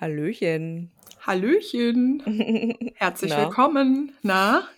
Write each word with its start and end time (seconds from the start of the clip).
Hallöchen. 0.00 0.92
Hallöchen. 1.26 2.22
Herzlich 2.96 3.36
Na, 3.36 3.38
willkommen. 3.38 4.16
Na? 4.22 4.68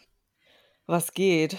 was 0.86 1.12
geht? 1.12 1.58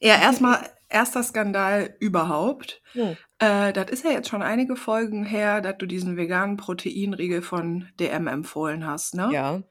Ja, 0.00 0.14
erstmal 0.16 0.58
erster 0.88 1.22
Skandal 1.22 1.94
überhaupt. 2.00 2.82
Hm. 2.92 3.16
Äh, 3.38 3.72
das 3.72 3.90
ist 3.90 4.04
ja 4.04 4.10
jetzt 4.10 4.28
schon 4.28 4.42
einige 4.42 4.76
Folgen 4.76 5.24
her, 5.24 5.60
dass 5.60 5.76
du 5.78 5.86
diesen 5.86 6.16
veganen 6.16 6.56
Proteinriegel 6.56 7.42
von 7.42 7.88
DM 8.00 8.26
empfohlen 8.26 8.86
hast, 8.86 9.14
ne? 9.14 9.30
Ja, 9.32 9.62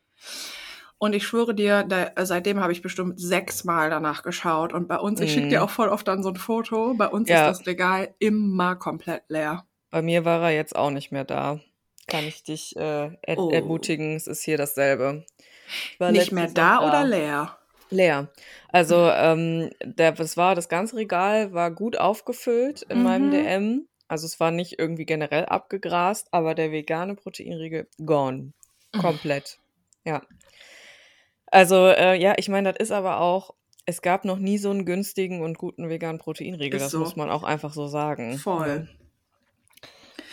Und 0.97 1.13
ich 1.13 1.25
schwöre 1.25 1.55
dir, 1.55 1.83
da, 1.83 2.11
äh, 2.15 2.25
seitdem 2.25 2.59
habe 2.59 2.73
ich 2.73 2.81
bestimmt 2.81 3.19
sechsmal 3.19 3.89
danach 3.89 4.21
geschaut. 4.23 4.73
Und 4.73 4.87
bei 4.87 4.97
uns, 4.97 5.21
ich 5.21 5.31
schicke 5.33 5.47
dir 5.47 5.59
mhm. 5.59 5.65
auch 5.65 5.69
voll 5.69 5.89
oft 5.89 6.07
dann 6.07 6.23
so 6.23 6.29
ein 6.29 6.35
Foto, 6.35 6.93
bei 6.95 7.07
uns 7.07 7.31
ist 7.33 7.41
Ja, 7.41 7.47
das 7.47 7.65
Regal 7.65 8.13
immer 8.19 8.75
komplett 8.75 9.23
leer. 9.29 9.65
bei 9.91 10.01
mir 10.01 10.25
war 10.25 10.41
er 10.43 10.51
jetzt 10.55 10.75
auch 10.75 10.91
nicht 10.91 11.11
mehr 11.11 11.25
da. 11.25 11.59
Kann 12.09 12.25
ich 12.25 12.43
dich 12.43 12.75
äh, 12.75 13.11
er 13.21 13.37
Oh. 13.37 13.49
ermutigen, 13.51 14.15
es 14.15 14.27
ist 14.27 14.43
hier 14.43 14.57
dasselbe. 14.57 15.25
Nicht 15.99 16.31
mehr 16.31 16.45
noch 16.47 16.53
da 16.53 16.79
oder 16.79 16.91
da. 16.91 17.03
leer? 17.03 17.57
Leer. 17.91 18.27
Also, 18.69 19.09
ähm, 19.09 19.69
der, 19.83 20.11
das 20.11 20.37
war, 20.37 20.53
das 20.55 20.69
ganze 20.69 20.95
Regal 20.95 21.53
war 21.53 21.71
gut 21.71 21.97
aufgefüllt 21.97 22.83
in 22.83 23.01
meinem 23.03 23.27
Mhm. 23.27 23.31
DM. 23.31 23.87
Also 24.07 24.25
es 24.25 24.39
war 24.39 24.49
nicht 24.51 24.79
irgendwie 24.79 25.05
generell 25.05 25.45
abgegrast, 25.45 26.27
aber 26.31 26.55
der 26.55 26.71
vegane 26.71 27.15
Proteinriegel 27.15 27.87
gone. 28.03 28.53
Komplett. 28.99 29.59
Ja. 30.05 30.21
Also, 31.47 31.87
äh, 31.87 32.15
ja, 32.19 32.33
ich 32.37 32.49
meine, 32.49 32.71
das 32.73 32.79
ist 32.87 32.91
aber 32.91 33.19
auch, 33.21 33.53
es 33.85 34.01
gab 34.01 34.23
noch 34.25 34.37
nie 34.37 34.57
so 34.59 34.69
einen 34.69 34.85
günstigen 34.85 35.41
und 35.41 35.57
guten 35.57 35.89
veganen 35.89 36.19
Proteinriegel. 36.19 36.77
Ist 36.79 36.85
Das 36.93 36.99
muss 36.99 37.11
so. 37.11 37.15
man 37.17 37.29
auch 37.29 37.43
einfach 37.43 37.73
so 37.73 37.87
sagen. 37.87 38.31
Ne? 38.31 38.37
Voll. 38.37 38.87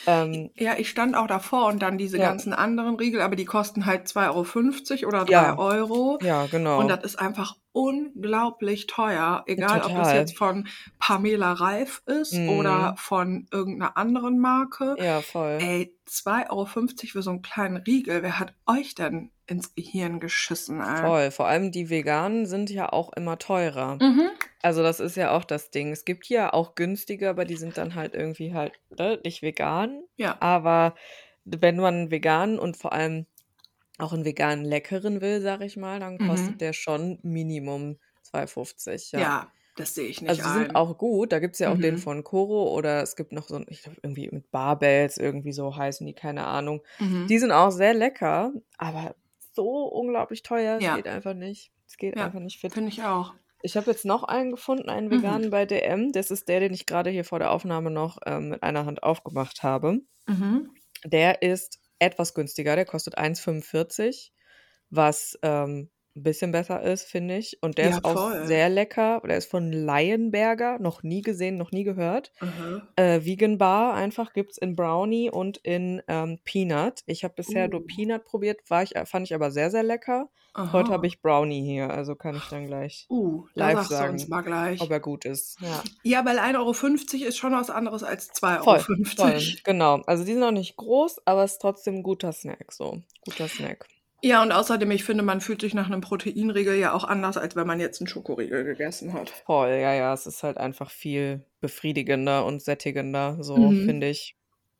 Ähm, 0.06 0.50
Ja, 0.56 0.74
ich 0.78 0.88
stand 0.88 1.16
auch 1.16 1.26
davor 1.26 1.66
und 1.66 1.80
dann 1.82 1.98
diese 1.98 2.18
ja, 2.18 2.28
ganzen 2.28 2.52
anderen 2.52 2.96
Riegel, 2.96 3.20
aber 3.20 3.36
die 3.36 3.44
kosten 3.44 3.86
halt 3.86 4.06
2,50 4.06 5.02
Euro 5.02 5.08
oder 5.08 5.24
3 5.24 5.32
ja, 5.32 5.58
Euro. 5.58 6.18
ja, 6.22 6.42
Und 6.42 6.50
genau. 6.50 6.82
das 6.84 7.04
ist 7.04 7.18
einfach 7.18 7.56
unglaublich 7.76 8.86
teuer, 8.86 9.44
egal 9.46 9.78
ob 9.82 9.88
das 9.88 9.92
Total. 9.92 10.16
jetzt 10.16 10.36
von 10.36 10.66
Pamela 10.98 11.52
Reif 11.52 12.02
ist 12.06 12.32
oder 12.34 12.92
Mhm. 12.92 12.96
von 12.96 13.46
irgendeiner 13.52 13.96
anderen 13.96 14.38
Marke. 14.38 14.96
Ja, 14.98 15.20
voll. 15.20 15.58
Ey, 15.60 15.94
2,50 16.06 16.50
Euro 16.50 16.66
für 17.12 17.22
so 17.22 17.30
einen 17.30 17.42
kleinen 17.42 17.76
Riegel. 17.78 18.22
Wer 18.22 18.38
hat 18.38 18.54
euch 18.66 18.94
denn 18.94 19.30
ins 19.46 19.74
Gehirn 19.74 20.20
geschissen, 20.20 20.80
ey? 20.80 21.02
Voll. 21.02 21.30
Vor 21.30 21.46
allem 21.46 21.70
die 21.70 21.90
veganen 21.90 22.46
sind 22.46 22.70
ja 22.70 22.92
auch 22.92 23.12
immer 23.12 23.38
teurer. 23.38 23.98
Mhm. 24.00 24.28
Also 24.62 24.82
das 24.82 24.98
ist 24.98 25.16
ja 25.16 25.30
auch 25.36 25.44
das 25.44 25.70
Ding. 25.70 25.92
Es 25.92 26.04
gibt 26.04 26.28
ja 26.28 26.52
auch 26.52 26.74
günstige, 26.74 27.28
aber 27.28 27.44
die 27.44 27.56
sind 27.56 27.76
dann 27.76 27.94
halt 27.94 28.14
irgendwie 28.14 28.54
halt 28.54 28.72
ne, 28.98 29.20
nicht 29.24 29.42
vegan. 29.42 30.02
Ja. 30.16 30.36
Aber 30.40 30.94
wenn 31.44 31.76
man 31.76 32.10
veganen 32.10 32.58
und 32.58 32.76
vor 32.76 32.92
allem 32.92 33.26
auch 33.98 34.12
einen 34.12 34.24
veganen 34.24 34.64
leckeren 34.64 35.20
will, 35.20 35.40
sag 35.40 35.60
ich 35.62 35.76
mal, 35.76 36.00
dann 36.00 36.18
kostet 36.20 36.60
Mhm. 36.60 36.60
der 36.60 36.72
schon 36.72 37.18
Minimum 37.22 37.98
2,50, 38.22 39.12
ja. 39.12 39.32
Ja, 39.32 39.52
das 39.74 39.94
sehe 39.94 40.06
ich 40.08 40.22
nicht 40.22 40.28
Also 40.28 40.42
die 40.42 40.50
sind 40.50 40.70
ein. 40.70 40.74
auch 40.74 40.98
gut. 40.98 41.32
Da 41.32 41.38
gibt 41.38 41.54
es 41.54 41.60
ja 41.60 41.72
auch 41.72 41.78
den 41.78 41.96
Mhm. 41.96 41.98
von 41.98 42.24
Koro 42.24 42.74
oder 42.76 43.02
es 43.02 43.14
gibt 43.16 43.32
noch 43.32 43.46
so 43.48 43.56
ein, 43.56 43.66
ich 43.68 43.82
glaube 43.82 43.98
irgendwie 44.02 44.28
mit 44.30 44.50
Barbells, 44.50 45.18
irgendwie 45.18 45.52
so 45.52 45.76
heißen 45.76 46.06
die, 46.06 46.14
keine 46.14 46.46
Ahnung. 46.46 46.82
Mhm. 47.00 47.28
Die 47.28 47.38
sind 47.38 47.52
auch 47.52 47.70
sehr 47.70 47.94
lecker, 47.94 48.52
aber 48.78 49.14
so 49.54 49.84
unglaublich 49.86 50.42
teuer, 50.42 50.76
es 50.78 50.88
Ja, 50.88 50.92
geht 50.92 51.06
einfach 51.08 51.34
nicht. 51.34 51.72
Es 51.88 51.96
geht 51.96 52.16
ja, 52.16 52.20
einfach 52.20 52.40
nicht 52.40 52.58
fit. 52.60 52.74
finde 52.74 52.88
ich 52.90 53.02
auch. 53.04 53.34
Ich 53.62 53.76
habe 53.76 53.90
jetzt 53.90 54.04
noch 54.06 54.24
einen 54.24 54.52
gefunden, 54.52 54.88
einen 54.90 55.10
Mhm. 55.10 55.10
veganen 55.10 55.50
bei 55.50 55.66
DM. 55.66 56.12
Das 56.12 56.30
ist 56.30 56.48
der, 56.48 56.60
den 56.60 56.74
ich 56.74 56.86
gerade 56.86 57.10
hier 57.10 57.24
vor 57.24 57.38
der 57.40 57.52
Aufnahme 57.52 57.90
noch 57.90 58.18
ähm, 58.26 58.50
mit 58.50 58.62
einer 58.62 58.86
Hand 58.86 59.02
aufgemacht 59.02 59.62
habe. 59.62 60.00
Mhm. 60.28 60.76
Der 61.04 61.42
ist 61.42 61.78
etwas 61.98 62.34
günstiger, 62.34 62.76
der 62.76 62.84
kostet 62.84 63.18
1,45, 63.18 64.30
was 64.90 65.38
ähm, 65.42 65.90
ein 66.16 66.22
bisschen 66.22 66.50
besser 66.52 66.82
ist, 66.82 67.04
finde 67.04 67.36
ich. 67.36 67.58
Und 67.62 67.78
der 67.78 67.90
Ja, 67.90 67.96
ist 67.98 68.04
auch 68.04 68.14
voll. 68.14 68.46
sehr 68.46 68.68
lecker. 68.68 69.20
Der 69.26 69.36
ist 69.36 69.50
von 69.50 69.70
Lionberger, 69.72 70.78
noch 70.78 71.02
nie 71.02 71.22
gesehen, 71.22 71.56
noch 71.56 71.72
nie 71.72 71.84
gehört. 71.84 72.32
Mhm. 72.40 72.82
Äh, 72.96 73.24
Vegan 73.24 73.58
Bar 73.58 73.94
einfach 73.94 74.32
gibt 74.32 74.52
es 74.52 74.58
in 74.58 74.74
Brownie 74.76 75.30
und 75.30 75.58
in 75.58 76.02
ähm, 76.08 76.38
Peanut. 76.44 77.00
Ich 77.06 77.24
habe 77.24 77.34
bisher 77.34 77.68
nur 77.68 77.80
Uh. 77.82 77.86
Peanut 77.86 78.24
probiert, 78.24 78.60
war 78.68 78.82
ich, 78.82 78.94
fand 79.04 79.26
ich 79.26 79.34
aber 79.34 79.50
sehr, 79.50 79.70
sehr 79.70 79.82
lecker. 79.82 80.30
Heute 80.58 80.88
habe 80.90 81.00
Aha. 81.00 81.04
ich 81.04 81.20
Brownie 81.20 81.62
hier, 81.62 81.90
also 81.90 82.14
kann 82.14 82.34
ich 82.34 82.44
dann 82.48 82.66
gleich 82.66 83.04
Uh, 83.10 83.44
live 83.52 83.82
sagen, 83.88 84.18
mal 84.28 84.76
ob 84.80 84.90
er 84.90 85.00
gut 85.00 85.26
ist. 85.26 85.58
Ja. 85.60 85.82
Ja, 86.02 86.24
weil 86.24 86.38
1,50 86.38 86.56
Euro 87.20 87.28
ist 87.28 87.36
schon 87.36 87.52
was 87.52 87.68
anderes 87.68 88.02
als 88.02 88.30
2,50 88.32 88.62
Voll, 88.62 88.74
Euro. 88.88 89.04
voll, 89.04 89.42
genau. 89.64 90.00
Also 90.06 90.24
die 90.24 90.32
sind 90.32 90.42
auch 90.42 90.50
nicht 90.52 90.76
groß, 90.76 91.20
aber 91.26 91.44
es 91.44 91.52
ist 91.52 91.58
trotzdem 91.60 91.96
ein 91.96 92.02
guter 92.02 92.32
Snack, 92.32 92.72
so. 92.72 93.02
Guter 93.26 93.48
Snack. 93.48 93.86
Ja, 94.22 94.42
und 94.42 94.52
außerdem, 94.52 94.90
ich 94.90 95.04
finde, 95.04 95.22
man 95.22 95.40
fühlt 95.40 95.60
sich 95.62 95.72
nach 95.74 95.86
einem 95.86 96.00
Proteinriegel 96.02 96.74
ja 96.76 96.92
auch 96.92 97.04
anders, 97.04 97.36
als 97.38 97.56
wenn 97.56 97.66
man 97.66 97.80
jetzt 97.80 98.00
einen 98.00 98.08
Schokoriegel 98.08 98.64
gegessen 98.64 99.12
hat. 99.14 99.32
Voll, 99.46 99.70
ja, 99.70 99.92
ja, 99.94 100.12
es 100.14 100.26
ist 100.26 100.42
halt 100.42 100.56
einfach 100.58 100.90
viel 100.90 101.44
befriedigender 101.60 102.44
und 102.44 102.60
sättigender, 102.62 103.42
so 103.42 103.70
Mhm. 103.70 103.80
finde 103.84 104.08
ich. 104.08 104.36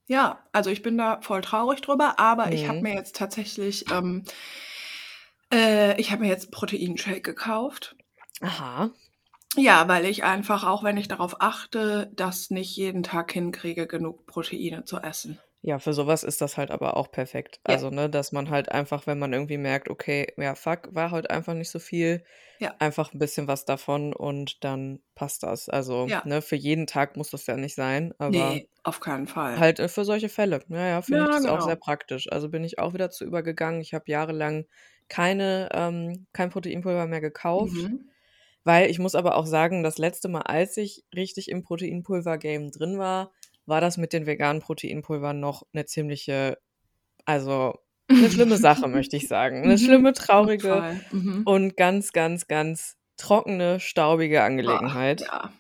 Ja, 0.09 0.45
also 0.53 0.71
ich 0.71 0.83
bin 0.83 0.99
da 0.99 1.21
voll 1.23 1.41
traurig 1.43 1.81
drüber, 1.83 2.19
aber 2.21 2.53
ich 2.53 2.69
habe 2.69 2.79
Mhm. 2.79 2.83
mir 2.83 2.95
jetzt 2.95 3.17
tatsächlich, 3.17 3.91
ähm, 3.91 4.25
äh, 5.53 6.01
ich 6.01 6.11
habe 6.13 6.23
mir 6.23 6.29
jetzt 6.29 6.45
einen 6.45 6.51
Proteinshake 6.53 7.23
gekauft. 7.23 7.97
Aha. 8.43 8.91
Ja, 9.59 9.87
weil 9.89 10.07
ich 10.07 10.25
einfach, 10.25 10.65
auch 10.65 10.83
wenn 10.83 10.97
ich 10.97 11.09
darauf 11.09 11.41
achte, 11.43 12.11
das 12.15 12.49
nicht 12.51 12.75
jeden 12.77 13.03
Tag 13.03 13.33
hinkriege, 13.33 13.87
genug 13.87 14.25
Proteine 14.27 14.85
zu 14.85 14.99
essen. 14.99 15.39
Ja, 15.67 15.81
für 15.81 15.93
sowas 15.93 16.23
ist 16.23 16.41
das 16.41 16.57
halt 16.57 16.71
aber 16.71 16.97
auch 16.97 17.11
perfekt. 17.11 17.61
Ja, 17.67 17.79
Also, 17.79 17.91
ne, 17.91 18.09
dass 18.09 18.31
man 18.31 18.51
halt 18.51 18.71
einfach, 18.71 19.07
wenn 19.09 19.19
man 19.19 19.33
irgendwie 19.33 19.59
merkt, 19.59 19.89
okay, 19.89 20.33
ja, 20.37 20.55
fuck, 20.55 20.95
war 20.95 21.11
heute 21.11 21.31
einfach 21.31 21.55
nicht 21.55 21.71
so 21.71 21.81
viel, 21.81 22.23
ja, 22.59 22.81
einfach 22.81 23.13
ein 23.13 23.19
bisschen 23.19 23.49
was 23.49 23.65
davon 23.65 24.13
und 24.15 24.63
dann 24.65 25.01
passt 25.17 25.43
das. 25.43 25.69
Also, 25.69 26.13
ja. 26.13 26.23
ne, 26.23 26.41
für 26.43 26.57
jeden 26.57 26.87
Tag 26.87 27.17
muss 27.17 27.31
das 27.31 27.47
ja 27.47 27.57
nicht 27.57 27.75
sein, 27.75 28.15
aber 28.19 28.59
Nee, 28.59 28.69
auf 28.85 29.01
keinen 29.01 29.27
Fall. 29.27 29.63
halt 29.63 29.81
äh, 29.81 29.89
für 29.89 30.05
solche 30.05 30.29
Fälle. 30.31 30.65
Ja, 30.69 30.87
ja, 30.89 31.03
finde 31.03 31.25
ich 31.25 31.31
Ja, 31.31 31.37
das 31.37 31.47
auch 31.47 31.61
sehr 31.63 31.77
genau. 31.77 31.79
praktisch. 31.79 32.31
Also 32.33 32.51
bin 32.51 32.65
ich 32.65 32.79
auch 32.81 32.95
wieder 32.95 33.11
zu 33.11 33.25
übergegangen. 33.25 33.81
Ich 33.83 33.95
habe 33.95 34.05
jahrelang 34.11 34.67
keine, 35.09 35.69
ähm, 35.75 36.27
kein 36.33 36.51
Proteinpulver 36.51 37.07
mehr 37.07 37.21
gekauft, 37.23 37.87
Mhm. 37.87 38.09
weil 38.65 38.91
ich 38.91 38.99
muss 38.99 39.15
aber 39.15 39.37
auch 39.37 39.47
sagen, 39.47 39.83
das 39.83 39.99
letzte 39.99 40.29
Mal, 40.29 40.43
als 40.43 40.77
ich 40.77 41.05
richtig 41.15 41.49
im 41.51 41.63
Proteinpulver-Game 41.63 42.71
drin 42.73 42.99
war, 42.99 43.33
war 43.67 43.81
das 43.81 43.97
mit 43.99 44.13
den 44.13 44.27
veganen 44.27 44.63
Proteinpulvern 44.63 45.39
noch 45.39 45.65
eine 45.73 45.85
ziemliche, 45.85 46.59
also 47.25 47.75
eine 48.11 48.31
schlimme 48.31 48.57
Sache, 48.57 48.89
möchte 48.89 49.17
ich 49.17 49.29
sagen. 49.29 49.63
Eine 49.63 49.75
Mhm. 49.75 49.79
schlimme, 49.79 50.13
traurige. 50.13 51.01
Mhm. 51.11 51.43
und 51.45 51.77
ganz, 51.77 52.13
ganz, 52.13 52.47
ganz 52.47 52.97
trockene, 53.17 53.81
staubige 53.81 54.43
Angelegenheit. 54.43 55.23
ja. 55.23 55.53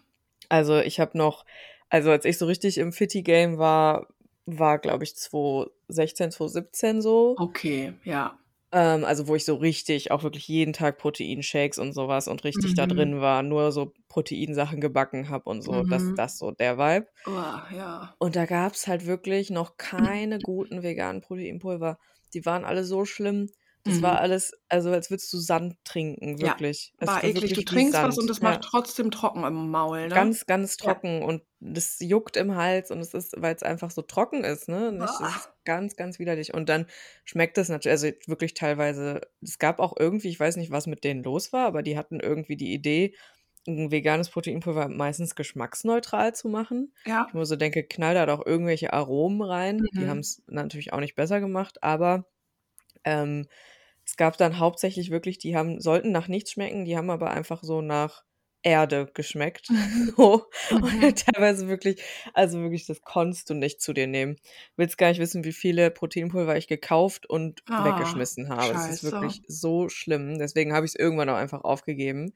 Also 0.49 0.79
ich 0.79 1.01
habe 1.01 1.19
noch, 1.19 1.45
also 1.89 2.11
als 2.13 2.25
ich 2.25 2.39
so 2.39 2.47
richtig 2.47 2.79
im 2.79 2.93
Fitty-Game 2.93 3.59
war, 3.59 4.07
war 4.45 4.79
glaube 4.79 5.03
ich 5.03 5.17
2016, 5.17 6.31
2017 6.31 7.03
so. 7.03 7.35
Okay, 7.39 7.95
ja. 8.05 8.39
Ähm, 8.77 9.05
also 9.07 9.29
wo 9.29 9.37
ich 9.37 9.45
so 9.47 9.57
richtig, 9.57 10.11
auch 10.13 10.23
wirklich 10.25 10.49
jeden 10.49 10.73
Tag 10.75 10.99
Proteinshakes 10.99 11.79
und 11.79 11.95
sowas 11.95 12.29
und 12.29 12.45
richtig 12.45 12.75
da 12.75 12.87
Mhm. 12.87 12.87
drin 12.87 13.21
war, 13.23 13.43
nur 13.43 13.73
so 13.73 13.95
Proteinsachen 14.09 14.81
gebacken 14.83 15.31
habe 15.31 15.49
und 15.51 15.63
so. 15.63 15.85
Das, 15.85 16.13
Mhm. 16.13 16.17
das 16.17 16.39
so 16.39 16.51
der 16.53 16.79
Vibe. 16.79 17.09
Oh, 17.27 17.61
ja. 17.71 18.17
Und 18.19 18.37
da 18.37 18.45
gab 18.47 18.73
es 18.75 18.87
halt 18.87 19.07
wirklich 19.07 19.51
noch 19.51 19.77
keine 19.79 20.41
guten 20.41 20.83
veganen 20.83 21.21
Proteinpulver. 21.23 21.99
Die 22.35 22.45
waren 22.47 22.65
alle 22.65 22.85
so 22.85 23.05
schlimm. 23.05 23.51
Das 23.87 24.03
war 24.03 24.19
Mhm. 24.19 24.21
alles, 24.21 24.53
also 24.69 24.91
als 24.93 25.11
würdest 25.11 25.33
du 25.33 25.39
Sand 25.39 25.77
trinken, 25.85 26.41
Ja, 26.41 26.55
wirklich. 26.55 26.95
Es 26.99 27.17
war 27.17 27.23
war 27.23 27.25
eklig. 27.25 27.53
Du 27.55 27.63
trinkst 27.63 28.03
was 28.03 28.19
und 28.19 28.29
Sand. 28.29 28.31
es 28.31 28.41
macht 28.43 28.61
Ja. 28.61 28.63
trotzdem 28.63 29.11
trocken 29.11 29.45
im 29.45 29.71
Maul, 29.71 30.09
ne? 30.09 30.13
Ganz, 30.13 30.47
ganz 30.47 30.77
Ja. 30.83 30.95
trocken 30.95 31.23
und 31.23 31.43
das 31.61 31.97
juckt 32.01 32.37
im 32.37 32.55
Hals 32.55 32.91
und 32.91 33.01
es 33.01 33.13
ist, 33.15 33.35
weil 33.41 33.55
es 33.55 33.63
einfach 33.63 33.91
so 33.91 34.03
trocken 34.03 34.45
ist, 34.45 34.69
ne? 34.69 34.93
Nicht, 34.93 35.21
es 35.21 35.21
Ah. 35.21 35.37
ist 35.37 35.51
ganz, 35.65 35.97
ganz 35.97 36.19
widerlich. 36.19 36.53
Und 36.55 36.69
dann 36.69 36.87
schmeckt 37.25 37.59
es 37.59 37.69
natürlich, 37.69 37.93
also 37.93 38.09
wirklich 38.27 38.55
teilweise, 38.55 39.23
es 39.43 39.59
gab 39.59 39.79
auch 39.81 39.95
irgendwie, 39.99 40.29
ich 40.29 40.39
weiß 40.39 40.57
nicht, 40.57 40.71
was 40.71 40.87
mit 40.87 41.03
denen 41.05 41.23
los 41.23 41.53
war, 41.53 41.67
aber 41.67 41.83
die 41.83 41.97
hatten 41.99 42.21
irgendwie 42.21 42.57
die 42.57 42.73
Idee, 42.75 43.15
ein 43.67 43.91
veganes 43.91 44.31
Proteinpulver 44.31 44.89
meistens 44.89 45.35
geschmacksneutral 45.35 46.35
zu 46.35 46.49
machen. 46.49 46.95
Ja. 47.07 47.27
Ich 47.27 47.35
mir 47.35 47.45
so 47.47 47.57
denke, 47.57 47.83
knall 47.85 48.15
da 48.15 48.27
doch 48.27 48.45
irgendwelche 48.47 48.93
Aromen 48.93 49.43
rein. 49.43 49.91
Die 49.97 50.09
haben 50.09 50.19
Mhm. 50.19 50.21
es 50.21 50.43
natürlich 50.47 50.93
auch 50.93 51.01
nicht 51.01 51.17
besser 51.17 51.41
gemacht, 51.41 51.83
aber 51.83 52.27
ähm, 53.05 53.47
es 54.07 54.17
gab 54.17 54.37
dann 54.39 54.59
hauptsächlich 54.59 55.11
wirklich, 55.11 55.39
die 55.39 55.57
haben, 55.57 55.81
sollten 55.81 56.13
nach 56.13 56.29
nichts 56.29 56.53
schmecken, 56.53 56.85
die 56.85 56.97
haben 56.97 57.11
aber 57.11 57.31
einfach 57.33 57.63
so 57.65 57.83
nach 57.83 58.25
Erde 58.63 59.11
geschmeckt. 59.15 59.75
So. 60.17 60.47
Und 61.01 61.27
teilweise 61.27 61.69
wirklich, 61.69 62.03
also 62.35 62.61
wirklich, 62.63 62.87
das 62.87 63.03
konntest 63.03 63.51
du 63.51 63.55
nicht 63.55 63.81
zu 63.83 63.93
dir 63.93 64.07
nehmen. 64.07 64.37
Willst 64.77 64.99
gar 64.99 65.09
nicht 65.11 65.19
wissen, 65.21 65.45
wie 65.45 65.53
viele 65.53 65.91
Proteinpulver 65.91 66.57
ich 66.57 66.69
gekauft 66.69 67.27
und 67.29 67.63
Ah, 67.69 67.73
weggeschmissen 67.77 68.49
habe. 68.49 68.73
Es 68.75 68.89
ist 68.89 69.03
scheiße. 69.03 69.03
wirklich 69.03 69.43
so 69.49 69.89
schlimm. 69.89 70.39
Deswegen 70.39 70.73
habe 70.73 70.87
ich 70.87 70.93
es 70.93 70.99
irgendwann 70.99 71.29
auch 71.29 71.37
einfach 71.37 71.63
aufgegeben. 71.65 72.33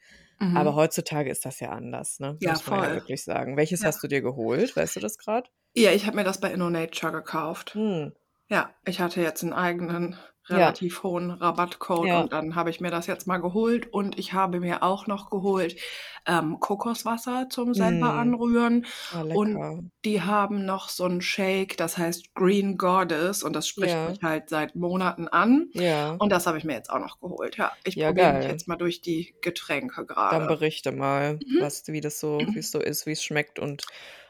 Aber 0.52 0.75
Mhm. 0.75 0.76
heutzutage 0.76 1.31
ist 1.31 1.44
das 1.46 1.61
ja 1.61 1.70
anders, 1.70 2.19
ne? 2.20 2.38
Ja, 2.38 2.58
Muss 2.58 2.66
man 2.66 2.81
ja 2.81 2.93
voll. 2.93 2.94
wirklich 2.94 3.25
sagen. 3.25 3.56
Welches 3.56 3.84
Ja. 3.84 3.87
hast 3.87 4.02
du 4.02 4.08
dir 4.08 4.23
geholt? 4.23 4.76
Weißt 4.76 4.96
du 4.96 5.00
das 5.00 5.19
gerade? 5.19 5.50
Ja, 5.75 5.90
ich 5.93 6.06
habe 6.06 6.16
mir 6.16 6.23
das 6.25 6.38
bei 6.40 6.52
InnoNature 6.52 7.11
gekauft. 7.12 7.75
Hm. 7.75 8.11
Ja, 8.50 8.75
ich 8.84 9.00
hatte 9.00 9.20
jetzt 9.23 9.43
einen 9.43 9.52
eigenen 9.52 10.16
Ja. 10.50 10.56
relativ 10.56 11.02
hohen 11.02 11.31
Rabattcode 11.31 12.06
Ja. 12.08 12.20
und 12.20 12.32
dann 12.32 12.55
habe 12.55 12.70
ich 12.70 12.81
mir 12.81 12.91
das 12.91 13.06
jetzt 13.06 13.26
mal 13.26 13.38
geholt 13.38 13.93
und 13.93 14.19
ich 14.19 14.32
habe 14.32 14.61
mir 14.61 14.82
auch 14.82 15.06
noch 15.06 15.31
geholt 15.31 15.76
ähm, 16.26 16.61
Kokoswasser 16.61 17.49
zum 17.49 17.73
selber 17.73 18.12
Mm. 18.12 18.19
anrühren 18.19 18.87
Ah, 19.14 19.23
und 19.23 19.91
die 20.05 20.20
haben 20.20 20.67
noch 20.67 20.88
so 20.91 21.05
einen 21.05 21.23
Shake, 21.23 21.76
das 21.79 21.97
heißt 21.97 22.35
Green 22.35 22.76
Goddess 22.76 23.43
und 23.43 23.55
das 23.55 23.67
spricht 23.67 23.94
Ja. 23.94 24.11
mich 24.11 24.23
halt 24.23 24.50
seit 24.50 24.76
Monaten 24.76 25.29
an 25.29 25.69
Ja. 25.73 26.12
und 26.19 26.31
das 26.31 26.47
habe 26.47 26.58
ich 26.58 26.64
mir 26.64 26.75
jetzt 26.75 26.91
auch 26.91 26.99
noch 27.00 27.20
geholt. 27.20 27.56
Ja, 27.56 27.73
ich 27.85 27.94
Ja, 27.94 28.08
probiere 28.08 28.32
mich 28.35 28.47
jetzt 28.49 28.69
mal 28.69 28.76
durch 28.76 29.00
die 29.00 29.35
Getränke 29.41 30.05
Dann 30.05 30.06
gerade. 30.06 30.47
berichte 30.47 30.93
mal, 30.93 31.35
Mhm. 31.37 31.61
was, 31.61 31.85
wie 31.87 32.00
das 32.02 32.20
so, 32.20 32.38
wie 32.38 32.58
es 32.58 32.70
so 32.70 32.81
ist, 32.81 33.06
wie 33.06 33.12
es 33.12 33.23
schmeckt 33.25 33.58
und 33.58 33.85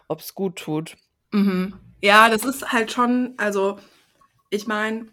ob 0.07 0.21
es 0.21 0.35
gut 0.35 0.57
tut. 0.57 0.97
Mhm. 1.33 1.75
Ja, 2.03 2.29
das 2.29 2.45
ist 2.45 2.73
halt 2.73 2.93
schon, 2.93 3.35
also 3.37 3.79
ich 4.51 4.67
meine, 4.67 5.07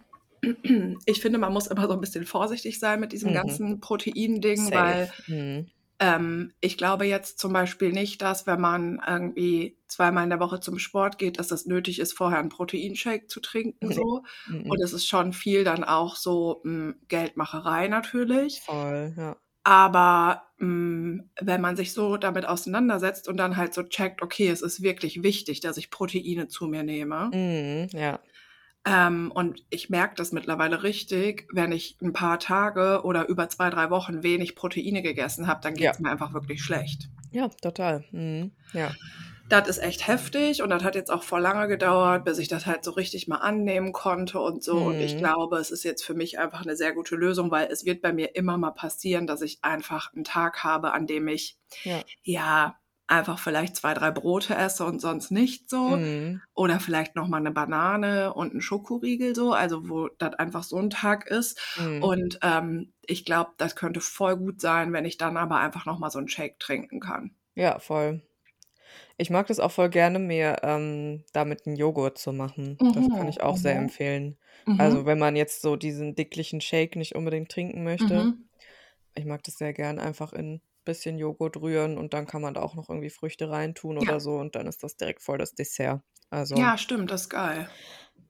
ich 1.05 1.21
finde, 1.21 1.39
man 1.39 1.53
muss 1.53 1.67
immer 1.67 1.87
so 1.87 1.93
ein 1.93 2.01
bisschen 2.01 2.25
vorsichtig 2.25 2.79
sein 2.79 2.99
mit 2.99 3.11
diesem 3.11 3.29
Mhm. 3.31 3.33
ganzen 3.33 3.79
Protein-Ding, 3.79 4.73
weil. 4.73 5.11
Mhm. 5.27 5.67
ähm, 5.99 6.53
ich 6.61 6.77
glaube 6.77 7.05
jetzt 7.05 7.39
zum 7.39 7.53
Beispiel 7.53 7.91
nicht, 7.91 8.21
dass 8.21 8.45
wenn 8.45 8.61
man 8.61 9.01
irgendwie 9.07 9.79
zweimal 9.87 10.23
in 10.25 10.29
der 10.29 10.39
Woche 10.39 10.59
zum 10.59 10.77
Sport 10.77 11.17
geht, 11.17 11.39
dass 11.39 11.47
das 11.47 11.65
nötig 11.65 11.97
ist, 11.99 12.13
vorher 12.13 12.37
einen 12.39 12.49
Proteinshake 12.49 13.27
zu 13.27 13.39
trinken 13.39 13.87
Nee. 13.87 13.95
so. 13.95 14.23
Mhm. 14.47 14.69
Und 14.69 14.79
es 14.83 14.93
ist 14.93 15.07
schon 15.07 15.33
viel 15.33 15.63
dann 15.63 15.83
auch 15.83 16.15
so 16.15 16.61
mh, 16.63 16.93
Geldmacherei 17.07 17.87
natürlich. 17.87 18.61
Voll, 18.61 19.13
ja. 19.17 19.37
Aber 19.63 20.43
mh, 20.59 21.23
wenn 21.41 21.61
man 21.61 21.75
sich 21.75 21.93
so 21.93 22.17
damit 22.17 22.45
auseinandersetzt 22.47 23.27
und 23.27 23.37
dann 23.37 23.57
halt 23.57 23.73
so 23.73 23.83
checkt, 23.83 24.21
okay, 24.21 24.49
es 24.49 24.61
ist 24.61 24.81
wirklich 24.83 25.23
wichtig, 25.23 25.61
dass 25.61 25.77
ich 25.77 25.89
Proteine 25.89 26.47
zu 26.47 26.67
mir 26.67 26.83
nehme. 26.83 27.31
Mhm. 27.33 27.87
Ja. 27.91 28.19
Ähm, 28.89 29.31
und 29.33 29.65
ich 29.69 29.89
merke 29.89 30.15
das 30.15 30.31
mittlerweile 30.31 30.81
richtig, 30.83 31.47
wenn 31.51 31.73
ich 31.73 31.97
ein 32.01 32.13
paar 32.13 32.39
Tage 32.39 33.01
oder 33.03 33.27
über 33.27 33.49
zwei, 33.49 33.69
drei 33.69 33.89
Wochen 33.89 34.23
wenig 34.23 34.55
Proteine 34.55 35.01
gegessen 35.01 35.47
habe, 35.47 35.59
dann 35.61 35.75
Ja. 35.75 35.87
geht's 35.91 35.99
mir 35.99 36.09
einfach 36.09 36.33
wirklich 36.33 36.63
schlecht. 36.63 37.09
Ja, 37.31 37.49
total. 37.49 38.05
Mhm. 38.11 38.51
Ja. 38.71 38.91
Das 39.49 39.67
ist 39.67 39.77
echt 39.79 40.07
heftig 40.07 40.61
und 40.61 40.69
das 40.69 40.83
hat 40.83 40.95
jetzt 40.95 41.09
auch 41.09 41.23
vor 41.23 41.39
lange 41.39 41.67
gedauert, 41.67 42.25
bis 42.25 42.37
ich 42.37 42.47
das 42.49 42.65
halt 42.65 42.83
so 42.83 42.91
richtig 42.91 43.27
mal 43.27 43.37
annehmen 43.37 43.93
konnte 43.93 44.39
und 44.39 44.63
so. 44.63 44.77
Und 44.79 45.01
ich 45.01 45.15
Mhm. 45.15 45.19
glaube, 45.19 45.57
es 45.57 45.71
ist 45.71 45.83
jetzt 45.83 46.03
für 46.03 46.13
mich 46.13 46.37
einfach 46.39 46.61
eine 46.63 46.75
sehr 46.75 46.93
gute 46.93 47.15
Lösung, 47.15 47.49
weil 47.51 47.67
es 47.71 47.85
wird 47.85 48.01
bei 48.01 48.11
mir 48.13 48.35
immer 48.35 48.57
mal 48.57 48.71
passieren, 48.71 49.25
dass 49.27 49.41
ich 49.41 49.59
einfach 49.63 50.13
einen 50.13 50.23
Tag 50.25 50.63
habe, 50.63 50.91
an 50.93 51.07
dem 51.07 51.27
ich 51.29 51.57
Ja. 51.83 52.03
ja 52.23 52.77
einfach 53.07 53.39
vielleicht 53.39 53.75
zwei, 53.75 53.93
drei 53.93 54.11
Brote 54.11 54.55
esse 54.55 54.85
und 54.85 54.99
sonst 55.01 55.31
nicht 55.31 55.69
so. 55.69 55.99
Mhm. 55.99 56.41
Oder 56.53 56.79
vielleicht 56.79 57.15
noch 57.15 57.27
mal 57.27 57.37
eine 57.37 57.51
Banane 57.51 58.33
und 58.33 58.51
einen 58.51 58.61
Schokoriegel 58.61 59.35
so, 59.35 59.53
also 59.53 59.89
wo 59.89 60.07
das 60.17 60.33
einfach 60.35 60.63
so 60.63 60.77
ein 60.77 60.89
Tag 60.89 61.27
ist. 61.27 61.59
Mhm. 61.75 62.17
Und 62.17 62.39
ähm, 62.41 62.93
ich 63.05 63.25
glaube, 63.25 63.51
das 63.57 63.75
könnte 63.75 64.01
voll 64.01 64.37
gut 64.37 64.59
sein, 64.61 64.91
wenn 64.93 65.05
ich 65.05 65.17
dann 65.17 65.37
aber 65.37 65.59
einfach 65.59 65.85
noch 65.85 65.99
mal 65.99 66.09
so 66.09 66.19
einen 66.19 66.27
Shake 66.29 66.59
trinken 66.59 66.99
kann. 66.99 67.35
Ja, 67.55 67.79
voll. 67.79 68.21
Ich 69.17 69.29
mag 69.29 69.47
das 69.47 69.59
auch 69.59 69.71
voll 69.71 69.89
gerne, 69.89 70.19
mir 70.19 70.57
ähm, 70.63 71.25
damit 71.33 71.67
einen 71.67 71.75
Joghurt 71.77 72.17
zu 72.17 72.33
machen. 72.33 72.81
Das 72.91 73.09
kann 73.11 73.27
Mhm, 73.27 73.29
ich 73.29 73.41
auch 73.43 73.57
sehr 73.57 73.75
mhm, 73.75 73.77
empfehlen. 73.77 74.37
Also 74.77 75.05
mhm, 75.05 75.07
wenn 75.07 75.19
man 75.19 75.35
jetzt 75.35 75.61
so 75.61 75.75
diesen 75.77 76.15
dicklichen 76.15 76.61
Shake 76.61 76.95
nicht 76.97 77.15
unbedingt 77.15 77.51
trinken 77.51 77.83
möchte, 77.83 78.29
mhm. 78.29 78.47
ich 79.15 79.25
mag 79.25 79.43
das 79.43 79.57
sehr 79.57 79.73
gern 79.73 79.99
einfach 79.99 80.33
in 80.33 80.61
bisschen 80.87 81.17
Joghurt 81.19 81.57
rühren 81.57 81.97
und 81.99 82.13
dann 82.13 82.27
kann 82.27 82.41
man 82.41 82.55
da 82.55 82.61
auch 82.63 82.75
noch 82.75 82.89
irgendwie 82.89 83.11
Früchte 83.11 83.49
reintun 83.51 83.99
Ja, 83.99 84.11
oder 84.11 84.19
so 84.21 84.37
und 84.37 84.55
dann 84.55 84.67
ist 84.67 84.83
das 84.83 84.97
direkt 84.97 85.21
voll 85.23 85.37
das 85.39 85.53
Dessert. 85.55 86.01
Also 86.31 86.71
ja, 86.71 86.77
stimmt, 86.77 87.11
das 87.11 87.21
ist 87.23 87.29
geil. 87.29 87.69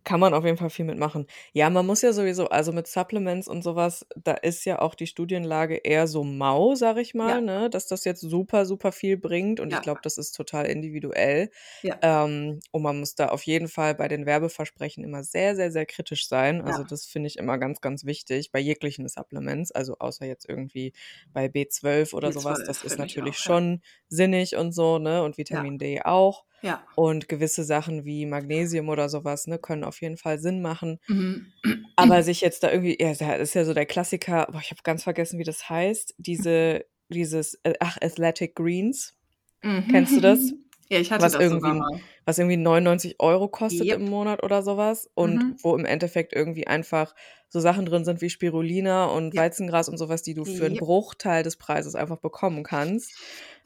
Kann 0.07 0.21
man 0.21 0.33
auf 0.33 0.45
jeden 0.45 0.57
Fall 0.57 0.69
viel 0.69 0.85
mitmachen. 0.85 1.27
Ja, 1.53 1.69
man 1.69 1.85
muss 1.85 2.01
ja 2.01 2.13
sowieso, 2.13 2.47
also 2.47 2.71
mit 2.71 2.87
Supplements 2.87 3.47
und 3.49 3.61
sowas, 3.61 4.05
da 4.15 4.33
ist 4.35 4.63
ja 4.63 4.79
auch 4.79 4.95
die 4.95 5.05
Studienlage 5.07 5.75
eher 5.75 6.07
so 6.07 6.23
mau, 6.23 6.75
sag 6.75 6.95
ich 6.97 7.13
Ja, 7.21 7.35
mal, 7.35 7.41
ne, 7.41 7.69
dass 7.69 7.87
das 7.87 8.05
jetzt 8.05 8.21
super, 8.21 8.65
super 8.65 8.93
viel 8.93 9.17
bringt 9.17 9.59
und 9.59 9.73
ich 9.73 9.81
ja, 9.81 9.83
glaube, 9.83 9.99
das 10.03 10.17
ist 10.17 10.31
total 10.31 10.65
individuell. 10.67 11.49
ja, 11.81 12.01
Ähm, 12.01 12.59
und 12.71 12.83
man 12.83 12.99
muss 12.99 13.15
da 13.15 13.29
auf 13.29 13.43
jeden 13.43 13.67
Fall 13.67 13.95
bei 13.95 14.07
den 14.07 14.25
Werbeversprechen 14.25 15.03
immer 15.03 15.23
sehr, 15.23 15.55
sehr, 15.55 15.71
sehr 15.71 15.85
kritisch 15.85 16.27
sein. 16.27 16.61
Also 16.61 16.83
ja, 16.83 16.85
das 16.85 17.05
finde 17.05 17.27
ich 17.27 17.37
immer 17.37 17.57
ganz, 17.57 17.81
ganz 17.81 18.05
wichtig 18.05 18.51
bei 18.51 18.59
jeglichen 18.59 19.07
Supplements, 19.09 19.71
also 19.71 19.97
außer 19.99 20.25
jetzt 20.25 20.47
irgendwie 20.47 20.93
bei 21.33 21.49
B12 21.49 22.13
oder 22.13 22.31
sowas. 22.31 22.61
B12 22.61 22.63
Das 22.63 22.83
ist 22.83 22.97
ich 22.99 22.99
natürlich 22.99 23.39
auch, 23.39 23.39
ja. 23.45 23.51
schon 23.57 23.81
sinnig 24.09 24.55
und 24.55 24.71
so, 24.73 24.99
ne, 24.99 25.23
und 25.23 25.37
Ja, 25.49 25.65
Vitamin 25.67 25.77
D 25.79 26.01
auch. 26.03 26.45
Ja. 26.61 26.83
Und 26.95 27.29
gewisse 27.29 27.63
Sachen 27.63 28.05
wie 28.05 28.25
Magnesium 28.25 28.89
oder 28.89 29.09
sowas, 29.09 29.47
ne, 29.47 29.59
können 29.59 29.83
auf 29.83 30.01
jeden 30.01 30.17
Fall 30.17 30.39
Sinn 30.39 30.61
machen. 30.61 30.99
Mhm. 31.07 31.47
Aber 31.95 32.23
sich 32.23 32.41
jetzt 32.41 32.63
da 32.63 32.71
irgendwie, 32.71 32.97
ja, 32.99 33.13
das 33.13 33.49
ist 33.49 33.53
ja 33.53 33.65
so 33.65 33.73
der 33.73 33.85
Klassiker, 33.85 34.47
boah, 34.51 34.59
ich 34.61 34.71
habe 34.71 34.81
ganz 34.83 35.03
vergessen, 35.03 35.39
wie 35.39 35.43
das 35.43 35.69
heißt, 35.69 36.15
diese, 36.17 36.85
dieses, 37.09 37.55
äh, 37.63 37.73
ach, 37.79 37.97
Athletic 38.01 38.55
Greens. 38.55 39.13
Kennst 39.61 40.15
du 40.15 40.21
das? 40.21 40.39
Mhm. 40.39 40.63
Ja, 40.89 40.99
ich 40.99 41.11
hatte 41.11 41.25
Was 41.25 41.33
das 41.33 41.43
sogar 41.43 41.73
irgendwie, 41.73 41.79
mal. 41.79 41.99
Was 42.27 42.37
irgendwie 42.37 42.57
99 42.57 43.15
Euro 43.19 43.47
kostet 43.47 43.87
Yep. 43.87 43.99
im 44.01 44.09
Monat 44.09 44.43
oder 44.43 44.61
sowas 44.61 45.09
und 45.15 45.43
Mhm. 45.43 45.55
wo 45.63 45.75
im 45.75 45.85
Endeffekt 45.85 46.33
irgendwie 46.33 46.67
einfach 46.67 47.15
so 47.49 47.61
Sachen 47.61 47.85
drin 47.85 48.03
sind 48.03 48.19
wie 48.21 48.29
Spirulina 48.29 49.05
und 49.05 49.33
Ja. 49.33 49.41
Weizengras 49.43 49.87
und 49.87 49.97
sowas, 49.97 50.23
die 50.23 50.33
du 50.33 50.43
für 50.43 50.65
einen 50.65 50.75
Yep. 50.75 50.81
Bruchteil 50.81 51.43
des 51.43 51.55
Preises 51.55 51.95
einfach 51.95 52.17
bekommen 52.17 52.63
kannst, 52.63 53.17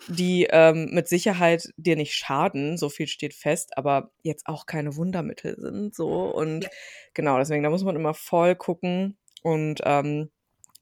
die 0.07 0.47
ähm, 0.51 0.89
mit 0.91 1.07
Sicherheit 1.07 1.69
dir 1.77 1.95
nicht 1.95 2.13
schaden, 2.13 2.77
so 2.77 2.89
viel 2.89 3.07
steht 3.07 3.33
fest, 3.33 3.77
aber 3.77 4.11
jetzt 4.21 4.45
auch 4.47 4.67
keine 4.67 4.95
Wundermittel 4.95 5.55
sind, 5.59 5.95
so 5.95 6.07
und 6.33 6.69
genau, 7.15 7.37
deswegen, 7.39 7.63
da 7.63 7.71
muss 7.71 7.83
man 7.83 7.95
immer 7.95 8.13
voll 8.13 8.55
gucken 8.55 9.17
und 9.41 9.81
ähm, 9.85 10.29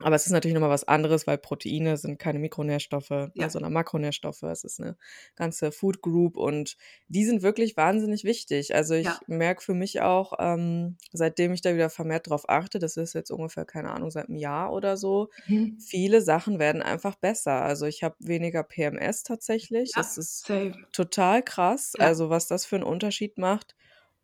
aber 0.01 0.15
es 0.15 0.25
ist 0.25 0.31
natürlich 0.31 0.53
nochmal 0.55 0.69
was 0.69 0.87
anderes, 0.87 1.27
weil 1.27 1.37
Proteine 1.37 1.97
sind 1.97 2.19
keine 2.19 2.39
Mikronährstoffe, 2.39 3.09
Ja. 3.33 3.49
sondern 3.49 3.73
Makronährstoffe. 3.73 4.43
Es 4.43 4.63
ist 4.63 4.79
eine 4.79 4.97
ganze 5.35 5.71
Food 5.71 6.01
Group 6.01 6.37
und 6.37 6.77
die 7.07 7.25
sind 7.25 7.41
wirklich 7.41 7.75
wahnsinnig 7.77 8.23
wichtig. 8.23 8.73
Also 8.75 8.93
ich 8.95 9.19
Ja. 9.19 9.27
merke 9.27 9.61
für 9.63 9.73
mich 9.73 10.01
auch, 10.01 10.33
ähm, 10.39 10.97
seitdem 11.11 11.53
ich 11.53 11.61
da 11.61 11.73
wieder 11.75 11.89
vermehrt 11.89 12.29
drauf 12.29 12.47
achte, 12.49 12.79
das 12.79 12.97
ist 12.97 13.13
jetzt 13.13 13.31
ungefähr, 13.31 13.65
keine 13.65 13.91
Ahnung, 13.91 14.11
seit 14.11 14.27
einem 14.29 14.37
Jahr 14.37 14.71
oder 14.73 14.95
so, 14.97 15.29
Mhm. 15.47 15.65
viele 15.77 16.21
Sachen 16.21 16.59
werden 16.59 16.81
einfach 16.81 17.15
besser. 17.15 17.61
Also 17.63 17.85
ich 17.85 18.03
habe 18.03 18.15
weniger 18.19 18.63
PMS 18.63 19.23
tatsächlich. 19.23 19.93
Ja, 19.95 20.01
Das 20.01 20.17
ist 20.17 20.45
same. 20.45 20.87
total 20.91 21.43
krass, 21.43 21.95
also 21.95 22.29
was 22.29 22.47
das 22.47 22.65
für 22.65 22.75
einen 22.75 22.83
Unterschied 22.85 23.37
macht. 23.37 23.75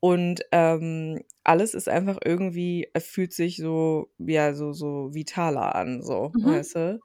Und 0.06 0.42
ähm, 0.52 1.22
alles 1.44 1.74
ist 1.74 1.90
einfach 1.90 2.20
irgendwie, 2.24 2.90
es 2.94 3.08
fühlt 3.08 3.34
sich 3.34 3.58
so, 3.58 4.12
ja, 4.20 4.54
so, 4.54 4.74
so 4.74 5.14
vitaler 5.14 5.76
an, 5.76 6.04
so, 6.04 6.34
Mhm. 6.34 6.42
weißt 6.42 6.76
du? 6.76 7.02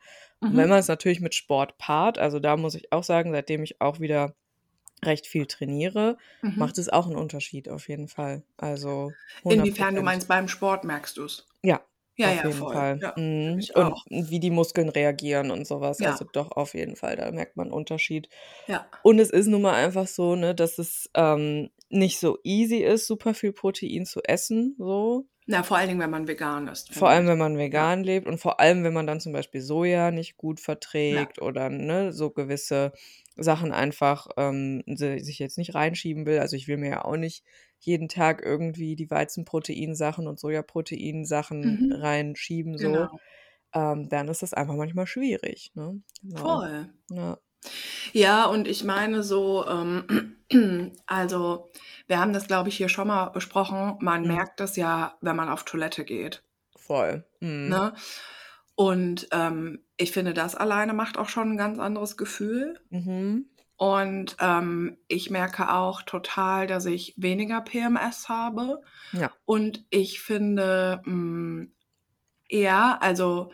Und 0.48 0.56
wenn 0.58 0.68
Mhm. 0.68 0.70
man 0.70 0.78
es 0.80 0.88
natürlich 0.88 1.20
mit 1.20 1.34
Sport 1.34 1.78
paart, 1.78 2.18
also 2.18 2.40
da 2.40 2.56
muss 2.56 2.74
ich 2.74 2.92
auch 2.92 3.04
sagen, 3.04 3.32
seitdem 3.32 3.62
ich 3.64 3.80
auch 3.80 4.00
wieder 4.00 4.36
recht 5.04 5.26
viel 5.28 5.46
trainiere, 5.46 6.18
Mhm. 6.42 6.70
macht 6.70 6.78
es 6.78 6.88
auch 6.90 7.06
einen 7.06 7.16
Unterschied 7.16 7.68
auf 7.70 7.88
jeden 7.88 8.08
Fall. 8.08 8.44
Also 8.58 9.18
100 9.44 9.70
Inwiefern 9.70 9.94
du 9.96 10.02
meinst, 10.02 10.28
beim 10.28 10.48
Sport 10.48 10.84
merkst 10.84 11.18
du 11.18 11.24
es? 11.24 11.46
Ja, 11.64 11.84
Ja, 12.16 12.30
auf 12.30 12.42
ja, 12.42 12.48
jeden 12.48 12.66
voll. 12.66 12.68
Fall. 12.68 13.02
Ja, 13.02 13.16
Mhm. 13.16 13.66
Und 13.74 13.94
wie 14.08 14.40
die 14.40 14.50
Muskeln 14.50 14.88
reagieren 14.88 15.50
und 15.50 15.66
sowas. 15.66 16.00
Ja, 16.00 16.02
Also 16.02 16.24
doch, 16.24 16.50
auf 16.52 16.74
jeden 16.74 16.96
Fall, 16.96 17.16
da 17.16 17.30
merkt 17.32 17.56
man 17.56 17.66
einen 17.66 17.74
Unterschied. 17.74 18.28
ja, 18.66 18.90
Und 19.02 19.18
es 19.18 19.30
ist 19.30 19.46
nun 19.48 19.62
mal 19.62 19.74
einfach 19.74 20.06
so, 20.06 20.36
ne, 20.36 20.54
dass 20.54 20.78
es 20.78 21.10
ähm, 21.14 21.70
nicht 21.90 22.18
so 22.20 22.38
easy 22.44 22.78
ist, 22.78 23.06
super 23.06 23.34
viel 23.34 23.52
Protein 23.52 24.06
zu 24.06 24.22
essen, 24.24 24.76
so. 24.78 25.26
Na, 25.46 25.62
vor 25.62 25.76
allen 25.76 25.88
Dingen, 25.88 26.00
wenn 26.00 26.10
man 26.10 26.26
vegan 26.28 26.68
ist, 26.68 26.90
Vor 26.92 27.08
allem, 27.08 27.26
wenn 27.28 27.38
man 27.38 27.56
Ja, 27.70 27.86
vegan 27.86 28.02
lebt 28.02 28.26
und 28.26 28.38
vor 28.38 28.58
allem, 28.58 28.82
wenn 28.82 28.92
man 28.92 29.06
dann 29.06 29.20
zum 29.20 29.32
Beispiel 29.32 29.60
Soja 29.60 30.10
nicht 30.10 30.36
gut 30.36 30.58
ja, 31.08 31.24
verträgt 31.24 31.40
oder 31.40 31.70
ne, 31.70 32.12
so 32.12 32.30
gewisse 32.30 32.92
Sachen 33.36 33.70
einfach 33.72 34.26
ähm, 34.36 34.82
si- 34.86 35.20
sich 35.20 35.38
jetzt 35.38 35.56
nicht 35.56 35.74
reinschieben 35.76 36.26
will. 36.26 36.40
Also 36.40 36.56
ich 36.56 36.66
will 36.66 36.78
mir 36.78 36.90
ja 36.90 37.04
auch 37.04 37.16
nicht 37.16 37.44
jeden 37.78 38.08
Tag 38.08 38.42
irgendwie 38.44 38.96
die 38.96 39.08
Weizenproteinsachen 39.10 40.26
und 40.26 40.40
Sojaproteinsachen 40.40 41.80
mhm. 41.80 41.90
reinschieben, 41.90 42.76
so. 42.76 43.10
Genau. 43.10 43.20
Ähm, 43.74 44.08
dann 44.08 44.28
ist 44.28 44.42
das 44.42 44.54
einfach 44.54 44.74
manchmal 44.76 45.06
schwierig, 45.06 45.72
ne? 45.74 46.02
Genau. 46.22 46.62
Voll. 46.62 46.92
Ja. 47.10 47.38
Ja, 48.12 48.44
und 48.46 48.66
ich 48.68 48.84
meine 48.84 49.22
so, 49.22 49.66
ähm, 49.68 50.36
also 51.06 51.70
wir 52.06 52.18
haben 52.18 52.32
das, 52.32 52.46
glaube 52.46 52.68
ich, 52.68 52.76
hier 52.76 52.88
schon 52.88 53.08
mal 53.08 53.26
besprochen. 53.26 53.96
Man 54.00 54.22
Mhm. 54.22 54.28
merkt 54.28 54.60
das 54.60 54.76
ja, 54.76 55.16
wenn 55.20 55.36
man 55.36 55.48
auf 55.48 55.64
Toilette 55.64 56.04
geht. 56.04 56.42
Voll. 56.76 57.24
Mhm. 57.40 57.68
Ne? 57.68 57.94
Und 58.74 59.28
ähm, 59.32 59.84
ich 59.96 60.12
finde, 60.12 60.32
das 60.34 60.54
alleine 60.54 60.94
macht 60.94 61.18
auch 61.18 61.28
schon 61.28 61.52
ein 61.52 61.56
ganz 61.58 61.78
anderes 61.78 62.16
Gefühl. 62.16 62.80
Mhm. 62.90 63.46
Und 63.76 64.36
ähm, 64.40 64.98
ich 65.08 65.30
merke 65.30 65.72
auch 65.72 66.02
total, 66.02 66.66
dass 66.66 66.84
ich 66.86 67.14
weniger 67.16 67.60
PMS 67.62 68.28
habe. 68.28 68.82
Ja, 69.12 69.30
Und 69.44 69.84
ich 69.90 70.20
finde, 70.20 71.00
mh, 71.04 71.68
ja, 72.50 72.98
also 73.00 73.52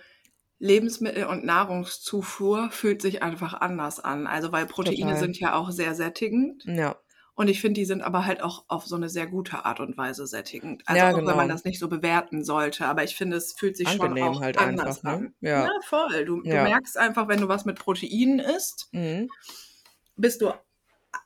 Lebensmittel- 0.58 1.26
und 1.26 1.44
Nahrungszufuhr 1.44 2.70
fühlt 2.70 3.02
sich 3.02 3.22
einfach 3.22 3.54
anders 3.54 4.00
an. 4.00 4.26
Also 4.26 4.52
weil 4.52 4.66
Proteine 4.66 4.96
total. 5.12 5.16
sind 5.18 5.38
ja 5.38 5.54
auch 5.54 5.70
sehr 5.70 5.94
sättigend. 5.94 6.64
Ja. 6.64 6.96
Und 7.34 7.48
ich 7.48 7.60
finde, 7.60 7.74
die 7.80 7.84
sind 7.84 8.00
aber 8.00 8.24
halt 8.24 8.42
auch 8.42 8.64
auf 8.68 8.86
so 8.86 8.96
eine 8.96 9.10
sehr 9.10 9.26
gute 9.26 9.66
Art 9.66 9.80
und 9.80 9.98
Weise 9.98 10.26
sättigend. 10.26 10.82
Also 10.86 10.98
Ja, 10.98 11.10
auch 11.12 11.16
wenn 11.18 11.24
man 11.26 11.36
genau. 11.40 11.48
das 11.48 11.64
nicht 11.64 11.78
so 11.78 11.88
bewerten 11.88 12.42
sollte. 12.44 12.86
Aber 12.86 13.04
ich 13.04 13.14
finde, 13.14 13.36
es 13.36 13.52
fühlt 13.52 13.76
sich 13.76 13.88
schon 13.90 14.00
Angenehm 14.00 14.28
auch 14.28 14.40
halt 14.40 14.56
anders 14.56 15.04
einfach, 15.04 15.20
ne? 15.20 15.26
an. 15.26 15.34
Ja. 15.40 15.64
Ja, 15.64 15.70
voll. 15.84 16.24
Du, 16.24 16.40
du 16.40 16.48
Ja. 16.48 16.62
merkst 16.62 16.96
einfach, 16.96 17.28
wenn 17.28 17.42
du 17.42 17.48
was 17.48 17.66
mit 17.66 17.78
Proteinen 17.78 18.38
isst, 18.38 18.88
Mhm. 18.92 19.28
bist 20.16 20.40
du 20.40 20.50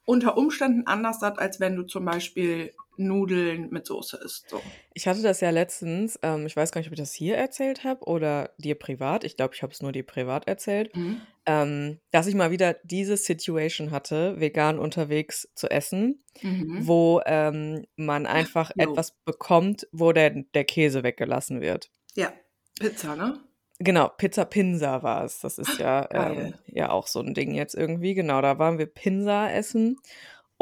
unter 0.05 0.37
Umständen 0.37 0.85
anders 0.89 1.21
satt, 1.21 1.39
als 1.39 1.61
wenn 1.61 1.77
du 1.77 1.85
zum 1.85 2.05
Beispiel 2.05 2.73
Nudeln 3.00 3.71
mit 3.71 3.87
Soße 3.87 4.19
isst. 4.25 4.50
So. 4.50 4.62
Ich 4.95 5.09
hatte 5.09 5.23
das 5.23 5.40
ja 5.40 5.50
letztens, 5.50 6.19
ähm, 6.23 6.47
ich 6.47 6.54
weiß 6.57 6.71
gar 6.73 6.80
nicht, 6.80 6.88
ob 6.88 6.92
ich 6.92 6.99
das 7.00 7.12
hier 7.12 7.37
erzählt 7.37 7.85
habe 7.85 8.04
oder 8.04 8.50
dir 8.59 8.75
privat. 8.76 9.25
Ich 9.25 9.37
glaube, 9.37 9.54
ich 9.54 9.62
habe 9.62 9.73
es 9.73 9.83
nur 9.83 9.92
dir 9.92 10.04
privat 10.04 10.47
erzählt, 10.47 10.95
Mhm. 10.95 11.21
ähm, 11.47 11.99
dass 12.11 12.26
ich 12.26 12.35
mal 12.35 12.50
wieder 12.50 12.76
diese 12.85 13.16
Situation 13.16 13.90
hatte, 13.90 14.38
vegan 14.40 14.78
unterwegs 14.78 15.49
zu 15.54 15.71
essen, 15.71 16.23
Mhm. 16.42 16.87
wo 16.87 17.21
ähm, 17.26 17.87
man 17.97 18.26
einfach 18.26 18.71
Jo. 18.78 18.90
etwas 18.90 19.12
bekommt, 19.25 19.88
wo 19.92 20.12
der, 20.12 20.30
der 20.30 20.64
Käse 20.64 21.02
weggelassen 21.02 21.61
wird. 21.61 21.90
Ja, 22.14 22.33
Pizza, 22.78 23.16
ne? 23.16 23.40
Genau, 23.83 24.09
Pizza 24.11 24.45
Pinsa 24.45 25.02
war 25.02 25.25
es. 25.25 25.40
Das 25.40 25.57
ist 25.57 25.78
ja, 25.78 26.07
ähm, 26.12 26.52
ja 26.66 26.90
auch 26.90 27.07
so 27.07 27.21
ein 27.21 27.33
Ding 27.33 27.54
jetzt 27.54 27.75
irgendwie. 27.75 28.12
Genau, 28.12 28.42
da 28.42 28.59
waren 28.59 28.76
wir 28.76 28.85
Pinsa 28.85 29.50
essen. 29.50 29.97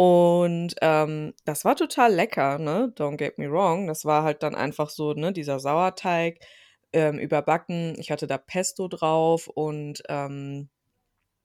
Und 0.01 0.77
ähm, 0.81 1.35
das 1.45 1.65
war 1.65 1.75
total 1.75 2.15
lecker, 2.15 2.59
ne? 2.61 2.93
Don't 2.97 3.17
get 3.17 3.37
me 3.39 3.51
wrong. 3.51 3.89
Das 3.89 4.05
war 4.05 4.23
halt 4.23 4.45
dann 4.45 4.55
einfach 4.55 4.91
so, 4.91 5.13
ne, 5.13 5.33
dieser 5.33 5.59
Sauerteig 5.59 6.39
ähm, 6.93 7.19
überbacken. 7.19 7.97
Ich 7.99 8.13
hatte 8.13 8.29
da 8.29 8.39
Pesto 8.39 8.87
drauf 8.87 9.49
und 9.49 10.03
ähm, 10.09 10.71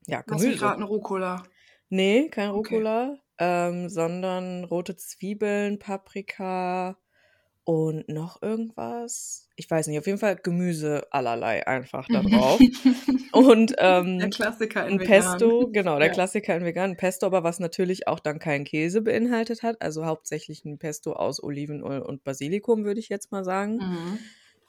ja, 0.07 0.21
Lass 0.25 0.45
mich 0.45 0.61
Gemüse. 0.61 0.61
raten, 0.61 0.83
Rucola. 0.83 1.43
Nee, 1.89 2.29
kein 2.29 2.49
Okay. 2.49 2.79
Rucola, 2.79 3.17
ähm, 3.37 3.89
sondern 3.89 4.63
rote 4.65 4.95
Zwiebeln, 4.97 5.79
Paprika 5.79 6.97
und 7.65 8.09
noch 8.09 8.41
irgendwas. 8.41 9.47
Ich 9.55 9.69
weiß 9.69 9.87
nicht, 9.87 9.97
auf 9.99 10.05
jeden 10.05 10.17
Fall 10.17 10.35
Gemüse 10.35 11.07
allerlei 11.11 11.65
einfach 11.65 12.07
da 12.09 12.21
drauf. 12.21 12.59
Und 13.31 13.71
Der 13.71 14.03
ähm, 14.05 14.29
Klassiker 14.29 14.85
in 14.85 14.93
ein 14.93 14.99
vegan. 14.99 15.21
Pesto, 15.21 15.69
genau, 15.71 15.97
der 15.97 16.07
Ja. 16.07 16.13
Klassiker 16.13 16.55
in 16.55 16.65
vegan. 16.65 16.97
Pesto, 16.97 17.25
aber 17.25 17.43
was 17.43 17.59
natürlich 17.59 18.07
auch 18.07 18.19
dann 18.19 18.37
keinen 18.39 18.63
Käse 18.63 19.01
beinhaltet 19.01 19.63
hat. 19.63 19.81
Also 19.81 20.05
hauptsächlich 20.05 20.65
ein 20.65 20.77
Pesto 20.77 21.13
aus 21.13 21.41
Olivenöl 21.41 22.01
und 22.01 22.23
Basilikum, 22.23 22.83
würde 22.83 22.99
ich 22.99 23.09
jetzt 23.09 23.31
mal 23.31 23.43
sagen. 23.43 23.77
Mhm. 23.77 24.19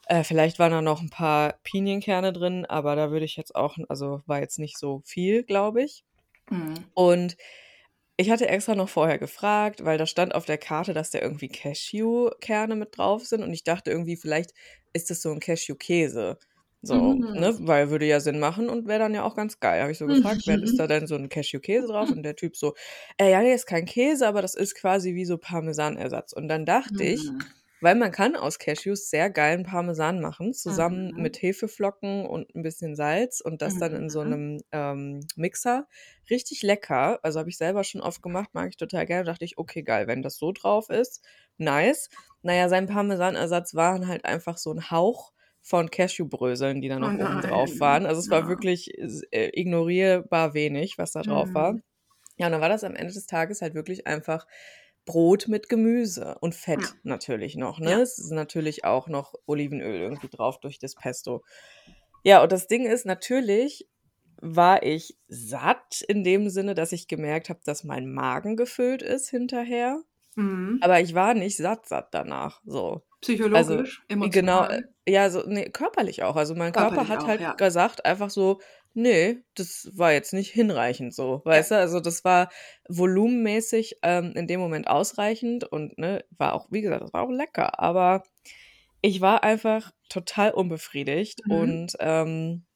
Äh, 0.06 0.22
vielleicht 0.24 0.58
waren 0.58 0.72
da 0.72 0.82
noch 0.82 1.00
ein 1.02 1.10
paar 1.10 1.54
Pinienkerne 1.62 2.32
drin, 2.32 2.64
aber 2.64 2.94
da 2.96 3.10
würde 3.10 3.24
ich 3.24 3.36
jetzt 3.36 3.54
auch, 3.54 3.76
also 3.88 4.22
war 4.26 4.40
jetzt 4.40 4.58
nicht 4.58 4.78
so 4.78 5.02
viel, 5.04 5.42
glaube 5.42 5.82
ich. 5.82 6.04
Mhm. 6.50 6.74
Und 6.94 7.36
ich 8.16 8.30
hatte 8.30 8.48
extra 8.48 8.74
noch 8.74 8.88
vorher 8.88 9.18
gefragt, 9.18 9.84
weil 9.84 9.98
da 9.98 10.06
stand 10.06 10.34
auf 10.34 10.44
der 10.46 10.58
Karte, 10.58 10.94
dass 10.94 11.10
da 11.10 11.20
irgendwie 11.20 11.48
Cashew-Kerne 11.48 12.76
mit 12.76 12.96
drauf 12.98 13.26
sind. 13.26 13.42
Und 13.42 13.52
ich 13.52 13.64
dachte 13.64 13.90
irgendwie, 13.90 14.16
vielleicht 14.16 14.52
ist 14.92 15.10
das 15.10 15.22
so 15.22 15.30
ein 15.32 15.40
Cashew-Käse. 15.40 16.38
So, 16.82 17.24
ne? 17.32 17.54
Mhm. 17.54 17.66
Weil 17.66 17.90
würde 17.90 18.06
ja 18.06 18.20
Sinn 18.20 18.38
machen 18.40 18.68
und 18.68 18.86
wäre 18.86 18.98
dann 19.00 19.14
ja 19.14 19.22
auch 19.24 19.34
ganz 19.36 19.58
geil. 19.60 19.80
Habe 19.82 19.92
ich 19.92 19.98
so 19.98 20.06
gefragt, 20.06 20.42
wer 20.46 20.62
ist 20.62 20.78
da 20.78 20.86
denn 20.86 21.06
so 21.06 21.14
ein 21.16 21.28
Cashew-Käse 21.28 21.88
drauf? 21.88 22.10
Und 22.12 22.22
der 22.22 22.36
Typ 22.36 22.56
so, 22.56 22.74
äh, 23.18 23.30
ja, 23.30 23.40
nee, 23.42 23.54
ist 23.54 23.66
kein 23.66 23.86
Käse, 23.86 24.28
aber 24.28 24.42
das 24.42 24.54
ist 24.54 24.74
quasi 24.76 25.14
wie 25.14 25.24
so 25.24 25.38
Parmesanersatz. 25.38 26.32
Und 26.34 26.48
dann 26.48 26.66
dachte 26.66 27.04
ich, 27.04 27.32
Mhm. 27.32 27.54
Weil 27.84 27.94
man 27.96 28.12
kann 28.12 28.36
aus 28.36 28.58
Cashews 28.58 29.10
sehr 29.10 29.30
geilen 29.30 29.64
Parmesan 29.64 30.20
machen, 30.20 30.54
zusammen 30.54 31.12
Mhm. 31.12 31.16
mit 31.16 31.40
Hefeflocken 31.42 32.26
und 32.26 32.54
ein 32.54 32.62
bisschen 32.62 32.96
Salz 32.96 33.40
und 33.40 33.62
das 33.62 33.76
dann 33.78 33.94
in 33.94 34.10
so 34.10 34.20
Mhm. 34.24 34.34
einem 34.34 34.60
ähm, 34.72 35.20
Mixer. 35.36 35.86
Richtig 36.30 36.62
lecker. 36.62 37.20
Also 37.22 37.38
habe 37.40 37.50
ich 37.50 37.58
selber 37.58 37.84
schon 37.84 38.00
oft 38.00 38.22
gemacht, 38.22 38.50
mag 38.52 38.68
ich 38.70 38.76
total 38.76 39.06
gerne. 39.06 39.24
Dachte 39.24 39.44
ich, 39.44 39.58
okay, 39.58 39.82
geil, 39.82 40.06
wenn 40.06 40.22
das 40.22 40.36
so 40.38 40.52
drauf 40.52 40.90
ist, 40.90 41.22
nice. 41.58 42.08
Naja, 42.42 42.68
sein 42.68 42.86
Parmesanersatz 42.86 43.74
waren 43.74 44.08
halt 44.08 44.24
einfach 44.24 44.58
so 44.58 44.72
ein 44.72 44.90
Hauch 44.90 45.32
von 45.62 45.90
Cashewbröseln, 45.90 46.80
die 46.82 46.88
da 46.88 46.98
Oh 47.00 47.00
noch 47.00 47.14
oben 47.14 47.40
drauf 47.40 47.80
waren. 47.80 48.06
Also 48.06 48.20
es 48.20 48.30
war 48.30 48.46
Ja. 48.46 48.48
wirklich 48.48 48.90
äh, 48.98 49.50
ignorierbar 49.58 50.54
wenig, 50.54 50.98
was 50.98 51.12
da 51.12 51.22
drauf 51.22 51.54
war. 51.54 51.76
Mhm. 51.76 51.82
Ja, 52.38 52.46
und 52.46 52.52
dann 52.52 52.60
war 52.60 52.68
das 52.68 52.84
am 52.84 52.96
Ende 52.96 53.12
des 53.14 53.26
Tages 53.26 53.62
halt 53.62 53.74
wirklich 53.74 54.06
einfach 54.06 54.46
Brot 55.04 55.48
mit 55.48 55.68
Gemüse 55.68 56.36
und 56.40 56.54
Fett 56.54 56.80
Ja. 56.82 56.88
natürlich 57.02 57.56
noch. 57.56 57.78
Ne? 57.78 57.90
Ja. 57.90 58.00
Es 58.00 58.18
ist 58.18 58.30
natürlich 58.32 58.84
auch 58.84 59.08
noch 59.08 59.34
Olivenöl 59.46 60.00
irgendwie 60.00 60.28
drauf 60.28 60.60
durch 60.60 60.78
das 60.78 60.94
Pesto. 60.94 61.42
Ja, 62.22 62.42
und 62.42 62.52
das 62.52 62.66
Ding 62.66 62.86
ist, 62.86 63.04
natürlich 63.04 63.86
war 64.40 64.82
ich 64.82 65.16
satt 65.28 66.02
in 66.08 66.24
dem 66.24 66.48
Sinne, 66.50 66.74
dass 66.74 66.92
ich 66.92 67.08
gemerkt 67.08 67.48
habe, 67.50 67.60
dass 67.64 67.84
mein 67.84 68.12
Magen 68.12 68.56
gefüllt 68.56 69.02
ist 69.02 69.28
hinterher. 69.30 70.02
Mhm. 70.36 70.78
Aber 70.82 71.00
ich 71.00 71.14
war 71.14 71.34
nicht 71.34 71.56
satt, 71.56 71.86
satt 71.86 72.08
danach. 72.12 72.60
So. 72.64 72.90
Also, 72.92 73.02
Psychologisch, 73.20 74.02
genau, 74.08 74.64
äh, 74.64 74.66
emotional. 74.66 74.88
ja, 75.08 75.30
so, 75.30 75.42
nee, 75.46 75.70
körperlich 75.70 76.22
auch. 76.24 76.36
Also 76.36 76.54
mein 76.54 76.72
Körper 76.72 76.96
Körperlich 76.96 77.10
hat 77.10 77.22
auch, 77.22 77.26
halt 77.28 77.40
ja. 77.40 77.52
gesagt, 77.54 78.04
einfach 78.04 78.28
so, 78.28 78.60
nee, 78.94 79.42
das 79.54 79.90
war 79.94 80.12
jetzt 80.12 80.32
nicht 80.32 80.50
hinreichend 80.52 81.14
so, 81.14 81.42
weißt 81.44 81.72
du? 81.72 81.76
Also 81.78 82.00
das 82.00 82.24
war 82.24 82.50
volumenmäßig 82.88 83.98
ähm, 84.02 84.32
in 84.36 84.46
dem 84.46 84.60
Moment 84.60 84.88
ausreichend 84.88 85.64
und 85.64 85.98
ne, 85.98 86.24
war 86.38 86.54
auch, 86.54 86.68
wie 86.70 86.82
gesagt, 86.82 87.02
das 87.02 87.12
war 87.12 87.22
auch 87.22 87.30
lecker, 87.30 87.80
aber 87.80 88.22
ich 89.02 89.20
war 89.20 89.44
einfach 89.44 89.92
total 90.08 90.52
unbefriedigt 90.52 91.42
Mhm. 91.46 91.48
und 91.48 91.94
ähm, 92.00 92.66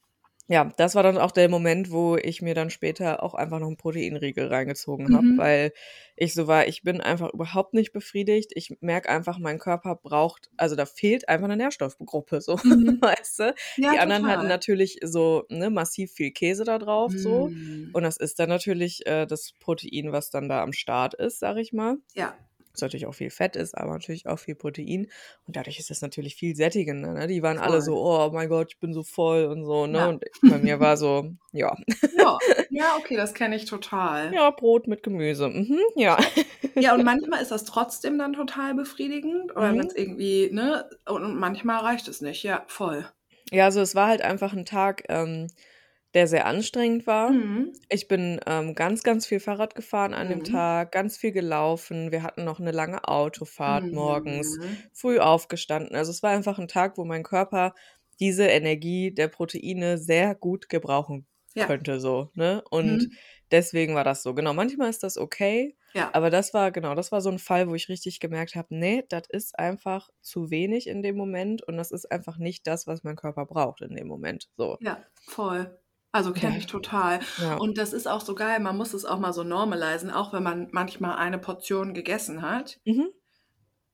ja, 0.48 0.72
das 0.78 0.94
war 0.94 1.02
dann 1.02 1.18
auch 1.18 1.30
der 1.30 1.48
Moment, 1.50 1.90
wo 1.90 2.16
ich 2.16 2.40
mir 2.42 2.54
dann 2.54 2.70
später 2.70 3.22
auch 3.22 3.34
einfach 3.34 3.58
noch 3.60 3.66
einen 3.66 3.76
Proteinriegel 3.76 4.46
reingezogen 4.48 5.12
habe, 5.12 5.26
Mhm. 5.26 5.36
weil 5.36 5.72
ich 6.16 6.34
so 6.34 6.46
war, 6.46 6.66
ich 6.66 6.82
bin 6.82 7.00
einfach 7.02 7.32
überhaupt 7.34 7.74
nicht 7.74 7.92
befriedigt. 7.92 8.52
Ich 8.54 8.74
merke 8.80 9.08
einfach, 9.10 9.38
mein 9.38 9.58
Körper 9.58 9.94
braucht, 9.96 10.48
also 10.56 10.74
da 10.74 10.86
fehlt 10.86 11.28
einfach 11.28 11.44
eine 11.44 11.56
Nährstoffgruppe, 11.58 12.40
so, 12.40 12.56
Mhm. 12.64 12.98
weißt 13.02 13.38
du? 13.40 13.54
Ja, 13.76 13.90
Die 13.92 13.98
anderen 13.98 14.26
hatten 14.26 14.46
natürlich 14.46 14.98
so 15.04 15.44
ne, 15.50 15.70
massiv 15.70 16.12
viel 16.12 16.30
Käse 16.32 16.64
da 16.64 16.78
drauf, 16.78 17.12
so. 17.14 17.52
Mhm. 17.54 17.90
Und 17.92 18.02
das 18.04 18.16
ist 18.16 18.38
dann 18.38 18.48
natürlich 18.48 19.06
äh, 19.06 19.26
das 19.26 19.52
Protein, 19.60 20.12
was 20.12 20.30
dann 20.30 20.48
da 20.48 20.62
am 20.62 20.72
Start 20.72 21.14
ist, 21.14 21.38
sag 21.40 21.58
ich 21.58 21.72
mal. 21.72 21.98
Ja. 22.14 22.34
Was 22.72 22.80
natürlich 22.82 23.06
auch 23.06 23.14
viel 23.14 23.30
Fett 23.30 23.56
ist, 23.56 23.76
aber 23.76 23.92
natürlich 23.92 24.26
auch 24.26 24.38
viel 24.38 24.54
Protein. 24.54 25.08
Und 25.46 25.56
dadurch 25.56 25.78
ist 25.78 25.90
es 25.90 26.00
natürlich 26.02 26.34
viel 26.36 26.54
sättigender. 26.54 27.12
Ne? 27.14 27.26
Die 27.26 27.42
waren 27.42 27.58
alle 27.58 27.74
Voll. 27.78 27.80
so, 27.82 27.96
oh 27.96 28.30
mein 28.32 28.48
Gott, 28.48 28.68
ich 28.70 28.78
bin 28.78 28.92
so 28.92 29.02
voll 29.02 29.44
und 29.46 29.64
so. 29.64 29.86
Ne? 29.86 29.98
Ja. 29.98 30.06
Und 30.06 30.24
bei 30.42 30.58
mir 30.58 30.78
war 30.80 30.96
so, 30.96 31.30
ja, 31.52 31.76
Ja. 32.16 32.38
Ja, 32.70 32.96
okay, 32.98 33.16
das 33.16 33.34
kenne 33.34 33.56
ich 33.56 33.64
total. 33.64 34.32
ja, 34.32 34.50
Brot 34.50 34.86
mit 34.86 35.02
Gemüse. 35.02 35.48
Mhm, 35.48 35.78
ja. 35.96 36.16
Ja, 36.76 36.94
und 36.94 37.04
manchmal 37.04 37.42
ist 37.42 37.50
das 37.50 37.64
trotzdem 37.64 38.18
dann 38.18 38.34
total 38.34 38.74
befriedigend. 38.74 39.50
Oder 39.56 39.70
wenn 39.70 39.76
Mhm. 39.76 39.80
es 39.80 39.96
irgendwie, 39.96 40.50
ne? 40.52 40.88
Und 41.06 41.24
und 41.24 41.36
manchmal 41.38 41.80
reicht 41.80 42.06
es 42.08 42.20
nicht. 42.20 42.42
Ja, 42.44 42.64
voll. 42.68 43.08
Ja, 43.50 43.64
also 43.64 43.80
es 43.80 43.94
war 43.94 44.06
halt 44.08 44.20
einfach 44.22 44.52
ein 44.52 44.64
Tag, 44.66 45.04
ähm, 45.08 45.48
der 46.14 46.26
sehr 46.26 46.46
anstrengend 46.46 47.06
war. 47.06 47.36
Mhm. 47.36 47.72
Ich 47.90 48.06
bin 48.08 48.40
ähm, 48.46 48.74
ganz, 48.74 49.02
ganz 49.02 49.26
viel 49.26 49.40
Fahrrad 49.40 49.74
gefahren 49.74 50.12
an 50.14 50.28
dem 50.28 50.42
Mhm. 50.42 50.44
Tag, 50.44 50.92
ganz 50.92 51.16
viel 51.16 51.32
gelaufen. 51.32 52.12
Wir 52.12 52.22
hatten 52.22 52.44
noch 52.44 52.60
eine 52.60 52.70
lange 52.72 53.08
Autofahrt 53.08 53.92
morgens, 53.92 54.58
Mhm. 54.58 54.88
früh 54.92 55.18
aufgestanden. 55.18 55.96
Also 55.96 56.10
es 56.10 56.22
war 56.22 56.30
einfach 56.32 56.58
ein 56.58 56.68
Tag, 56.68 56.98
wo 56.98 57.04
mein 57.06 57.22
Körper 57.22 57.74
diese 58.20 58.46
Energie 58.46 59.12
der 59.14 59.28
Proteine 59.28 59.98
sehr 59.98 60.34
gut 60.34 60.68
gebrauchen 60.68 61.26
Ja. 61.54 61.66
könnte, 61.66 62.00
so, 62.00 62.30
ne? 62.34 62.62
Und 62.70 63.08
Mhm. 63.08 63.18
deswegen 63.50 63.94
war 63.94 64.04
das 64.04 64.22
so. 64.22 64.34
Genau, 64.34 64.52
manchmal 64.54 64.90
ist 64.90 65.02
das 65.02 65.16
okay, 65.16 65.76
Ja. 65.94 66.12
aber 66.12 66.30
das 66.30 66.54
war, 66.54 66.72
genau, 66.72 66.94
das 66.94 67.12
war 67.12 67.20
so 67.20 67.30
ein 67.30 67.38
Fall, 67.38 67.68
wo 67.68 67.74
ich 67.74 67.88
richtig 67.88 68.20
gemerkt 68.20 68.54
habe, 68.54 68.68
nee, 68.70 69.04
das 69.08 69.24
ist 69.28 69.58
einfach 69.58 70.08
zu 70.20 70.50
wenig 70.50 70.86
in 70.88 71.02
dem 71.02 71.16
Moment 71.16 71.62
und 71.62 71.76
das 71.76 71.90
ist 71.90 72.10
einfach 72.10 72.38
nicht 72.38 72.66
das, 72.66 72.86
was 72.86 73.02
mein 73.04 73.16
Körper 73.16 73.46
braucht 73.46 73.80
in 73.82 73.94
dem 73.94 74.06
Moment. 74.08 74.48
So. 74.56 74.78
Ja, 74.80 75.06
voll. 75.14 75.78
Also 76.12 76.32
kenne 76.32 76.52
Ja. 76.54 76.58
ich 76.58 76.66
total. 76.66 77.20
Ja. 77.38 77.56
Und 77.56 77.76
das 77.78 77.92
ist 77.92 78.08
auch 78.08 78.20
so 78.22 78.34
geil, 78.34 78.60
man 78.60 78.76
muss 78.76 78.94
es 78.94 79.04
auch 79.04 79.18
mal 79.18 79.32
so 79.32 79.44
normalisieren, 79.44 80.12
auch 80.14 80.32
wenn 80.32 80.42
man 80.42 80.68
manchmal 80.72 81.16
eine 81.16 81.38
Portion 81.38 81.92
gegessen 81.94 82.42
hat. 82.42 82.78
Mhm. 82.84 83.08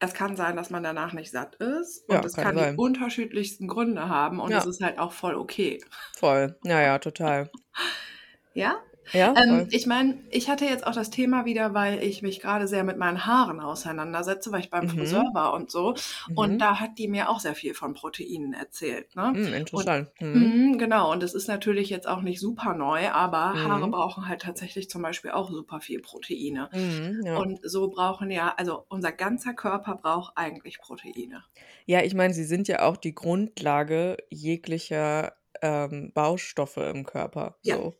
Es 0.01 0.13
kann 0.13 0.37
sein, 0.37 0.57
dass 0.57 0.71
man 0.71 0.83
danach 0.83 1.13
nicht 1.13 1.31
satt 1.31 1.55
ist 1.57 2.09
und 2.09 2.15
Ja, 2.17 2.21
es 2.25 2.35
kann 2.35 2.57
kann 2.57 2.73
die 2.75 2.77
unterschiedlichsten 2.79 3.69
Gründe 3.69 4.09
haben 4.09 4.39
und 4.39 4.53
es 4.53 4.67
ist 4.67 4.83
halt 4.83 4.99
auch 4.99 5.13
voll 5.13 5.35
okay. 5.35 5.83
Voll. 6.17 6.59
Ja, 6.65 6.81
ja, 6.81 6.99
total. 6.99 7.51
Ja? 8.57 8.77
Ja, 9.13 9.37
Ähm, 9.37 9.67
ich 9.71 9.87
meine, 9.87 10.25
ich 10.31 10.49
hatte 10.49 10.65
jetzt 10.65 10.87
auch 10.87 10.95
das 10.95 11.11
Thema 11.11 11.45
wieder, 11.45 11.75
weil 11.75 12.03
ich 12.03 12.23
mich 12.23 12.41
gerade 12.41 12.69
sehr 12.69 12.85
mit 12.85 12.99
meinen 12.99 13.27
Haaren 13.27 13.61
auseinandersetze, 13.61 14.53
weil 14.53 14.61
ich 14.61 14.71
beim 14.71 14.89
Friseur 14.89 15.23
Mhm. 15.23 15.35
war 15.35 15.53
und 15.55 15.71
so. 15.71 15.95
Und 16.35 16.55
Mhm. 16.55 16.61
da 16.61 16.81
hat 16.81 16.99
die 16.99 17.09
mir 17.09 17.29
auch 17.31 17.41
sehr 17.41 17.55
viel 17.55 17.75
von 17.75 17.95
Proteinen 17.95 18.53
erzählt. 18.55 19.15
Ne? 19.17 19.35
Hm, 19.35 19.53
Und 19.73 19.91
interessant. 19.93 20.13
Mhm. 20.21 20.55
Mhm, 20.55 20.79
genau, 20.79 21.13
und 21.13 21.23
es 21.23 21.33
ist 21.35 21.47
natürlich 21.47 21.91
jetzt 21.91 22.09
auch 22.09 22.21
nicht 22.23 22.41
super 22.41 22.75
neu, 22.75 23.09
aber 23.11 23.63
Haare 23.63 23.89
Mhm. 23.89 23.91
brauchen 23.91 24.27
halt 24.29 24.43
tatsächlich 24.43 24.91
zum 24.91 25.01
Beispiel 25.03 25.31
auch 25.31 25.49
super 25.51 25.81
viel 25.81 26.01
Proteine. 26.01 26.71
Mhm, 26.73 27.21
ja. 27.25 27.45
Und 27.45 27.61
so 27.69 27.89
brauchen 27.89 28.31
ja, 28.33 28.53
also 28.57 28.85
unser 28.89 29.13
ganzer 29.13 29.55
Körper 29.55 29.95
braucht 29.97 30.33
eigentlich 30.37 30.81
Proteine. 30.81 31.45
Ja, 31.87 32.03
ich 32.03 32.15
meine, 32.15 32.35
sie 32.35 32.45
sind 32.45 32.69
ja 32.69 32.83
auch 32.83 32.97
die 32.97 33.15
Grundlage 33.15 34.17
jeglicher 34.31 35.37
ähm, 35.63 36.13
Baustoffe 36.15 36.77
im 36.79 37.05
Körper. 37.05 37.59
Ja. 37.63 37.79
So. 37.79 37.95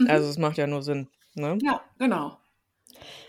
Mhm. 0.00 0.16
Also 0.16 0.28
es 0.30 0.38
macht 0.38 0.56
ja 0.58 0.66
nur 0.66 0.82
Sinn. 0.82 1.08
Ne? 1.34 1.64
Ja, 1.64 1.84
genau. 1.98 2.40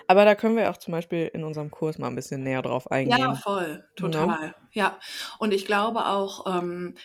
Aber 0.07 0.25
da 0.25 0.36
können 0.36 0.55
wir 0.57 0.69
auch 0.69 0.77
zum 0.77 0.91
Beispiel 0.93 1.27
in 1.33 1.43
unserem 1.43 1.71
Kurs 1.71 1.97
mal 1.97 2.07
ein 2.07 2.15
bisschen 2.15 2.43
näher 2.43 2.62
drauf 2.62 2.91
Ja, 3.03 3.17
eingehen. 3.17 3.43
voll, 3.43 3.88
Ne? 4.00 4.36
total. 4.36 4.53
Ja. 4.71 5.00
Und 5.39 5.53
ich 5.53 5.65
glaube 5.65 6.05
auch, 6.07 6.45
ähm, 6.47 6.95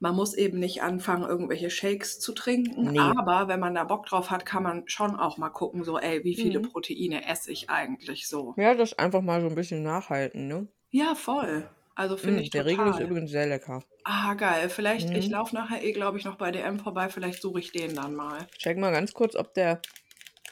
man 0.00 0.14
muss 0.16 0.34
eben 0.34 0.58
nicht 0.60 0.82
anfangen, 0.82 1.24
irgendwelche 1.28 1.70
Shakes 1.70 2.20
zu 2.20 2.32
trinken, 2.34 2.90
Ne. 2.92 3.12
aber 3.18 3.48
wenn 3.48 3.60
man 3.60 3.74
da 3.74 3.84
Bock 3.84 4.06
drauf 4.06 4.30
hat, 4.30 4.46
kann 4.46 4.62
man 4.62 4.88
schon 4.88 5.16
auch 5.16 5.38
mal 5.38 5.50
gucken, 5.50 5.84
so, 5.84 5.98
ey, 5.98 6.24
wie 6.24 6.36
viele 6.36 6.60
Mhm. 6.60 6.62
Proteine 6.62 7.26
esse 7.28 7.52
ich 7.52 7.70
eigentlich 7.70 8.28
so? 8.28 8.56
Ja, 8.56 8.74
das 8.74 8.92
einfach 8.92 9.22
mal 9.22 9.40
so 9.40 9.46
ein 9.46 9.54
bisschen 9.54 9.82
nachhalten, 9.82 10.48
ne? 10.48 10.68
Ja, 10.90 11.14
voll. 11.14 11.70
Also 11.98 12.16
finde 12.16 12.38
Mm, 12.38 12.44
ich 12.44 12.50
der 12.50 12.64
Riegel 12.64 12.86
ist 12.86 13.00
übrigens 13.00 13.32
sehr 13.32 13.48
lecker. 13.48 13.82
Ah, 14.04 14.34
geil. 14.34 14.68
Vielleicht, 14.68 15.10
ich 15.10 15.26
Mhm. 15.26 15.32
laufe 15.32 15.52
nachher 15.56 15.82
eh, 15.82 15.90
glaube 15.90 16.16
ich, 16.16 16.24
noch 16.24 16.36
bei 16.36 16.52
DM 16.52 16.78
vorbei. 16.78 17.08
Vielleicht 17.08 17.42
suche 17.42 17.58
ich 17.58 17.72
den 17.72 17.96
dann 17.96 18.14
mal. 18.14 18.46
Check 18.56 18.78
mal 18.78 18.92
ganz 18.92 19.12
kurz, 19.12 19.34
ob 19.34 19.52
der 19.54 19.82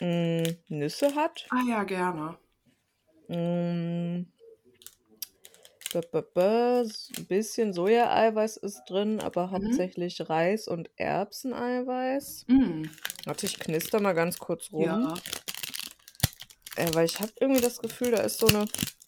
mm, 0.00 0.42
Nüsse 0.68 1.14
hat. 1.14 1.46
Ah 1.50 1.62
ja, 1.68 1.84
gerne. 1.84 2.36
Mm, 3.28 4.26
b 5.92 6.00
-b 6.00 6.24
-b 6.34 7.16
ein 7.16 7.26
bisschen 7.26 7.72
Sojaeiweiß 7.72 8.56
ist 8.56 8.82
drin, 8.88 9.20
aber 9.20 9.46
Mhm. 9.46 9.50
hauptsächlich 9.52 10.28
Reis 10.28 10.66
und 10.66 10.90
Erbseneiweiß. 10.96 12.46
Mm. 12.48 12.82
Warte, 13.24 13.46
ich 13.46 13.60
knister 13.60 14.00
mal 14.00 14.14
ganz 14.14 14.38
kurz 14.40 14.72
rum. 14.72 14.82
Ja. 14.82 15.14
Äh, 16.74 16.92
weil 16.94 17.06
ich 17.06 17.20
habe 17.20 17.30
irgendwie 17.40 17.62
das 17.62 17.78
Gefühl, 17.78 18.10
da 18.10 18.18
ist 18.22 18.40
so 18.40 18.48
eine, 18.48 18.66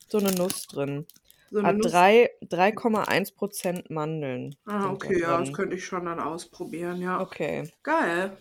so 0.09 0.19
eine 0.19 0.31
Nuss 0.31 0.69
drin. 0.69 1.05
So 1.51 1.63
Hat 1.63 1.77
Nuss. 1.77 1.93
drei- 1.93 2.31
3,1% 2.43 3.91
Mandeln. 3.91 4.55
Ah, 4.67 4.91
okay, 4.93 5.21
ja, 5.21 5.39
das 5.39 5.53
könnte 5.53 5.77
ich 5.77 5.85
schon 5.87 6.05
dann 6.05 6.21
ausprobieren, 6.21 7.01
ja. 7.01 7.21
Okay. 7.23 7.71
Geil. 7.83 8.37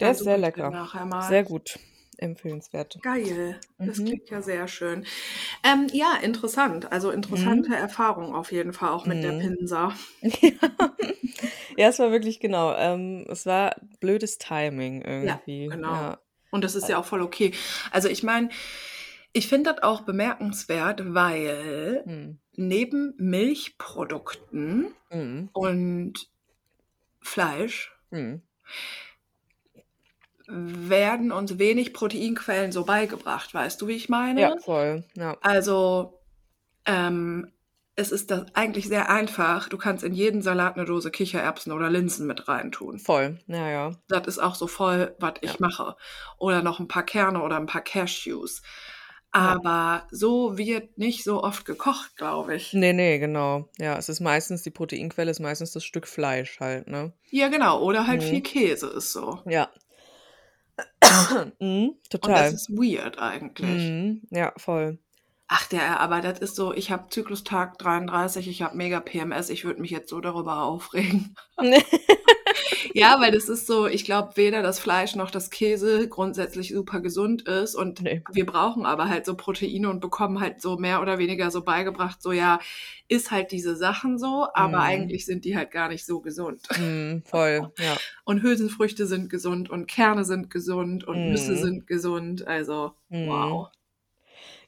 Der 0.00 0.08
Dann 0.08 0.16
ist 0.16 0.24
sehr 0.24 0.38
lecker. 0.38 0.70
nachher 0.70 1.04
mal. 1.04 1.28
Sehr 1.28 1.44
gut. 1.44 1.78
Empfehlenswert. 2.16 2.98
Geil, 3.02 3.58
das 3.78 3.98
Mhm. 3.98 4.04
klingt 4.06 4.28
ja 4.30 4.42
sehr 4.42 4.68
schön. 4.68 5.06
Ähm, 5.64 5.86
ja, 5.92 6.16
interessant. 6.22 6.90
Also 6.92 7.10
interessante 7.10 7.70
Mhm. 7.70 7.74
Erfahrung 7.74 8.34
auf 8.34 8.52
jeden 8.52 8.72
Fall 8.74 8.90
auch 8.90 9.06
mit 9.06 9.22
der 9.22 9.32
Mhm. 9.32 9.56
Pinsa. 9.56 9.94
ja. 10.22 10.50
ja, 11.76 11.88
es 11.88 11.98
war 11.98 12.10
wirklich 12.10 12.40
genau. 12.40 12.74
Ähm, 12.76 13.26
es 13.28 13.46
war 13.46 13.74
blödes 14.00 14.38
Timing 14.38 15.02
Ja, 15.02 15.40
irgendwie. 15.40 15.66
genau. 15.68 15.92
Ja. 15.94 16.18
Und 16.50 16.64
das 16.64 16.74
ist 16.74 16.88
ja 16.88 16.98
auch 16.98 17.04
voll 17.06 17.22
okay. 17.22 17.52
Also 17.90 18.08
ich 18.08 18.22
meine, 18.22 18.50
ich 19.32 19.48
finde 19.48 19.72
das 19.74 19.82
auch 19.82 20.02
bemerkenswert, 20.02 21.14
weil 21.14 22.02
Hm. 22.06 22.38
neben 22.56 23.14
Milchprodukten 23.18 24.94
Mhm. 25.12 25.50
und 25.52 26.14
Fleisch 27.22 27.92
Mhm. 28.10 28.42
werden 30.48 31.30
uns 31.32 31.58
wenig 31.58 31.92
Proteinquellen 31.92 32.72
so 32.72 32.84
beigebracht. 32.84 33.54
Weißt 33.54 33.80
du, 33.80 33.86
wie 33.88 33.92
ich 33.92 34.08
meine? 34.08 34.40
Ja, 34.40 34.56
voll. 34.58 35.04
Ja. 35.14 35.36
Also, 35.42 36.18
ähm, 36.86 37.52
es 37.96 38.10
ist 38.12 38.30
das 38.30 38.46
eigentlich 38.54 38.88
sehr 38.88 39.10
einfach. 39.10 39.68
Du 39.68 39.78
kannst 39.78 40.02
in 40.04 40.14
jeden 40.14 40.42
Salat 40.42 40.76
eine 40.76 40.86
Dose 40.86 41.10
Kichererbsen 41.10 41.72
oder 41.72 41.90
Linsen 41.90 42.26
mit 42.26 42.48
reintun. 42.48 42.98
Voll. 42.98 43.38
Ja, 43.46 43.68
ja. 43.68 43.92
Das 44.08 44.26
ist 44.26 44.38
auch 44.38 44.54
so 44.54 44.66
voll, 44.66 45.14
was 45.20 45.34
ich 45.42 45.52
Ja. 45.52 45.56
mache. 45.60 45.96
Oder 46.38 46.62
noch 46.62 46.80
ein 46.80 46.88
paar 46.88 47.04
Kerne 47.04 47.42
oder 47.42 47.56
ein 47.56 47.66
paar 47.66 47.82
Cashews. 47.82 48.62
Aber 49.32 50.06
so 50.10 50.58
wird 50.58 50.98
nicht 50.98 51.22
so 51.22 51.42
oft 51.44 51.64
gekocht, 51.64 52.16
glaube 52.16 52.56
ich. 52.56 52.72
Nee, 52.72 52.92
nee, 52.92 53.18
genau. 53.18 53.68
Ja, 53.78 53.96
es 53.96 54.08
ist 54.08 54.20
meistens, 54.20 54.62
die 54.62 54.70
Proteinquelle 54.70 55.30
ist 55.30 55.40
meistens 55.40 55.72
das 55.72 55.84
Stück 55.84 56.08
Fleisch 56.08 56.58
halt, 56.58 56.88
ne? 56.88 57.12
Ja, 57.30 57.48
genau. 57.48 57.80
Oder 57.82 58.06
halt 58.06 58.22
viel 58.24 58.40
Mhm. 58.40 58.42
Käse 58.42 58.88
ist 58.88 59.12
so. 59.12 59.40
Ja. 59.46 59.70
mhm, 61.60 61.90
Und 61.90 61.98
das 62.00 62.08
total. 62.10 62.52
ist 62.52 62.70
weird 62.70 63.18
eigentlich. 63.18 63.66
Mhm. 63.66 64.22
Ja, 64.30 64.52
voll. 64.56 64.98
Ach, 65.48 65.66
der, 65.66 65.98
aber 66.00 66.20
das 66.20 66.38
ist 66.38 66.54
so, 66.54 66.72
ich 66.72 66.90
habe 66.92 67.08
Zyklustag 67.10 67.76
33, 67.78 68.46
ich 68.48 68.62
habe 68.62 68.76
mega 68.76 69.00
PMS, 69.00 69.50
ich 69.50 69.64
würde 69.64 69.80
mich 69.80 69.90
jetzt 69.90 70.08
so 70.08 70.20
darüber 70.20 70.62
aufregen. 70.62 71.34
Ja, 72.94 73.20
weil 73.20 73.30
das 73.32 73.48
ist 73.48 73.66
so, 73.66 73.86
ich 73.86 74.04
glaube, 74.04 74.36
weder 74.36 74.62
das 74.62 74.78
Fleisch 74.80 75.14
noch 75.14 75.30
das 75.30 75.50
Käse 75.50 76.08
grundsätzlich 76.08 76.70
super 76.70 77.00
gesund 77.00 77.42
ist 77.48 77.74
und 77.74 78.00
nee. 78.02 78.22
wir 78.32 78.46
brauchen 78.46 78.86
aber 78.86 79.08
halt 79.08 79.26
so 79.26 79.34
Proteine 79.36 79.88
und 79.88 80.00
bekommen 80.00 80.40
halt 80.40 80.60
so 80.60 80.76
mehr 80.76 81.00
oder 81.02 81.18
weniger 81.18 81.50
so 81.50 81.62
beigebracht, 81.62 82.20
so 82.22 82.32
ja, 82.32 82.58
ist 83.08 83.30
halt 83.30 83.50
diese 83.52 83.76
Sachen 83.76 84.18
so, 84.18 84.46
aber 84.54 84.78
Mhm. 84.78 84.84
eigentlich 84.84 85.26
sind 85.26 85.44
die 85.44 85.56
halt 85.56 85.70
gar 85.70 85.88
nicht 85.88 86.04
so 86.06 86.20
gesund. 86.20 86.62
Mhm, 86.78 87.22
voll. 87.24 87.72
Ja. 87.78 87.96
Und 88.24 88.42
Hülsenfrüchte 88.42 89.06
sind 89.06 89.30
gesund 89.30 89.68
und 89.70 89.86
Kerne 89.86 90.24
sind 90.24 90.50
gesund 90.50 91.04
und 91.04 91.26
Nüsse 91.28 91.52
Mhm. 91.52 91.56
sind 91.56 91.86
gesund, 91.86 92.46
also 92.46 92.92
Mhm. 93.08 93.26
wow. 93.28 93.68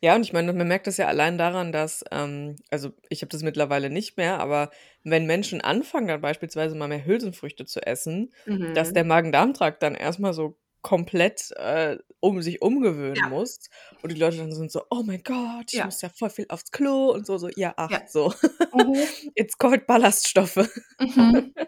Ja, 0.05 0.17
und 0.17 0.23
ich 0.23 0.33
meine, 0.33 0.53
man 0.53 0.67
merkt 0.67 0.88
das 0.88 0.97
ja 0.97 1.07
allein 1.07 1.38
daran, 1.38 1.71
dass, 1.71 2.05
ähm, 2.11 2.57
also 2.71 2.91
ich 3.09 3.23
habe 3.23 3.29
das 3.31 3.43
mittlerweile 3.45 3.88
nicht 3.88 4.17
mehr, 4.17 4.41
aber 4.41 4.71
wenn 5.05 5.27
Menschen 5.27 5.61
anfangen, 5.61 6.09
dann 6.09 6.21
beispielsweise 6.21 6.75
mal 6.75 6.88
mehr 6.88 7.05
Hülsenfrüchte 7.07 7.67
zu 7.67 7.81
essen, 7.87 8.33
dass 8.73 8.93
Mhm. 8.93 8.93
der 8.93 9.05
Magen-Darm-Trakt 9.05 9.81
dann 9.83 9.95
erstmal 9.95 10.33
so 10.35 10.59
komplett 10.83 11.51
äh, 11.57 11.97
um 12.21 12.42
sich 12.42 12.61
umgewöhnen 12.62 13.16
Ja. 13.16 13.29
muss. 13.29 13.61
Und 14.03 14.12
die 14.12 14.16
Leute 14.21 14.37
dann 14.38 14.53
sind 14.53 14.71
so, 14.71 14.83
oh 14.90 15.03
mein 15.05 15.23
Gott, 15.23 15.66
ich 15.73 15.79
Ja. 15.79 15.85
muss 15.87 16.03
ja 16.03 16.09
voll 16.09 16.31
viel 16.31 16.47
aufs 16.49 16.71
Klo 16.71 17.11
und 17.12 17.27
so, 17.27 17.38
so, 17.38 17.49
ja, 17.57 17.73
ach, 17.77 17.90
Ja. 17.90 18.03
so. 18.09 18.33
Mhm. 18.75 18.95
It's 19.35 19.57
called 19.59 19.87
Ballaststoffe. 19.87 20.68
Mhm. 21.01 21.55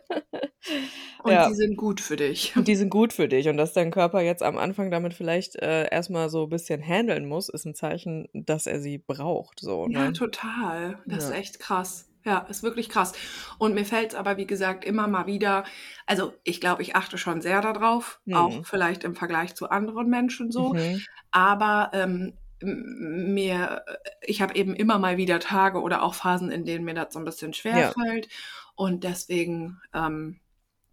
Und 1.23 1.33
Ja. 1.33 1.49
die 1.49 1.55
sind 1.55 1.77
gut 1.77 2.01
für 2.01 2.17
dich. 2.17 2.55
Und 2.57 2.69
die 2.69 2.77
sind 2.77 2.91
gut 2.91 3.13
für 3.13 3.29
dich. 3.29 3.49
Und 3.49 3.57
dass 3.57 3.73
dein 3.75 3.91
Körper 3.91 4.21
jetzt 4.21 4.43
am 4.43 4.57
Anfang 4.59 4.91
damit 4.91 5.15
vielleicht 5.15 5.57
äh, 5.57 5.89
erstmal 5.91 6.29
so 6.31 6.45
ein 6.45 6.49
bisschen 6.51 6.83
handeln 6.83 7.27
muss, 7.27 7.49
ist 7.49 7.65
ein 7.67 7.75
Zeichen, 7.75 8.29
dass 8.33 8.67
er 8.67 8.81
sie 8.81 8.99
braucht. 8.99 9.61
So, 9.61 9.87
Ja, 9.91 10.07
ne? 10.07 10.13
total. 10.13 11.03
Das 11.07 11.25
ist 11.25 11.31
Ja. 11.31 11.37
echt 11.37 11.59
krass. 11.61 12.07
Ja, 12.25 12.39
ist 12.49 12.63
wirklich 12.63 12.89
krass. 12.89 13.13
Und 13.59 13.75
mir 13.75 13.85
fällt 13.85 14.11
es 14.13 14.15
aber, 14.15 14.37
wie 14.39 14.47
gesagt, 14.47 14.85
immer 14.85 15.07
mal 15.09 15.27
wieder, 15.27 15.65
also 16.07 16.35
ich 16.43 16.61
glaube, 16.61 16.83
ich 16.83 16.97
achte 16.97 17.19
schon 17.19 17.43
sehr 17.43 17.61
darauf, 17.61 18.21
auch 18.31 18.61
Mhm. 18.61 18.65
vielleicht 18.65 19.05
im 19.05 19.15
Vergleich 19.15 19.55
zu 19.55 19.69
anderen 19.71 20.09
Menschen 20.09 20.51
so, 20.51 20.75
Mhm. 20.75 21.05
aber 21.33 21.91
ähm, 21.95 22.39
mir, 22.63 23.85
ich 24.23 24.41
habe 24.43 24.55
eben 24.57 24.75
immer 24.75 24.99
mal 24.99 25.19
wieder 25.19 25.39
Tage 25.41 25.81
oder 25.83 26.03
auch 26.03 26.15
Phasen, 26.15 26.51
in 26.51 26.65
denen 26.65 26.85
mir 26.87 26.95
das 26.95 27.13
so 27.13 27.19
ein 27.19 27.25
bisschen 27.27 27.53
schwer 27.55 27.83
Ja. 27.83 27.95
fällt. 27.95 28.29
Und 28.75 29.05
deswegen 29.05 29.81
ähm, 29.95 30.41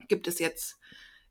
gibt 0.10 0.28
es 0.28 0.40
jetzt 0.40 0.80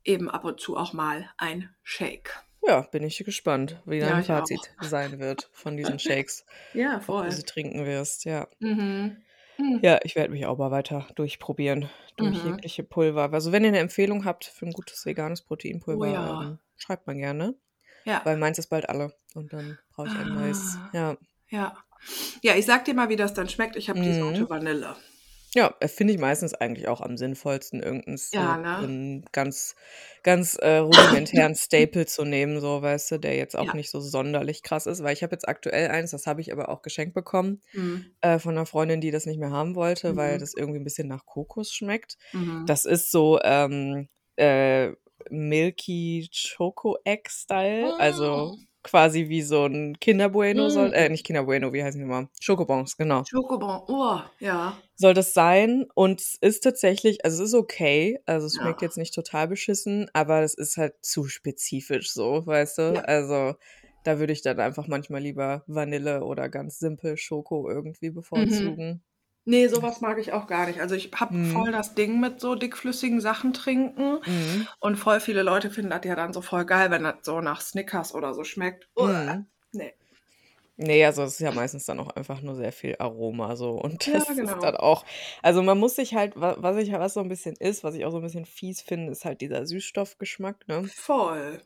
eben 0.03 0.29
ab 0.29 0.45
und 0.45 0.59
zu 0.61 0.77
auch 0.77 0.93
mal 0.93 1.29
ein 1.37 1.75
Shake. 1.83 2.43
Ja, 2.63 2.81
bin 2.81 3.03
ich 3.03 3.17
gespannt, 3.23 3.81
wie 3.85 3.99
Ja, 3.99 4.19
dein 4.19 4.19
auch. 4.19 4.23
Fazit 4.23 4.75
sein 4.79 5.19
wird 5.19 5.49
von 5.53 5.77
diesen 5.77 5.99
Shakes, 5.99 6.45
Ja, 6.73 6.99
ob 7.07 7.21
du 7.23 7.31
voll. 7.31 7.31
sie 7.31 7.43
trinken 7.43 7.85
wirst. 7.85 8.25
Ja. 8.25 8.47
Mhm. 8.59 9.23
Mhm. 9.61 9.79
Ja, 9.81 9.99
ich 10.03 10.15
werde 10.15 10.31
mich 10.31 10.45
auch 10.45 10.57
mal 10.57 10.71
weiter 10.71 11.07
durchprobieren 11.15 11.89
durch 12.17 12.43
Mhm. 12.43 12.51
jegliche 12.51 12.83
Pulver. 12.83 13.31
Also 13.31 13.51
wenn 13.51 13.63
ihr 13.63 13.69
eine 13.69 13.79
Empfehlung 13.79 14.25
habt 14.25 14.45
für 14.45 14.65
ein 14.65 14.71
gutes 14.73 15.05
veganes 15.05 15.41
Oh 15.43 15.47
Proteinpulver, 15.47 16.07
ja. 16.07 16.41
ähm, 16.41 16.59
schreibt 16.77 17.07
mal 17.07 17.15
gerne, 17.15 17.55
Ja. 18.05 18.21
weil 18.23 18.37
meins 18.37 18.57
ist 18.59 18.67
bald 18.67 18.89
alle 18.89 19.13
und 19.35 19.53
dann 19.53 19.77
brauche 19.93 20.07
ich 20.07 20.15
ein 20.15 20.33
neues. 20.33 20.77
Ah. 20.77 20.89
Ja, 20.93 21.17
Ja. 21.49 21.77
Ja, 22.41 22.55
ich 22.55 22.65
sag 22.65 22.85
dir 22.85 22.95
mal, 22.95 23.09
wie 23.09 23.15
das 23.15 23.35
dann 23.35 23.47
schmeckt. 23.47 23.75
Ich 23.75 23.87
habe 23.87 24.01
die 24.01 24.13
Sorte 24.13 24.41
mhm. 24.41 24.49
Vanille. 24.49 24.95
Ja, 25.53 25.75
äh, 25.81 25.87
finde 25.89 26.13
ich 26.13 26.19
meistens 26.19 26.53
eigentlich 26.53 26.87
auch 26.87 27.01
am 27.01 27.17
sinnvollsten, 27.17 27.81
irgendeinen 27.83 28.19
Ja, 28.31 28.57
ne? 28.57 28.91
einen 28.95 29.25
ganz, 29.33 29.75
ganz 30.23 30.55
äh, 30.55 30.77
rudimentären 30.77 31.55
Staple 31.55 32.05
zu 32.05 32.23
nehmen, 32.23 32.61
so 32.61 32.81
weißt 32.81 33.11
du, 33.11 33.17
der 33.19 33.35
jetzt 33.35 33.57
auch 33.57 33.71
Ja. 33.71 33.73
nicht 33.73 33.89
so 33.91 33.99
sonderlich 33.99 34.63
krass 34.63 34.85
ist, 34.87 35.03
weil 35.03 35.11
ich 35.13 35.23
habe 35.23 35.33
jetzt 35.35 35.47
aktuell 35.49 35.89
eins, 35.89 36.11
das 36.11 36.25
habe 36.25 36.39
ich 36.39 36.53
aber 36.53 36.69
auch 36.69 36.81
geschenkt 36.81 37.13
bekommen 37.13 37.61
Mhm. 37.73 38.11
äh, 38.21 38.39
von 38.39 38.51
einer 38.57 38.65
Freundin, 38.65 39.01
die 39.01 39.11
das 39.11 39.25
nicht 39.25 39.39
mehr 39.39 39.51
haben 39.51 39.75
wollte, 39.75 40.15
weil 40.15 40.37
Mhm. 40.37 40.39
das 40.39 40.53
irgendwie 40.53 40.79
ein 40.79 40.83
bisschen 40.85 41.07
nach 41.09 41.25
Kokos 41.25 41.71
schmeckt. 41.73 42.17
Mhm. 42.33 42.61
Das 42.65 42.85
ist 42.85 43.11
so 43.11 43.39
ähm, 43.43 44.07
äh, 44.37 44.91
Milky 45.29 46.29
Choco 46.33 46.97
Egg 47.05 47.29
Style, 47.29 47.93
also 47.99 48.53
Mm. 48.53 48.67
Quasi 48.83 49.29
wie 49.29 49.41
so 49.41 49.65
ein 49.65 49.99
Kinder 49.99 50.29
Bueno 50.29 50.69
soll, 50.69 50.91
Mm. 50.91 50.93
äh, 50.93 51.09
nicht 51.09 51.25
Kinder 51.25 51.43
Bueno, 51.43 51.73
wie 51.73 51.83
heißen 51.83 51.99
die 51.99 52.05
mal? 52.07 52.29
Schokobons, 52.41 52.97
genau. 52.97 53.27
Schokobon. 53.27 53.81
Oh, 53.87 54.21
ja. 54.39 54.83
Soll 54.99 55.13
das 55.15 55.33
sein 55.33 55.87
und 55.95 56.21
es 56.21 56.35
ist 56.41 56.63
tatsächlich, 56.63 57.25
also 57.25 57.41
es 57.43 57.49
ist 57.49 57.55
okay, 57.55 58.19
also 58.25 58.45
es 58.47 58.57
schmeckt 58.57 58.81
Ja. 58.81 58.83
jetzt 58.83 58.97
nicht 58.97 59.15
total 59.15 59.47
beschissen, 59.47 60.09
aber 60.13 60.41
es 60.43 60.53
ist 60.53 60.77
halt 60.77 60.93
zu 61.03 61.25
spezifisch 61.27 62.11
so, 62.13 62.45
weißt 62.45 62.77
du? 62.77 62.83
Ja. 62.89 63.01
Also 63.07 63.55
da 64.03 64.19
würde 64.19 64.33
ich 64.33 64.41
dann 64.43 64.59
einfach 64.59 64.87
manchmal 64.87 65.21
lieber 65.21 65.63
Vanille 65.67 66.23
oder 66.23 66.49
ganz 66.49 66.77
simpel 66.79 67.17
Schoko 67.17 67.69
irgendwie 67.69 68.11
Mhm. 68.35 68.81
Nee, 69.47 69.67
sowas 69.69 70.01
mag 70.01 70.19
ich 70.19 70.33
auch 70.33 70.45
gar 70.47 70.67
nicht. 70.67 70.79
Also 70.81 70.93
ich 70.95 71.11
habe 71.15 71.33
voll 71.43 71.71
Mhm. 71.71 71.71
das 71.71 71.95
Ding 71.95 72.19
mit 72.19 72.39
so 72.39 72.53
dickflüssigen 72.55 73.19
Sachen 73.21 73.53
trinken. 73.53 74.19
Mhm. 74.25 74.67
Und 74.79 74.97
voll 74.97 75.19
viele 75.19 75.41
Leute 75.43 75.71
finden 75.71 75.89
das 75.91 76.01
ja 76.05 76.15
dann 76.15 76.33
so 76.33 76.41
voll 76.41 76.65
geil, 76.65 76.91
wenn 76.91 77.03
das 77.03 77.15
so 77.23 77.41
nach 77.41 77.61
Snickers 77.61 78.13
oder 78.13 78.33
so 78.35 78.43
schmeckt. 78.43 78.87
Uah. 78.95 79.35
Mhm. 79.73 79.91
Nee. 80.83 80.87
Ne, 80.87 81.05
also 81.05 81.23
es 81.23 81.33
ist 81.33 81.39
ja 81.41 81.51
meistens 81.51 81.85
dann 81.85 81.99
auch 81.99 82.09
einfach 82.09 82.41
nur 82.41 82.55
sehr 82.55 82.71
viel 82.71 82.95
Aroma 82.99 83.55
so 83.55 83.71
und 83.81 84.13
Ja, 84.13 84.13
das 84.13 84.37
ist 84.39 84.57
dann 84.63 84.75
genau. 84.75 84.77
auch 84.77 85.05
also 85.43 85.61
man 85.61 85.77
muss 85.77 85.95
sich 85.95 86.15
halt 86.15 86.33
wa 86.39 86.55
was 86.59 86.77
ich 86.77 86.91
was 86.91 87.13
so 87.13 87.19
'n 87.21 87.29
bisschen 87.29 87.55
ist, 87.57 87.83
was 87.83 87.93
ich 87.95 88.03
auch 88.05 88.11
so 88.11 88.17
'n 88.17 88.23
bisschen 88.23 88.45
fies 88.45 88.81
finde, 88.81 89.11
ist 89.11 89.25
halt 89.25 89.41
dieser 89.41 89.65
Süßstoffgeschmack, 89.67 90.67
ne? 90.67 90.91
Voll. 90.95 91.61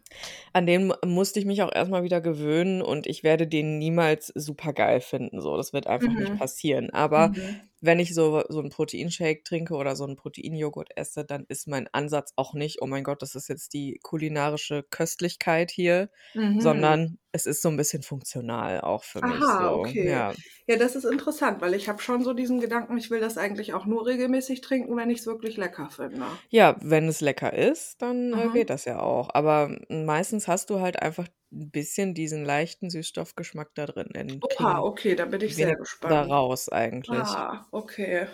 An 0.54 0.66
den 0.66 0.94
musste 1.06 1.40
ich 1.40 1.46
mich 1.46 1.62
auch 1.64 1.72
erst 1.74 1.92
mal 1.92 2.04
wieder 2.04 2.22
gewöhnen 2.22 2.82
und 2.82 3.08
ich 3.08 3.24
werde 3.24 3.46
den 3.46 3.78
niemals 3.78 4.28
supergeil 4.36 5.02
finden 5.02 5.42
so. 5.42 5.58
Das 5.58 5.74
wird 5.74 5.86
einfach 5.88 6.16
nicht 6.18 6.34
Mhm. 6.34 6.38
passieren. 6.38 6.90
Aber 6.92 7.32
Mhm. 7.34 7.70
Wenn 7.86 8.00
ich 8.00 8.14
so 8.16 8.44
so 8.50 8.60
'n 8.62 8.70
Proteinshake 8.70 9.44
trinke 9.44 9.76
oder 9.76 9.96
so 9.96 10.06
'n 10.06 10.16
Proteinjoghurt 10.16 10.90
esse, 10.98 11.26
dann 11.26 11.46
ist 11.50 11.68
mein 11.68 11.88
Ansatz 11.94 12.34
auch 12.36 12.54
nicht: 12.54 12.82
„Oh 12.82 12.88
mein 12.88 13.04
Gott, 13.04 13.22
das 13.22 13.36
ist 13.36 13.48
jetzt 13.50 13.74
die 13.74 14.00
kulinarische 14.04 14.84
Köstlichkeit 14.84 15.72
hier“, 15.72 16.10
Mhm. 16.36 16.96
sondern 16.98 17.20
es 17.32 17.46
ist 17.46 17.62
so 17.62 17.70
'n 17.70 17.78
bisschen 17.78 18.04
funktional 18.04 18.82
auch 18.82 19.04
für 19.04 19.22
mich 19.22 19.54
Aha, 19.54 19.58
so, 19.58 19.74
okay. 19.74 20.02
ja. 20.02 20.36
Ja, 20.68 20.76
das 20.78 20.96
ist 20.96 21.06
interessant, 21.06 21.62
weil 21.62 21.74
ich 21.74 21.88
habe 21.88 22.02
schon 22.02 22.24
so 22.24 22.34
diesen 22.34 22.60
Gedanken, 22.60 22.98
ich 22.98 23.10
will 23.10 23.20
das 23.22 23.38
eigentlich 23.38 23.74
auch 23.74 23.86
nur 23.86 24.06
regelmäßig 24.06 24.60
trinken, 24.62 24.96
wenn 24.98 25.10
ich's 25.10 25.26
wirklich 25.26 25.56
lecker 25.58 25.90
finde. 25.90 26.40
Ja, 26.52 26.76
wenn 26.82 27.08
es 27.08 27.22
lecker 27.22 27.54
ist, 27.54 28.02
dann, 28.02 28.34
äh, 28.34 28.50
Mhm. 28.50 28.52
geht 28.52 28.70
das 28.70 28.86
ja 28.86 29.00
auch. 29.00 29.30
Aber 29.34 29.76
meistens 29.90 30.48
hast 30.48 30.70
du 30.70 30.80
halt 30.80 31.02
einfach 31.02 31.28
'n 31.56 31.72
bisschen 31.72 32.14
diesen 32.14 32.46
leichten 32.46 32.90
Süßstoffgeschmack 32.92 33.74
da 33.76 33.86
drin. 33.88 34.10
Den 34.16 34.44
Oha, 34.44 34.80
okay, 34.84 35.16
da 35.16 35.26
bin 35.26 35.42
ich 35.42 35.58
sehr 35.58 35.58
wenige 35.58 35.78
da 36.08 36.24
gespannt. 36.24 36.24
raus 36.24 36.70
eigentlich. 36.70 37.38
Ah, 37.38 37.68
okay. 37.72 38.28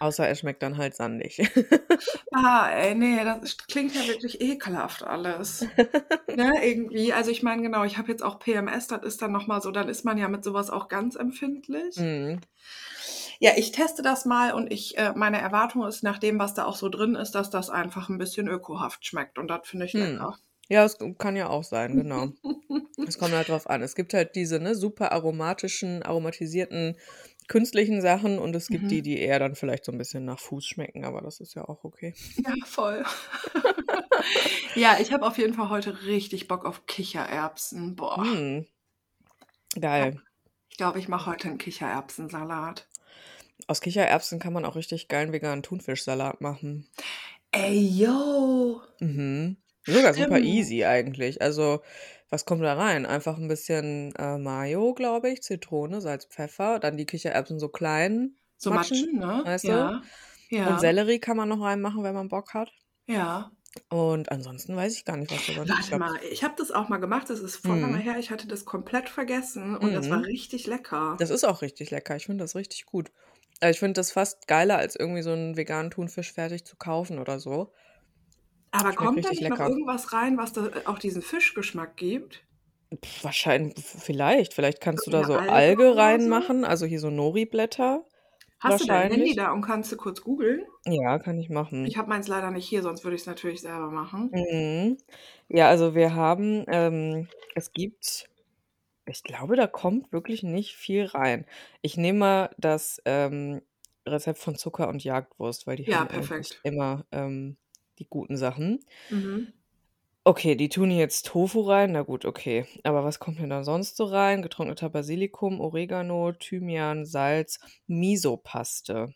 Außer 0.00 0.26
er 0.26 0.34
schmeckt 0.34 0.62
dann 0.62 0.76
halt 0.78 0.94
sandig. 0.94 1.38
Ah, 2.32 2.70
ey, 2.70 2.94
ne, 2.94 3.24
das 3.24 3.56
klingt 3.58 3.94
ja 3.94 4.06
wirklich 4.06 4.40
ekelhaft 4.40 5.02
alles, 5.02 5.72
ne, 6.32 6.52
irgendwie. 6.62 7.12
Also, 7.12 7.30
ich 7.30 7.42
meine, 7.42 7.62
genau, 7.62 7.84
ich 7.84 7.98
habe 7.98 8.10
jetzt 8.10 8.22
auch 8.22 8.38
PMS, 8.38 8.88
das 8.88 9.02
ist 9.04 9.22
dann 9.22 9.32
noch 9.32 9.46
mal 9.46 9.60
so 9.62 9.70
dann 9.72 9.88
ist 9.88 10.04
man 10.04 10.18
ja 10.18 10.28
mit 10.28 10.44
so 10.44 10.54
was 10.54 10.70
auch 10.70 10.88
ganz 10.88 11.16
empfindlich. 11.16 11.96
Mhm. 11.96 12.46
Ja, 13.40 13.52
ich 13.56 13.70
teste 13.72 14.02
das 14.02 14.24
mal 14.24 14.52
und 14.54 14.72
ich 14.72 14.96
äh, 14.98 15.12
meine 15.14 15.38
Erwartung 15.40 15.84
ist 15.86 16.02
nach 16.02 16.18
dem, 16.18 16.38
was 16.38 16.54
da 16.54 16.64
auch 16.64 16.76
so 16.76 16.88
drin 16.88 17.14
ist, 17.14 17.32
dass 17.32 17.50
das 17.50 17.68
einfach 17.70 18.08
'n 18.08 18.18
bisschen 18.18 18.48
ökohaft 18.48 19.04
schmeckt 19.06 19.38
und 19.38 19.48
das 19.48 19.68
finde 19.68 19.86
ich 19.86 19.94
Mhm. 19.94 19.96
lecker. 19.96 20.38
Ja, 20.70 20.82
das 20.82 20.98
kann 21.18 21.36
ja 21.36 21.48
auch 21.48 21.62
sein, 21.64 21.94
genau. 21.96 22.32
Es 23.06 23.18
kommt 23.18 23.34
halt 23.34 23.48
drauf 23.50 23.68
an. 23.70 23.82
Es 23.82 23.94
gibt 23.96 24.14
halt 24.14 24.36
diese, 24.36 24.60
ne, 24.60 24.74
super 24.76 25.12
aromatischen 25.12 26.02
aromatisierten 26.04 26.96
künstlichen 27.48 28.02
Sachen 28.02 28.38
und 28.38 28.56
es 28.56 28.70
gibt 28.70 28.90
die, 28.90 29.00
Mhm. 29.00 29.02
die 29.02 29.18
eher 29.20 29.38
dann 29.40 29.56
vielleicht 29.56 29.84
so 29.86 29.92
'n 29.92 29.98
bisschen 29.98 30.24
nach 30.26 30.40
Fuß 30.40 30.66
schmecken, 30.66 31.04
aber 31.04 31.22
das 31.22 31.40
ist 31.40 31.54
ja 31.54 31.64
auch 31.68 31.84
okay. 31.84 32.14
Ja, 32.44 32.54
voll. 32.64 33.04
Ja, 34.74 34.98
ich 35.00 35.12
habe 35.12 35.26
auf 35.26 35.38
jeden 35.38 35.54
Fall 35.54 35.70
heute 35.70 36.04
richtig 36.04 36.48
Bock 36.48 36.64
auf 36.66 36.86
Kichererbsen. 36.86 37.96
Boah. 37.96 38.26
Ja. 39.94 40.06
Geil. 40.08 40.20
Ich 40.70 40.76
glaube, 40.78 40.98
ich 41.00 41.08
mache 41.08 41.30
heute 41.30 41.48
'n 41.48 41.58
Kichererbsensalat. 41.58 42.88
Aus 43.68 43.80
Kichererbsen 43.80 44.38
kann 44.38 44.52
man 44.52 44.64
auch 44.64 44.76
richtig 44.76 45.08
geilen 45.08 45.32
veganen 45.32 45.62
Thunfischsalat 45.64 46.40
machen. 46.40 46.86
Ey, 47.52 47.80
yo. 48.00 48.82
Mhm. 49.00 49.56
Sogar 49.88 50.14
super 50.14 50.40
easy 50.42 50.84
eigentlich. 50.84 51.40
Also, 51.40 51.80
was 52.28 52.44
kommt 52.44 52.62
da 52.64 52.74
rein? 52.74 53.06
Einfach 53.06 53.38
'n 53.38 53.46
bisschen, 53.46 54.12
äh, 54.16 54.36
Mayo, 54.36 54.94
glaube 54.94 55.30
ich, 55.30 55.42
Zitrone, 55.42 56.00
Salz, 56.00 56.24
Pfeffer, 56.26 56.80
dann 56.80 56.96
die 56.96 57.06
Kichererbsen 57.06 57.60
so 57.60 57.68
klein 57.68 58.36
So 58.60 58.70
matschen, 58.70 59.10
matschen, 59.10 59.18
ne? 59.18 59.44
weißt 59.44 59.68
du? 59.68 59.92
Ja. 59.92 60.02
Und 60.62 60.78
Ja. 60.78 60.80
Sellerie 60.80 61.20
kann 61.20 61.36
man 61.36 61.48
noch 61.50 61.60
reinmachen, 61.62 62.04
wenn 62.04 62.14
man 62.14 62.28
Bock 62.28 62.54
hat. 62.54 62.72
Ja. 63.08 63.50
Und 63.90 64.32
ansonsten 64.32 64.74
weiß 64.76 64.94
ich 64.96 65.04
gar 65.04 65.16
nicht, 65.16 65.30
was 65.30 65.44
da 65.44 65.54
sonst 65.54 65.78
Warte 65.78 65.96
mal, 65.96 66.16
ich 66.30 66.44
habe 66.44 66.54
das 66.56 66.70
auch 66.70 66.88
mal 66.88 66.98
gemacht, 66.98 67.28
das 67.30 67.40
ist 67.40 67.56
voll 67.56 67.80
lange 67.80 67.98
Mhm. 67.98 67.98
her. 67.98 68.18
Ich 68.18 68.30
hatte 68.30 68.46
das 68.46 68.64
komplett 68.64 69.08
vergessen 69.08 69.76
und 69.76 69.94
das 69.94 70.10
war 70.10 70.20
Mhm. 70.20 70.26
richtig 70.26 70.66
lecker. 70.66 71.18
Das 71.18 71.30
ist 71.30 71.44
auch 71.44 71.62
richtig 71.62 71.90
lecker. 71.90 72.16
Ich 72.16 72.26
finde 72.26 72.44
das 72.44 72.56
richtig 72.56 72.86
gut. 72.86 73.12
Also, 73.60 73.72
ich 73.72 73.78
finde 73.80 73.94
das 73.94 74.12
fast 74.12 74.48
geiler, 74.48 74.78
als 74.78 74.96
irgendwie 74.96 75.22
so 75.22 75.32
'n 75.32 75.56
veganen 75.56 75.90
Thunfisch 75.92 76.32
fertig 76.32 76.64
zu 76.66 76.76
kaufen 76.76 77.18
oder 77.18 77.40
so. 77.40 77.72
Aber 78.70 78.94
Schmeckt 78.96 79.16
kommt 79.16 79.24
da 79.24 79.32
nicht 79.32 79.48
noch 79.48 79.58
lecker. 79.58 79.66
irgendwas 79.66 80.12
rein, 80.12 80.38
was 80.38 80.52
da, 80.52 80.66
äh, 80.68 80.86
auch 80.86 81.00
diesen 81.00 81.20
Fischgeschmack 81.22 81.96
gibt? 81.96 82.46
Wahrschein 83.22 83.72
v 83.76 83.98
vielleicht. 83.98 84.54
Vielleicht 84.54 84.80
kannst 84.80 85.06
du 85.06 85.10
da 85.10 85.24
so 85.24 85.44
Alge 85.46 85.46
Alge 85.46 85.96
oder 85.96 86.20
so? 86.20 86.32
reinmachen, 86.36 86.64
also 86.64 86.86
hier 86.86 87.00
so 87.00 87.10
Nori-Blätter 87.10 88.04
Hast 88.58 88.80
du 88.80 88.84
dein 88.84 89.06
Handy 89.06 89.34
wahrscheinlich. 89.34 89.34
da 89.34 89.50
und 89.52 89.62
kannst 89.62 89.90
du 89.92 89.96
kurz 89.96 90.20
googeln? 90.20 90.66
Ja, 90.84 91.18
kann 91.20 91.38
ich 91.38 91.48
machen. 91.48 91.84
Ich 91.84 91.96
habe 91.96 92.10
meins 92.10 92.28
leider 92.28 92.50
nicht 92.50 92.68
hier, 92.68 92.82
sonst 92.82 93.02
würde 93.02 93.16
ich's 93.16 93.24
natürlich 93.24 93.62
selber 93.62 93.90
machen. 93.90 94.30
Mhm. 94.32 94.98
Ja, 95.48 95.68
also 95.68 95.94
wir 95.94 96.14
haben 96.14 96.64
ähm, 96.68 97.28
es 97.54 97.72
gibt 97.72 98.28
ich 99.06 99.22
glaube, 99.24 99.56
da 99.56 99.66
kommt 99.68 100.12
wirklich 100.12 100.42
nicht 100.44 100.76
viel 100.76 101.04
rein. 101.06 101.46
Ich 101.82 101.96
nehme 101.96 102.18
mal 102.20 102.50
das, 102.58 103.00
ähm, 103.06 103.62
Rezept 104.06 104.38
von 104.40 104.56
Zucker 104.56 104.88
und 104.88 105.04
Jagdwurst, 105.04 105.66
weil 105.66 105.76
die 105.76 105.86
Ja, 105.86 106.04
haben 106.04 106.04
perfekt. 106.04 106.62
immer, 106.62 107.06
ähm, 107.12 107.56
die 107.98 108.06
guten 108.08 108.36
Sachen. 108.36 108.84
Mhm. 109.10 109.52
Okay, 110.24 110.56
die 110.56 110.68
tun 110.68 110.90
jetzt 110.90 111.26
Tofu 111.26 111.60
rein. 111.60 111.92
Na 111.92 112.02
gut, 112.02 112.24
okay. 112.24 112.66
Aber 112.82 113.04
was 113.04 113.20
kommt 113.20 113.38
denn 113.38 113.50
da 113.50 113.62
sonst 113.62 113.96
so 113.96 114.06
rein? 114.06 114.42
Getrockneter 114.42 114.90
Basilikum, 114.90 115.60
Oregano, 115.60 116.32
Thymian, 116.32 117.06
Salz, 117.06 117.60
Misopaste. 117.86 119.14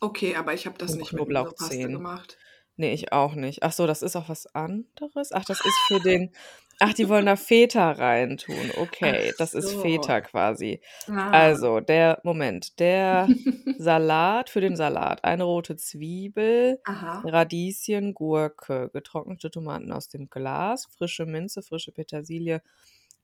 Okay, 0.00 0.34
aber 0.34 0.54
ich 0.54 0.66
habe 0.66 0.76
das 0.76 0.92
Und 0.92 0.98
nicht 0.98 1.12
mit 1.12 1.28
Misopaste 1.28 1.78
gemacht. 1.78 2.38
Ne, 2.76 2.92
ich 2.92 3.12
auch 3.12 3.34
nicht. 3.34 3.62
Ach 3.62 3.72
so, 3.72 3.86
das 3.86 4.02
ist 4.02 4.16
auch 4.16 4.28
was 4.28 4.46
anderes? 4.54 5.32
Ach, 5.32 5.44
das 5.44 5.60
ist 5.60 5.78
für 5.86 6.00
den 6.00 6.32
ach, 6.80 6.94
die 6.94 7.08
wollen 7.08 7.26
da 7.26 7.36
Feta 7.36 7.92
reintun. 7.92 8.70
Ach 9.02 9.14
Okay, 9.14 9.34
das 9.38 9.54
ist 9.54 9.70
so. 9.70 9.78
Feta 9.80 10.20
quasi. 10.20 10.80
Ah. 11.08 11.32
Also, 11.32 11.80
der 11.80 12.20
Moment, 12.24 12.78
der 12.80 13.32
Salat 13.76 14.50
für 14.50 14.60
den 14.60 14.76
Salat: 14.76 15.24
Eine 15.24 15.44
rote 15.44 15.76
Zwiebel, 15.76 16.80
Aha. 16.86 17.24
Radieschen, 17.24 18.14
Gurke, 18.14 18.90
getrocknete 18.92 19.50
Tomaten 19.50 19.92
aus 19.92 20.08
dem 20.08 20.30
Glas, 20.30 20.86
frische 20.86 21.26
Minze, 21.26 21.62
frische 21.62 21.92
Petersilie, 21.92 22.62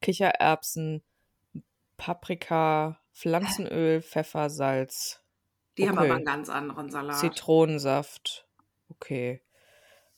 Kichererbsen, 0.02 1.02
Paprika? 1.98 3.00
Pflanzenöl, 3.14 4.02
Pfeffer, 4.02 4.50
Salz. 4.50 5.22
Die 5.78 5.88
haben 5.88 5.98
aber 5.98 6.14
'n 6.16 6.24
Okay. 6.24 6.24
ganz 6.24 6.48
anderen 6.48 6.90
Salat. 6.90 7.44
Zitronensaft. 7.44 8.48
Okay. 8.90 9.43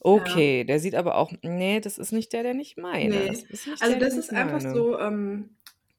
Ja. 0.04 0.12
Okay, 0.12 0.64
der 0.64 0.78
sieht 0.78 0.94
aber 0.94 1.16
auch 1.16 1.32
ne, 1.42 1.80
das 1.80 1.98
ist 1.98 2.12
nicht 2.12 2.32
der, 2.32 2.42
den 2.42 2.60
ich 2.60 2.76
meine. 2.76 3.14
Ne. 3.16 3.26
Das 3.26 3.42
ist 3.42 3.66
nicht 3.66 3.82
Also, 3.82 3.98
der, 3.98 4.08
das 4.08 4.16
ist 4.16 4.32
einfach 4.32 4.62
meine. 4.62 4.74
so, 4.74 4.98
ähm, 4.98 5.56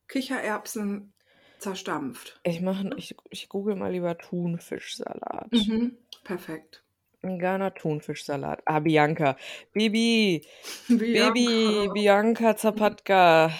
Kichererbsen 0.07 1.13
zerstampft. 1.59 2.39
Ich 2.43 2.61
mache 2.61 2.89
ich 2.97 3.15
ich 3.29 3.49
google 3.49 3.75
mal 3.75 3.91
lieber 3.91 4.17
Thunfischsalat. 4.17 5.51
Mhm, 5.51 5.97
perfekt. 6.23 6.83
Veganer 7.21 7.73
Thunfischsalat. 7.73 8.61
Ah, 8.65 8.79
Bianca. 8.79 9.35
Bibi, 9.73 10.45
Bibi, 10.87 11.33
Bianca. 11.33 11.93
Bianca 11.93 12.55
Zapatka, 12.55 13.51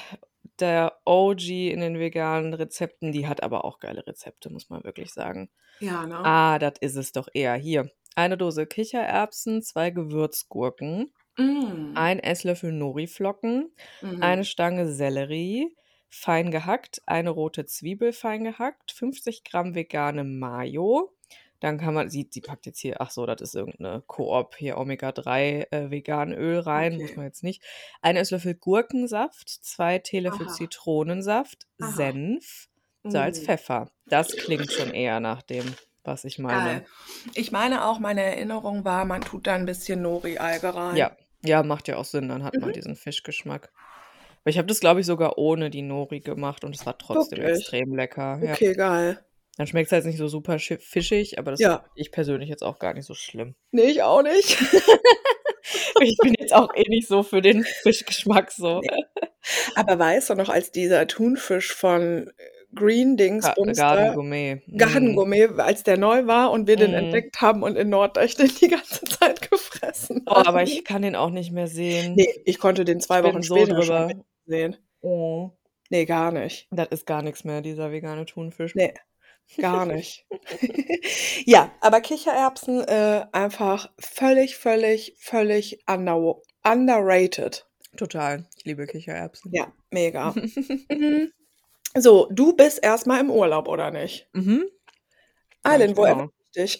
der 0.60 0.93
OG 1.06 1.71
in 1.71 1.80
den 1.82 2.00
veganen 2.00 2.54
Rezepten. 2.54 3.12
Die 3.12 3.28
hat 3.28 3.41
aber 3.43 3.65
auch 3.65 3.80
geile 3.80 4.06
Rezepte, 4.06 4.52
muss 4.52 4.69
man 4.69 4.84
wirklich 4.84 5.12
sagen. 5.12 5.50
Ja, 5.80 6.06
ne? 6.06 6.17
Ah, 6.23 6.60
das 6.60 6.73
ist 6.80 6.95
es 6.95 7.12
doch 7.12 7.28
eher. 7.34 7.56
Hier, 7.56 7.91
eine 8.17 8.38
Dose 8.38 8.67
Kichererbsen, 8.67 9.62
2 9.63 9.91
Gewürzgurken, 9.91 11.13
Mm. 11.39 12.08
1 12.08 12.19
Esslöffel 12.19 12.71
Noriflocken, 12.73 13.71
eine 14.19 14.43
Mhm. 14.43 14.45
Stange 14.45 14.88
Sellerie, 14.91 15.75
fein 16.10 16.51
gehackt, 16.51 17.01
eine 17.08 17.32
rote 17.32 17.65
Zwiebel 17.67 18.13
fein 18.13 18.43
gehackt, 18.45 18.91
50 18.93 19.43
Gramm 19.45 19.75
vegane 19.75 20.23
Mayo. 20.25 21.13
Dann 21.62 21.77
kann 21.80 21.93
man 21.95 22.10
sie 22.10 22.27
sie 22.32 22.41
packt 22.41 22.67
jetzt 22.67 22.80
hier 22.80 23.01
ach 23.01 23.12
so, 23.12 23.25
das 23.25 23.41
ist 23.41 23.56
irgend 23.56 23.80
'ne 23.82 24.03
Coop 24.08 24.56
hier 24.58 24.77
Omega-3, 24.77 25.67
äh, 25.71 25.91
Veganöl 25.91 26.60
rein, 26.60 26.99
muss 26.99 27.15
Okay. 27.15 27.17
man 27.17 27.25
jetzt 27.25 27.43
nicht. 27.43 27.63
Ein 28.01 28.15
Esslöffel 28.17 28.56
Gurkensaft, 28.56 29.49
2 29.49 29.99
Teelöffel 29.99 30.47
Aha. 30.47 30.49
Zitronensaft, 30.49 31.67
Aha. 31.82 32.17
Senf, 32.17 32.67
Salz, 33.08 33.39
Mm. 33.39 33.41
Pfeffer. 33.41 33.91
Das 34.10 34.36
klingt 34.38 34.71
schon 34.73 34.91
eher 34.91 35.19
nach 35.21 35.41
dem, 35.43 35.77
was 36.08 36.24
ich 36.24 36.39
meine. 36.39 36.86
Ich 37.36 37.52
meine 37.52 37.86
auch, 37.86 38.00
meine 38.00 38.24
Erinnerung 38.24 38.86
war, 38.86 39.06
man 39.06 39.22
tut 39.22 39.46
da 39.48 39.56
'n 39.56 39.65
bisschen 39.65 40.02
Nori-Alge 40.02 40.74
rein. 40.74 40.96
Ja, 40.98 41.15
ja, 41.43 41.62
macht 41.63 41.88
ja 41.88 41.98
auch 41.98 42.06
Sinn, 42.06 42.30
dann 42.30 42.43
hat 42.43 42.56
man 42.56 42.70
Mhm. 42.70 42.74
diesen 42.74 42.96
Fischgeschmack. 42.96 43.72
Aber 44.41 44.50
ich 44.50 44.58
habe 44.58 44.67
das, 44.67 44.80
glaube 44.80 45.02
ich, 45.02 45.06
sogar 45.06 45.38
ohne 45.38 45.70
die 45.70 45.82
Nori 45.82 46.22
gemacht 46.22 46.63
und 46.63 46.74
es 46.74 46.86
war 46.86 46.98
trotzdem 46.98 47.39
Wirklich? 47.39 47.60
extrem 47.60 47.93
lecker, 47.96 48.39
ja. 48.41 48.54
Okay, 48.54 48.74
geil. 48.74 49.24
Dann 49.58 49.67
schmeckt's 49.67 49.91
halt 49.91 50.06
nicht 50.06 50.17
so 50.17 50.28
super 50.28 50.60
schi 50.60 50.78
fischig, 50.78 51.39
aber 51.39 51.52
das 51.52 51.60
Ja. 51.60 51.84
ich 51.96 52.12
persönlich 52.12 52.48
jetzt 52.50 52.63
auch 52.63 52.80
gar 52.80 52.93
nicht 52.93 53.06
so 53.06 53.13
schlimm. 53.15 53.56
Ne, 53.72 53.84
ich 53.84 54.02
auch 54.04 54.22
nicht. 54.24 54.58
Ich 56.00 56.15
bin 56.17 56.34
jetzt 56.39 56.54
auch 56.54 56.74
eh 56.76 56.88
nicht 56.88 57.08
so 57.08 57.24
für 57.24 57.41
den 57.41 57.63
Fischgeschmack 57.63 58.52
so. 58.52 58.80
Ne. 58.82 58.88
Aber 59.76 60.00
weißt 60.00 60.30
du 60.30 60.36
noch, 60.36 60.48
als 60.50 60.72
dieser 60.72 61.08
Thunfisch 61.08 61.74
von, 61.74 62.28
äh, 62.38 62.57
Green 62.75 63.17
Dingsbums 63.17 63.77
Garden 63.77 64.13
Gourmet. 64.15 64.62
Garden 64.77 65.12
Mhm. 65.12 65.15
Gourmet, 65.15 65.47
als 65.58 65.84
der 65.84 65.97
neu 65.97 66.27
war 66.27 66.51
und 66.51 66.67
wir 66.67 66.75
den 66.75 66.91
Mhm. 66.91 66.97
entdeckt 66.97 67.41
haben 67.41 67.63
und 67.63 67.75
in 67.77 67.89
Norddeich 67.89 68.36
den 68.36 68.51
die 68.62 68.67
ganze 68.67 69.06
Zeit 69.06 69.49
gefressen 69.49 70.23
Oh, 70.27 70.32
aber 70.32 70.60
haben. 70.60 70.67
ich 70.67 70.84
kann 70.86 71.01
den 71.01 71.15
auch 71.15 71.30
nicht 71.30 71.51
mehr 71.51 71.67
sehen. 71.67 72.15
Ne, 72.15 72.27
ich 72.45 72.60
konnte 72.60 72.86
den 72.86 72.99
2 72.99 73.19
Ich 73.19 73.25
Wochen 73.25 73.41
so 73.41 73.56
später 73.56 73.82
schon 73.84 73.95
drüber. 73.95 74.06
nicht 74.08 74.25
sehen. 74.45 74.77
Mhm. 75.01 75.51
Nee, 75.89 76.06
gar 76.06 76.32
nicht. 76.32 76.67
Das 76.71 76.89
ist 76.89 77.06
gar 77.06 77.21
nichts 77.21 77.43
mehr, 77.45 77.62
dieser 77.62 77.91
vegane 77.91 78.25
Thunfisch. 78.25 78.75
Nee, 78.75 78.93
gar 79.58 79.86
nicht. 79.86 80.25
ja, 81.45 81.71
aber 81.80 82.01
Kichererbsen 82.01 82.82
äh, 82.82 83.25
einfach 83.32 83.89
völlig, 83.97 84.58
völlig, 84.58 85.15
völlig 85.19 85.80
under 85.89 86.41
underrated. 86.65 87.65
Total. 87.95 88.45
Ich 88.58 88.65
liebe 88.65 88.86
Kichererbsen. 88.86 89.51
Ja, 89.53 89.71
mega. 89.89 90.34
Mhm. 90.91 91.32
So, 92.00 92.28
du 92.32 92.56
bist 92.56 92.84
erstmal 92.84 93.20
im 93.22 93.30
Urlaub, 93.32 93.68
oder 93.68 93.92
nicht? 93.92 94.28
Mhm. 94.34 94.66
Eileen, 95.64 95.98
wo 95.98 96.04
genau. 96.04 96.30
dich? 96.56 96.80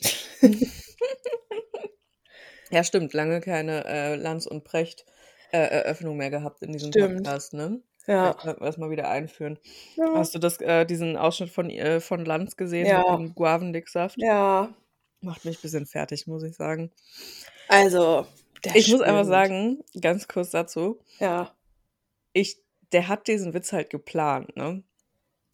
Ja, 2.70 2.84
stimmt. 2.84 3.14
Lange 3.14 3.40
keine 3.42 3.86
äh, 3.86 4.16
Lanz 4.16 4.46
und 4.46 4.64
Precht 4.64 5.06
äh, 5.52 5.58
Eröffnung 5.58 6.18
mehr 6.18 6.30
gehabt 6.30 6.62
in 6.62 6.74
diesem 6.74 6.92
Stimmt. 6.92 7.24
Podcast, 7.24 7.54
ne? 7.54 7.82
Ja. 8.08 8.36
Vielleicht 8.40 8.62
das 8.62 8.78
mal 8.78 8.90
wieder 8.90 9.10
einführen. 9.10 9.58
Ja. 9.96 10.14
Hast 10.16 10.36
du 10.36 10.40
das, 10.40 10.60
äh, 10.62 10.86
diesen 10.86 11.18
Ausschnitt 11.18 11.50
von, 11.50 11.70
äh, 11.70 12.00
von 12.00 12.26
Lanz 12.26 12.56
gesehen 12.58 12.86
Ja. 12.86 13.00
mit 13.18 13.30
dem 13.30 13.36
Guavendicksaft? 13.36 14.16
ja, 14.20 14.74
Macht 15.22 15.46
mich 15.46 15.58
ein 15.58 15.62
bisschen 15.62 15.86
fertig, 15.88 16.28
muss 16.28 16.44
ich 16.44 16.56
sagen. 16.56 16.92
also. 17.70 18.28
der 18.64 18.76
Ich 18.76 18.90
muss 18.92 19.02
einfach 19.02 19.26
sagen, 19.26 19.84
ganz 20.00 20.28
kurz 20.28 20.52
dazu, 20.52 21.00
Ja, 21.20 21.56
ich, 22.34 22.62
der 22.92 23.08
hat 23.08 23.28
diesen 23.28 23.54
Witz 23.54 23.72
halt 23.74 23.90
geplant, 23.90 24.56
ne? 24.56 24.84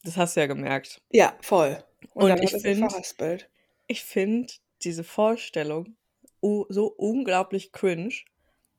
Das 0.04 0.18
hast 0.18 0.36
du 0.36 0.42
ja 0.42 0.48
gemerkt. 0.48 1.02
ja, 1.12 1.36
voll. 1.42 1.82
Und, 2.14 2.32
Und 2.32 2.44
ich 2.44 2.54
hat 2.54 2.62
sich 2.62 2.78
find- 2.78 2.92
verhaspelt. 2.92 3.50
Ich 3.88 4.04
finde 4.04 4.54
diese 4.84 5.04
Vorstellung 5.04 5.96
so 6.42 6.88
unglaublich 6.98 7.72
cringe, 7.72 8.14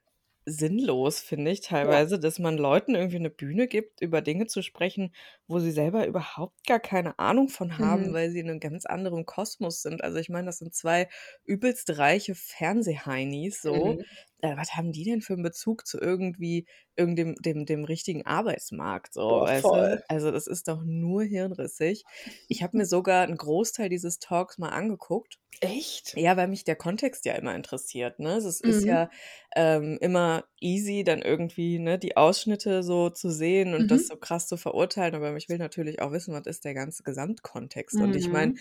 sinnlos, 0.46 1.22
finde 1.22 1.52
ich 1.52 1.62
teilweise, 1.62 2.20
dass 2.20 2.38
man 2.40 2.58
Leuten 2.58 2.96
irgendwie 2.96 3.16
eine 3.18 3.30
Bühne 3.30 3.68
gibt, 3.68 4.02
über 4.02 4.22
Dinge 4.22 4.46
zu 4.48 4.62
sprechen, 4.62 5.16
wo 5.48 5.60
sie 5.60 5.72
selber 5.72 6.06
überhaupt 6.06 6.66
gar 6.68 6.82
keine 6.82 7.18
Ahnung 7.20 7.48
von 7.50 7.80
haben, 7.80 8.12
Mhm. 8.12 8.14
weil 8.14 8.30
sie 8.32 8.40
in 8.42 8.50
einem 8.50 8.60
ganz 8.60 8.86
anderen 8.86 9.26
Kosmos 9.26 9.82
sind. 9.82 10.04
Also 10.04 10.18
ich 10.20 10.28
meine, 10.30 10.48
das 10.48 10.58
sind 10.60 10.76
zwei 10.76 11.08
übelst 11.46 11.98
reiche 11.98 12.36
Fernsehheinis, 12.36 13.62
so. 13.62 13.98
Mhm. 13.98 14.04
Äh, 14.44 14.58
was 14.58 14.76
haben 14.76 14.92
die 14.92 15.04
denn 15.06 15.22
für 15.22 15.34
einen 15.34 15.44
Bezug 15.44 15.88
zu 15.88 16.00
irgendwie 16.00 16.68
irgendeinem 16.98 17.36
dem, 17.38 17.66
dem 17.66 17.86
richtigen 17.86 18.26
Arbeitsmarkt, 18.26 19.14
so, 19.14 19.22
Boah, 19.28 19.44
weißt 19.44 19.74
du? 19.76 20.04
Also 20.10 20.32
das 20.32 20.48
ist 20.48 20.68
doch 20.68 20.84
nur 20.86 21.24
hirnrissig. 21.24 22.06
Ich 22.48 22.64
habe 22.64 22.78
mir 22.78 22.86
sogar 22.88 23.24
einen 23.24 23.38
Großteil 23.38 23.90
dieses 23.90 24.20
Talks 24.20 24.58
mal 24.58 24.70
angeguckt. 24.70 25.40
Echt? 25.62 26.16
Ja, 26.16 26.38
weil 26.38 26.48
mich 26.48 26.64
der 26.64 26.76
Kontext 26.76 27.26
ja 27.26 27.34
immer 27.36 27.56
interessiert. 27.56 28.20
Ne? 28.20 28.36
Es 28.36 28.62
ist 28.62 28.86
Mhm. 28.86 28.88
ja 28.88 29.10
ähm, 29.56 29.98
immer 30.02 30.46
easy, 30.62 31.04
dann 31.04 31.24
irgendwie 31.24 31.80
ne, 31.80 31.98
die 31.98 32.18
Ausschnitte 32.18 32.84
so 32.84 33.10
zu 33.10 33.32
sehen 33.32 33.74
und 33.74 33.90
Mhm. 33.90 34.04
das 34.04 34.08
so 34.08 34.16
krass 34.18 34.48
zu 34.48 34.58
verurteilen. 34.58 35.16
Aber 35.16 35.36
ich 35.38 35.50
will 35.50 35.58
natürlich 35.58 36.02
auch 36.02 36.12
wissen, 36.12 36.34
was 36.36 36.46
ist 36.46 36.66
der 36.66 36.76
ganze 36.76 37.02
Gesamtkontext. 37.04 38.00
Und 38.00 38.16
ich 38.16 38.30
meine, 38.32 38.54
Mhm. 38.54 38.60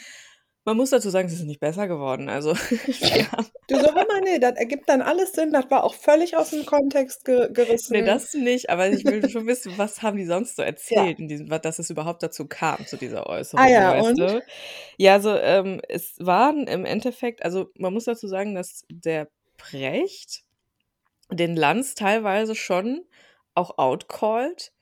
Man 0.64 0.76
muss 0.76 0.90
dazu 0.90 1.10
sagen, 1.10 1.28
es 1.28 1.34
ist 1.34 1.44
nicht 1.44 1.60
besser 1.60 1.88
geworden. 1.88 2.28
Also 2.28 2.54
haben 3.32 3.46
Du 3.68 3.78
so, 3.80 3.92
mal, 3.92 4.06
nee, 4.24 4.38
das 4.38 4.56
ergibt 4.56 4.88
dann 4.88 5.02
alles 5.02 5.32
Sinn. 5.32 5.52
Das 5.52 5.70
war 5.70 5.84
auch 5.84 5.94
völlig 5.94 6.36
aus 6.36 6.50
dem 6.50 6.66
Kontext 6.66 7.24
ge 7.24 7.48
gerissen. 7.52 7.92
Nee, 7.92 8.02
das 8.02 8.34
nicht, 8.34 8.70
aber 8.70 8.88
ich 8.88 9.04
will 9.04 9.28
schon 9.30 9.46
wissen, 9.46 9.72
was 9.76 10.02
haben 10.02 10.16
die 10.16 10.26
sonst 10.26 10.56
so 10.56 10.62
erzählt, 10.62 11.18
in 11.18 11.28
diesem, 11.28 11.48
dass 11.48 11.78
es 11.78 11.88
überhaupt 11.88 12.22
dazu 12.22 12.46
kam, 12.46 12.86
zu 12.86 12.96
dieser 12.96 13.26
Äußerung, 13.26 13.64
Ah 13.64 13.68
ja, 13.68 14.00
und? 14.00 14.18
du? 14.18 14.42
Ja, 14.98 15.14
also 15.14 15.34
ähm, 15.36 15.80
es 15.88 16.16
waren 16.18 16.66
im 16.66 16.84
Endeffekt, 16.84 17.44
also 17.44 17.70
man 17.78 17.92
muss 17.92 18.04
dazu 18.04 18.26
sagen, 18.26 18.54
dass 18.54 18.84
der 18.90 19.28
Precht 19.56 20.42
den 21.30 21.56
Lanz 21.56 21.94
teilweise 21.94 22.54
schon 22.54 23.04
auch 23.54 23.78
outcallt, 23.78 24.72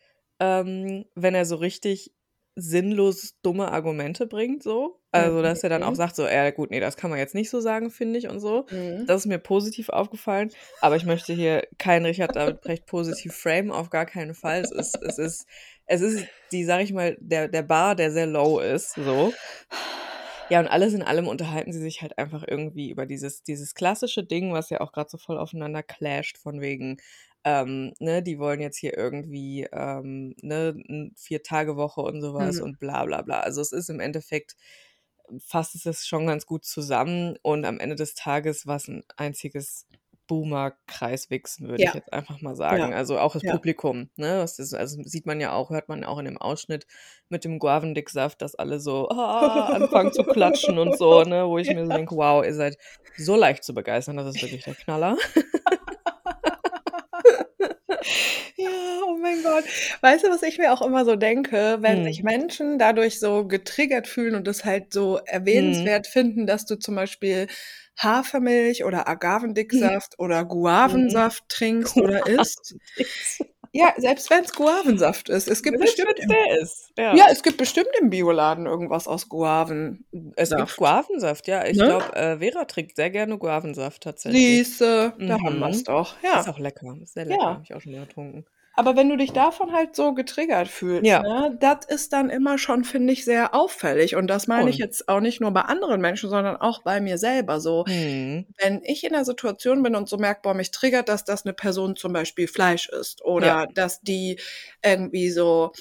ähm, 0.41 1.05
wenn 1.15 1.35
er 1.35 1.45
so 1.45 1.57
richtig 1.57 2.13
sinnlos 2.57 3.37
dumme 3.43 3.71
Argumente 3.73 4.27
bringt, 4.27 4.63
so. 4.63 5.01
Also, 5.13 5.43
dass 5.43 5.63
er 5.65 5.71
dann 5.71 5.83
auch 5.83 5.91
Mhm. 5.91 5.97
sagt, 5.97 6.17
so, 6.17 6.27
ja 6.27 6.51
gut, 6.51 6.71
nee, 6.71 6.79
das 6.81 6.97
kann 6.97 7.11
man 7.11 7.19
jetzt 7.19 7.35
nicht 7.35 7.51
so 7.51 7.61
sagen, 7.61 7.91
finde 7.91 8.19
ich 8.19 8.29
und 8.29 8.39
so. 8.41 8.67
Mhm. 8.71 9.07
Das 9.07 9.23
ist 9.23 9.27
mir 9.27 9.39
positiv 9.39 9.89
aufgefallen, 9.89 10.51
aber 10.81 10.97
ich 10.97 11.05
möchte 11.05 11.33
hier 11.33 11.63
kein 11.79 12.05
Richard 12.05 12.37
David 12.37 12.61
Precht 12.61 12.87
positiv 12.87 13.35
frame, 13.35 13.73
auf 13.73 13.91
gar 13.91 14.07
keinen 14.07 14.35
Fall. 14.35 14.61
Es 14.61 14.71
ist, 14.71 15.03
es 15.03 15.19
ist, 15.19 15.47
es 15.87 16.01
ist 16.01 16.27
die, 16.53 16.65
sag 16.65 16.83
ich 16.83 16.93
mal, 16.93 17.17
der, 17.21 17.49
der 17.49 17.63
Bar, 17.63 17.97
der 17.97 18.11
sehr 18.13 18.27
low 18.27 18.61
ist, 18.61 18.95
so. 18.95 19.33
Ja, 20.51 20.59
und 20.59 20.67
alles 20.67 20.95
in 20.95 21.03
allem 21.03 21.29
unterhalten 21.29 21.73
sie 21.73 21.81
sich 21.81 22.03
halt 22.03 22.19
einfach 22.19 22.43
irgendwie 22.47 22.91
über 22.91 23.07
dieses, 23.07 23.45
dieses 23.45 23.75
klassische 23.75 24.25
Ding, 24.25 24.53
was 24.53 24.69
ja 24.69 24.81
auch 24.81 24.91
gerade 24.91 25.09
so 25.09 25.17
voll 25.17 25.39
aufeinander 25.39 25.85
clasht, 25.85 26.39
von 26.39 26.61
wegen, 26.61 26.97
ähm, 27.45 27.95
ne, 28.01 28.23
die 28.23 28.39
wollen 28.39 28.61
jetzt 28.61 28.79
hier 28.79 28.97
irgendwie, 28.97 29.67
ähm, 29.73 30.35
ne, 30.43 30.77
Vier-Tage-Woche 31.17 32.01
und 32.03 32.21
sowas 32.23 32.61
Mhm. 32.61 32.65
und 32.65 32.79
bla 32.79 33.05
bla 33.07 33.23
bla. 33.23 33.41
Also 33.41 33.61
es 33.61 33.73
ist 33.73 33.91
im 33.91 34.01
Endeffekt, 34.01 34.57
fasst 35.47 35.75
es 35.75 35.87
es 35.87 36.07
schon 36.07 36.27
ganz 36.27 36.47
gut 36.47 36.65
zusammen 36.65 37.37
und 37.43 37.65
am 37.65 37.79
Ende 37.81 37.97
des 37.97 38.15
Tages 38.15 38.67
war 38.67 38.77
es 38.77 38.89
ein 38.89 39.05
einziges 39.17 39.87
Boomer-Kreiswichsen, 40.27 41.69
würde 41.69 41.85
ich 41.85 41.93
Ja. 41.93 41.95
jetzt 41.95 42.13
einfach 42.13 42.41
mal 42.41 42.55
sagen. 42.57 42.93
Ja. 42.93 42.97
Also 42.97 43.19
auch 43.19 43.33
das 43.35 43.43
Ja. 43.43 43.53
Publikum, 43.53 44.11
ne? 44.17 44.39
Das 44.39 44.59
ist, 44.61 44.75
also 44.75 45.03
sieht 45.05 45.27
man 45.27 45.41
ja 45.41 45.53
auch, 45.53 45.71
hört 45.71 45.89
man 45.89 46.05
auch 46.05 46.19
in 46.19 46.25
dem 46.27 46.39
Ausschnitt 46.39 46.87
mit 47.29 47.45
dem 47.45 47.59
Guavendicksaft, 47.59 48.41
dass 48.43 48.55
alle 48.55 48.81
so 48.81 49.09
ah, 49.11 49.69
anfangen 49.71 50.13
zu 50.13 50.25
klatschen 50.25 50.79
und 50.79 50.97
so, 50.97 51.23
ne? 51.25 51.47
Wo 51.49 51.59
ich 51.59 51.71
mir 51.71 51.85
so 51.87 51.93
denke, 51.93 52.15
wow, 52.17 52.45
ihr 52.45 52.55
seid 52.55 52.77
so 53.17 53.37
leicht 53.37 53.65
zu 53.65 53.75
begeistern, 53.75 54.17
das 54.17 54.29
ist 54.29 54.43
wirklich 54.43 54.65
der 54.65 54.77
Knaller. 54.77 55.17
Ja, 58.57 58.69
oh 59.07 59.17
mein 59.19 59.43
Gott. 59.43 59.65
Weißt 60.01 60.25
du, 60.25 60.29
was 60.31 60.43
ich 60.43 60.59
mir 60.59 60.73
auch 60.73 60.83
immer 60.83 61.05
so 61.05 61.17
denke, 61.17 61.79
wenn 61.81 62.03
Hm. 62.03 62.03
sich 62.03 62.23
Menschen 62.23 62.79
dadurch 62.79 63.19
so 63.21 63.47
getriggert 63.47 64.07
fühlen 64.09 64.35
und 64.35 64.49
es 64.49 64.65
halt 64.65 64.93
so 64.93 65.19
Hm. 65.51 65.91
erwähnenswert 65.99 66.07
finden, 66.07 66.47
dass 66.47 66.67
du 66.67 66.77
zum 66.79 66.95
Beispiel 66.95 67.47
Hafermilch 67.99 68.85
oder 68.85 69.09
Agavendicksaft 69.09 70.19
oder 70.19 70.45
Mhm. 70.85 71.21
Guavensaft 71.25 71.45
trinkst 71.49 72.01
oder 72.01 72.27
isst. 72.27 72.77
Ja, 73.73 73.95
selbst 73.99 74.31
wenn 74.31 74.43
es 74.43 74.53
Guavensaft 74.53 75.29
ist. 75.29 75.47
Es 75.47 75.63
gibt 75.63 75.79
Selbst 75.79 75.97
bestimmt 75.97 76.19
im, 76.19 76.29
der 76.29 76.61
ist, 76.61 76.91
ja. 76.99 77.15
ja, 77.15 77.27
es 77.31 77.43
gibt 77.45 77.57
bestimmt 77.57 77.89
im 78.01 78.11
Bioladen 78.11 78.67
irgendwas 78.67 79.07
aus 79.07 79.29
Guavensaft. 79.29 80.03
Es 80.37 80.51
gibt 80.51 80.77
Guavensaft, 80.77 81.47
ja. 81.47 81.65
Ich 81.65 81.77
Ne? 81.77 81.85
glaube, 81.85 82.17
äh, 82.17 82.39
Vera 82.39 82.65
trinkt 82.65 82.97
sehr 82.97 83.11
gerne 83.11 83.39
Guavensaft 83.39 84.03
tatsächlich. 84.03 84.43
Siehste, 84.43 85.15
da 85.19 85.35
haben 85.41 85.57
Mhm. 85.57 85.61
wir 85.61 85.69
es 85.69 85.85
doch. 85.85 86.17
Ist 86.17 86.25
Ja. 86.25 86.53
auch 86.53 86.59
lecker, 86.59 86.97
ist 87.01 87.15
sehr 87.15 87.27
lecker, 87.27 87.41
Ja. 87.43 87.51
habe 87.55 87.63
ich 87.63 87.73
auch 87.75 87.81
schon 87.81 87.93
mal 87.93 88.07
getrunken. 88.07 88.45
Aber 88.81 88.97
wenn 88.97 89.11
du 89.11 89.17
dich 89.19 89.33
davon 89.33 89.73
halt 89.73 89.95
so 89.95 90.15
getriggert 90.15 90.69
fühlst, 90.69 91.13
Ja. 91.13 91.21
ne, 91.21 91.55
das 91.61 91.85
ist 91.87 92.13
dann 92.15 92.31
immer 92.31 92.57
schon, 92.57 92.83
finde 92.85 93.13
ich, 93.13 93.25
sehr 93.27 93.55
auffällig. 93.55 94.17
Und 94.17 94.27
das 94.29 94.47
meine 94.47 94.71
ich 94.71 94.79
Schon. 94.79 94.79
jetzt 94.79 95.07
auch 95.09 95.21
nicht 95.21 95.39
nur 95.41 95.51
bei 95.51 95.61
anderen 95.63 96.01
Menschen, 96.01 96.31
sondern 96.31 96.57
auch 96.57 96.83
bei 96.83 97.01
mir 97.01 97.19
selber. 97.19 97.61
So, 97.61 97.85
Mhm. 97.87 98.47
wenn 98.59 98.83
ich 98.85 99.05
in 99.05 99.13
der 99.13 99.25
Situation 99.27 99.83
bin 99.83 99.95
und 99.97 100.09
so 100.09 100.17
merke, 100.19 100.41
boah, 100.43 100.55
mich 100.55 100.71
triggert 100.71 101.09
das, 101.11 101.25
dass 101.25 101.45
eine 101.45 101.53
Person 101.55 101.95
zum 101.97 102.13
Beispiel 102.15 102.49
Fleisch 102.49 102.89
isst 102.89 103.23
oder 103.25 103.53
Ja. 103.53 103.67
dass 103.75 104.01
die 104.01 104.41
irgendwie 104.83 105.31
so, 105.31 105.73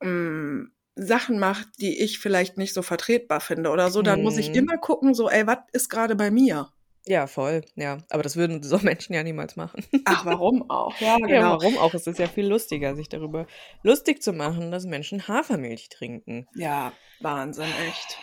mh, 0.00 0.68
Sachen 0.96 1.38
macht, 1.38 1.68
die 1.80 2.02
ich 2.02 2.18
vielleicht 2.20 2.58
nicht 2.58 2.74
so 2.74 2.82
vertretbar 2.82 3.40
finde 3.40 3.70
oder 3.70 3.90
so, 3.90 4.02
dann 4.02 4.22
muss 4.22 4.38
ich 4.38 4.48
Mhm. 4.48 4.54
immer 4.54 4.78
gucken, 4.78 5.14
so, 5.14 5.28
ey, 5.30 5.46
was 5.46 5.58
ist 5.72 5.90
gerade 5.90 6.16
bei 6.16 6.30
mir? 6.30 6.70
Ja, 7.08 7.26
voll, 7.28 7.62
ja. 7.76 7.98
Aber 8.10 8.22
das 8.22 8.36
würden 8.36 8.62
so 8.62 8.78
Menschen 8.82 9.14
ja 9.14 9.22
niemals 9.22 9.54
machen. 9.56 9.84
Ach, 10.04 10.24
warum 10.26 10.68
auch? 10.70 10.94
Ja, 11.00 11.16
Ja, 11.20 11.26
genau. 11.26 11.50
warum 11.60 11.78
auch? 11.78 11.94
Es 11.94 12.06
ist 12.06 12.18
ja 12.18 12.26
viel 12.26 12.46
lustiger, 12.46 12.94
sich 12.96 13.08
darüber 13.08 13.46
lustig 13.82 14.22
zu 14.22 14.32
machen, 14.32 14.70
dass 14.72 14.84
Menschen 14.86 15.28
Hafermilch 15.28 15.88
trinken. 15.88 16.46
Ja, 16.54 16.92
Wahnsinn, 17.20 17.68
echt. 17.88 18.18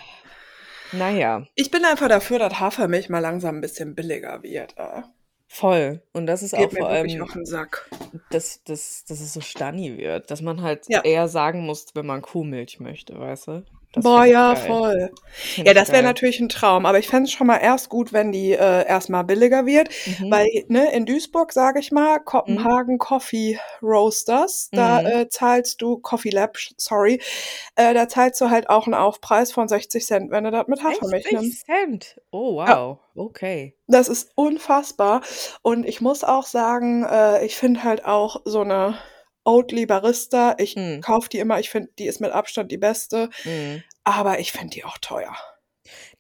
Na 0.92 1.10
ja, 1.10 1.48
Ich 1.56 1.72
bin 1.72 1.86
einfach 1.86 2.08
dafür, 2.10 2.38
dass 2.40 2.60
Hafermilch 2.60 3.10
mal 3.10 3.20
langsam 3.20 3.56
ein 3.58 3.62
bisschen 3.62 3.96
billiger 3.96 4.44
wird. 4.44 4.78
Äh. 4.78 5.02
voll. 5.48 6.02
Und 6.14 6.28
das 6.28 6.44
ist 6.44 6.54
Geht 6.56 6.68
auch 6.68 6.72
vor 6.74 6.88
allem, 6.90 7.22
auf 7.22 7.32
den 7.34 7.46
Sack. 7.46 7.90
dass, 8.32 8.64
dass, 8.64 9.06
dass 9.06 9.20
es 9.20 9.34
so 9.34 9.42
stanni 9.42 9.98
wird, 9.98 10.30
dass 10.30 10.42
man 10.42 10.62
halt 10.62 10.86
Ja. 10.90 11.02
eher 11.04 11.28
sagen 11.28 11.66
muss, 11.66 11.88
wenn 11.96 12.06
man 12.06 12.22
Kuhmilch 12.22 12.80
möchte, 12.80 13.18
weißt 13.20 13.48
du? 13.48 13.66
Das 13.94 14.04
Boah, 14.04 14.26
ja, 14.26 14.54
geil. 14.56 14.64
voll. 14.66 15.12
Find 15.34 15.68
Ja, 15.68 15.74
das 15.76 15.92
wäre 15.92 16.02
natürlich 16.04 16.40
ein 16.40 16.50
Traum, 16.50 16.86
aber 16.88 16.98
ich 17.00 17.08
fände 17.08 17.26
es 17.28 17.32
schon 17.32 17.46
mal 17.48 17.58
erst 17.58 17.90
gut, 17.90 18.12
wenn 18.12 18.32
die 18.32 18.52
äh, 18.54 18.88
erstmal 18.88 19.24
billiger 19.24 19.66
wird, 19.68 19.90
Mhm. 20.20 20.32
weil 20.32 20.48
ne, 20.68 20.92
in 20.94 21.06
Duisburg, 21.06 21.54
sage 21.54 21.80
ich 21.80 21.92
mal, 21.92 22.20
Kopenhagen 22.20 22.98
Coffee 22.98 23.60
Roasters, 23.84 24.70
da 24.72 25.00
Mhm. 25.00 25.06
äh, 25.06 25.30
zahlst 25.30 25.82
du, 25.82 25.98
Coffee 26.00 26.32
Lab, 26.32 26.58
sorry, 26.78 27.22
äh, 27.76 27.94
da 27.94 28.08
zahlst 28.08 28.42
du 28.42 28.50
halt 28.50 28.70
auch 28.70 28.86
einen 28.88 28.96
Aufpreis 28.96 29.52
von 29.52 29.68
60 29.68 30.06
Cent, 30.06 30.32
wenn 30.32 30.44
du 30.44 30.52
das 30.52 30.68
mit 30.68 30.84
Hafermilch 30.84 31.24
60 31.26 31.40
nimmst. 31.42 31.66
Cent. 31.66 32.22
Oh, 32.32 32.64
Ja. 32.66 32.78
wow. 32.78 32.98
Okay. 33.16 33.76
Das 33.88 34.08
ist 34.08 34.32
unfassbar. 34.36 35.22
Und 35.62 35.86
ich 35.88 36.02
muss 36.02 36.24
auch 36.24 36.48
sagen, 36.48 37.04
äh, 37.04 37.46
ich 37.46 37.56
finde 37.56 37.84
halt 37.84 38.06
auch 38.06 38.42
so 38.46 38.62
eine 38.62 38.96
Oatly 39.46 39.86
Barista, 39.86 40.56
ich 40.58 40.76
Mhm. 40.76 41.02
kaufe 41.02 41.30
die 41.30 41.40
immer, 41.40 41.60
ich 41.60 41.70
finde, 41.70 41.90
die 42.00 42.06
ist 42.08 42.22
mit 42.22 42.32
Abstand 42.32 42.72
die 42.72 42.78
beste, 42.78 43.30
Mhm. 43.46 43.84
aber 44.04 44.40
ich 44.40 44.52
finde 44.52 44.70
die 44.76 44.86
auch 44.86 44.98
teuer. 45.00 45.36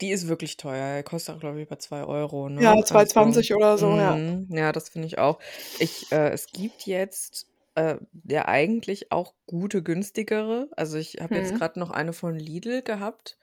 Die 0.01 0.11
ist 0.11 0.27
wirklich 0.27 0.57
teuer. 0.57 0.97
Die 0.97 1.03
kostet 1.03 1.35
auch, 1.35 1.39
glaube 1.39 1.59
ich, 1.61 1.67
über 1.67 1.79
2 1.79 2.03
Euro, 2.03 2.49
ne? 2.49 2.61
Ja, 2.61 2.71
Also, 2.71 2.83
2,20 2.83 3.53
oder 3.55 3.77
so, 3.77 3.87
ja. 3.97 4.15
mhm. 4.15 4.47
Ja, 4.49 4.71
das 4.71 4.89
finde 4.89 5.07
ich 5.07 5.17
auch. 5.19 5.39
Ich, 5.79 6.11
äh, 6.11 6.29
es 6.31 6.47
gibt 6.51 6.85
jetzt 6.85 7.47
äh, 7.75 7.95
ja 8.27 8.45
eigentlich 8.47 9.11
auch 9.11 9.33
gute, 9.47 9.81
günstigere. 9.81 10.67
Also 10.75 10.97
ich 10.97 11.17
habe 11.21 11.35
jetzt 11.35 11.53
Mhm. 11.53 11.57
gerade 11.57 11.79
noch 11.79 11.89
eine 11.91 12.13
von 12.13 12.35
Lidl 12.35 12.81
gehabt. 12.83 13.37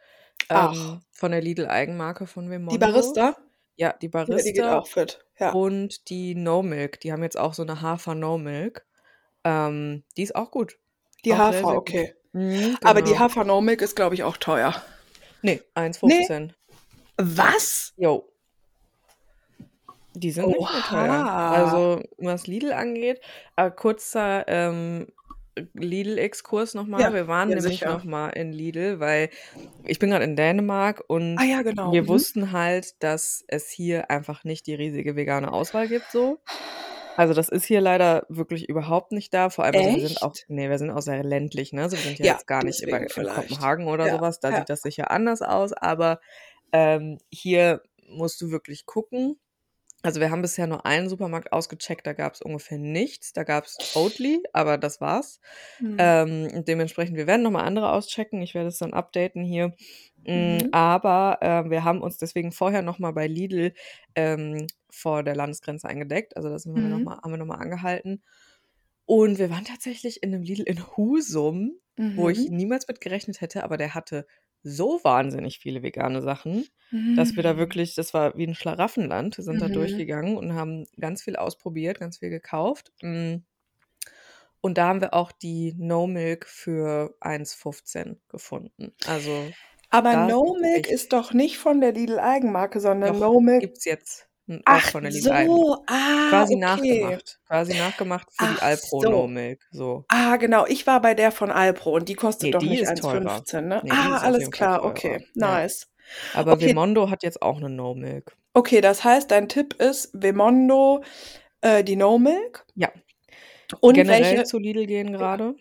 Ach. 0.48 0.70
Ähm, 0.72 1.00
von 1.10 1.32
der 1.32 1.40
Lidl-Eigenmarke 1.42 2.26
von 2.26 2.44
Die 2.46 2.50
Vemondo. 2.50 2.86
Barista? 2.86 3.36
Ja, 3.76 3.92
die 3.94 4.06
Ja, 4.26 4.36
die 4.36 4.52
geht 4.52 4.64
Barista 4.64 4.78
auch 4.78 4.86
fit. 4.86 5.24
Ja. 5.38 5.52
und 5.52 6.08
die 6.10 6.34
No 6.34 6.62
Milk. 6.62 7.00
Die 7.00 7.12
haben 7.12 7.22
jetzt 7.22 7.38
auch 7.38 7.54
so 7.54 7.62
eine 7.62 7.80
Hafer 7.82 8.14
No 8.14 8.38
Milk. 8.38 8.86
Ähm, 9.44 10.04
die 10.16 10.22
ist 10.22 10.34
auch 10.36 10.50
gut. 10.50 10.78
Die 11.24 11.32
Auch 11.32 11.38
Hafer, 11.38 11.58
sehr 11.68 11.76
okay. 11.76 12.14
Mhm, 12.32 12.76
Aber 12.84 13.02
die 13.02 13.10
genau. 13.10 13.20
Hafer 13.20 13.44
No 13.44 13.60
Milk 13.60 13.82
ist, 13.82 13.96
glaube 13.96 14.14
ich, 14.14 14.22
auch 14.22 14.36
teuer. 14.36 14.82
Nee, 15.42 15.60
Nee? 15.72 16.26
1,15. 16.26 16.52
Was? 17.16 17.92
Jo. 17.96 18.26
Die 20.14 20.30
sind 20.30 20.48
nicht 20.48 20.58
mehr 20.60 20.82
teuer. 20.88 21.20
Oha. 21.22 21.50
Also, 21.50 22.02
was 22.18 22.46
Lidl 22.46 22.72
angeht, 22.72 23.20
äh, 23.56 23.70
kurzer 23.70 24.44
ähm, 24.48 25.06
Lidl-Exkurs 25.74 26.74
nochmal. 26.74 27.00
Ja, 27.02 27.14
Wir 27.14 27.28
waren 27.28 27.50
ja, 27.50 27.56
nämlich 27.56 27.82
nochmal 27.82 28.32
in 28.32 28.52
Lidl, 28.52 29.00
weil 29.00 29.30
ich 29.84 29.98
bin 29.98 30.10
gerade 30.10 30.24
in 30.24 30.36
Dänemark 30.36 31.00
Ah 31.00 31.04
und 31.08 31.38
ja, 31.38 31.62
genau. 31.62 31.92
wir 31.92 32.02
Mhm. 32.02 32.08
wussten 32.08 32.52
halt, 32.52 33.02
dass 33.02 33.44
es 33.48 33.70
hier 33.70 34.10
einfach 34.10 34.44
nicht 34.44 34.66
die 34.66 34.74
riesige 34.74 35.16
vegane 35.16 35.52
Auswahl 35.52 35.88
gibt 35.88 36.10
so. 36.10 36.38
Also 37.16 37.34
das 37.34 37.48
ist 37.48 37.64
hier 37.66 37.80
leider 37.80 38.24
wirklich 38.28 38.68
überhaupt 38.68 39.12
nicht 39.12 39.34
da. 39.34 39.50
Vor 39.50 39.64
allem, 39.64 39.76
also 39.76 39.92
wir 39.92 40.00
sind 40.08 40.22
auch, 40.22 40.34
nee, 40.48 40.70
wir 40.70 40.78
sind 40.78 40.90
auch 40.90 41.02
sehr 41.02 41.22
ländlich, 41.24 41.72
ne? 41.72 41.82
Also 41.82 41.96
wir 41.96 42.02
sind 42.04 42.18
ja 42.18 42.26
Ja, 42.26 42.32
jetzt 42.32 42.46
gar 42.46 42.64
nicht 42.64 42.82
in 42.82 43.06
vielleicht. 43.08 43.34
Kopenhagen 43.34 43.88
oder 43.88 44.06
Ja, 44.06 44.16
sowas. 44.16 44.40
Da 44.40 44.48
ja. 44.50 44.54
sieht 44.54 44.68
das 44.70 44.82
sicher 44.82 45.10
anders 45.10 45.42
aus, 45.42 45.72
aber 45.72 46.20
ähm, 46.72 47.18
hier 47.30 47.82
musst 48.08 48.40
du 48.40 48.50
wirklich 48.50 48.86
gucken. 48.86 49.38
Also 50.02 50.20
wir 50.20 50.30
haben 50.30 50.40
bisher 50.40 50.66
nur 50.66 50.86
einen 50.86 51.10
Supermarkt 51.10 51.52
ausgecheckt, 51.52 52.06
da 52.06 52.14
gab 52.14 52.32
es 52.34 52.40
ungefähr 52.40 52.78
nichts. 52.78 53.34
Da 53.34 53.44
gab 53.44 53.66
es 53.66 53.76
Oatly, 53.94 54.42
aber 54.54 54.78
das 54.78 55.00
war's. 55.02 55.40
Mhm. 55.78 55.96
Ähm, 55.98 56.64
dementsprechend, 56.64 57.16
wir 57.18 57.26
werden 57.26 57.42
nochmal 57.42 57.66
andere 57.66 57.92
auschecken. 57.92 58.40
Ich 58.40 58.54
werde 58.54 58.68
es 58.68 58.78
dann 58.78 58.94
updaten 58.94 59.44
hier. 59.44 59.74
Mm, 60.32 60.60
Mhm. 60.60 60.72
aber 60.72 61.38
äh, 61.42 61.70
wir 61.70 61.84
haben 61.84 62.02
uns 62.02 62.18
deswegen 62.18 62.52
vorher 62.52 62.82
nochmal 62.82 63.12
bei 63.12 63.26
Lidl 63.26 63.72
ähm, 64.14 64.66
vor 64.90 65.22
der 65.24 65.36
Landesgrenze 65.36 65.88
eingedeckt. 65.88 66.36
Also 66.36 66.48
da 66.50 66.58
sind 66.58 66.74
wir 66.74 66.88
noch 66.88 67.00
Mhm. 67.00 67.04
mal, 67.04 67.18
haben 67.22 67.32
wir 67.32 67.38
nochmal 67.38 67.60
angehalten. 67.60 68.22
Und 69.06 69.38
wir 69.38 69.50
waren 69.50 69.64
tatsächlich 69.64 70.22
in 70.22 70.34
einem 70.34 70.42
Lidl 70.42 70.62
in 70.62 70.86
Husum, 70.96 71.80
wo 72.14 72.28
ich 72.28 72.44
Mhm. 72.44 72.50
niemals 72.50 72.86
mit 72.88 73.00
gerechnet 73.00 73.40
hätte, 73.40 73.64
aber 73.64 73.76
der 73.76 73.94
hatte 73.94 74.26
so 74.62 75.00
wahnsinnig 75.04 75.58
viele 75.58 75.82
vegane 75.82 76.22
Sachen, 76.22 76.66
dass 77.14 77.36
wir 77.36 77.42
da 77.42 77.56
Mhm. 77.56 77.56
wirklich, 77.56 77.94
das 77.94 78.14
war 78.14 78.36
wie 78.36 78.46
ein 78.46 78.54
Schlaraffenland. 78.54 79.34
Sind 79.36 79.60
da 79.62 79.68
Mhm. 79.68 79.70
durchgegangen 79.70 80.36
und 80.36 80.54
haben 80.54 80.86
ganz 81.00 81.22
viel 81.22 81.36
ausprobiert, 81.36 81.98
ganz 82.00 82.18
viel 82.18 82.30
gekauft. 82.30 82.92
Mm. 83.02 83.36
Und 84.60 84.76
da 84.78 84.88
haben 84.88 85.00
wir 85.00 85.14
auch 85.14 85.32
die 85.32 85.74
No 85.76 86.06
Milk 86.06 86.46
für 86.46 87.16
1,15 87.20 88.20
gefunden. 88.28 88.92
Also 89.04 89.56
Aber 89.90 90.12
da 90.12 90.26
No 90.26 90.44
gibt's 90.44 90.60
Milk 90.60 90.76
echt, 90.86 90.90
ist 90.90 91.12
doch 91.12 91.32
nicht 91.32 91.58
von 91.58 91.80
der 91.80 91.92
Auch 92.76 92.80
sondern 92.80 93.12
doch, 93.14 93.32
No 93.32 93.40
Milk. 93.40 93.60
gibt's 93.60 93.84
jetzt 93.84 94.28
n- 94.48 94.58
auch 94.64 94.72
Ach 94.74 94.90
von 94.90 95.02
der 95.02 95.12
Lidl 95.12 95.30
Eigen. 95.32 95.50
so, 95.50 95.84
ah, 95.86 96.28
Quasi 96.30 96.54
okay. 96.54 96.60
nachgemacht. 96.60 97.40
Quasi 97.46 97.78
nachgemacht 97.78 98.28
für 98.32 98.44
die 98.46 98.56
Ach 98.58 98.62
Alpro 98.62 99.02
No 99.02 99.10
so. 99.22 99.26
Milk. 99.26 99.60
So. 99.72 100.04
Ah, 100.08 100.36
genau. 100.36 100.66
Ich 100.66 100.86
war 100.86 101.00
bei 101.00 101.14
der 101.14 101.32
von 101.32 101.50
Alpro 101.50 101.92
und 101.94 102.08
die 102.08 102.14
kostet 102.14 102.44
Nee, 102.44 102.50
doch 102.52 102.60
die 102.60 102.68
nicht 102.70 102.82
ist 102.82 102.98
teurer. 103.00 103.20
1,15, 103.42 103.60
ne? 103.62 103.80
Nee, 103.82 103.90
die 103.90 103.96
Ah, 103.96 104.06
ist 104.08 104.12
auf 104.16 104.22
alles 104.22 104.38
jeden 104.40 104.52
Fall 104.52 104.56
klar, 104.58 104.78
teurer. 104.78 104.90
okay. 104.90 105.26
Ja. 105.34 105.48
Nice. 105.62 105.86
Aber 106.34 106.52
Okay, 106.54 106.68
Vemondo 106.70 107.10
hat 107.10 107.22
jetzt 107.22 107.40
auch 107.42 107.58
eine 107.58 107.68
No 107.70 107.94
Milk. 107.94 108.36
okay, 108.54 108.80
das 108.80 109.04
heißt, 109.04 109.30
dein 109.30 109.48
Tipp 109.48 109.74
ist 109.74 110.10
Vemondo, 110.12 111.02
äh, 111.60 111.84
die 111.84 111.96
No 111.96 112.18
Milk. 112.18 112.64
Ja. 112.74 112.90
Und 113.80 113.94
Generell 113.94 114.22
welche? 114.24 114.44
zu 114.44 114.58
Lidl 114.58 114.86
gehen 114.86 115.12
gerade. 115.12 115.54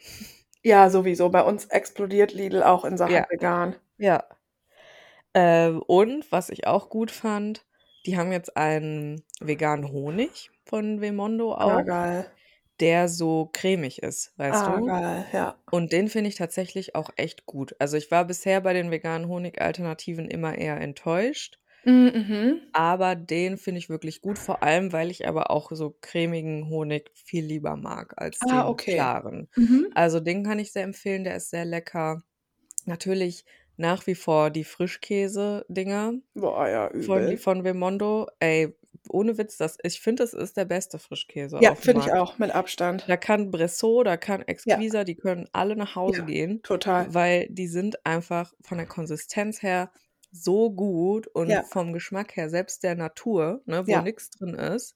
Ja, 0.64 0.90
sowieso. 0.90 1.30
Bei 1.30 1.44
uns 1.44 1.66
explodiert 1.66 2.34
Lidl 2.34 2.64
auch 2.64 2.84
in 2.86 2.98
Sachen 2.98 3.14
Ja. 3.14 3.26
vegan. 3.30 3.76
Ja. 4.00 4.28
Äh, 5.34 5.70
und 5.70 6.32
was 6.32 6.50
ich 6.50 6.68
auch 6.68 6.90
gut 6.90 7.12
fand, 7.12 7.66
die 8.06 8.18
haben 8.18 8.32
jetzt 8.32 8.58
einen 8.58 9.24
veganen 9.40 9.92
Honig 9.92 10.52
von 10.66 11.02
Vemondo 11.02 11.54
Ah, 11.62 11.82
auch, 11.82 11.84
geil. 11.84 12.26
der 12.80 13.10
so 13.10 13.50
cremig 13.54 14.04
ist, 14.04 14.34
weißt 14.38 14.68
Ah, 14.68 14.70
du? 14.70 14.84
geil, 14.86 15.26
ja. 15.34 15.58
Und 15.72 15.94
den 15.94 16.10
finde 16.10 16.30
ich 16.30 16.36
tatsächlich 16.36 16.96
auch 16.96 17.12
echt 17.18 17.46
gut. 17.46 17.76
Also 17.80 17.98
ich 17.98 18.12
war 18.12 18.26
bisher 18.26 18.62
bei 18.62 18.74
den 18.74 18.92
veganen 18.92 19.28
Honigalternativen 19.30 20.30
immer 20.30 20.58
eher 20.58 20.80
enttäuscht, 20.82 21.60
Mhm. 21.86 22.70
aber 22.72 23.16
den 23.16 23.58
finde 23.58 23.80
ich 23.80 23.90
wirklich 23.90 24.22
gut, 24.22 24.38
vor 24.40 24.64
allem 24.64 24.92
weil 24.94 25.10
ich 25.12 25.28
aber 25.28 25.50
auch 25.52 25.72
so 25.72 25.96
cremigen 26.02 26.70
Honig 26.70 27.10
viel 27.16 27.44
lieber 27.46 27.76
mag 27.76 28.14
als 28.22 28.46
Ah, 28.46 28.66
den 28.66 28.70
okay. 28.70 28.86
klaren. 28.86 29.50
Mhm. 29.58 29.94
Also 29.94 30.20
den 30.20 30.44
kann 30.44 30.60
ich 30.60 30.72
sehr 30.72 30.84
empfehlen, 30.84 31.24
der 31.24 31.36
ist 31.38 31.50
sehr 31.50 31.66
lecker. 31.66 32.24
Natürlich 32.86 33.46
nach 33.80 34.08
wie 34.08 34.16
vor 34.16 34.50
die 34.50 34.66
Frischkäse-Dinger 34.66 36.14
Boah, 36.34 36.68
ja, 36.68 36.90
von, 36.90 37.24
übel. 37.24 37.38
von 37.38 37.64
Vemondo. 37.64 38.28
Ey, 38.40 38.76
ohne 39.08 39.38
Witz, 39.38 39.56
das, 39.56 39.78
ich 39.84 40.02
finde, 40.02 40.24
das 40.24 40.34
ist 40.34 40.58
der 40.58 40.66
beste 40.66 41.00
Frischkäse 41.00 41.60
Ja, 41.62 41.76
finde 41.76 42.02
ich 42.06 42.12
auch, 42.12 42.38
mit 42.38 42.52
Abstand. 42.52 43.06
Da 43.08 43.16
kann 43.16 43.52
Bressot, 43.52 44.06
da 44.06 44.18
kann 44.18 44.42
Ja, 44.42 44.48
Exquisa, 44.48 45.06
die 45.06 45.16
können 45.16 45.48
alle 45.54 45.78
nach 45.78 45.96
Hause 45.96 46.20
ja, 46.20 46.26
gehen, 46.26 46.62
total. 46.62 47.14
weil 47.14 47.48
die 47.50 47.68
sind 47.68 48.06
einfach 48.06 48.54
von 48.62 48.78
der 48.78 48.88
Konsistenz 48.88 49.64
her 49.64 49.92
so 50.32 50.70
gut 50.72 51.28
und 51.28 51.50
Ja, 51.50 51.64
vom 51.64 51.94
Geschmack 51.94 52.36
her, 52.36 52.50
selbst 52.50 52.84
der 52.84 52.96
Natur, 52.96 53.62
ne, 53.66 53.88
wo 53.88 53.92
ja, 53.92 54.02
nichts 54.02 54.30
drin 54.30 54.56
ist. 54.56 54.94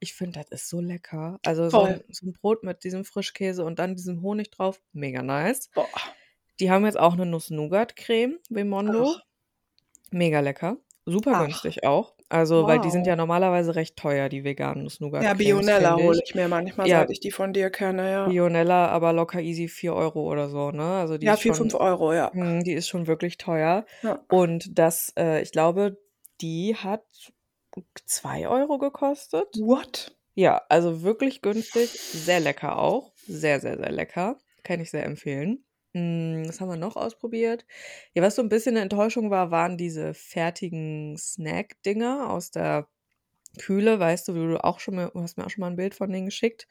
Ich 0.00 0.14
finde, 0.14 0.40
das 0.40 0.62
ist 0.62 0.68
so 0.70 0.80
lecker. 0.80 1.38
Also 1.44 1.68
so 1.68 1.82
ein, 1.82 2.02
so 2.10 2.26
ein 2.26 2.32
Brot 2.32 2.64
mit 2.64 2.82
diesem 2.82 3.04
Frischkäse 3.04 3.62
und 3.64 3.78
dann 3.78 3.94
diesem 3.94 4.22
Honig 4.22 4.50
drauf, 4.50 4.80
mega 4.92 5.22
nice. 5.22 5.68
Boah. 5.74 5.86
Die 6.62 6.70
haben 6.70 6.84
jetzt 6.84 6.98
auch 6.98 7.14
eine 7.14 7.26
Nuss-Nougat-Creme, 7.26 8.38
Vemondo. 8.48 9.14
Ach, 9.16 9.22
Mega 10.12 10.38
lecker. 10.38 10.76
Super 11.04 11.32
ach, 11.34 11.44
günstig 11.44 11.84
auch. 11.84 12.14
Also, 12.28 12.68
weil 12.68 12.78
die 12.80 12.90
sind 12.90 13.04
ja 13.04 13.14
wow. 13.14 13.18
normalerweise 13.18 13.74
recht 13.74 13.96
teuer, 13.96 14.28
die 14.28 14.44
veganen 14.44 14.76
Ja, 14.76 14.82
Nuss-Nougat-Cremes, 14.84 15.38
Bionella 15.38 15.96
hole 15.96 16.20
ich. 16.24 16.34
mir 16.36 16.46
manchmal, 16.46 16.86
Ja, 16.88 17.00
seit 17.00 17.10
ich 17.10 17.18
die 17.18 17.32
von 17.32 17.52
dir 17.52 17.70
kenne, 17.70 18.10
ja. 18.10 18.28
Bionella, 18.28 18.86
aber 18.88 19.12
locker 19.12 19.40
easy 19.40 19.66
4 19.66 19.92
Euro 19.92 20.22
oder 20.30 20.48
so, 20.48 20.70
ne? 20.70 20.84
Also 20.84 21.18
die 21.18 21.26
Ja, 21.26 21.34
ist 21.34 21.40
4, 21.40 21.52
5 21.54 21.72
schon, 21.72 21.80
Euro, 21.80 22.14
ja. 22.14 22.32
hm, 22.32 22.62
die 22.62 22.74
ist 22.74 22.86
schon 22.88 23.08
wirklich 23.08 23.38
teuer. 23.38 23.84
Ja. 24.02 24.24
Und 24.30 24.78
das, 24.78 25.12
äh, 25.18 25.42
ich 25.42 25.50
glaube, 25.50 25.98
die 26.40 26.76
hat 26.76 27.02
2 28.06 28.46
Euro 28.46 28.78
gekostet. 28.78 29.48
What? 29.58 30.16
Ja, 30.34 30.62
also 30.68 31.02
wirklich 31.02 31.42
günstig, 31.42 31.90
sehr 31.90 32.38
lecker 32.38 32.78
auch. 32.78 33.12
Sehr, 33.26 33.58
sehr, 33.58 33.76
sehr 33.76 33.90
lecker. 33.90 34.38
Kann 34.62 34.80
ich 34.80 34.90
sehr 34.90 35.04
empfehlen. 35.04 35.64
Hm, 35.94 36.44
was 36.48 36.60
haben 36.60 36.68
wir 36.70 36.76
noch 36.76 36.96
ausprobiert? 36.96 37.66
Ja, 38.14 38.22
was 38.22 38.34
so 38.36 38.42
ein 38.42 38.48
bisschen 38.48 38.72
eine 38.76 38.82
Enttäuschung 38.82 39.30
war, 39.30 39.50
waren 39.50 39.76
diese 39.76 40.14
fertigen 40.14 41.16
Snack-Dinger 41.18 42.30
aus 42.30 42.50
der 42.50 42.88
Kühle, 43.60 44.00
weißt 44.00 44.28
du, 44.28 44.34
wie 44.34 44.40
du 44.40 44.64
auch 44.64 44.80
schon 44.80 44.96
mal, 44.96 45.10
du 45.14 45.20
hast 45.22 45.38
mir 45.38 45.46
auch 45.46 45.50
schon 45.50 45.62
mal 45.62 45.68
ein 45.68 45.76
Bild 45.76 45.94
von 45.94 46.10
denen 46.12 46.26
geschickt. 46.26 46.68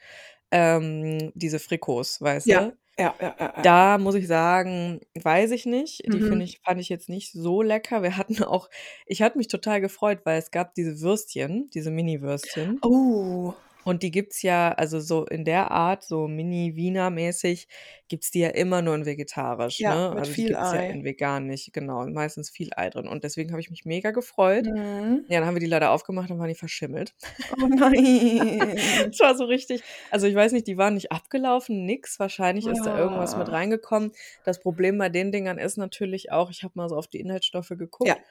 Ähm, 0.51 1.31
diese 1.35 1.59
Frikos, 1.59 2.21
weißt 2.21 2.51
Ja, 2.51 2.55
du? 2.55 2.77
Ja, 2.99 3.15
ja, 3.21 3.35
ja, 3.39 3.53
ja. 3.57 3.65
Da 3.65 3.97
muss 3.99 4.15
ich 4.15 4.27
sagen, 4.27 5.01
weiß 5.21 5.51
ich 5.51 5.65
nicht. 5.67 6.03
Die 6.13 6.21
Mhm. 6.21 6.23
finde 6.23 6.45
ich 6.45 6.59
fand 6.65 6.81
ich 6.81 6.89
jetzt 6.89 7.09
nicht 7.09 7.31
so 7.33 7.61
lecker. 7.61 8.03
Wir 8.03 8.17
hatten 8.17 8.43
auch 8.43 8.69
ich 9.07 9.21
hatte 9.21 9.37
mich 9.37 9.47
total 9.49 9.81
gefreut, 9.81 10.21
weil 10.25 10.39
es 10.39 10.51
gab 10.51 10.75
diese 10.75 11.01
Würstchen, 11.01 11.69
diese 11.71 11.91
Mini-Würstchen. 11.91 12.83
Oh. 12.83 13.55
Und 13.85 14.03
die 14.03 14.11
gibt's 14.11 14.41
ja 14.43 14.71
also 14.73 14.99
so 14.99 15.25
in 15.25 15.45
der 15.45 15.71
Art, 15.71 16.03
so 16.03 16.27
Mini-Wiener-mäßig, 16.27 17.67
gibt's 18.07 18.31
die 18.31 18.39
ja 18.41 18.49
immer 18.49 18.81
nur 18.81 18.95
in 18.95 19.05
vegetarisch, 19.05 19.83
Ja, 19.83 19.85
ne? 19.85 20.11
mit 20.11 20.27
Also 20.27 20.33
die 20.35 20.43
viel 20.43 20.55
gibt's 20.55 20.71
ja 20.71 20.79
Ei. 20.79 20.93
in 20.93 21.03
vegan 21.03 21.47
nicht, 21.47 21.73
genau. 21.73 22.01
Und 22.01 22.13
meistens 22.13 22.49
viel 22.49 22.69
Ei 22.75 22.89
drin. 22.89 23.07
Und 23.07 23.23
deswegen 23.23 23.51
habe 23.51 23.61
ich 23.61 23.69
mich 23.71 23.85
mega 23.85 24.11
gefreut. 24.11 24.69
Mhm. 24.69 25.25
Ja, 25.27 25.39
dann 25.39 25.47
haben 25.47 25.55
wir 25.55 25.61
die 25.61 25.67
leider 25.67 25.91
aufgemacht, 25.91 26.29
dann 26.29 26.39
waren 26.39 26.49
die 26.49 26.55
verschimmelt. 26.55 27.15
Oh 27.49 27.67
nein. 27.67 27.95
Es 29.11 29.19
war 29.19 29.35
so 29.35 29.45
richtig 29.45 29.83
also 30.09 30.27
ich 30.27 30.35
weiß 30.35 30.51
nicht, 30.51 30.67
die 30.67 30.77
waren 30.77 30.93
nicht 30.95 31.11
abgelaufen, 31.11 31.85
nix. 31.85 32.19
Wahrscheinlich 32.19 32.67
ist 32.67 32.85
da 32.85 32.93
irgendwas 32.95 33.35
mit 33.35 33.49
Ja. 33.49 33.51
reingekommen. 33.51 34.11
Das 34.43 34.59
Problem 34.59 34.97
bei 34.97 35.09
den 35.09 35.31
Dingern 35.31 35.57
ist 35.57 35.77
natürlich 35.77 36.31
auch, 36.31 36.49
ich 36.51 36.63
habe 36.63 36.73
mal 36.75 36.89
so 36.89 36.95
auf 36.97 37.07
die 37.07 37.19
Inhaltsstoffe 37.19 37.69
geguckt 37.77 38.15
Ja. 38.15 38.21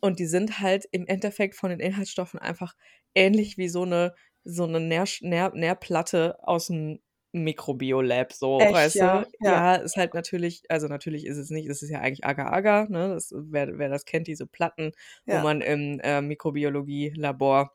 und 0.00 0.18
die 0.18 0.26
sind 0.26 0.60
halt 0.60 0.86
im 0.92 1.06
Endeffekt 1.06 1.54
von 1.56 1.70
den 1.70 1.80
Inhaltsstoffen 1.80 2.40
einfach 2.40 2.74
ähnlich 3.14 3.58
wie 3.58 3.68
so 3.68 3.84
'ne 3.84 4.14
so 4.46 4.66
'ne 4.66 4.80
Nährsch 4.80 5.22
Nähr 5.22 5.52
Nährplatte 5.54 6.38
aus'm 6.44 7.00
Mikrobiolab 7.32 8.32
so, 8.32 8.68
Echt, 8.68 8.70
weißt 8.70 9.00
ja? 9.00 9.02
du? 9.02 9.26
Ja. 9.40 9.60
Ja, 9.60 9.76
ist 9.76 9.96
halt 9.98 10.14
natürlich 10.14 10.62
also 10.70 10.88
natürlich 10.88 11.26
ist 11.26 11.38
es 11.38 11.50
nicht 11.50 11.68
es 11.68 11.82
ist 11.82 11.90
ja 11.90 12.00
eigentlich 12.00 12.24
Agar-Agar, 12.26 12.88
ne? 12.90 13.10
Das 13.14 13.32
wer 13.36 13.78
wer 13.78 13.90
das 13.90 14.06
kennt, 14.06 14.28
diese 14.28 14.46
Platten, 14.46 14.92
wo 15.28 15.38
Ja. 15.38 15.42
man 15.42 15.60
im, 15.62 16.00
äh, 16.02 16.22
Mikrobiologie-Labor, 16.22 17.74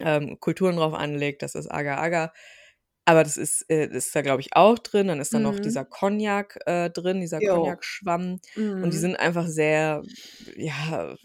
ähm, 0.00 0.40
Kulturen 0.40 0.76
drauf 0.76 0.94
anlegt, 0.94 1.42
das 1.42 1.54
ist 1.56 1.68
Agar-Agar. 1.70 2.32
Aber 3.06 3.24
das 3.24 3.36
ist 3.38 3.66
äh, 3.70 3.86
ist 3.88 4.14
da, 4.16 4.22
glaube 4.22 4.42
ich, 4.42 4.54
auch 4.56 4.78
drin. 4.80 5.08
Dann 5.08 5.20
ist 5.20 5.34
da 5.34 5.40
noch 5.40 5.58
Mhm. 5.58 5.60
dieser 5.60 5.84
Cognac, 5.86 6.58
äh, 6.66 6.90
drin, 6.90 7.20
dieser. 7.22 7.42
Cognac-Schwamm. 7.42 8.40
Und 8.80 8.92
die 8.94 8.98
Mhm. 8.98 9.00
sind 9.00 9.16
einfach 9.16 9.46
sehr, 9.48 10.04
ja, 10.56 11.16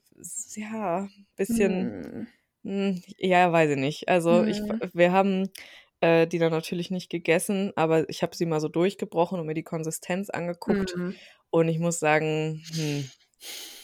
ja, 0.56 1.08
bisschen, 1.38 1.96
Mhm. 1.96 2.28
Hm, 2.68 3.02
ja, 3.18 3.52
weiß 3.52 3.72
ich 3.72 3.78
nicht. 3.78 4.10
Also 4.10 4.44
ich 4.46 4.64
Mhm. 4.64 4.82
wir 4.94 5.12
haben, 5.12 5.50
äh, 6.02 6.28
die 6.28 6.40
dann 6.40 6.52
natürlich 6.52 6.92
nicht 6.92 7.10
gegessen, 7.10 7.72
aber 7.76 8.10
ich 8.10 8.24
habe 8.24 8.36
sie 8.36 8.46
mal 8.46 8.60
so 8.62 8.68
durchgebrochen 8.70 9.40
und 9.40 9.46
mir 9.48 9.54
die 9.56 9.64
Konsistenz 9.64 10.30
angeguckt. 10.30 10.98
Mhm. 10.98 11.20
Und 11.50 11.70
ich 11.70 11.80
muss 11.80 12.00
sagen, 12.00 12.64
hm, 12.74 13.12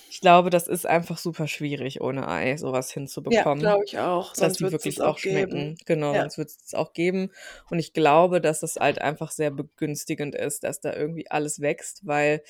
ich 0.09 0.21
glaube, 0.21 0.49
das 0.49 0.67
ist 0.67 0.85
einfach 0.87 1.17
super 1.17 1.47
schwierig, 1.47 2.01
ohne 2.01 2.27
Ei 2.27 2.57
so 2.57 2.71
was 2.71 2.91
Ja, 3.27 3.45
hinzubekommen, 3.45 3.57
glaube 3.57 3.83
ich 3.85 3.97
auch. 3.99 4.35
dass 4.37 4.55
Sonst 4.55 4.61
die 4.61 4.71
wirklich 4.71 4.95
es 4.95 5.01
auch 5.01 5.01
auch 5.01 5.17
schmecken. 5.17 5.75
geben. 5.75 5.77
Genau, 5.85 6.15
Ja. 6.15 6.21
sonst 6.21 6.37
wird's 6.37 6.57
das 6.59 6.73
auch 6.75 6.93
geben. 6.93 7.31
Und 7.69 7.79
ich 7.79 7.93
glaube, 7.93 8.41
dass 8.41 8.63
es 8.63 8.77
halt 8.77 8.99
einfach 9.01 9.31
sehr 9.31 9.51
begünstigend 9.51 10.35
ist, 10.35 10.63
dass 10.63 10.81
da 10.81 10.93
irgendwie 10.95 11.29
alles 11.31 11.61
wächst, 11.61 12.05
weil 12.07 12.43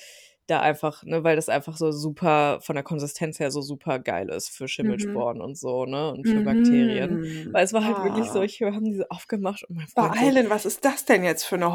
da 0.46 0.60
einfach 0.60 1.02
ne, 1.04 1.24
weil 1.24 1.36
das 1.36 1.48
einfach 1.48 1.76
so 1.76 1.92
super 1.92 2.60
von 2.62 2.74
der 2.76 2.84
Konsistenz 2.84 3.40
her 3.40 3.50
so 3.50 3.62
super 3.62 3.98
geil 4.00 4.28
ist 4.30 4.50
für 4.50 4.68
Mhm. 4.80 5.24
Schimmelsporen 5.26 5.40
und 5.40 5.56
so, 5.58 5.86
ne, 5.86 6.10
und 6.12 6.28
für 6.28 6.42
Bakterien. 6.42 7.20
Mhm. 7.20 7.52
Weil 7.52 7.64
es 7.64 7.72
war 7.72 7.84
halt 7.84 8.02
wirklich 8.02 8.32
so, 8.32 8.40
Ah. 8.40 8.44
ich 8.44 8.60
wir 8.60 8.74
haben 8.74 8.84
diese 8.84 9.10
aufgemacht 9.10 9.64
und 9.64 9.76
mein 9.76 9.88
Freund 9.88 10.16
so 10.18 10.32
Eileen, 10.32 10.50
was 10.50 10.64
ist 10.66 10.84
das 10.84 11.04
denn 11.04 11.22
jetzt 11.24 11.44
für 11.44 11.56
'ne 11.56 11.72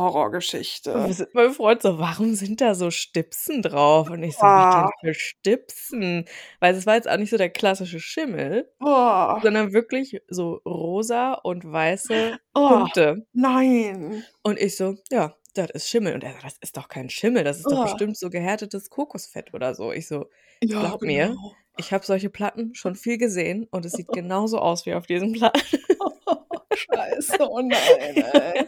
und 0.92 1.06
Horrorgeschichte? 1.08 1.16
mein 1.34 1.52
Freund 1.54 1.82
so: 1.84 2.00
„Warum 2.00 2.34
sind 2.36 2.62
da 2.62 2.74
so 2.76 2.90
Stipsen 2.92 3.62
drauf?“ 3.62 4.10
Und 4.10 4.24
ich 4.24 4.40
so: 4.40 4.56
„Wie 4.56 4.68
Boah. 4.68 4.90
denn 4.90 4.90
für 5.00 5.14
Stipsen?“ 5.14 6.26
Weil 6.60 6.76
es 6.76 6.86
war 6.88 6.96
jetzt 6.96 7.10
auch 7.10 7.18
nicht 7.18 7.30
so 7.30 7.38
der 7.38 7.50
klassische 7.52 8.00
Schimmel, 8.00 8.72
Boah. 8.80 9.42
sondern 9.42 9.74
wirklich 9.74 10.22
so 10.30 10.56
rosa 10.66 11.34
und 11.36 11.66
weiße 11.72 12.40
Oh, 12.56 12.68
Punkte. 12.68 13.26
nein. 13.34 14.28
Und 14.46 14.60
ich 14.60 14.78
so: 14.78 14.96
„Ja, 15.12 15.36
das 15.54 15.70
ist 15.72 15.90
Schimmel.“ 15.90 16.14
Und 16.16 16.24
er 16.24 16.34
so: 16.34 16.40
„Das 16.44 16.58
ist 16.62 16.78
doch 16.78 16.88
kein 16.90 17.10
Schimmel, 17.10 17.44
das 17.44 17.60
ist 17.60 17.72
doch 17.72 17.80
Oh. 17.80 17.80
bestimmt 17.80 18.18
so 18.18 18.30
gehärtetes 18.30 18.90
Kokosfett 18.90 19.54
oder 19.54 19.74
so.“ 19.76 19.92
Ich 19.92 20.08
so: 20.08 20.30
Ja, 20.62 20.96
„Glaub 20.96 21.04
mir, 21.04 21.38
genau. 21.38 21.58
ich 21.76 21.94
habe 21.94 22.06
solche 22.06 22.30
Platten 22.30 22.76
schon 22.76 22.96
viel 22.96 23.18
gesehen 23.18 23.68
und 23.72 23.86
es 23.86 23.96
sieht 23.96 24.12
genauso 24.14 24.60
aus 24.60 24.86
wie 24.86 24.94
auf 24.96 25.08
diesen 25.08 25.34
Platten.“ 25.34 25.62
Scheiße, 26.74 27.48
oh 27.50 27.62
nein, 27.62 28.18
ey. 28.20 28.68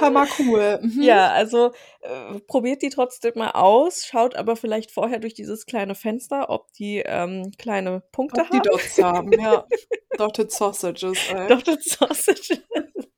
Hammercool. 0.00 0.80
Mhm. 0.82 1.02
Ja, 1.02 1.30
also, 1.32 1.72
äh, 2.02 2.40
probiert 2.46 2.82
die 2.82 2.90
trotzdem 2.90 3.32
mal 3.36 3.50
aus, 3.52 4.04
schaut 4.06 4.34
aber 4.36 4.56
vielleicht 4.56 4.90
vorher 4.90 5.18
durch 5.18 5.34
dieses 5.34 5.66
kleine 5.66 5.94
Fenster, 5.94 6.50
ob 6.50 6.72
die, 6.72 7.02
ähm, 7.04 7.52
kleine 7.58 8.02
Punkte 8.12 8.40
Ob 8.42 8.50
die 8.50 8.56
haben. 8.58 8.62
Dots 8.64 8.98
haben, 9.02 9.32
ja. 9.32 9.66
Dotted 10.18 10.50
Sausages, 10.52 11.18
ey. 11.32 11.48
Dotted 11.48 11.82
Sausages. 11.82 12.60